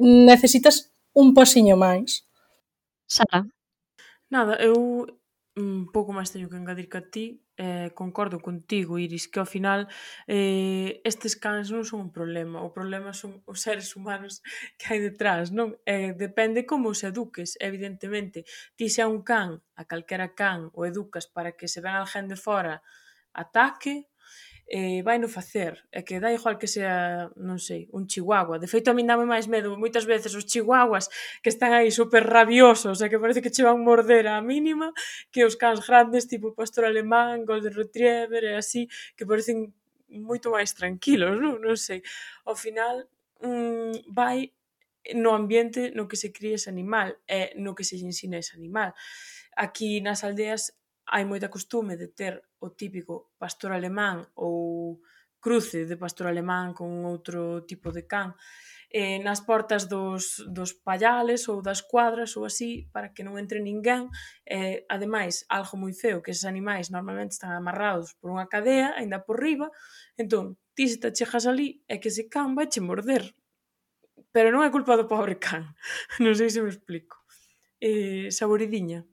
necesitas 0.00 0.92
un 1.12 1.34
pasiño 1.34 1.76
máis. 1.76 2.26
Sara? 3.06 3.46
Nada, 4.30 4.58
eu 4.60 5.06
un 5.56 5.88
pouco 5.88 6.12
máis 6.12 6.28
teño 6.28 6.52
que 6.52 6.60
engadir 6.60 6.88
que 6.92 7.00
a 7.00 7.08
ti, 7.08 7.26
eh, 7.56 7.88
concordo 7.96 8.40
contigo, 8.44 9.00
Iris, 9.00 9.24
que 9.32 9.40
ao 9.40 9.48
final 9.48 9.88
eh, 10.28 11.00
estes 11.08 11.32
cans 11.40 11.72
non 11.72 11.88
son 11.88 11.98
un 12.06 12.12
problema, 12.12 12.60
o 12.60 12.76
problema 12.76 13.16
son 13.16 13.40
os 13.48 13.64
seres 13.64 13.96
humanos 13.96 14.44
que 14.78 14.92
hai 14.92 15.00
detrás, 15.00 15.48
non? 15.56 15.80
Eh, 15.88 16.12
depende 16.12 16.68
como 16.68 16.92
os 16.92 17.00
eduques, 17.00 17.56
evidentemente. 17.56 18.44
Ti 18.76 18.86
se 18.92 19.00
a 19.00 19.08
un 19.08 19.24
can, 19.24 19.56
a 19.80 19.82
calquera 19.88 20.36
can, 20.36 20.68
o 20.76 20.84
educas 20.84 21.24
para 21.24 21.56
que 21.56 21.72
se 21.72 21.80
ven 21.80 21.96
alguén 21.96 22.28
de 22.28 22.36
fora 22.36 22.84
ataque, 23.32 24.08
eh, 24.66 25.02
vai 25.02 25.18
no 25.18 25.28
facer, 25.28 25.86
é 25.92 26.02
que 26.02 26.18
dá 26.18 26.34
igual 26.34 26.58
que 26.58 26.66
sea, 26.66 27.30
non 27.38 27.62
sei, 27.62 27.86
un 27.94 28.10
chihuahua. 28.10 28.58
De 28.58 28.66
feito, 28.66 28.90
a 28.90 28.94
min 28.98 29.06
dame 29.06 29.22
máis 29.22 29.46
medo 29.46 29.78
moitas 29.78 30.02
veces 30.02 30.34
os 30.34 30.42
chihuahuas 30.42 31.06
que 31.38 31.54
están 31.54 31.70
aí 31.70 31.94
super 31.94 32.26
rabiosos 32.26 32.98
e 32.98 33.06
que 33.06 33.22
parece 33.22 33.38
que 33.38 33.54
che 33.54 33.62
van 33.62 33.78
morder 33.86 34.26
a 34.26 34.42
mínima 34.42 34.90
que 35.30 35.46
os 35.46 35.54
cans 35.54 35.86
grandes 35.86 36.26
tipo 36.26 36.50
pastor 36.50 36.82
alemán, 36.82 37.46
golden 37.46 37.74
retriever 37.78 38.42
e 38.42 38.58
así, 38.58 38.90
que 39.14 39.22
parecen 39.22 39.70
moito 40.10 40.50
máis 40.50 40.74
tranquilos, 40.74 41.38
non, 41.38 41.62
non 41.62 41.78
sei. 41.78 42.02
Ao 42.42 42.58
final, 42.58 43.06
mm, 43.46 44.10
vai 44.10 44.50
no 45.14 45.30
ambiente 45.30 45.94
no 45.94 46.10
que 46.10 46.18
se 46.18 46.34
cría 46.34 46.58
ese 46.58 46.70
animal 46.70 47.14
e 47.30 47.54
no 47.54 47.78
que 47.78 47.86
se 47.86 47.94
ensina 48.02 48.42
ese 48.42 48.58
animal. 48.58 48.98
Aquí 49.54 50.02
nas 50.02 50.26
aldeas 50.26 50.74
hai 51.06 51.22
moita 51.22 51.54
costume 51.54 51.94
de 51.94 52.10
ter 52.10 52.42
o 52.60 52.72
típico 52.72 53.32
pastor 53.38 53.72
alemán 53.72 54.26
ou 54.34 55.00
cruce 55.40 55.86
de 55.86 55.96
pastor 55.96 56.26
alemán 56.26 56.74
con 56.74 57.06
outro 57.06 57.62
tipo 57.68 57.94
de 57.94 58.08
can 58.08 58.34
eh, 58.90 59.18
nas 59.18 59.42
portas 59.42 59.88
dos, 59.88 60.42
dos 60.48 60.72
pallales 60.72 61.48
ou 61.48 61.60
das 61.60 61.82
cuadras 61.82 62.36
ou 62.36 62.46
así 62.46 62.88
para 62.94 63.12
que 63.12 63.26
non 63.26 63.38
entre 63.38 63.60
ninguén 63.60 64.08
eh, 64.46 64.86
ademais, 64.88 65.44
algo 65.50 65.76
moi 65.76 65.92
feo 65.92 66.22
que 66.22 66.32
eses 66.32 66.46
animais 66.46 66.90
normalmente 66.90 67.36
están 67.36 67.52
amarrados 67.54 68.14
por 68.18 68.30
unha 68.30 68.48
cadea 68.50 68.94
aínda 68.94 69.22
por 69.26 69.42
riba 69.42 69.68
entón, 70.16 70.56
ti 70.74 70.88
se 70.88 70.98
te 71.02 71.10
chejas 71.12 71.46
ali 71.46 71.82
é 71.90 71.98
que 71.98 72.08
ese 72.08 72.28
can 72.30 72.54
vai 72.54 72.66
che 72.70 72.80
morder. 72.80 73.34
Pero 74.32 74.52
non 74.52 74.62
é 74.64 74.70
culpa 74.70 74.96
do 74.96 75.08
pobre 75.08 75.36
can 75.40 75.76
non 76.22 76.34
sei 76.34 76.50
se 76.50 76.62
me 76.62 76.70
explico. 76.70 77.22
Eh, 77.82 78.32
saboridiña. 78.32 79.04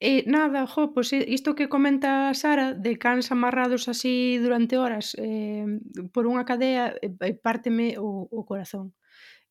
E 0.00 0.24
nada, 0.26 0.66
jo, 0.66 0.92
pois 0.94 1.12
eh, 1.12 1.24
isto 1.28 1.56
que 1.56 1.68
comenta 1.68 2.32
Sara 2.34 2.74
de 2.74 2.98
cans 2.98 3.32
amarrados 3.32 3.88
así 3.88 4.38
durante 4.38 4.76
horas 4.76 5.16
eh, 5.18 5.66
por 6.12 6.24
unha 6.28 6.44
cadea 6.44 6.92
eh, 7.00 7.12
eh, 7.12 7.36
párteme 7.36 7.96
o, 7.96 8.28
o 8.28 8.40
corazón. 8.44 8.92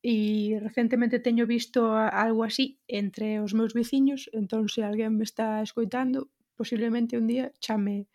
E 0.06 0.54
recentemente 0.62 1.18
teño 1.18 1.50
visto 1.50 1.98
algo 1.98 2.46
así 2.46 2.78
entre 2.86 3.42
os 3.42 3.52
meus 3.58 3.74
veciños, 3.74 4.30
entón 4.30 4.70
se 4.70 4.86
alguén 4.86 5.18
me 5.18 5.26
está 5.26 5.58
escoitando, 5.66 6.30
posiblemente 6.54 7.18
un 7.18 7.26
día 7.26 7.50
chame 7.58 8.06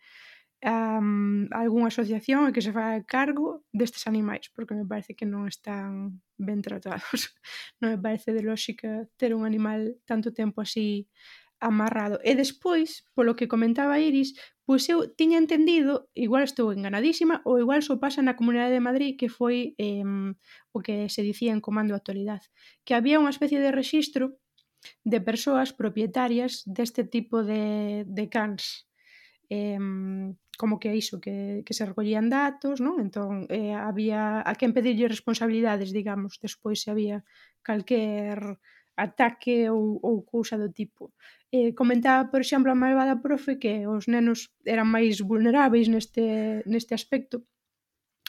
a, 0.62 0.98
um, 0.98 1.48
algunha 1.50 1.88
asociación 1.88 2.52
que 2.52 2.62
se 2.62 2.72
faga 2.72 3.02
cargo 3.04 3.64
destes 3.72 4.06
animais, 4.06 4.48
porque 4.54 4.74
me 4.74 4.86
parece 4.86 5.14
que 5.18 5.26
non 5.26 5.50
están 5.50 6.22
ben 6.38 6.62
tratados. 6.62 7.34
non 7.82 7.92
me 7.92 8.00
parece 8.00 8.30
de 8.30 8.46
lógica 8.46 9.04
ter 9.18 9.34
un 9.34 9.42
animal 9.42 9.98
tanto 10.06 10.30
tempo 10.30 10.62
así 10.62 11.10
amarrado. 11.62 12.18
E 12.26 12.34
despois, 12.34 13.06
polo 13.14 13.38
que 13.38 13.46
comentaba 13.46 14.02
Iris, 14.02 14.34
pois 14.66 14.82
eu 14.90 15.06
tiña 15.14 15.38
entendido, 15.38 16.10
igual 16.12 16.42
estou 16.42 16.74
enganadísima, 16.74 17.40
ou 17.46 17.62
igual 17.62 17.80
só 17.86 17.96
pasa 18.02 18.20
na 18.20 18.34
Comunidade 18.34 18.74
de 18.74 18.82
Madrid, 18.82 19.14
que 19.14 19.30
foi 19.30 19.78
eh, 19.78 20.02
o 20.74 20.78
que 20.82 21.06
se 21.06 21.22
dicía 21.22 21.54
en 21.54 21.62
Comando 21.62 21.94
Actualidade, 21.94 22.50
que 22.82 22.98
había 22.98 23.22
unha 23.22 23.30
especie 23.30 23.62
de 23.62 23.70
rexistro 23.70 24.42
de 25.06 25.22
persoas 25.22 25.70
propietarias 25.70 26.66
deste 26.66 27.06
tipo 27.06 27.46
de, 27.46 28.02
de 28.04 28.24
cans. 28.26 28.90
Eh, 29.46 29.78
como 30.58 30.78
que 30.78 30.94
iso, 30.94 31.20
que, 31.20 31.62
que 31.66 31.74
se 31.74 31.86
recollían 31.86 32.30
datos, 32.30 32.78
non? 32.78 33.00
Entón, 33.00 33.50
eh, 33.50 33.74
había 33.74 34.44
a 34.46 34.52
quen 34.54 34.76
pedirlle 34.76 35.10
responsabilidades, 35.10 35.90
digamos, 35.90 36.38
despois 36.38 36.82
se 36.82 36.92
había 36.92 37.24
calquer 37.66 38.58
ataque 38.96 39.68
ou, 39.70 39.98
ou 40.02 40.22
cousa 40.22 40.56
do 40.58 40.68
tipo. 40.72 41.12
Eh, 41.52 41.72
comentaba, 41.74 42.30
por 42.30 42.40
exemplo, 42.40 42.70
a 42.72 42.78
malvada 42.78 43.20
profe 43.20 43.58
que 43.58 43.86
os 43.86 44.08
nenos 44.08 44.52
eran 44.64 44.88
máis 44.88 45.20
vulneráveis 45.20 45.88
neste, 45.88 46.64
neste 46.64 46.92
aspecto. 46.94 47.44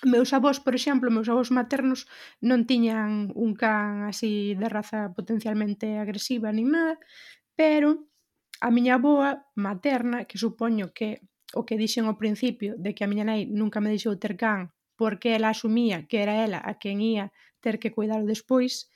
Meus 0.03 0.35
avós, 0.35 0.59
por 0.59 0.75
exemplo, 0.75 1.07
meus 1.07 1.31
avós 1.31 1.47
maternos 1.47 2.03
non 2.43 2.67
tiñan 2.67 3.31
un 3.35 3.55
can 3.55 4.03
así 4.11 4.55
de 4.59 4.67
raza 4.67 5.15
potencialmente 5.15 5.95
agresiva 5.95 6.51
nin 6.51 6.75
nada, 6.75 6.99
pero 7.55 8.11
a 8.59 8.67
miña 8.71 8.99
aboa 8.99 9.47
materna, 9.55 10.27
que 10.27 10.39
supoño 10.39 10.91
que 10.91 11.23
o 11.53 11.63
que 11.67 11.79
dixen 11.79 12.09
ao 12.09 12.19
principio 12.19 12.75
de 12.75 12.91
que 12.95 13.03
a 13.05 13.09
miña 13.11 13.23
nai 13.23 13.47
nunca 13.47 13.79
me 13.79 13.91
deixou 13.93 14.15
ter 14.19 14.35
can 14.35 14.73
porque 14.95 15.35
ela 15.35 15.49
asumía 15.49 16.07
que 16.09 16.17
era 16.23 16.43
ela 16.45 16.59
a 16.63 16.75
quen 16.81 17.01
ia 17.01 17.31
ter 17.63 17.79
que 17.79 17.91
cuidar 17.95 18.21
despois, 18.25 18.91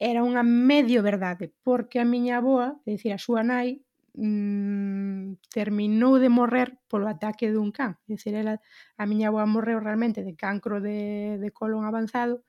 era 0.00 0.24
unha 0.24 0.40
medio 0.40 1.04
verdade, 1.04 1.52
porque 1.60 2.00
a 2.00 2.08
miña 2.08 2.40
avoa, 2.40 2.80
é 2.88 2.96
dicir, 2.96 3.12
a 3.12 3.20
súa 3.20 3.44
nai, 3.44 3.84
mmm, 4.16 5.36
terminou 5.52 6.16
de 6.16 6.32
morrer 6.32 6.80
polo 6.88 7.06
ataque 7.06 7.52
dun 7.52 7.70
can. 7.70 8.00
É 8.08 8.16
dicir, 8.16 8.32
ela, 8.32 8.56
a 8.96 9.04
miña 9.04 9.28
avoa 9.28 9.44
morreu 9.44 9.78
realmente 9.78 10.24
de 10.24 10.34
cancro 10.34 10.80
de, 10.80 11.36
de 11.36 11.50
colon 11.52 11.84
avanzado, 11.84 12.42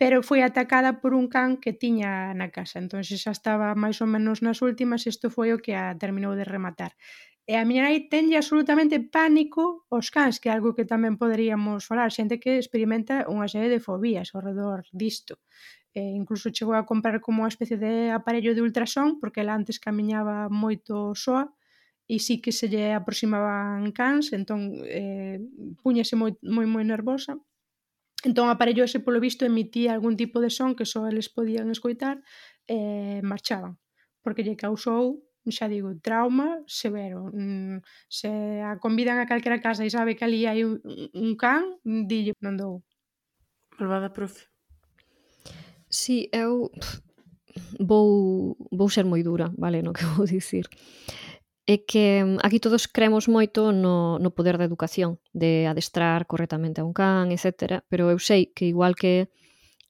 pero 0.00 0.22
foi 0.22 0.40
atacada 0.42 1.02
por 1.02 1.12
un 1.12 1.26
can 1.28 1.58
que 1.62 1.76
tiña 1.76 2.32
na 2.32 2.48
casa. 2.56 2.80
Entón 2.80 3.04
xa 3.04 3.32
estaba 3.36 3.76
máis 3.76 4.00
ou 4.00 4.08
menos 4.08 4.40
nas 4.46 4.64
últimas, 4.64 5.04
isto 5.04 5.28
foi 5.28 5.52
o 5.52 5.60
que 5.60 5.76
a 5.76 5.92
terminou 5.98 6.32
de 6.38 6.48
rematar. 6.48 6.96
E 7.50 7.56
a 7.56 7.64
miña 7.68 7.88
nai 7.88 8.08
tenlle 8.12 8.36
absolutamente 8.38 8.96
pánico 9.00 9.84
aos 9.92 10.08
cans, 10.14 10.36
que 10.40 10.48
é 10.48 10.54
algo 10.56 10.76
que 10.76 10.88
tamén 10.88 11.20
poderíamos 11.20 11.84
falar, 11.90 12.08
xente 12.14 12.40
que 12.42 12.60
experimenta 12.62 13.28
unha 13.28 13.48
serie 13.50 13.72
de 13.72 13.80
fobías 13.82 14.32
ao 14.32 14.44
redor 14.44 14.84
disto 14.92 15.40
e 15.98 16.14
incluso 16.14 16.54
chegou 16.54 16.78
a 16.78 16.86
comprar 16.86 17.18
como 17.18 17.42
unha 17.42 17.50
especie 17.50 17.74
de 17.74 18.14
aparello 18.14 18.54
de 18.54 18.62
ultrasón, 18.62 19.18
porque 19.18 19.42
ela 19.42 19.58
antes 19.58 19.82
camiñaba 19.82 20.46
moito 20.46 21.18
soa, 21.18 21.50
e 22.06 22.16
sí 22.22 22.40
que 22.40 22.52
se 22.54 22.70
lle 22.72 22.94
aproximaban 22.94 23.90
cans, 23.92 24.30
entón 24.30 24.78
eh, 24.86 25.42
puñase 25.82 26.14
moi, 26.14 26.32
moi, 26.46 26.66
moi 26.70 26.84
nervosa. 26.86 27.34
Entón 28.28 28.46
o 28.48 28.54
aparello 28.54 28.86
ese, 28.86 29.02
polo 29.02 29.18
visto, 29.18 29.42
emitía 29.44 29.90
algún 29.92 30.14
tipo 30.14 30.38
de 30.38 30.50
son 30.50 30.78
que 30.78 30.86
só 30.86 31.06
eles 31.10 31.28
podían 31.28 31.68
escoitar 31.74 32.22
e 32.66 33.18
eh, 33.18 33.20
marchaban, 33.26 33.78
porque 34.22 34.46
lle 34.46 34.56
causou 34.56 35.26
xa 35.50 35.66
digo, 35.68 35.96
trauma 36.00 36.60
severo. 36.66 37.30
Mm, 37.32 37.80
se 38.08 38.28
a 38.60 38.76
convidan 38.78 39.18
a 39.20 39.26
calquera 39.30 39.60
casa 39.60 39.84
e 39.84 39.90
sabe 39.90 40.16
que 40.16 40.24
ali 40.24 40.44
hai 40.44 40.60
un, 40.64 40.80
un 41.14 41.30
can, 41.40 41.64
dille, 41.84 42.32
non 42.44 42.56
dou. 42.56 42.74
Malvada 43.78 44.12
profe. 44.12 44.48
Sí, 45.90 46.28
eu 46.32 46.70
vou, 47.80 48.56
vou 48.70 48.88
ser 48.90 49.04
moi 49.04 49.22
dura, 49.22 49.52
vale, 49.56 49.82
no 49.82 49.92
que 49.92 50.04
vou 50.04 50.26
dicir. 50.26 50.66
É 51.66 51.76
que 51.76 52.24
mm, 52.24 52.38
aquí 52.46 52.58
todos 52.60 52.86
cremos 52.88 53.28
moito 53.28 53.72
no, 53.72 54.18
no 54.18 54.30
poder 54.36 54.56
da 54.58 54.64
educación, 54.64 55.20
de 55.32 55.66
adestrar 55.66 56.26
correctamente 56.26 56.80
a 56.80 56.84
un 56.88 56.92
can, 56.92 57.28
etc. 57.32 57.84
Pero 57.90 58.10
eu 58.12 58.18
sei 58.18 58.52
que 58.56 58.64
igual 58.66 58.94
que 58.94 59.28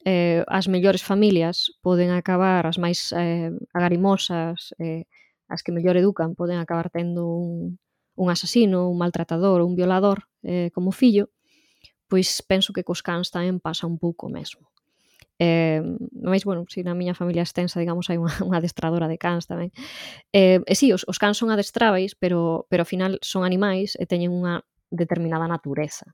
eh, 0.04 0.42
as 0.48 0.66
mellores 0.68 1.02
familias 1.02 1.56
poden 1.82 2.10
acabar, 2.10 2.66
as 2.66 2.78
máis 2.78 3.12
eh, 3.14 3.50
agarimosas, 3.74 4.74
eh, 4.78 5.06
as 5.48 5.62
que 5.62 5.74
mellor 5.74 5.96
educan, 5.96 6.34
poden 6.34 6.58
acabar 6.58 6.90
tendo 6.90 7.26
un, 7.26 7.78
un 8.16 8.26
asasino, 8.30 8.90
un 8.90 8.98
maltratador, 8.98 9.62
un 9.62 9.74
violador 9.74 10.26
eh, 10.42 10.70
como 10.74 10.90
fillo, 10.92 11.30
pois 12.10 12.42
penso 12.42 12.72
que 12.74 12.86
cos 12.86 13.02
cans 13.06 13.30
tamén 13.30 13.62
pasa 13.62 13.86
un 13.86 13.98
pouco 14.02 14.26
mesmo. 14.30 14.66
Eh, 15.38 15.82
mais, 16.12 16.44
bueno, 16.44 16.66
si 16.68 16.82
na 16.82 16.98
miña 16.98 17.14
familia 17.14 17.46
extensa, 17.46 17.78
digamos, 17.78 18.10
hai 18.10 18.18
unha, 18.18 18.34
unha 18.46 18.58
adestradora 18.58 19.06
de 19.06 19.18
cans 19.22 19.46
tamén. 19.46 19.70
Eh, 20.34 20.58
e 20.66 20.74
si, 20.74 20.90
sí, 20.90 20.94
os, 20.94 21.06
os 21.06 21.18
cans 21.22 21.38
son 21.38 21.54
adestráveis, 21.54 22.18
pero, 22.18 22.66
pero 22.66 22.82
ao 22.82 22.90
final 22.90 23.22
son 23.22 23.46
animais 23.46 23.94
e 23.94 24.04
teñen 24.10 24.34
unha 24.34 24.66
determinada 24.90 25.46
natureza. 25.46 26.10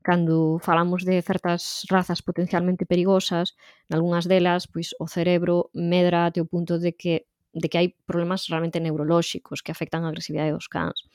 Cando 0.00 0.62
falamos 0.62 1.02
de 1.04 1.20
certas 1.20 1.84
razas 1.90 2.22
potencialmente 2.22 2.86
perigosas, 2.86 3.58
nalgúnas 3.90 4.24
delas, 4.30 4.70
pois 4.70 4.94
o 5.02 5.10
cerebro 5.10 5.68
medra 5.74 6.30
até 6.30 6.40
o 6.40 6.48
punto 6.48 6.78
de 6.80 6.96
que 6.96 7.28
de 7.56 7.72
que 7.72 7.80
hai 7.80 7.88
problemas 8.04 8.52
realmente 8.52 8.84
neurolóxicos 8.84 9.64
que 9.64 9.72
afectan 9.72 10.04
a 10.04 10.12
agresividade 10.12 10.52
dos 10.52 10.68
cans. 10.68 11.08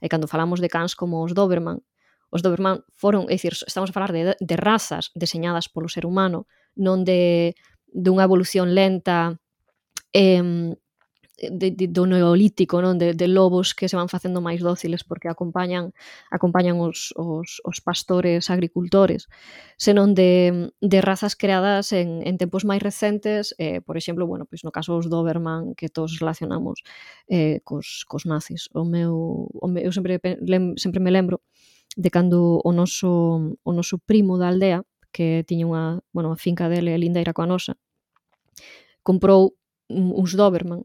E 0.00 0.06
cando 0.12 0.28
falamos 0.28 0.60
de 0.60 0.68
cans 0.68 0.92
como 0.92 1.24
os 1.24 1.32
Doberman, 1.32 1.80
os 2.28 2.44
Doberman 2.44 2.84
foron, 2.92 3.32
é 3.32 3.34
dicir, 3.40 3.56
estamos 3.56 3.90
a 3.90 3.96
falar 3.96 4.12
de, 4.12 4.36
de 4.36 4.56
razas 4.60 5.08
deseñadas 5.16 5.72
polo 5.72 5.88
ser 5.88 6.04
humano 6.04 6.44
non 6.76 7.02
de 7.02 7.56
dunha 7.90 8.24
evolución 8.28 8.76
lenta 8.76 9.40
eh, 10.12 10.76
de, 11.38 11.70
de, 11.70 11.86
do 11.88 12.06
neolítico, 12.06 12.80
non? 12.80 12.96
De, 12.96 13.12
de 13.12 13.28
lobos 13.28 13.76
que 13.76 13.88
se 13.88 13.96
van 13.96 14.08
facendo 14.08 14.40
máis 14.40 14.64
dóciles 14.64 15.04
porque 15.04 15.28
acompañan 15.28 15.92
acompañan 16.32 16.80
os, 16.80 17.12
os, 17.12 17.60
os 17.60 17.78
pastores 17.84 18.48
agricultores, 18.48 19.28
senón 19.76 20.16
de, 20.16 20.72
de 20.80 20.98
razas 21.04 21.36
creadas 21.36 21.92
en, 21.92 22.24
en 22.24 22.40
tempos 22.40 22.64
máis 22.64 22.80
recentes, 22.80 23.52
eh, 23.60 23.84
por 23.84 24.00
exemplo, 24.00 24.24
bueno, 24.24 24.48
pois 24.48 24.64
no 24.64 24.72
caso 24.72 24.96
os 24.96 25.12
Doberman 25.12 25.76
que 25.76 25.92
todos 25.92 26.16
relacionamos 26.16 26.80
eh, 27.28 27.60
cos, 27.68 28.08
cos 28.08 28.24
nazis. 28.24 28.72
O 28.72 28.88
meu, 28.88 29.48
o 29.52 29.66
meu, 29.68 29.84
eu 29.84 29.92
sempre, 29.92 30.16
lem, 30.40 30.72
sempre 30.80 31.00
me 31.04 31.12
lembro 31.12 31.44
de 31.96 32.08
cando 32.08 32.60
o 32.64 32.72
noso, 32.72 33.56
o 33.60 33.72
noso 33.72 34.00
primo 34.00 34.40
da 34.40 34.48
aldea 34.48 34.84
que 35.16 35.48
tiña 35.48 35.64
unha, 35.64 35.84
bueno, 36.12 36.28
a 36.28 36.36
finca 36.36 36.68
dele 36.68 36.92
linda 37.00 37.24
era 37.24 37.32
coa 37.32 37.48
nosa, 37.48 37.80
comprou 39.00 39.56
uns 39.88 40.36
Doberman 40.36 40.84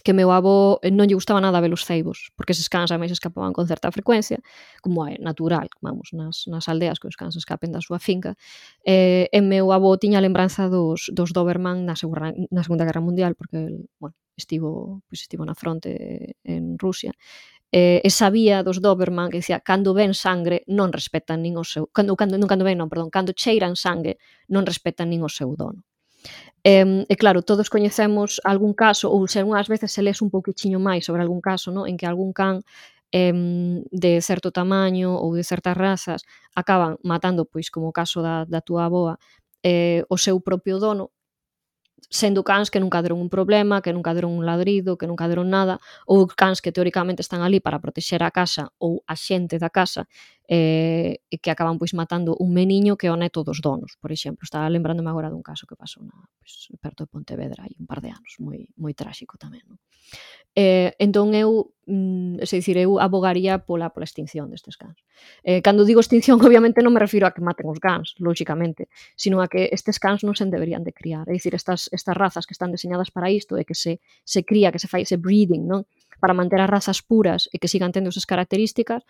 que 0.00 0.16
meu 0.16 0.32
avó 0.32 0.80
non 0.88 1.04
lle 1.04 1.18
gustaba 1.20 1.44
nada 1.44 1.60
ver 1.60 1.68
os 1.76 1.84
ceibos, 1.84 2.32
porque 2.32 2.56
eses 2.56 2.72
cans 2.72 2.88
máis 2.96 3.12
escapaban 3.12 3.52
con 3.52 3.68
certa 3.68 3.92
frecuencia, 3.92 4.40
como 4.80 5.04
é 5.04 5.20
natural, 5.20 5.68
vamos, 5.84 6.16
nas, 6.16 6.48
nas 6.48 6.64
aldeas 6.72 6.96
que 6.96 7.12
os 7.12 7.16
cans 7.20 7.36
escapen 7.36 7.76
da 7.76 7.84
súa 7.84 8.00
finca. 8.00 8.32
Eh, 8.88 9.28
e 9.28 9.40
meu 9.44 9.68
avó 9.68 9.92
tiña 10.00 10.24
lembranza 10.24 10.72
dos, 10.72 11.12
dos 11.12 11.36
Doberman 11.36 11.84
na, 11.84 11.92
segura, 11.92 12.32
na 12.32 12.64
Segunda 12.64 12.88
Guerra 12.88 13.04
Mundial, 13.04 13.36
porque, 13.36 13.68
bueno, 14.00 14.16
estivo, 14.32 15.04
pois 15.12 15.20
estivo 15.20 15.44
na 15.44 15.52
fronte 15.52 15.92
en 16.40 16.80
Rusia 16.80 17.12
eh, 17.72 18.04
esa 18.04 18.28
vía 18.28 18.62
dos 18.62 18.84
Doberman 18.84 19.32
que 19.32 19.40
dicía 19.40 19.60
cando 19.64 19.96
ven 19.96 20.12
sangre 20.12 20.62
non 20.68 20.92
respetan 20.92 21.40
nin 21.40 21.56
o 21.56 21.64
seu 21.64 21.88
cando, 21.88 22.12
cando, 22.20 22.36
non 22.36 22.46
cando 22.46 22.68
ven, 22.68 22.76
non, 22.76 22.92
perdón, 22.92 23.08
cando 23.08 23.32
cheiran 23.32 23.74
sangue 23.80 24.20
non 24.52 24.68
respetan 24.68 25.08
nin 25.08 25.24
o 25.24 25.30
seu 25.32 25.56
dono. 25.56 25.80
E, 26.62 26.84
e 27.08 27.14
claro, 27.16 27.42
todos 27.42 27.72
coñecemos 27.72 28.38
algún 28.44 28.76
caso, 28.76 29.10
ou 29.10 29.24
se 29.26 29.40
algunhas 29.42 29.66
veces 29.66 29.90
se 29.90 30.04
les 30.04 30.20
un 30.22 30.30
pouquichiño 30.30 30.78
máis 30.78 31.08
sobre 31.08 31.24
algún 31.24 31.40
caso, 31.40 31.72
no? 31.74 31.88
en 31.88 31.96
que 31.96 32.06
algún 32.06 32.30
can 32.36 32.62
eh, 33.10 33.32
de 33.90 34.12
certo 34.20 34.52
tamaño 34.52 35.16
ou 35.16 35.32
de 35.34 35.42
certas 35.42 35.74
razas 35.74 36.22
acaban 36.54 37.00
matando, 37.02 37.48
pois 37.48 37.72
como 37.72 37.90
o 37.90 37.96
caso 37.96 38.20
da, 38.22 38.44
da 38.44 38.60
túa 38.60 38.86
aboa, 38.86 39.16
eh, 39.64 40.04
o 40.12 40.16
seu 40.20 40.38
propio 40.44 40.78
dono 40.78 41.10
sendo 42.12 42.44
cans 42.44 42.68
que 42.68 42.78
nunca 42.78 43.00
deron 43.00 43.18
un 43.24 43.32
problema, 43.32 43.80
que 43.80 43.96
nunca 43.96 44.12
deron 44.12 44.36
un 44.36 44.44
ladrido, 44.44 45.00
que 45.00 45.08
nunca 45.08 45.26
deron 45.32 45.48
nada, 45.48 45.80
ou 46.04 46.28
cans 46.28 46.60
que 46.60 46.68
teóricamente 46.70 47.24
están 47.24 47.40
ali 47.40 47.58
para 47.58 47.80
protexer 47.80 48.20
a 48.20 48.30
casa 48.30 48.68
ou 48.76 49.00
a 49.08 49.16
xente 49.16 49.56
da 49.56 49.72
casa 49.72 50.04
eh, 50.48 51.22
que 51.40 51.50
acaban 51.50 51.78
pois 51.78 51.94
matando 51.94 52.34
un 52.38 52.52
meniño 52.52 52.98
que 52.98 53.06
é 53.06 53.12
o 53.12 53.18
neto 53.18 53.46
dos 53.46 53.62
donos, 53.62 53.94
por 54.00 54.10
exemplo. 54.10 54.42
Estaba 54.42 54.66
lembrándome 54.68 55.10
agora 55.10 55.30
dun 55.30 55.42
caso 55.42 55.66
que 55.66 55.78
pasou 55.78 56.02
na, 56.02 56.16
pois, 56.38 56.68
perto 56.82 57.06
de 57.06 57.10
Pontevedra 57.10 57.62
hai 57.62 57.74
un 57.78 57.86
par 57.86 58.02
de 58.02 58.10
anos, 58.10 58.34
moi, 58.42 58.66
moi 58.74 58.92
tráxico 58.92 59.38
tamén. 59.38 59.62
Non? 59.70 59.78
Eh, 60.52 60.92
entón 61.00 61.32
eu, 61.32 61.72
mm, 61.88 62.44
se 62.44 62.60
dicir, 62.60 62.76
eu 62.76 63.00
abogaría 63.00 63.64
pola, 63.64 63.88
pola 63.94 64.04
extinción 64.04 64.52
destes 64.52 64.76
cans. 64.76 64.98
Eh, 65.46 65.62
cando 65.64 65.86
digo 65.86 66.02
extinción, 66.02 66.36
obviamente 66.44 66.84
non 66.84 66.92
me 66.92 67.00
refiro 67.00 67.24
a 67.24 67.32
que 67.32 67.40
maten 67.40 67.70
os 67.70 67.80
cans, 67.80 68.18
lóxicamente, 68.20 68.90
sino 69.16 69.40
a 69.40 69.48
que 69.48 69.70
estes 69.72 69.96
cans 69.96 70.26
non 70.26 70.36
se 70.36 70.44
deberían 70.50 70.84
de 70.84 70.92
criar. 70.92 71.24
É 71.30 71.32
dicir, 71.32 71.54
estas, 71.54 71.88
estas 71.94 72.18
razas 72.18 72.44
que 72.44 72.52
están 72.52 72.74
diseñadas 72.74 73.14
para 73.14 73.32
isto 73.32 73.56
e 73.56 73.64
que 73.64 73.78
se, 73.78 74.02
se 74.26 74.44
cría, 74.44 74.74
que 74.74 74.82
se 74.82 74.90
fai 74.90 75.06
ese 75.06 75.16
breeding, 75.16 75.64
non? 75.64 75.86
para 76.22 76.38
manter 76.38 76.62
as 76.62 76.70
razas 76.70 77.02
puras 77.02 77.50
e 77.50 77.58
que 77.58 77.66
sigan 77.66 77.90
tendo 77.90 78.14
esas 78.14 78.30
características, 78.30 79.02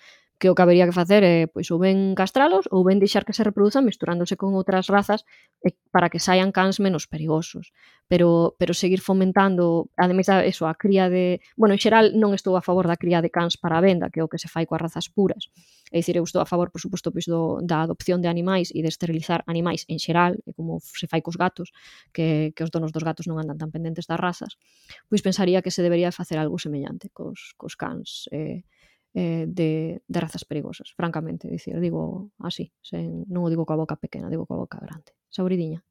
que 0.42 0.50
o 0.50 0.58
que 0.58 0.62
habería 0.66 0.90
que 0.90 0.98
facer 1.02 1.22
é 1.22 1.46
pois 1.46 1.70
ou 1.70 1.78
ben 1.78 2.18
castralos 2.18 2.66
ou 2.74 2.82
ben 2.82 2.98
deixar 2.98 3.22
que 3.22 3.30
se 3.30 3.46
reproduzan 3.46 3.86
mesturándose 3.86 4.34
con 4.34 4.58
outras 4.58 4.90
razas 4.90 5.22
eh, 5.62 5.70
para 5.94 6.10
que 6.10 6.18
saian 6.18 6.50
cans 6.50 6.82
menos 6.82 7.06
perigosos, 7.06 7.70
pero 8.10 8.58
pero 8.58 8.74
seguir 8.74 8.98
fomentando 8.98 9.86
ademais 9.94 10.26
da 10.26 10.42
eso 10.42 10.66
a 10.66 10.74
cría 10.74 11.06
de, 11.06 11.38
bueno, 11.54 11.78
en 11.78 11.80
xeral 11.84 12.18
non 12.18 12.34
estou 12.34 12.58
a 12.58 12.62
favor 12.66 12.90
da 12.90 12.98
cría 12.98 13.22
de 13.22 13.30
cans 13.30 13.54
para 13.54 13.78
a 13.78 13.84
venda, 13.86 14.10
que 14.10 14.18
é 14.18 14.26
o 14.26 14.30
que 14.32 14.42
se 14.42 14.50
fai 14.50 14.66
coas 14.66 14.82
razas 14.82 15.06
puras. 15.06 15.46
É 15.94 16.02
dicir, 16.02 16.18
eu 16.18 16.26
estou 16.26 16.42
a 16.42 16.48
favor, 16.50 16.74
por 16.74 16.82
suposto, 16.82 17.14
pois 17.14 17.30
do, 17.30 17.62
da 17.62 17.86
adopción 17.86 18.18
de 18.18 18.26
animais 18.26 18.74
e 18.74 18.82
de 18.82 18.90
esterilizar 18.90 19.46
animais 19.46 19.86
en 19.86 20.02
xeral, 20.02 20.42
e 20.42 20.50
como 20.58 20.82
se 20.82 21.06
fai 21.06 21.22
cos 21.22 21.38
gatos, 21.38 21.70
que, 22.10 22.50
que 22.50 22.66
os 22.66 22.70
donos 22.74 22.90
dos 22.90 23.06
gatos 23.06 23.30
non 23.30 23.38
andan 23.38 23.62
tan 23.62 23.70
pendentes 23.70 24.10
das 24.10 24.18
razas, 24.18 24.58
pois 25.06 25.22
pensaría 25.22 25.62
que 25.62 25.70
se 25.70 25.86
debería 25.86 26.10
facer 26.10 26.42
algo 26.42 26.58
semellante 26.58 27.14
cos, 27.14 27.54
cos 27.54 27.78
cans 27.78 28.26
eh, 28.34 28.66
eh, 29.14 29.44
de, 29.48 30.02
de 30.06 30.20
razas 30.20 30.44
perigosas, 30.44 30.92
francamente, 30.96 31.48
dicir, 31.48 31.78
digo 31.80 32.30
así, 32.40 32.72
sen, 32.80 33.28
non 33.28 33.44
o 33.44 33.52
digo 33.52 33.68
coa 33.68 33.80
boca 33.80 34.00
pequena, 34.00 34.32
digo 34.32 34.48
coa 34.48 34.64
boca 34.64 34.80
grande. 34.80 35.12
Sauridiña. 35.28 35.84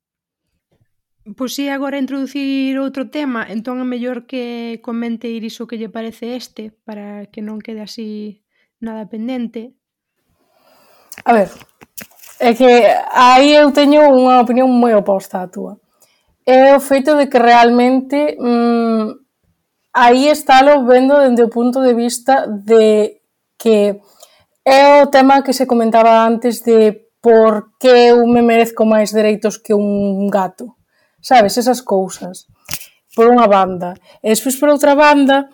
Pois 1.38 1.54
se 1.54 1.70
agora 1.70 2.02
introducir 2.02 2.82
outro 2.82 3.14
tema, 3.14 3.46
entón 3.46 3.78
é 3.78 3.86
mellor 3.86 4.26
que 4.26 4.82
comente 4.82 5.30
ir 5.30 5.46
iso 5.46 5.70
que 5.70 5.78
lle 5.78 5.86
parece 5.86 6.34
este 6.34 6.74
para 6.82 7.30
que 7.30 7.46
non 7.46 7.62
quede 7.62 7.86
así 7.86 8.42
nada 8.82 9.06
pendente. 9.06 9.78
A 11.22 11.38
ver, 11.38 11.54
é 12.42 12.58
que 12.58 12.66
aí 13.14 13.54
eu 13.54 13.70
teño 13.70 14.02
unha 14.10 14.42
opinión 14.42 14.74
moi 14.74 14.98
oposta 14.98 15.46
á 15.46 15.48
túa. 15.48 15.78
É 16.42 16.74
o 16.74 16.82
feito 16.82 17.14
de 17.14 17.30
que 17.30 17.38
realmente 17.38 18.34
mmm, 18.42 19.21
aí 19.94 20.28
estálo 20.28 20.86
vendo 20.86 21.20
dende 21.20 21.44
o 21.44 21.50
punto 21.50 21.82
de 21.82 21.94
vista 21.94 22.48
de 22.48 23.22
que 23.58 24.00
é 24.66 25.04
o 25.04 25.08
tema 25.08 25.44
que 25.44 25.54
se 25.54 25.66
comentaba 25.66 26.26
antes 26.26 26.64
de 26.64 27.12
por 27.22 27.78
que 27.80 27.88
eu 27.88 28.26
me 28.26 28.42
merezco 28.42 28.86
máis 28.86 29.14
dereitos 29.14 29.58
que 29.58 29.74
un 29.74 30.28
gato. 30.30 30.76
Sabes, 31.22 31.58
esas 31.58 31.82
cousas. 31.82 32.50
Por 33.14 33.30
unha 33.30 33.46
banda. 33.46 33.94
E 34.24 34.34
despois 34.34 34.58
por 34.58 34.74
outra 34.74 34.98
banda, 34.98 35.46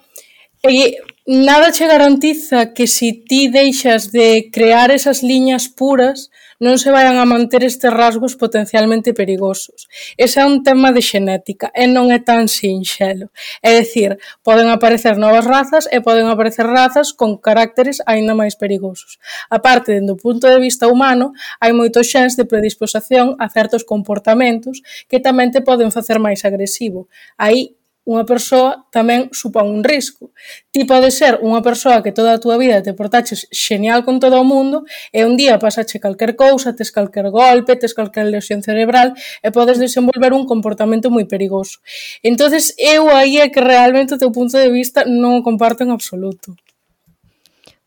e 0.63 0.95
nada 1.27 1.75
che 1.75 1.87
garantiza 1.87 2.71
que 2.71 2.87
si 2.87 3.27
ti 3.27 3.51
deixas 3.51 4.11
de 4.11 4.47
crear 4.47 4.91
esas 4.91 5.19
liñas 5.23 5.67
puras, 5.67 6.31
non 6.57 6.81
se 6.81 6.89
vayan 6.89 7.21
a 7.21 7.25
manter 7.29 7.61
estes 7.61 7.93
rasgos 7.93 8.33
potencialmente 8.33 9.13
perigosos. 9.13 9.85
Ese 10.17 10.41
é 10.41 10.45
un 10.45 10.65
tema 10.65 10.89
de 10.89 11.05
xenética 11.05 11.69
e 11.77 11.85
non 11.85 12.09
é 12.09 12.17
tan 12.17 12.49
sinxelo. 12.49 13.29
É 13.61 13.77
dicir, 13.77 14.17
poden 14.41 14.73
aparecer 14.73 15.21
novas 15.21 15.45
razas 15.45 15.85
e 15.93 16.01
poden 16.01 16.25
aparecer 16.25 16.65
razas 16.65 17.13
con 17.13 17.37
caracteres 17.37 18.01
aínda 18.09 18.33
máis 18.33 18.57
perigosos. 18.57 19.21
A 19.53 19.61
parte, 19.61 19.93
dende 19.93 20.17
o 20.17 20.19
punto 20.19 20.49
de 20.49 20.57
vista 20.57 20.89
humano, 20.89 21.37
hai 21.61 21.77
moitos 21.77 22.09
xens 22.09 22.33
de 22.33 22.49
predisposición 22.49 23.37
a 23.37 23.45
certos 23.53 23.85
comportamentos 23.85 24.81
que 25.05 25.21
tamén 25.21 25.53
te 25.53 25.61
poden 25.61 25.93
facer 25.93 26.17
máis 26.17 26.41
agresivo. 26.41 27.05
Aí 27.37 27.76
unha 28.07 28.23
persoa 28.23 28.87
tamén 28.87 29.27
supón 29.35 29.67
un 29.67 29.83
risco. 29.83 30.31
Ti 30.71 30.87
pode 30.87 31.11
ser 31.11 31.43
unha 31.43 31.59
persoa 31.59 31.99
que 31.99 32.15
toda 32.15 32.39
a 32.39 32.41
túa 32.41 32.55
vida 32.55 32.79
te 32.79 32.95
portaches 32.95 33.51
xenial 33.51 34.07
con 34.07 34.23
todo 34.23 34.39
o 34.39 34.47
mundo 34.47 34.87
e 35.11 35.27
un 35.27 35.35
día 35.35 35.59
pasache 35.59 35.99
calquer 35.99 36.39
cousa, 36.39 36.71
tes 36.71 36.95
calquer 36.95 37.27
golpe, 37.27 37.75
tes 37.75 37.91
calquer 37.91 38.31
lesión 38.31 38.63
cerebral 38.63 39.11
e 39.43 39.51
podes 39.51 39.75
desenvolver 39.75 40.31
un 40.31 40.47
comportamento 40.47 41.11
moi 41.11 41.27
perigoso. 41.27 41.83
entonces 42.23 42.71
eu 42.79 43.11
aí 43.11 43.43
é 43.43 43.51
que 43.51 43.59
realmente 43.59 44.15
o 44.15 44.21
teu 44.21 44.31
punto 44.31 44.55
de 44.55 44.71
vista 44.71 45.03
non 45.03 45.43
o 45.43 45.45
comparto 45.45 45.83
en 45.83 45.91
absoluto. 45.91 46.55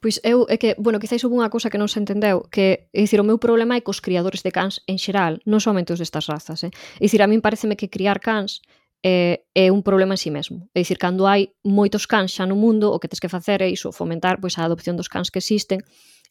Pois 0.01 0.17
eu 0.25 0.49
é 0.49 0.57
que, 0.57 0.77
bueno, 0.81 0.97
quizáis 0.97 1.21
houve 1.25 1.37
unha 1.37 1.53
cousa 1.53 1.69
que 1.69 1.77
non 1.77 1.89
se 1.89 2.01
entendeu, 2.01 2.49
que, 2.49 2.89
é 2.89 3.01
dicir, 3.05 3.21
o 3.21 3.29
meu 3.29 3.37
problema 3.37 3.77
é 3.77 3.85
cos 3.85 4.01
criadores 4.01 4.41
de 4.41 4.49
cans 4.49 4.81
en 4.89 4.97
xeral, 4.97 5.45
non 5.45 5.61
somente 5.61 5.93
os 5.93 6.01
destas 6.01 6.25
razas, 6.25 6.65
eh? 6.65 6.73
É 6.73 7.05
dicir, 7.05 7.21
a 7.21 7.29
min 7.29 7.45
pareceme 7.45 7.77
que 7.77 7.93
criar 7.93 8.17
cans 8.25 8.65
é, 9.03 9.45
é 9.55 9.73
un 9.73 9.83
problema 9.83 10.15
en 10.15 10.21
sí 10.21 10.31
mesmo. 10.31 10.69
É 10.75 10.85
dicir, 10.85 10.99
cando 11.01 11.25
hai 11.25 11.57
moitos 11.65 12.05
cans 12.05 12.37
xa 12.37 12.45
no 12.45 12.57
mundo, 12.57 12.93
o 12.93 13.01
que 13.01 13.09
tens 13.09 13.21
que 13.21 13.33
facer 13.33 13.65
é 13.65 13.69
iso, 13.69 13.93
fomentar 13.93 14.41
pois 14.41 14.61
a 14.61 14.65
adopción 14.65 14.97
dos 14.97 15.09
cans 15.09 15.33
que 15.33 15.41
existen 15.41 15.81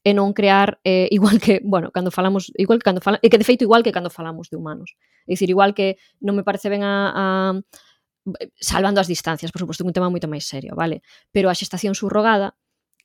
e 0.05 0.13
non 0.13 0.31
crear 0.31 0.79
eh, 0.85 1.09
igual 1.17 1.41
que, 1.41 1.59
bueno, 1.65 1.89
cando 1.91 2.13
falamos, 2.13 2.53
igual 2.55 2.79
que 2.79 2.87
cando 2.87 3.01
falamos, 3.01 3.25
e 3.25 3.27
que 3.27 3.41
de 3.41 3.47
feito 3.47 3.65
igual 3.65 3.81
que 3.81 3.91
cando 3.91 4.13
falamos 4.13 4.53
de 4.53 4.55
humanos. 4.55 4.93
É 5.25 5.33
dicir, 5.33 5.49
igual 5.49 5.73
que 5.73 5.97
non 6.21 6.37
me 6.37 6.45
parece 6.45 6.69
ben 6.69 6.85
a, 6.85 7.11
a 7.11 7.25
salvando 8.61 9.01
as 9.01 9.09
distancias, 9.09 9.49
por 9.51 9.59
suposto, 9.65 9.81
que 9.83 9.89
un 9.89 9.97
tema 9.97 10.13
moito 10.13 10.29
máis 10.29 10.45
serio, 10.45 10.77
vale? 10.77 11.01
Pero 11.33 11.49
a 11.49 11.57
xestación 11.57 11.97
subrogada, 11.97 12.53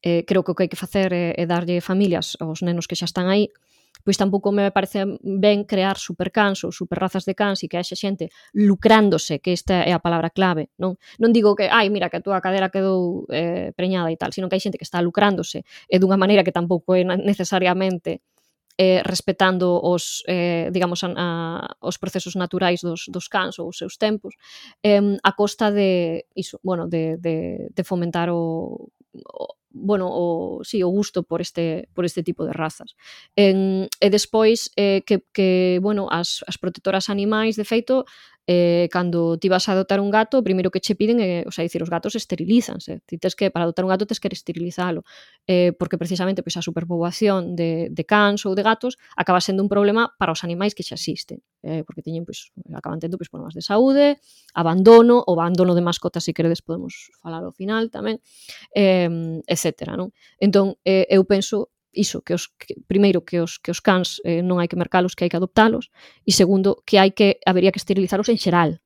eh, 0.05 0.29
creo 0.29 0.45
que 0.45 0.53
o 0.53 0.55
que 0.55 0.69
hai 0.69 0.71
que 0.71 0.79
facer 0.79 1.17
é, 1.17 1.33
é 1.41 1.45
darlle 1.49 1.81
familias 1.81 2.37
aos 2.37 2.61
nenos 2.61 2.85
que 2.85 2.99
xa 2.99 3.09
están 3.09 3.33
aí, 3.33 3.49
pois 4.05 4.21
tampouco 4.21 4.53
me 4.53 4.71
parece 4.71 5.19
ben 5.25 5.65
crear 5.65 5.97
supercans 5.97 6.63
ou 6.63 6.71
superrazas 6.71 7.25
de 7.25 7.35
cans 7.35 7.65
e 7.65 7.69
que 7.69 7.81
haxa 7.81 7.97
xente 7.97 8.29
lucrándose, 8.53 9.41
que 9.41 9.57
esta 9.57 9.83
é 9.83 9.93
a 9.97 9.99
palabra 9.99 10.29
clave, 10.31 10.71
non? 10.77 11.01
Non 11.19 11.33
digo 11.33 11.57
que, 11.57 11.67
ai, 11.73 11.89
mira, 11.89 12.13
que 12.13 12.21
a 12.21 12.25
túa 12.25 12.45
cadera 12.45 12.69
quedou 12.69 13.25
eh, 13.33 13.73
preñada 13.73 14.13
e 14.13 14.17
tal, 14.21 14.31
sino 14.31 14.47
que 14.47 14.55
hai 14.55 14.63
xente 14.63 14.77
que 14.77 14.87
está 14.87 15.01
lucrándose 15.01 15.65
e 15.89 15.97
dunha 15.97 16.21
maneira 16.21 16.45
que 16.45 16.53
tampouco 16.53 16.93
é 16.93 17.03
necesariamente 17.03 18.21
eh, 18.77 19.03
respetando 19.05 19.81
os, 19.81 20.23
eh, 20.27 20.69
digamos, 20.73 21.05
a, 21.05 21.15
a, 21.17 21.77
os 21.81 21.99
procesos 21.99 22.35
naturais 22.35 22.81
dos, 22.83 23.07
dos 23.09 23.29
cans 23.29 23.59
ou 23.59 23.69
os 23.71 23.79
seus 23.79 23.97
tempos, 23.97 24.35
eh, 24.83 25.01
a 25.23 25.33
costa 25.33 25.71
de, 25.71 26.27
iso, 26.35 26.59
bueno, 26.63 26.89
de, 26.89 27.17
de, 27.19 27.71
de 27.71 27.83
fomentar 27.85 28.31
o, 28.31 28.91
o 29.15 29.47
bueno, 29.75 30.09
o, 30.09 30.63
sí, 30.65 30.83
o 30.83 30.89
gusto 30.89 31.25
por 31.25 31.41
este, 31.41 31.89
por 31.93 32.05
este 32.05 32.23
tipo 32.23 32.47
de 32.47 32.53
razas. 32.55 32.97
En, 33.37 33.91
e 34.01 34.09
despois 34.09 34.71
eh, 34.79 35.03
que, 35.05 35.27
que 35.35 35.79
bueno, 35.83 36.07
as, 36.09 36.47
as 36.47 36.57
protectoras 36.57 37.11
animais, 37.11 37.59
de 37.59 37.67
feito, 37.67 38.07
eh, 38.47 38.89
cando 38.93 39.39
ti 39.39 39.49
vas 39.49 39.69
a 39.69 39.73
adotar 39.73 40.01
un 40.01 40.11
gato, 40.11 40.39
o 40.39 40.45
primeiro 40.45 40.71
que 40.71 40.81
che 40.81 40.95
piden 40.95 41.21
é, 41.21 41.45
o 41.49 41.53
sea, 41.53 41.65
dicir, 41.65 41.83
os 41.83 41.89
gatos 41.89 42.15
esterilízanse. 42.15 43.01
Ti 43.07 43.17
tes 43.19 43.35
que, 43.35 43.51
para 43.51 43.65
adotar 43.65 43.85
un 43.85 43.91
gato, 43.91 44.07
tes 44.07 44.21
que 44.21 44.29
esterilizalo. 44.29 45.05
Eh, 45.47 45.73
porque 45.79 45.97
precisamente 45.97 46.43
pois, 46.43 46.57
a 46.57 46.63
superpoboación 46.63 47.57
de, 47.57 47.89
de 47.91 48.05
cans 48.05 48.45
ou 48.45 48.53
de 48.53 48.63
gatos 48.63 49.01
acaba 49.17 49.41
sendo 49.41 49.65
un 49.65 49.69
problema 49.69 50.13
para 50.19 50.33
os 50.33 50.45
animais 50.45 50.77
que 50.77 50.85
xa 50.85 50.97
existen. 51.01 51.41
Eh, 51.65 51.83
porque 51.89 52.05
teñen, 52.05 52.29
pois, 52.29 52.53
acaban 52.77 53.01
tendo 53.01 53.17
pois, 53.17 53.33
problemas 53.33 53.57
de 53.57 53.65
saúde, 53.65 54.21
abandono, 54.53 55.25
o 55.25 55.33
abandono 55.37 55.73
de 55.73 55.81
mascotas, 55.81 56.25
se 56.25 56.37
queredes 56.37 56.61
podemos 56.61 57.11
falar 57.21 57.45
ao 57.45 57.53
final 57.53 57.89
tamén, 57.89 58.21
eh, 58.77 59.41
etc. 59.49 59.97
Non? 59.97 60.13
Entón, 60.37 60.77
eh, 60.85 61.09
eu 61.09 61.25
penso 61.25 61.74
iso, 61.95 62.23
que 62.23 62.35
os 62.35 62.51
que, 62.59 62.75
primeiro 62.87 63.25
que 63.25 63.41
os 63.41 63.59
que 63.59 63.71
os 63.71 63.81
cans 63.81 64.21
eh, 64.27 64.43
non 64.43 64.59
hai 64.61 64.69
que 64.69 64.77
mercalos, 64.77 65.15
que 65.15 65.25
hai 65.25 65.31
que 65.31 65.39
adoptalos, 65.39 65.91
e 66.27 66.33
segundo 66.35 66.83
que 66.85 66.99
hai 66.99 67.15
que 67.15 67.39
habería 67.47 67.73
que 67.73 67.81
esterilizalos 67.81 68.29
en 68.29 68.39
xeral. 68.39 68.83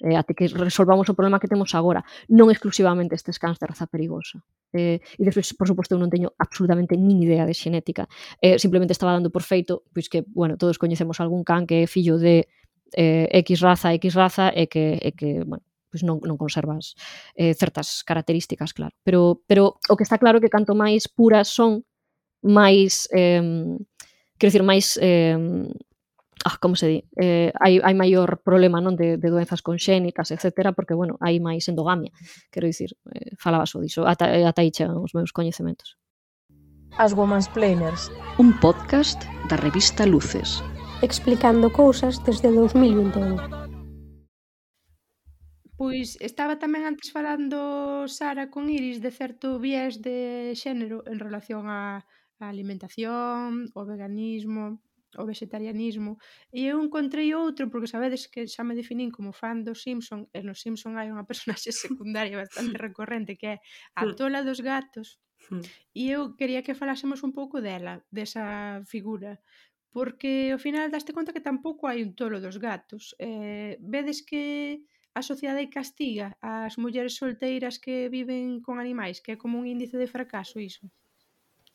Eh, 0.00 0.16
até 0.16 0.32
que 0.32 0.48
resolvamos 0.48 1.08
o 1.12 1.16
problema 1.16 1.36
que 1.36 1.48
temos 1.48 1.76
agora, 1.76 2.00
non 2.32 2.48
exclusivamente 2.48 3.12
estes 3.12 3.36
cans 3.36 3.60
de 3.60 3.68
raza 3.68 3.84
perigosa. 3.84 4.40
Eh, 4.72 4.96
e 4.96 5.22
despois, 5.26 5.52
por 5.52 5.68
suposto, 5.68 5.92
eu 5.96 6.00
non 6.00 6.08
teño 6.08 6.32
absolutamente 6.40 6.96
nin 6.96 7.20
idea 7.20 7.44
de 7.44 7.52
xenética. 7.52 8.08
Eh, 8.40 8.56
simplemente 8.56 8.96
estaba 8.96 9.12
dando 9.12 9.28
por 9.28 9.44
feito, 9.44 9.84
pois 9.92 10.08
que, 10.08 10.24
bueno, 10.24 10.56
todos 10.56 10.80
coñecemos 10.80 11.20
algún 11.20 11.44
can 11.44 11.68
que 11.68 11.84
é 11.84 11.86
fillo 11.90 12.16
de 12.16 12.48
eh, 12.96 13.28
X 13.44 13.60
raza, 13.60 13.92
X 13.92 14.16
raza, 14.16 14.48
e 14.54 14.72
que, 14.72 14.96
e 15.04 15.12
que 15.12 15.44
bueno, 15.44 15.68
pois 15.90 16.06
non, 16.06 16.22
non 16.22 16.38
conservas 16.38 16.94
eh, 17.34 17.52
certas 17.58 18.06
características, 18.06 18.72
claro. 18.72 18.94
Pero, 19.02 19.42
pero 19.44 19.82
o 19.90 19.94
que 19.98 20.06
está 20.06 20.16
claro 20.16 20.38
é 20.38 20.42
que 20.42 20.54
canto 20.54 20.72
máis 20.78 21.10
puras 21.10 21.50
son, 21.50 21.82
máis 22.42 23.08
eh, 23.12 23.40
quero 24.40 24.48
dicir 24.48 24.64
máis 24.64 24.96
eh, 25.00 25.36
ah, 26.44 26.56
como 26.60 26.76
se 26.76 26.86
di, 26.86 27.04
eh, 27.16 27.52
hai, 27.60 27.80
hai 27.84 27.94
maior 27.94 28.40
problema 28.42 28.80
non 28.80 28.96
de, 28.96 29.20
de 29.20 29.28
doenzas 29.28 29.60
conxénitas, 29.60 30.32
etcétera, 30.32 30.72
porque, 30.72 30.96
bueno, 30.96 31.20
hai 31.20 31.40
máis 31.40 31.68
endogamia, 31.68 32.12
quero 32.48 32.66
dicir, 32.66 32.96
eh, 33.12 33.36
falaba 33.36 33.68
o 33.68 33.80
diso, 33.84 34.08
ata, 34.08 34.32
ata 34.48 34.60
aí 34.64 34.72
chegan 34.72 34.96
os 34.96 35.12
meus 35.12 35.32
coñecementos. 35.32 36.00
As 36.98 37.14
Women's 37.14 37.48
Planers, 37.48 38.10
un 38.38 38.56
podcast 38.58 39.20
da 39.48 39.56
revista 39.56 40.08
Luces, 40.08 40.64
explicando 41.02 41.70
cousas 41.70 42.18
desde 42.24 42.50
2021. 42.50 43.36
Pois 45.80 46.20
estaba 46.20 46.60
tamén 46.60 46.84
antes 46.84 47.08
falando 47.08 48.04
Sara 48.04 48.52
con 48.52 48.68
Iris 48.68 49.00
de 49.00 49.08
certo 49.08 49.56
viés 49.56 50.04
de 50.04 50.52
xénero 50.52 51.00
en 51.08 51.16
relación 51.16 51.72
a, 51.72 52.04
a 52.40 52.48
alimentación, 52.48 53.70
o 53.74 53.82
veganismo, 53.84 54.80
o 55.18 55.26
vegetarianismo. 55.26 56.18
E 56.52 56.70
eu 56.70 56.78
encontrei 56.82 57.34
outro 57.34 57.70
porque 57.70 57.90
sabedes 57.90 58.26
que 58.32 58.46
xa 58.46 58.62
me 58.62 58.78
definín 58.78 59.10
como 59.10 59.32
fan 59.32 59.66
do 59.66 59.74
Simpson 59.74 60.28
e 60.30 60.40
no 60.46 60.54
Simpson 60.54 60.94
hai 60.98 61.10
unha 61.10 61.26
personaxe 61.26 61.70
secundaria 61.84 62.38
bastante 62.38 62.76
recorrente 62.86 63.34
que 63.40 63.46
é 63.54 63.56
a 63.98 64.06
hmm. 64.06 64.14
tola 64.18 64.46
dos 64.46 64.60
gatos. 64.62 65.18
Hmm. 65.50 65.64
E 65.96 66.12
eu 66.14 66.36
quería 66.38 66.62
que 66.62 66.78
falásemos 66.78 67.24
un 67.26 67.32
pouco 67.32 67.58
dela 67.64 68.04
desa 68.12 68.84
figura 68.86 69.40
porque 69.90 70.54
ao 70.54 70.62
final 70.62 70.86
daste 70.86 71.10
conta 71.10 71.34
que 71.34 71.42
tampouco 71.42 71.90
hai 71.90 72.06
un 72.06 72.14
tolo 72.14 72.38
dos 72.38 72.62
gatos. 72.62 73.18
Eh, 73.18 73.74
vedes 73.82 74.22
que 74.22 74.44
a 75.18 75.22
sociedade 75.26 75.66
castiga 75.74 76.38
as 76.38 76.78
mulleres 76.78 77.18
solteiras 77.18 77.82
que 77.82 78.06
viven 78.06 78.62
con 78.62 78.78
animais 78.78 79.18
que 79.18 79.34
é 79.34 79.40
como 79.42 79.58
un 79.58 79.66
índice 79.66 79.98
de 79.98 80.06
fracaso 80.06 80.62
iso? 80.62 80.86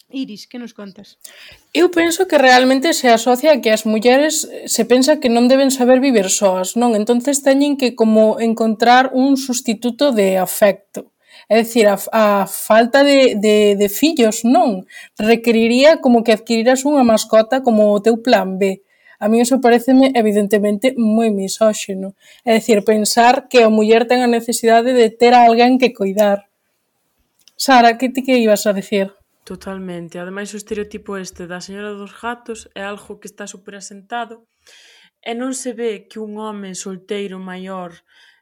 Iris, 0.09 0.47
que 0.47 0.59
nos 0.59 0.73
contas? 0.73 1.17
Eu 1.73 1.89
penso 1.89 2.27
que 2.29 2.37
realmente 2.37 2.93
se 2.93 3.09
asocia 3.09 3.59
que 3.61 3.73
as 3.73 3.85
mulleres 3.85 4.45
eh, 4.45 4.69
se 4.69 4.85
pensa 4.85 5.19
que 5.19 5.33
non 5.33 5.49
deben 5.49 5.73
saber 5.73 5.99
vivir 5.99 6.29
soas, 6.29 6.77
non? 6.77 6.93
Entonces 6.93 7.41
teñen 7.41 7.75
que 7.75 7.97
como 7.97 8.37
encontrar 8.39 9.11
un 9.17 9.35
sustituto 9.35 10.13
de 10.13 10.37
afecto. 10.37 11.11
É 11.49 11.61
dicir, 11.61 11.85
a, 11.89 11.97
a 12.13 12.47
falta 12.47 13.03
de, 13.03 13.35
de, 13.35 13.75
de 13.75 13.87
fillos 13.89 14.45
non 14.45 14.85
requeriría 15.17 16.01
como 16.01 16.23
que 16.23 16.33
adquiriras 16.33 16.85
unha 16.85 17.05
mascota 17.05 17.65
como 17.65 17.91
o 17.91 18.01
teu 18.01 18.21
plan 18.21 18.61
B. 18.61 18.85
A 19.19 19.25
mí 19.29 19.41
iso 19.41 19.57
pareceme 19.57 20.13
evidentemente 20.13 20.93
moi 20.97 21.33
misóxeno. 21.33 22.13
É 22.45 22.57
dicir, 22.57 22.85
pensar 22.85 23.49
que 23.49 23.65
a 23.65 23.73
muller 23.73 24.05
ten 24.05 24.21
a 24.21 24.29
necesidade 24.29 24.93
de 24.93 25.09
ter 25.09 25.33
a 25.33 25.49
alguén 25.49 25.81
que 25.81 25.93
cuidar. 25.97 26.45
Sara, 27.57 27.97
que 27.97 28.13
ti 28.13 28.21
que 28.21 28.37
ibas 28.37 28.67
a 28.69 28.75
decir? 28.75 29.15
Totalmente. 29.45 30.17
Ademais, 30.17 30.51
o 30.53 30.57
estereotipo 30.57 31.17
este 31.17 31.45
da 31.45 31.61
señora 31.61 31.93
dos 31.93 32.11
gatos 32.19 32.67
é 32.73 32.81
algo 32.81 33.19
que 33.19 33.29
está 33.29 33.45
superasentado 33.45 34.35
e 35.21 35.37
non 35.37 35.53
se 35.53 35.71
ve 35.77 36.09
que 36.09 36.17
un 36.17 36.33
home 36.41 36.73
solteiro 36.73 37.37
maior 37.37 37.93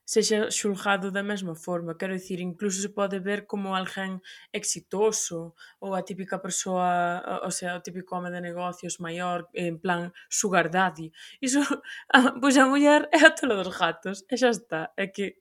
sexa 0.07 0.47
xulgado 0.47 1.11
da 1.11 1.19
mesma 1.19 1.55
forma. 1.59 1.99
Quero 1.99 2.15
dicir, 2.15 2.39
incluso 2.39 2.80
se 2.80 2.95
pode 2.95 3.19
ver 3.19 3.43
como 3.51 3.75
alguén 3.75 4.23
exitoso 4.55 5.51
ou 5.84 5.91
a 5.91 6.07
típica 6.07 6.39
persoa, 6.39 7.19
o 7.43 7.51
sea, 7.51 7.75
o 7.75 7.84
típico 7.84 8.15
home 8.15 8.31
de 8.31 8.39
negocios 8.39 9.03
maior, 9.03 9.51
en 9.51 9.84
plan 9.84 10.15
sugar 10.31 10.71
daddy. 10.71 11.11
Iso, 11.43 11.59
ah, 12.15 12.31
pois 12.39 12.55
a 12.55 12.63
muller 12.63 13.11
é 13.11 13.19
a 13.27 13.35
tola 13.35 13.59
dos 13.59 13.75
gatos, 13.75 14.23
e 14.31 14.39
xa 14.39 14.55
está. 14.55 14.95
É 14.95 15.11
que 15.11 15.35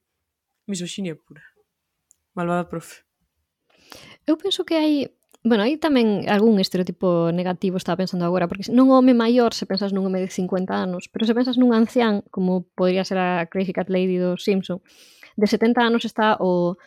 misoxinia 0.67 1.15
pura. 1.15 1.47
Malvada 2.35 2.67
profe. 2.67 3.07
Eu 4.27 4.35
penso 4.35 4.67
que 4.67 4.75
hai 4.75 5.22
Bueno, 5.43 5.67
hai 5.67 5.75
tamén 5.75 6.23
algún 6.31 6.63
estereotipo 6.63 7.35
negativo 7.35 7.75
estaba 7.75 7.99
pensando 7.99 8.23
agora, 8.23 8.47
porque 8.47 8.71
non 8.71 8.95
home 8.95 9.11
maior 9.11 9.51
se 9.59 9.67
pensas 9.67 9.91
nun 9.91 10.07
home 10.07 10.23
de 10.23 10.31
50 10.31 10.71
anos, 10.71 11.11
pero 11.11 11.27
se 11.27 11.35
pensas 11.35 11.59
nun 11.59 11.75
ancián, 11.75 12.23
como 12.31 12.63
podría 12.79 13.03
ser 13.03 13.19
a 13.19 13.51
Crazy 13.51 13.75
Cat 13.75 13.91
Lady 13.91 14.23
do 14.23 14.39
Simpson, 14.39 14.79
de 15.35 15.47
70 15.51 15.83
anos 15.83 16.07
está 16.07 16.39
o 16.39 16.79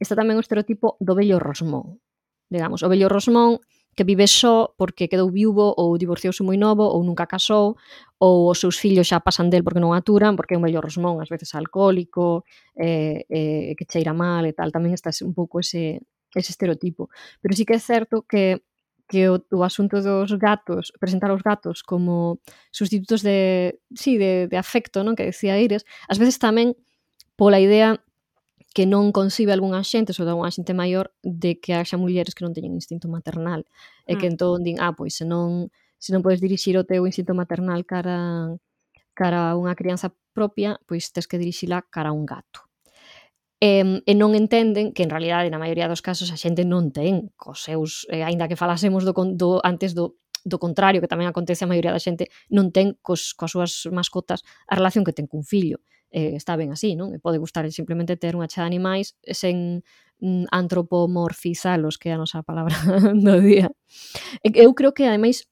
está 0.00 0.16
tamén 0.16 0.40
o 0.40 0.44
estereotipo 0.44 0.96
do 1.04 1.12
vello 1.12 1.36
rosmón. 1.36 2.00
Digamos, 2.48 2.80
o 2.80 2.88
vello 2.88 3.12
rosmón 3.12 3.60
que 3.92 4.08
vive 4.08 4.24
só 4.24 4.72
porque 4.80 5.12
quedou 5.12 5.28
viúvo 5.28 5.76
ou 5.76 6.00
divorciouse 6.00 6.40
moi 6.40 6.56
novo 6.56 6.88
ou 6.88 7.04
nunca 7.04 7.28
casou 7.28 7.76
ou 8.16 8.48
os 8.48 8.56
seus 8.56 8.80
fillos 8.80 9.12
xa 9.12 9.20
pasan 9.20 9.52
del 9.52 9.60
porque 9.60 9.84
non 9.84 9.92
aturan 9.92 10.32
porque 10.32 10.56
é 10.56 10.58
un 10.58 10.64
vello 10.64 10.80
rosmón, 10.80 11.20
ás 11.20 11.28
veces 11.28 11.52
alcohólico 11.52 12.48
eh, 12.72 13.28
eh, 13.28 13.76
que 13.76 13.84
cheira 13.84 14.16
mal 14.16 14.48
e 14.48 14.56
tal, 14.56 14.72
tamén 14.72 14.96
está 14.96 15.12
un 15.20 15.36
pouco 15.36 15.60
ese, 15.60 16.00
ese 16.34 16.52
estereotipo. 16.52 17.08
Pero 17.40 17.56
sí 17.56 17.64
que 17.64 17.76
é 17.76 17.82
certo 17.82 18.22
que 18.22 18.62
que 19.08 19.30
o, 19.30 19.40
o 19.40 19.64
asunto 19.64 20.04
dos 20.04 20.36
gatos, 20.36 20.92
presentar 21.00 21.32
os 21.32 21.42
gatos 21.42 21.82
como 21.82 22.38
sustitutos 22.70 23.22
de, 23.24 23.80
sí, 23.96 24.18
de, 24.18 24.46
de 24.46 24.56
afecto, 24.60 25.00
non? 25.00 25.16
Que 25.16 25.32
decía 25.32 25.56
Iris, 25.56 25.88
ás 26.06 26.20
veces 26.20 26.36
tamén 26.36 26.76
pola 27.34 27.56
idea 27.56 28.04
que 28.76 28.84
non 28.84 29.10
concibe 29.16 29.56
algunha 29.56 29.80
xente, 29.80 30.12
sobre 30.12 30.36
algunha 30.36 30.52
xente 30.52 30.76
maior, 30.76 31.10
de 31.24 31.56
que 31.56 31.72
haxa 31.72 31.96
mulleres 31.96 32.36
que 32.36 32.44
non 32.44 32.52
teñen 32.52 32.76
instinto 32.76 33.08
maternal. 33.08 33.64
E 34.04 34.20
que 34.20 34.28
mm. 34.28 34.32
entón 34.36 34.60
din, 34.60 34.76
ah, 34.78 34.92
pois 34.92 35.16
se 35.16 35.24
non, 35.24 35.72
se 35.96 36.12
non 36.12 36.20
podes 36.20 36.44
dirixir 36.44 36.76
o 36.76 36.84
teu 36.84 37.08
instinto 37.08 37.32
maternal 37.32 37.88
cara, 37.88 38.52
cara 39.16 39.50
a 39.50 39.56
unha 39.56 39.72
crianza 39.72 40.12
propia, 40.36 40.76
pois 40.84 41.08
tes 41.08 41.24
que 41.24 41.40
dirixila 41.40 41.80
cara 41.88 42.12
a 42.12 42.16
un 42.16 42.28
gato 42.28 42.67
e, 43.58 44.02
e 44.06 44.12
non 44.14 44.38
entenden 44.38 44.94
que 44.94 45.02
en 45.02 45.10
realidade 45.10 45.50
na 45.50 45.58
maioría 45.58 45.90
dos 45.90 46.02
casos 46.02 46.30
a 46.30 46.38
xente 46.38 46.62
non 46.62 46.94
ten 46.94 47.34
cos 47.34 47.66
seus, 47.66 48.06
eh, 48.10 48.22
aínda 48.22 48.46
que 48.46 48.58
falásemos 48.58 49.02
do, 49.02 49.12
do 49.34 49.58
antes 49.66 49.94
do 49.94 50.18
do 50.46 50.58
contrario, 50.58 51.02
que 51.02 51.10
tamén 51.10 51.28
acontece 51.28 51.66
a 51.66 51.70
maioría 51.70 51.90
da 51.90 52.00
xente, 52.00 52.30
non 52.48 52.70
ten 52.70 52.96
cos, 53.02 53.34
coas 53.34 53.52
súas 53.52 53.72
mascotas 53.90 54.46
a 54.70 54.78
relación 54.78 55.02
que 55.02 55.12
ten 55.12 55.26
cun 55.26 55.42
fillo. 55.42 55.82
Eh, 56.08 56.38
está 56.38 56.56
ben 56.56 56.72
así, 56.72 56.96
non? 56.96 57.12
E 57.12 57.18
pode 57.20 57.36
gustar 57.36 57.68
simplemente 57.68 58.16
ter 58.16 58.32
unha 58.38 58.48
chea 58.48 58.64
de 58.64 58.70
animais 58.72 59.18
sen 59.28 59.84
mm, 60.22 60.48
antropomorfizalos, 60.48 62.00
que 62.00 62.08
é 62.08 62.16
a 62.16 62.22
nosa 62.22 62.40
palabra 62.46 62.74
do 63.26 63.36
día. 63.44 63.68
Eu 64.40 64.72
creo 64.72 64.94
que, 64.96 65.04
ademais, 65.04 65.44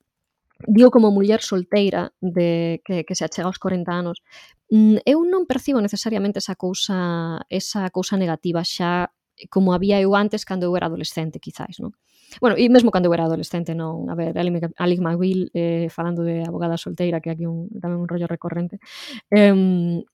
digo 0.65 0.91
como 0.91 1.11
muller 1.11 1.43
solteira 1.43 2.13
de 2.21 2.81
que, 2.85 3.05
que 3.05 3.15
se 3.15 3.25
achega 3.25 3.49
aos 3.49 3.59
40 3.59 3.93
anos, 3.93 4.23
mm, 4.71 5.05
eu 5.05 5.21
non 5.29 5.45
percibo 5.45 5.81
necesariamente 5.85 6.41
esa 6.41 6.57
cousa 6.57 7.45
esa 7.53 7.91
cousa 7.93 8.17
negativa 8.17 8.65
xa 8.65 9.13
como 9.53 9.77
había 9.77 10.01
eu 10.01 10.17
antes 10.17 10.49
cando 10.49 10.65
eu 10.65 10.77
era 10.77 10.89
adolescente, 10.89 11.37
quizáis, 11.37 11.77
non? 11.77 11.93
Bueno, 12.41 12.57
e 12.57 12.67
mesmo 12.73 12.91
cando 12.91 13.13
eu 13.13 13.15
era 13.15 13.29
adolescente, 13.29 13.77
non? 13.77 14.09
A 14.09 14.17
ver, 14.17 14.33
Alec 14.33 15.01
McGill, 15.05 15.53
eh, 15.53 15.89
falando 15.93 16.25
de 16.25 16.43
abogada 16.43 16.81
solteira, 16.81 17.21
que 17.21 17.31
aquí 17.31 17.45
un, 17.45 17.69
tamén 17.77 18.01
un 18.01 18.09
rollo 18.09 18.25
recorrente, 18.25 18.81
eh, 19.29 19.53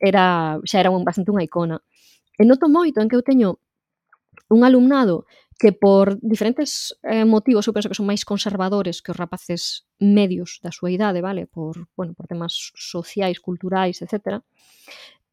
era, 0.02 0.58
xa 0.66 0.82
era 0.82 0.90
un, 0.90 1.06
bastante 1.06 1.30
unha 1.30 1.46
icona. 1.46 1.78
E 2.34 2.42
noto 2.42 2.66
moito 2.66 2.98
en 2.98 3.06
que 3.06 3.14
eu 3.14 3.22
teño 3.22 3.62
un 4.50 4.64
alumnado 4.64 5.24
que 5.62 5.70
por 5.70 6.18
diferentes 6.20 6.98
eh, 7.04 7.24
motivos 7.24 7.62
eu 7.68 7.72
penso 7.72 7.86
que 7.86 7.94
son 7.94 8.10
máis 8.10 8.26
conservadores 8.26 8.98
que 8.98 9.14
os 9.14 9.20
rapaces 9.22 9.86
medios 10.02 10.58
da 10.58 10.74
súa 10.74 10.90
idade, 10.90 11.22
vale, 11.22 11.46
por, 11.46 11.86
bueno, 11.94 12.18
por 12.18 12.26
temas 12.26 12.74
sociais, 12.74 13.38
culturais, 13.38 14.02
etc. 14.02 14.42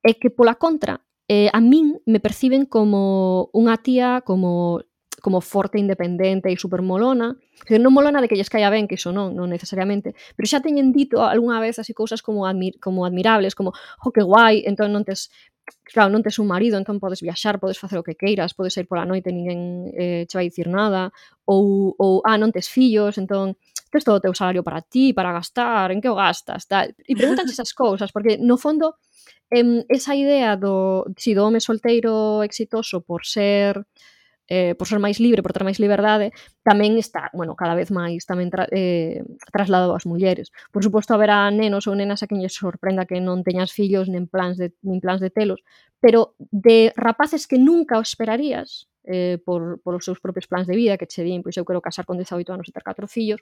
E 0.06 0.22
que 0.22 0.30
pola 0.30 0.54
contra, 0.54 1.02
eh, 1.26 1.50
a 1.50 1.58
min 1.58 1.98
me 2.06 2.22
perciben 2.22 2.70
como 2.70 3.50
unha 3.58 3.82
tía 3.82 4.22
como 4.22 4.86
como 5.20 5.42
forte 5.42 5.80
independente 5.80 6.52
e 6.52 6.58
super 6.58 6.82
molona. 6.82 7.36
que 7.68 7.78
non 7.78 7.92
molona 7.92 8.24
de 8.24 8.32
que 8.32 8.40
lles 8.40 8.50
caia 8.50 8.72
ben, 8.72 8.88
que 8.88 8.96
iso 8.96 9.12
non, 9.12 9.36
non 9.36 9.52
necesariamente, 9.52 10.16
pero 10.34 10.48
xa 10.48 10.64
teñen 10.64 10.96
dito 10.96 11.22
algunha 11.22 11.60
vez 11.60 11.76
así 11.78 11.92
cousas 11.92 12.24
como, 12.24 12.48
admir, 12.48 12.80
como 12.80 13.04
admirables, 13.04 13.54
como, 13.54 13.76
oh, 13.76 14.00
jo, 14.00 14.10
que 14.16 14.24
guai, 14.24 14.64
entón 14.64 14.96
non 14.96 15.04
tes 15.04 15.30
claro, 15.84 16.10
non 16.10 16.24
tes 16.26 16.40
un 16.40 16.48
marido, 16.50 16.78
entón 16.78 16.98
podes 16.98 17.22
viaxar, 17.22 17.60
podes 17.60 17.78
facer 17.78 18.00
o 18.00 18.06
que 18.06 18.18
queiras, 18.18 18.56
podes 18.58 18.74
ir 18.78 18.88
pola 18.88 19.06
noite, 19.06 19.30
e 19.30 19.36
ninguén 19.36 19.60
eh, 19.94 20.24
che 20.26 20.38
vai 20.38 20.50
dicir 20.50 20.66
nada, 20.70 21.14
ou, 21.46 21.94
ou 21.98 22.24
ah, 22.26 22.38
non 22.38 22.50
tes 22.50 22.70
fillos, 22.70 23.18
entón 23.22 23.60
tes 23.90 24.06
todo 24.06 24.22
o 24.22 24.24
teu 24.24 24.34
salario 24.34 24.62
para 24.62 24.82
ti, 24.82 25.14
para 25.14 25.34
gastar, 25.34 25.92
en 25.92 26.02
que 26.02 26.10
o 26.10 26.16
gastas, 26.16 26.66
tal. 26.70 26.94
E 27.06 27.14
pregúntanse 27.18 27.54
esas 27.54 27.74
cousas, 27.74 28.14
porque 28.14 28.38
no 28.38 28.58
fondo 28.58 28.98
em, 29.52 29.84
esa 29.90 30.14
idea 30.16 30.56
do, 30.56 31.06
si 31.18 31.34
do 31.34 31.46
home 31.46 31.60
solteiro 31.60 32.44
exitoso 32.44 33.02
por 33.02 33.26
ser 33.26 33.82
eh, 34.50 34.74
por 34.74 34.90
ser 34.90 34.98
máis 34.98 35.22
libre, 35.22 35.46
por 35.46 35.54
ter 35.54 35.62
máis 35.62 35.78
liberdade, 35.78 36.34
tamén 36.66 36.98
está, 36.98 37.30
bueno, 37.38 37.54
cada 37.54 37.78
vez 37.78 37.94
máis 37.94 38.26
tamén 38.26 38.50
tra 38.50 38.66
eh, 38.74 39.22
trasladado 39.54 39.94
ás 39.94 40.10
mulleres. 40.10 40.50
Por 40.74 40.82
suposto, 40.82 41.14
haberá 41.14 41.46
nenos 41.54 41.86
ou 41.86 41.94
nenas 41.94 42.26
a 42.26 42.28
quen 42.28 42.42
lles 42.42 42.58
sorprenda 42.58 43.06
que 43.06 43.22
non 43.22 43.46
teñas 43.46 43.70
fillos 43.70 44.10
nen 44.10 44.26
plans 44.26 44.58
de, 44.58 44.74
nin 44.82 44.98
plans 45.00 45.22
de 45.22 45.30
telos, 45.30 45.62
pero 46.02 46.34
de 46.50 46.92
rapaces 46.98 47.46
que 47.46 47.62
nunca 47.62 48.02
o 48.02 48.04
esperarías, 48.04 48.90
eh, 49.06 49.38
por, 49.46 49.82
por 49.82 49.96
os 49.96 50.06
seus 50.06 50.20
propios 50.20 50.48
plans 50.48 50.68
de 50.68 50.76
vida, 50.76 50.98
que 50.98 51.08
che 51.08 51.24
din, 51.24 51.42
pois 51.42 51.58
eu 51.58 51.66
quero 51.66 51.82
casar 51.82 52.06
con 52.06 52.18
18 52.18 52.50
anos 52.54 52.68
e 52.68 52.74
ter 52.74 52.84
4 52.84 53.08
fillos, 53.08 53.42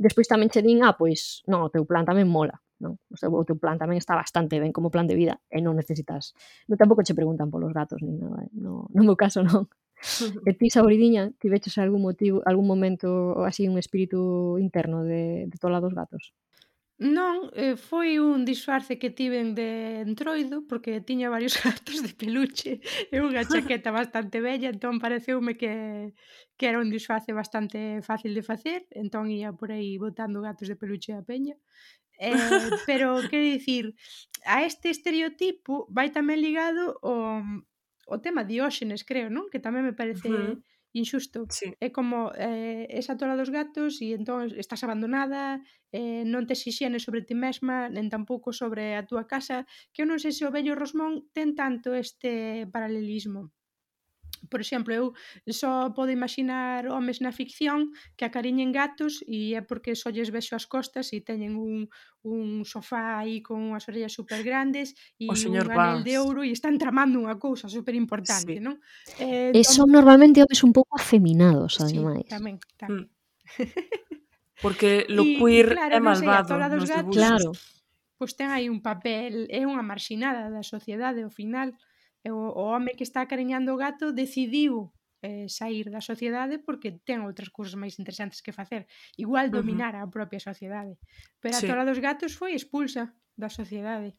despois 0.00 0.28
tamén 0.28 0.48
che 0.48 0.64
din, 0.64 0.84
ah, 0.84 0.96
pois, 0.96 1.44
non, 1.46 1.64
o 1.64 1.70
teu 1.72 1.84
plan 1.84 2.04
tamén 2.04 2.28
mola, 2.28 2.56
non? 2.80 3.00
O, 3.12 3.16
seu, 3.16 3.32
o 3.32 3.44
teu 3.44 3.56
plan 3.56 3.80
tamén 3.80 3.96
está 3.96 4.16
bastante 4.16 4.60
ben 4.60 4.72
como 4.76 4.92
plan 4.92 5.08
de 5.08 5.16
vida 5.16 5.40
e 5.48 5.64
non 5.64 5.76
necesitas, 5.76 6.36
non 6.68 6.76
tampouco 6.76 7.00
che 7.00 7.16
preguntan 7.16 7.48
polos 7.48 7.72
gatos, 7.72 8.00
nin 8.04 8.20
nada, 8.20 8.44
eh? 8.44 8.50
no, 8.56 8.88
no 8.92 9.02
meu 9.04 9.16
caso 9.16 9.40
non. 9.44 9.68
E 10.46 10.52
ti, 10.54 10.68
Sauridiña, 10.70 11.32
tiveches 11.40 11.78
algún 11.78 12.02
motivo, 12.02 12.42
algún 12.44 12.66
momento 12.66 13.44
así 13.44 13.66
un 13.68 13.78
espírito 13.78 14.58
interno 14.58 15.04
de, 15.04 15.46
de 15.48 15.56
tola 15.58 15.80
dos 15.80 15.94
gatos? 15.94 16.34
Non, 16.96 17.52
eh, 17.52 17.76
foi 17.76 18.16
un 18.16 18.48
disfarce 18.48 18.96
que 18.96 19.12
tiven 19.12 19.52
de 19.52 20.00
entroido 20.00 20.64
porque 20.64 21.04
tiña 21.04 21.28
varios 21.28 21.56
gatos 21.64 22.00
de 22.00 22.12
peluche 22.16 22.80
e 23.12 23.16
unha 23.20 23.44
chaqueta 23.44 23.92
bastante 23.92 24.40
bella 24.40 24.72
entón 24.72 24.96
pareceume 24.96 25.60
que, 25.60 26.16
que 26.56 26.64
era 26.64 26.80
un 26.80 26.88
disfarce 26.88 27.36
bastante 27.36 28.00
fácil 28.00 28.32
de 28.32 28.40
facer 28.40 28.88
entón 28.96 29.28
ia 29.28 29.52
por 29.52 29.76
aí 29.76 30.00
botando 30.00 30.40
gatos 30.40 30.72
de 30.72 30.80
peluche 30.80 31.12
a 31.12 31.20
peña 31.20 31.60
Eh, 32.18 32.30
pero, 32.86 33.20
quero 33.28 33.42
dicir, 33.42 33.94
a 34.44 34.64
este 34.64 34.90
estereotipo 34.90 35.86
vai 35.92 36.08
tamén 36.08 36.40
ligado 36.40 36.96
o, 37.04 37.42
o 38.06 38.22
tema 38.22 38.46
Dióxenes, 38.46 39.02
creo, 39.02 39.28
non? 39.28 39.50
Que 39.50 39.58
tamén 39.58 39.82
me 39.82 39.92
parece 39.92 40.30
uh 40.30 40.38
-huh. 40.38 40.54
inxusto. 40.94 41.44
Sí. 41.50 41.74
É 41.82 41.90
como 41.90 42.30
eh, 42.38 42.86
esa 42.94 43.18
tola 43.18 43.34
dos 43.34 43.50
gatos 43.50 43.98
e 44.00 44.14
entón 44.14 44.48
estás 44.54 44.80
abandonada, 44.86 45.60
eh, 45.90 46.22
non 46.24 46.46
tes 46.46 46.62
hixiene 46.64 47.02
sobre 47.02 47.26
ti 47.26 47.34
mesma, 47.34 47.90
nen 47.90 48.08
tampouco 48.08 48.54
sobre 48.54 48.94
a 48.94 49.02
túa 49.04 49.26
casa, 49.26 49.66
que 49.92 50.00
eu 50.02 50.08
non 50.08 50.22
sei 50.22 50.32
se 50.32 50.46
o 50.46 50.54
vello 50.54 50.78
Rosmón 50.78 51.26
ten 51.36 51.58
tanto 51.58 51.92
este 51.92 52.64
paralelismo. 52.70 53.50
Por 54.48 54.60
exemplo, 54.60 54.94
eu 54.94 55.14
só 55.50 55.90
podo 55.92 56.10
imaginar 56.10 56.86
homes 56.88 57.20
na 57.20 57.30
ficción 57.30 57.92
que 58.16 58.24
acariñen 58.24 58.70
gatos 58.70 59.22
e 59.26 59.54
é 59.54 59.62
porque 59.62 59.98
só 59.98 60.10
lles 60.10 60.30
vexo 60.30 60.56
as 60.56 60.66
costas 60.66 61.12
e 61.12 61.20
teñen 61.20 61.58
un, 61.58 61.90
un 62.26 62.66
sofá 62.66 63.22
aí 63.22 63.42
con 63.42 63.74
as 63.74 63.86
orellas 63.86 64.14
super 64.14 64.42
grandes 64.42 64.94
e 65.18 65.30
o 65.30 65.36
señor 65.38 65.70
un 65.70 65.74
anel 65.74 66.00
de 66.02 66.18
ouro 66.18 66.42
e 66.42 66.50
están 66.50 66.78
tramando 66.78 67.22
unha 67.22 67.38
cousa 67.38 67.70
super 67.70 67.94
importante, 67.94 68.58
sí. 68.58 68.62
non? 68.62 68.78
Eh, 69.22 69.54
e 69.54 69.62
son 69.62 69.90
normalmente 69.90 70.42
homes 70.42 70.60
un 70.66 70.72
pouco 70.74 70.98
afeminados, 70.98 71.78
ademais. 71.78 72.26
Sí, 72.26 72.34
tamén, 72.34 72.56
tamén. 72.78 73.06
Mm. 73.06 73.16
Porque 74.62 75.04
lo 75.08 75.22
y, 75.22 75.36
queer 75.38 75.76
claro, 75.76 75.94
é 75.96 76.00
malvado 76.00 76.56
non 76.56 76.66
sei, 76.66 76.78
nos 76.80 76.88
gatos, 76.90 77.14
Claro. 77.14 77.50
Pois 78.16 78.32
ten 78.32 78.48
aí 78.48 78.72
un 78.72 78.80
papel, 78.80 79.44
é 79.52 79.68
unha 79.68 79.84
marxinada 79.84 80.48
da 80.48 80.64
sociedade 80.64 81.20
ao 81.20 81.28
final 81.28 81.76
o, 82.30 82.38
o 82.54 82.62
home 82.72 82.96
que 82.96 83.04
está 83.04 83.26
cariñando 83.26 83.74
o 83.74 83.80
gato 83.80 84.12
decidiu 84.12 84.92
eh, 85.22 85.48
sair 85.48 85.90
da 85.90 86.00
sociedade 86.00 86.58
porque 86.66 87.00
ten 87.08 87.24
outras 87.24 87.50
cousas 87.50 87.74
máis 87.74 87.98
interesantes 87.98 88.42
que 88.44 88.54
facer. 88.54 88.86
Igual 89.16 89.50
dominar 89.50 89.94
uh 89.94 90.04
-huh. 90.04 90.08
a 90.08 90.12
propia 90.16 90.40
sociedade. 90.40 90.94
Pero 91.42 91.54
sí. 91.56 91.66
a 91.66 91.68
tola 91.70 91.88
dos 91.88 91.98
gatos 91.98 92.32
foi 92.40 92.52
expulsa 92.54 93.02
da 93.34 93.48
sociedade. 93.48 94.14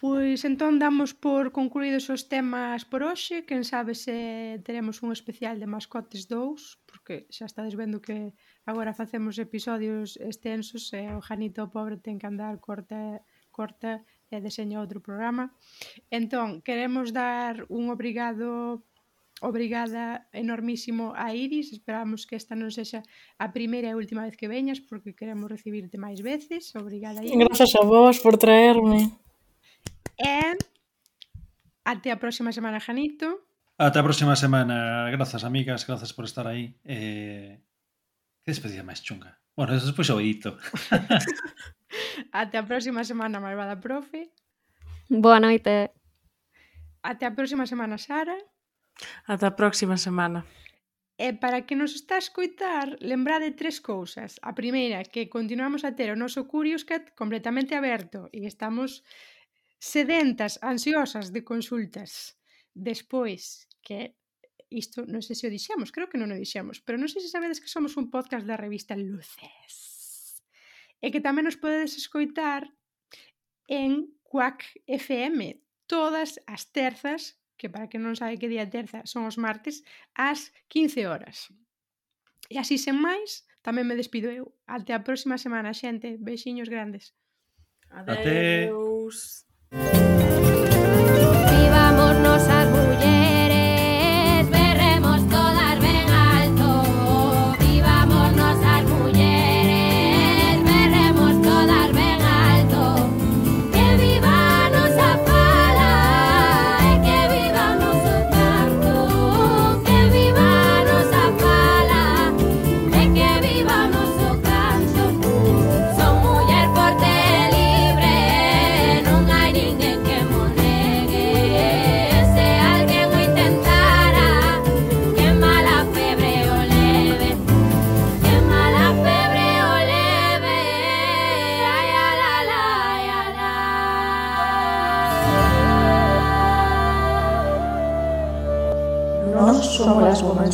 Pois 0.00 0.40
entón 0.48 0.80
damos 0.80 1.12
por 1.12 1.52
concluídos 1.52 2.08
os 2.08 2.24
temas 2.24 2.88
por 2.88 3.04
hoxe, 3.04 3.44
quen 3.44 3.68
sabe 3.68 3.92
se 3.92 4.16
teremos 4.64 5.04
un 5.04 5.12
especial 5.12 5.60
de 5.60 5.68
mascotes 5.68 6.24
2 6.24 6.79
que 7.10 7.26
xa 7.26 7.50
estades 7.50 7.74
vendo 7.74 7.98
que 7.98 8.30
agora 8.62 8.94
facemos 8.94 9.34
episodios 9.42 10.14
extensos 10.22 10.94
e 10.94 11.10
o 11.10 11.18
Janito 11.18 11.66
pobre 11.74 11.98
ten 11.98 12.22
que 12.22 12.30
andar 12.30 12.62
corta, 12.62 13.18
corta 13.50 14.06
e 14.30 14.38
deseña 14.38 14.78
outro 14.78 15.02
programa. 15.02 15.50
Entón, 16.06 16.62
queremos 16.62 17.10
dar 17.10 17.66
un 17.66 17.90
obrigado 17.90 18.86
obrigada 19.42 20.28
enormísimo 20.30 21.10
a 21.16 21.34
Iris, 21.34 21.72
esperamos 21.74 22.28
que 22.28 22.38
esta 22.38 22.54
non 22.54 22.70
sexa 22.70 23.02
a 23.42 23.50
primeira 23.50 23.90
e 23.90 23.98
última 23.98 24.22
vez 24.22 24.38
que 24.38 24.46
veñas 24.46 24.78
porque 24.78 25.18
queremos 25.18 25.50
recibirte 25.50 25.98
máis 25.98 26.22
veces. 26.22 26.70
Obrigada 26.78 27.26
Iris. 27.26 27.34
Grazas 27.34 27.74
a 27.74 27.82
vos 27.82 28.22
por 28.22 28.38
traerme. 28.38 29.10
E 30.14 30.54
até 31.82 32.14
a 32.14 32.20
próxima 32.22 32.54
semana, 32.54 32.78
Janito. 32.78 33.49
Ata 33.80 34.00
a 34.00 34.04
próxima 34.04 34.36
semana. 34.36 35.08
Grazas, 35.08 35.40
amigas, 35.40 35.88
grazas 35.88 36.12
por 36.12 36.28
estar 36.28 36.44
aí. 36.44 36.76
Eh, 36.84 37.64
que 38.44 38.52
despedida 38.52 38.84
máis 38.84 39.00
chunga. 39.00 39.40
Bueno, 39.56 39.72
despois 39.72 40.12
o 40.12 40.20
edito. 40.20 40.52
Até 42.28 42.60
a 42.60 42.68
próxima 42.68 43.08
semana, 43.08 43.40
malvada 43.40 43.80
profe. 43.80 44.36
Boa 45.08 45.40
noite. 45.40 45.96
Até 47.00 47.24
a 47.24 47.32
próxima 47.32 47.64
semana, 47.64 47.96
Sara. 47.96 48.36
Até 49.24 49.48
a 49.48 49.56
próxima 49.56 49.96
semana. 49.96 50.44
E 51.16 51.32
para 51.40 51.64
que 51.64 51.72
nos 51.72 51.96
está 51.96 52.20
a 52.20 52.24
escoitar, 52.24 53.00
lembrade 53.00 53.56
tres 53.56 53.80
cousas. 53.80 54.36
A 54.44 54.52
primeira, 54.52 55.08
que 55.08 55.32
continuamos 55.32 55.88
a 55.88 55.96
ter 55.96 56.12
o 56.12 56.20
noso 56.20 56.44
Curious 56.44 56.84
Cat 56.84 57.16
completamente 57.16 57.72
aberto 57.72 58.28
e 58.28 58.44
estamos 58.44 59.00
sedentas, 59.80 60.60
ansiosas 60.60 61.32
de 61.32 61.40
consultas. 61.48 62.36
Despois, 62.76 63.69
que 63.82 64.16
isto 64.70 65.02
non 65.04 65.20
sei 65.20 65.34
se 65.34 65.50
o 65.50 65.52
dixemos, 65.52 65.90
creo 65.90 66.06
que 66.06 66.16
non 66.16 66.30
o 66.30 66.38
dixemos, 66.38 66.78
pero 66.78 66.96
non 66.96 67.10
sei 67.10 67.20
se 67.20 67.32
sabedes 67.32 67.58
que 67.58 67.68
somos 67.68 67.98
un 67.98 68.08
podcast 68.08 68.46
da 68.46 68.60
revista 68.60 68.94
Luces. 68.94 70.46
E 71.02 71.10
que 71.10 71.24
tamén 71.24 71.48
nos 71.48 71.58
podedes 71.58 71.98
escoitar 71.98 72.70
en 73.66 74.14
Quack 74.22 74.62
FM 74.86 75.58
todas 75.90 76.38
as 76.46 76.70
terzas, 76.70 77.42
que 77.58 77.66
para 77.66 77.90
que 77.90 77.98
non 77.98 78.14
sabe 78.14 78.38
que 78.38 78.46
día 78.46 78.70
terza 78.70 79.02
son 79.04 79.26
os 79.26 79.36
martes, 79.36 79.82
ás 80.14 80.54
15 80.70 81.10
horas. 81.10 81.50
E 82.46 82.58
así 82.62 82.78
sen 82.78 82.94
máis, 82.94 83.46
tamén 83.66 83.90
me 83.90 83.98
despido 83.98 84.30
eu. 84.30 84.54
Até 84.70 84.94
a 84.94 85.02
próxima 85.02 85.34
semana, 85.34 85.74
xente. 85.74 86.14
Beixiños 86.18 86.70
grandes. 86.70 87.12
Adeus. 87.90 88.14
Adeus. 88.14 89.46
Vivamos 91.58 92.14
nosas 92.22 92.64
bullas. 92.70 92.99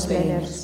Venus. 0.04 0.55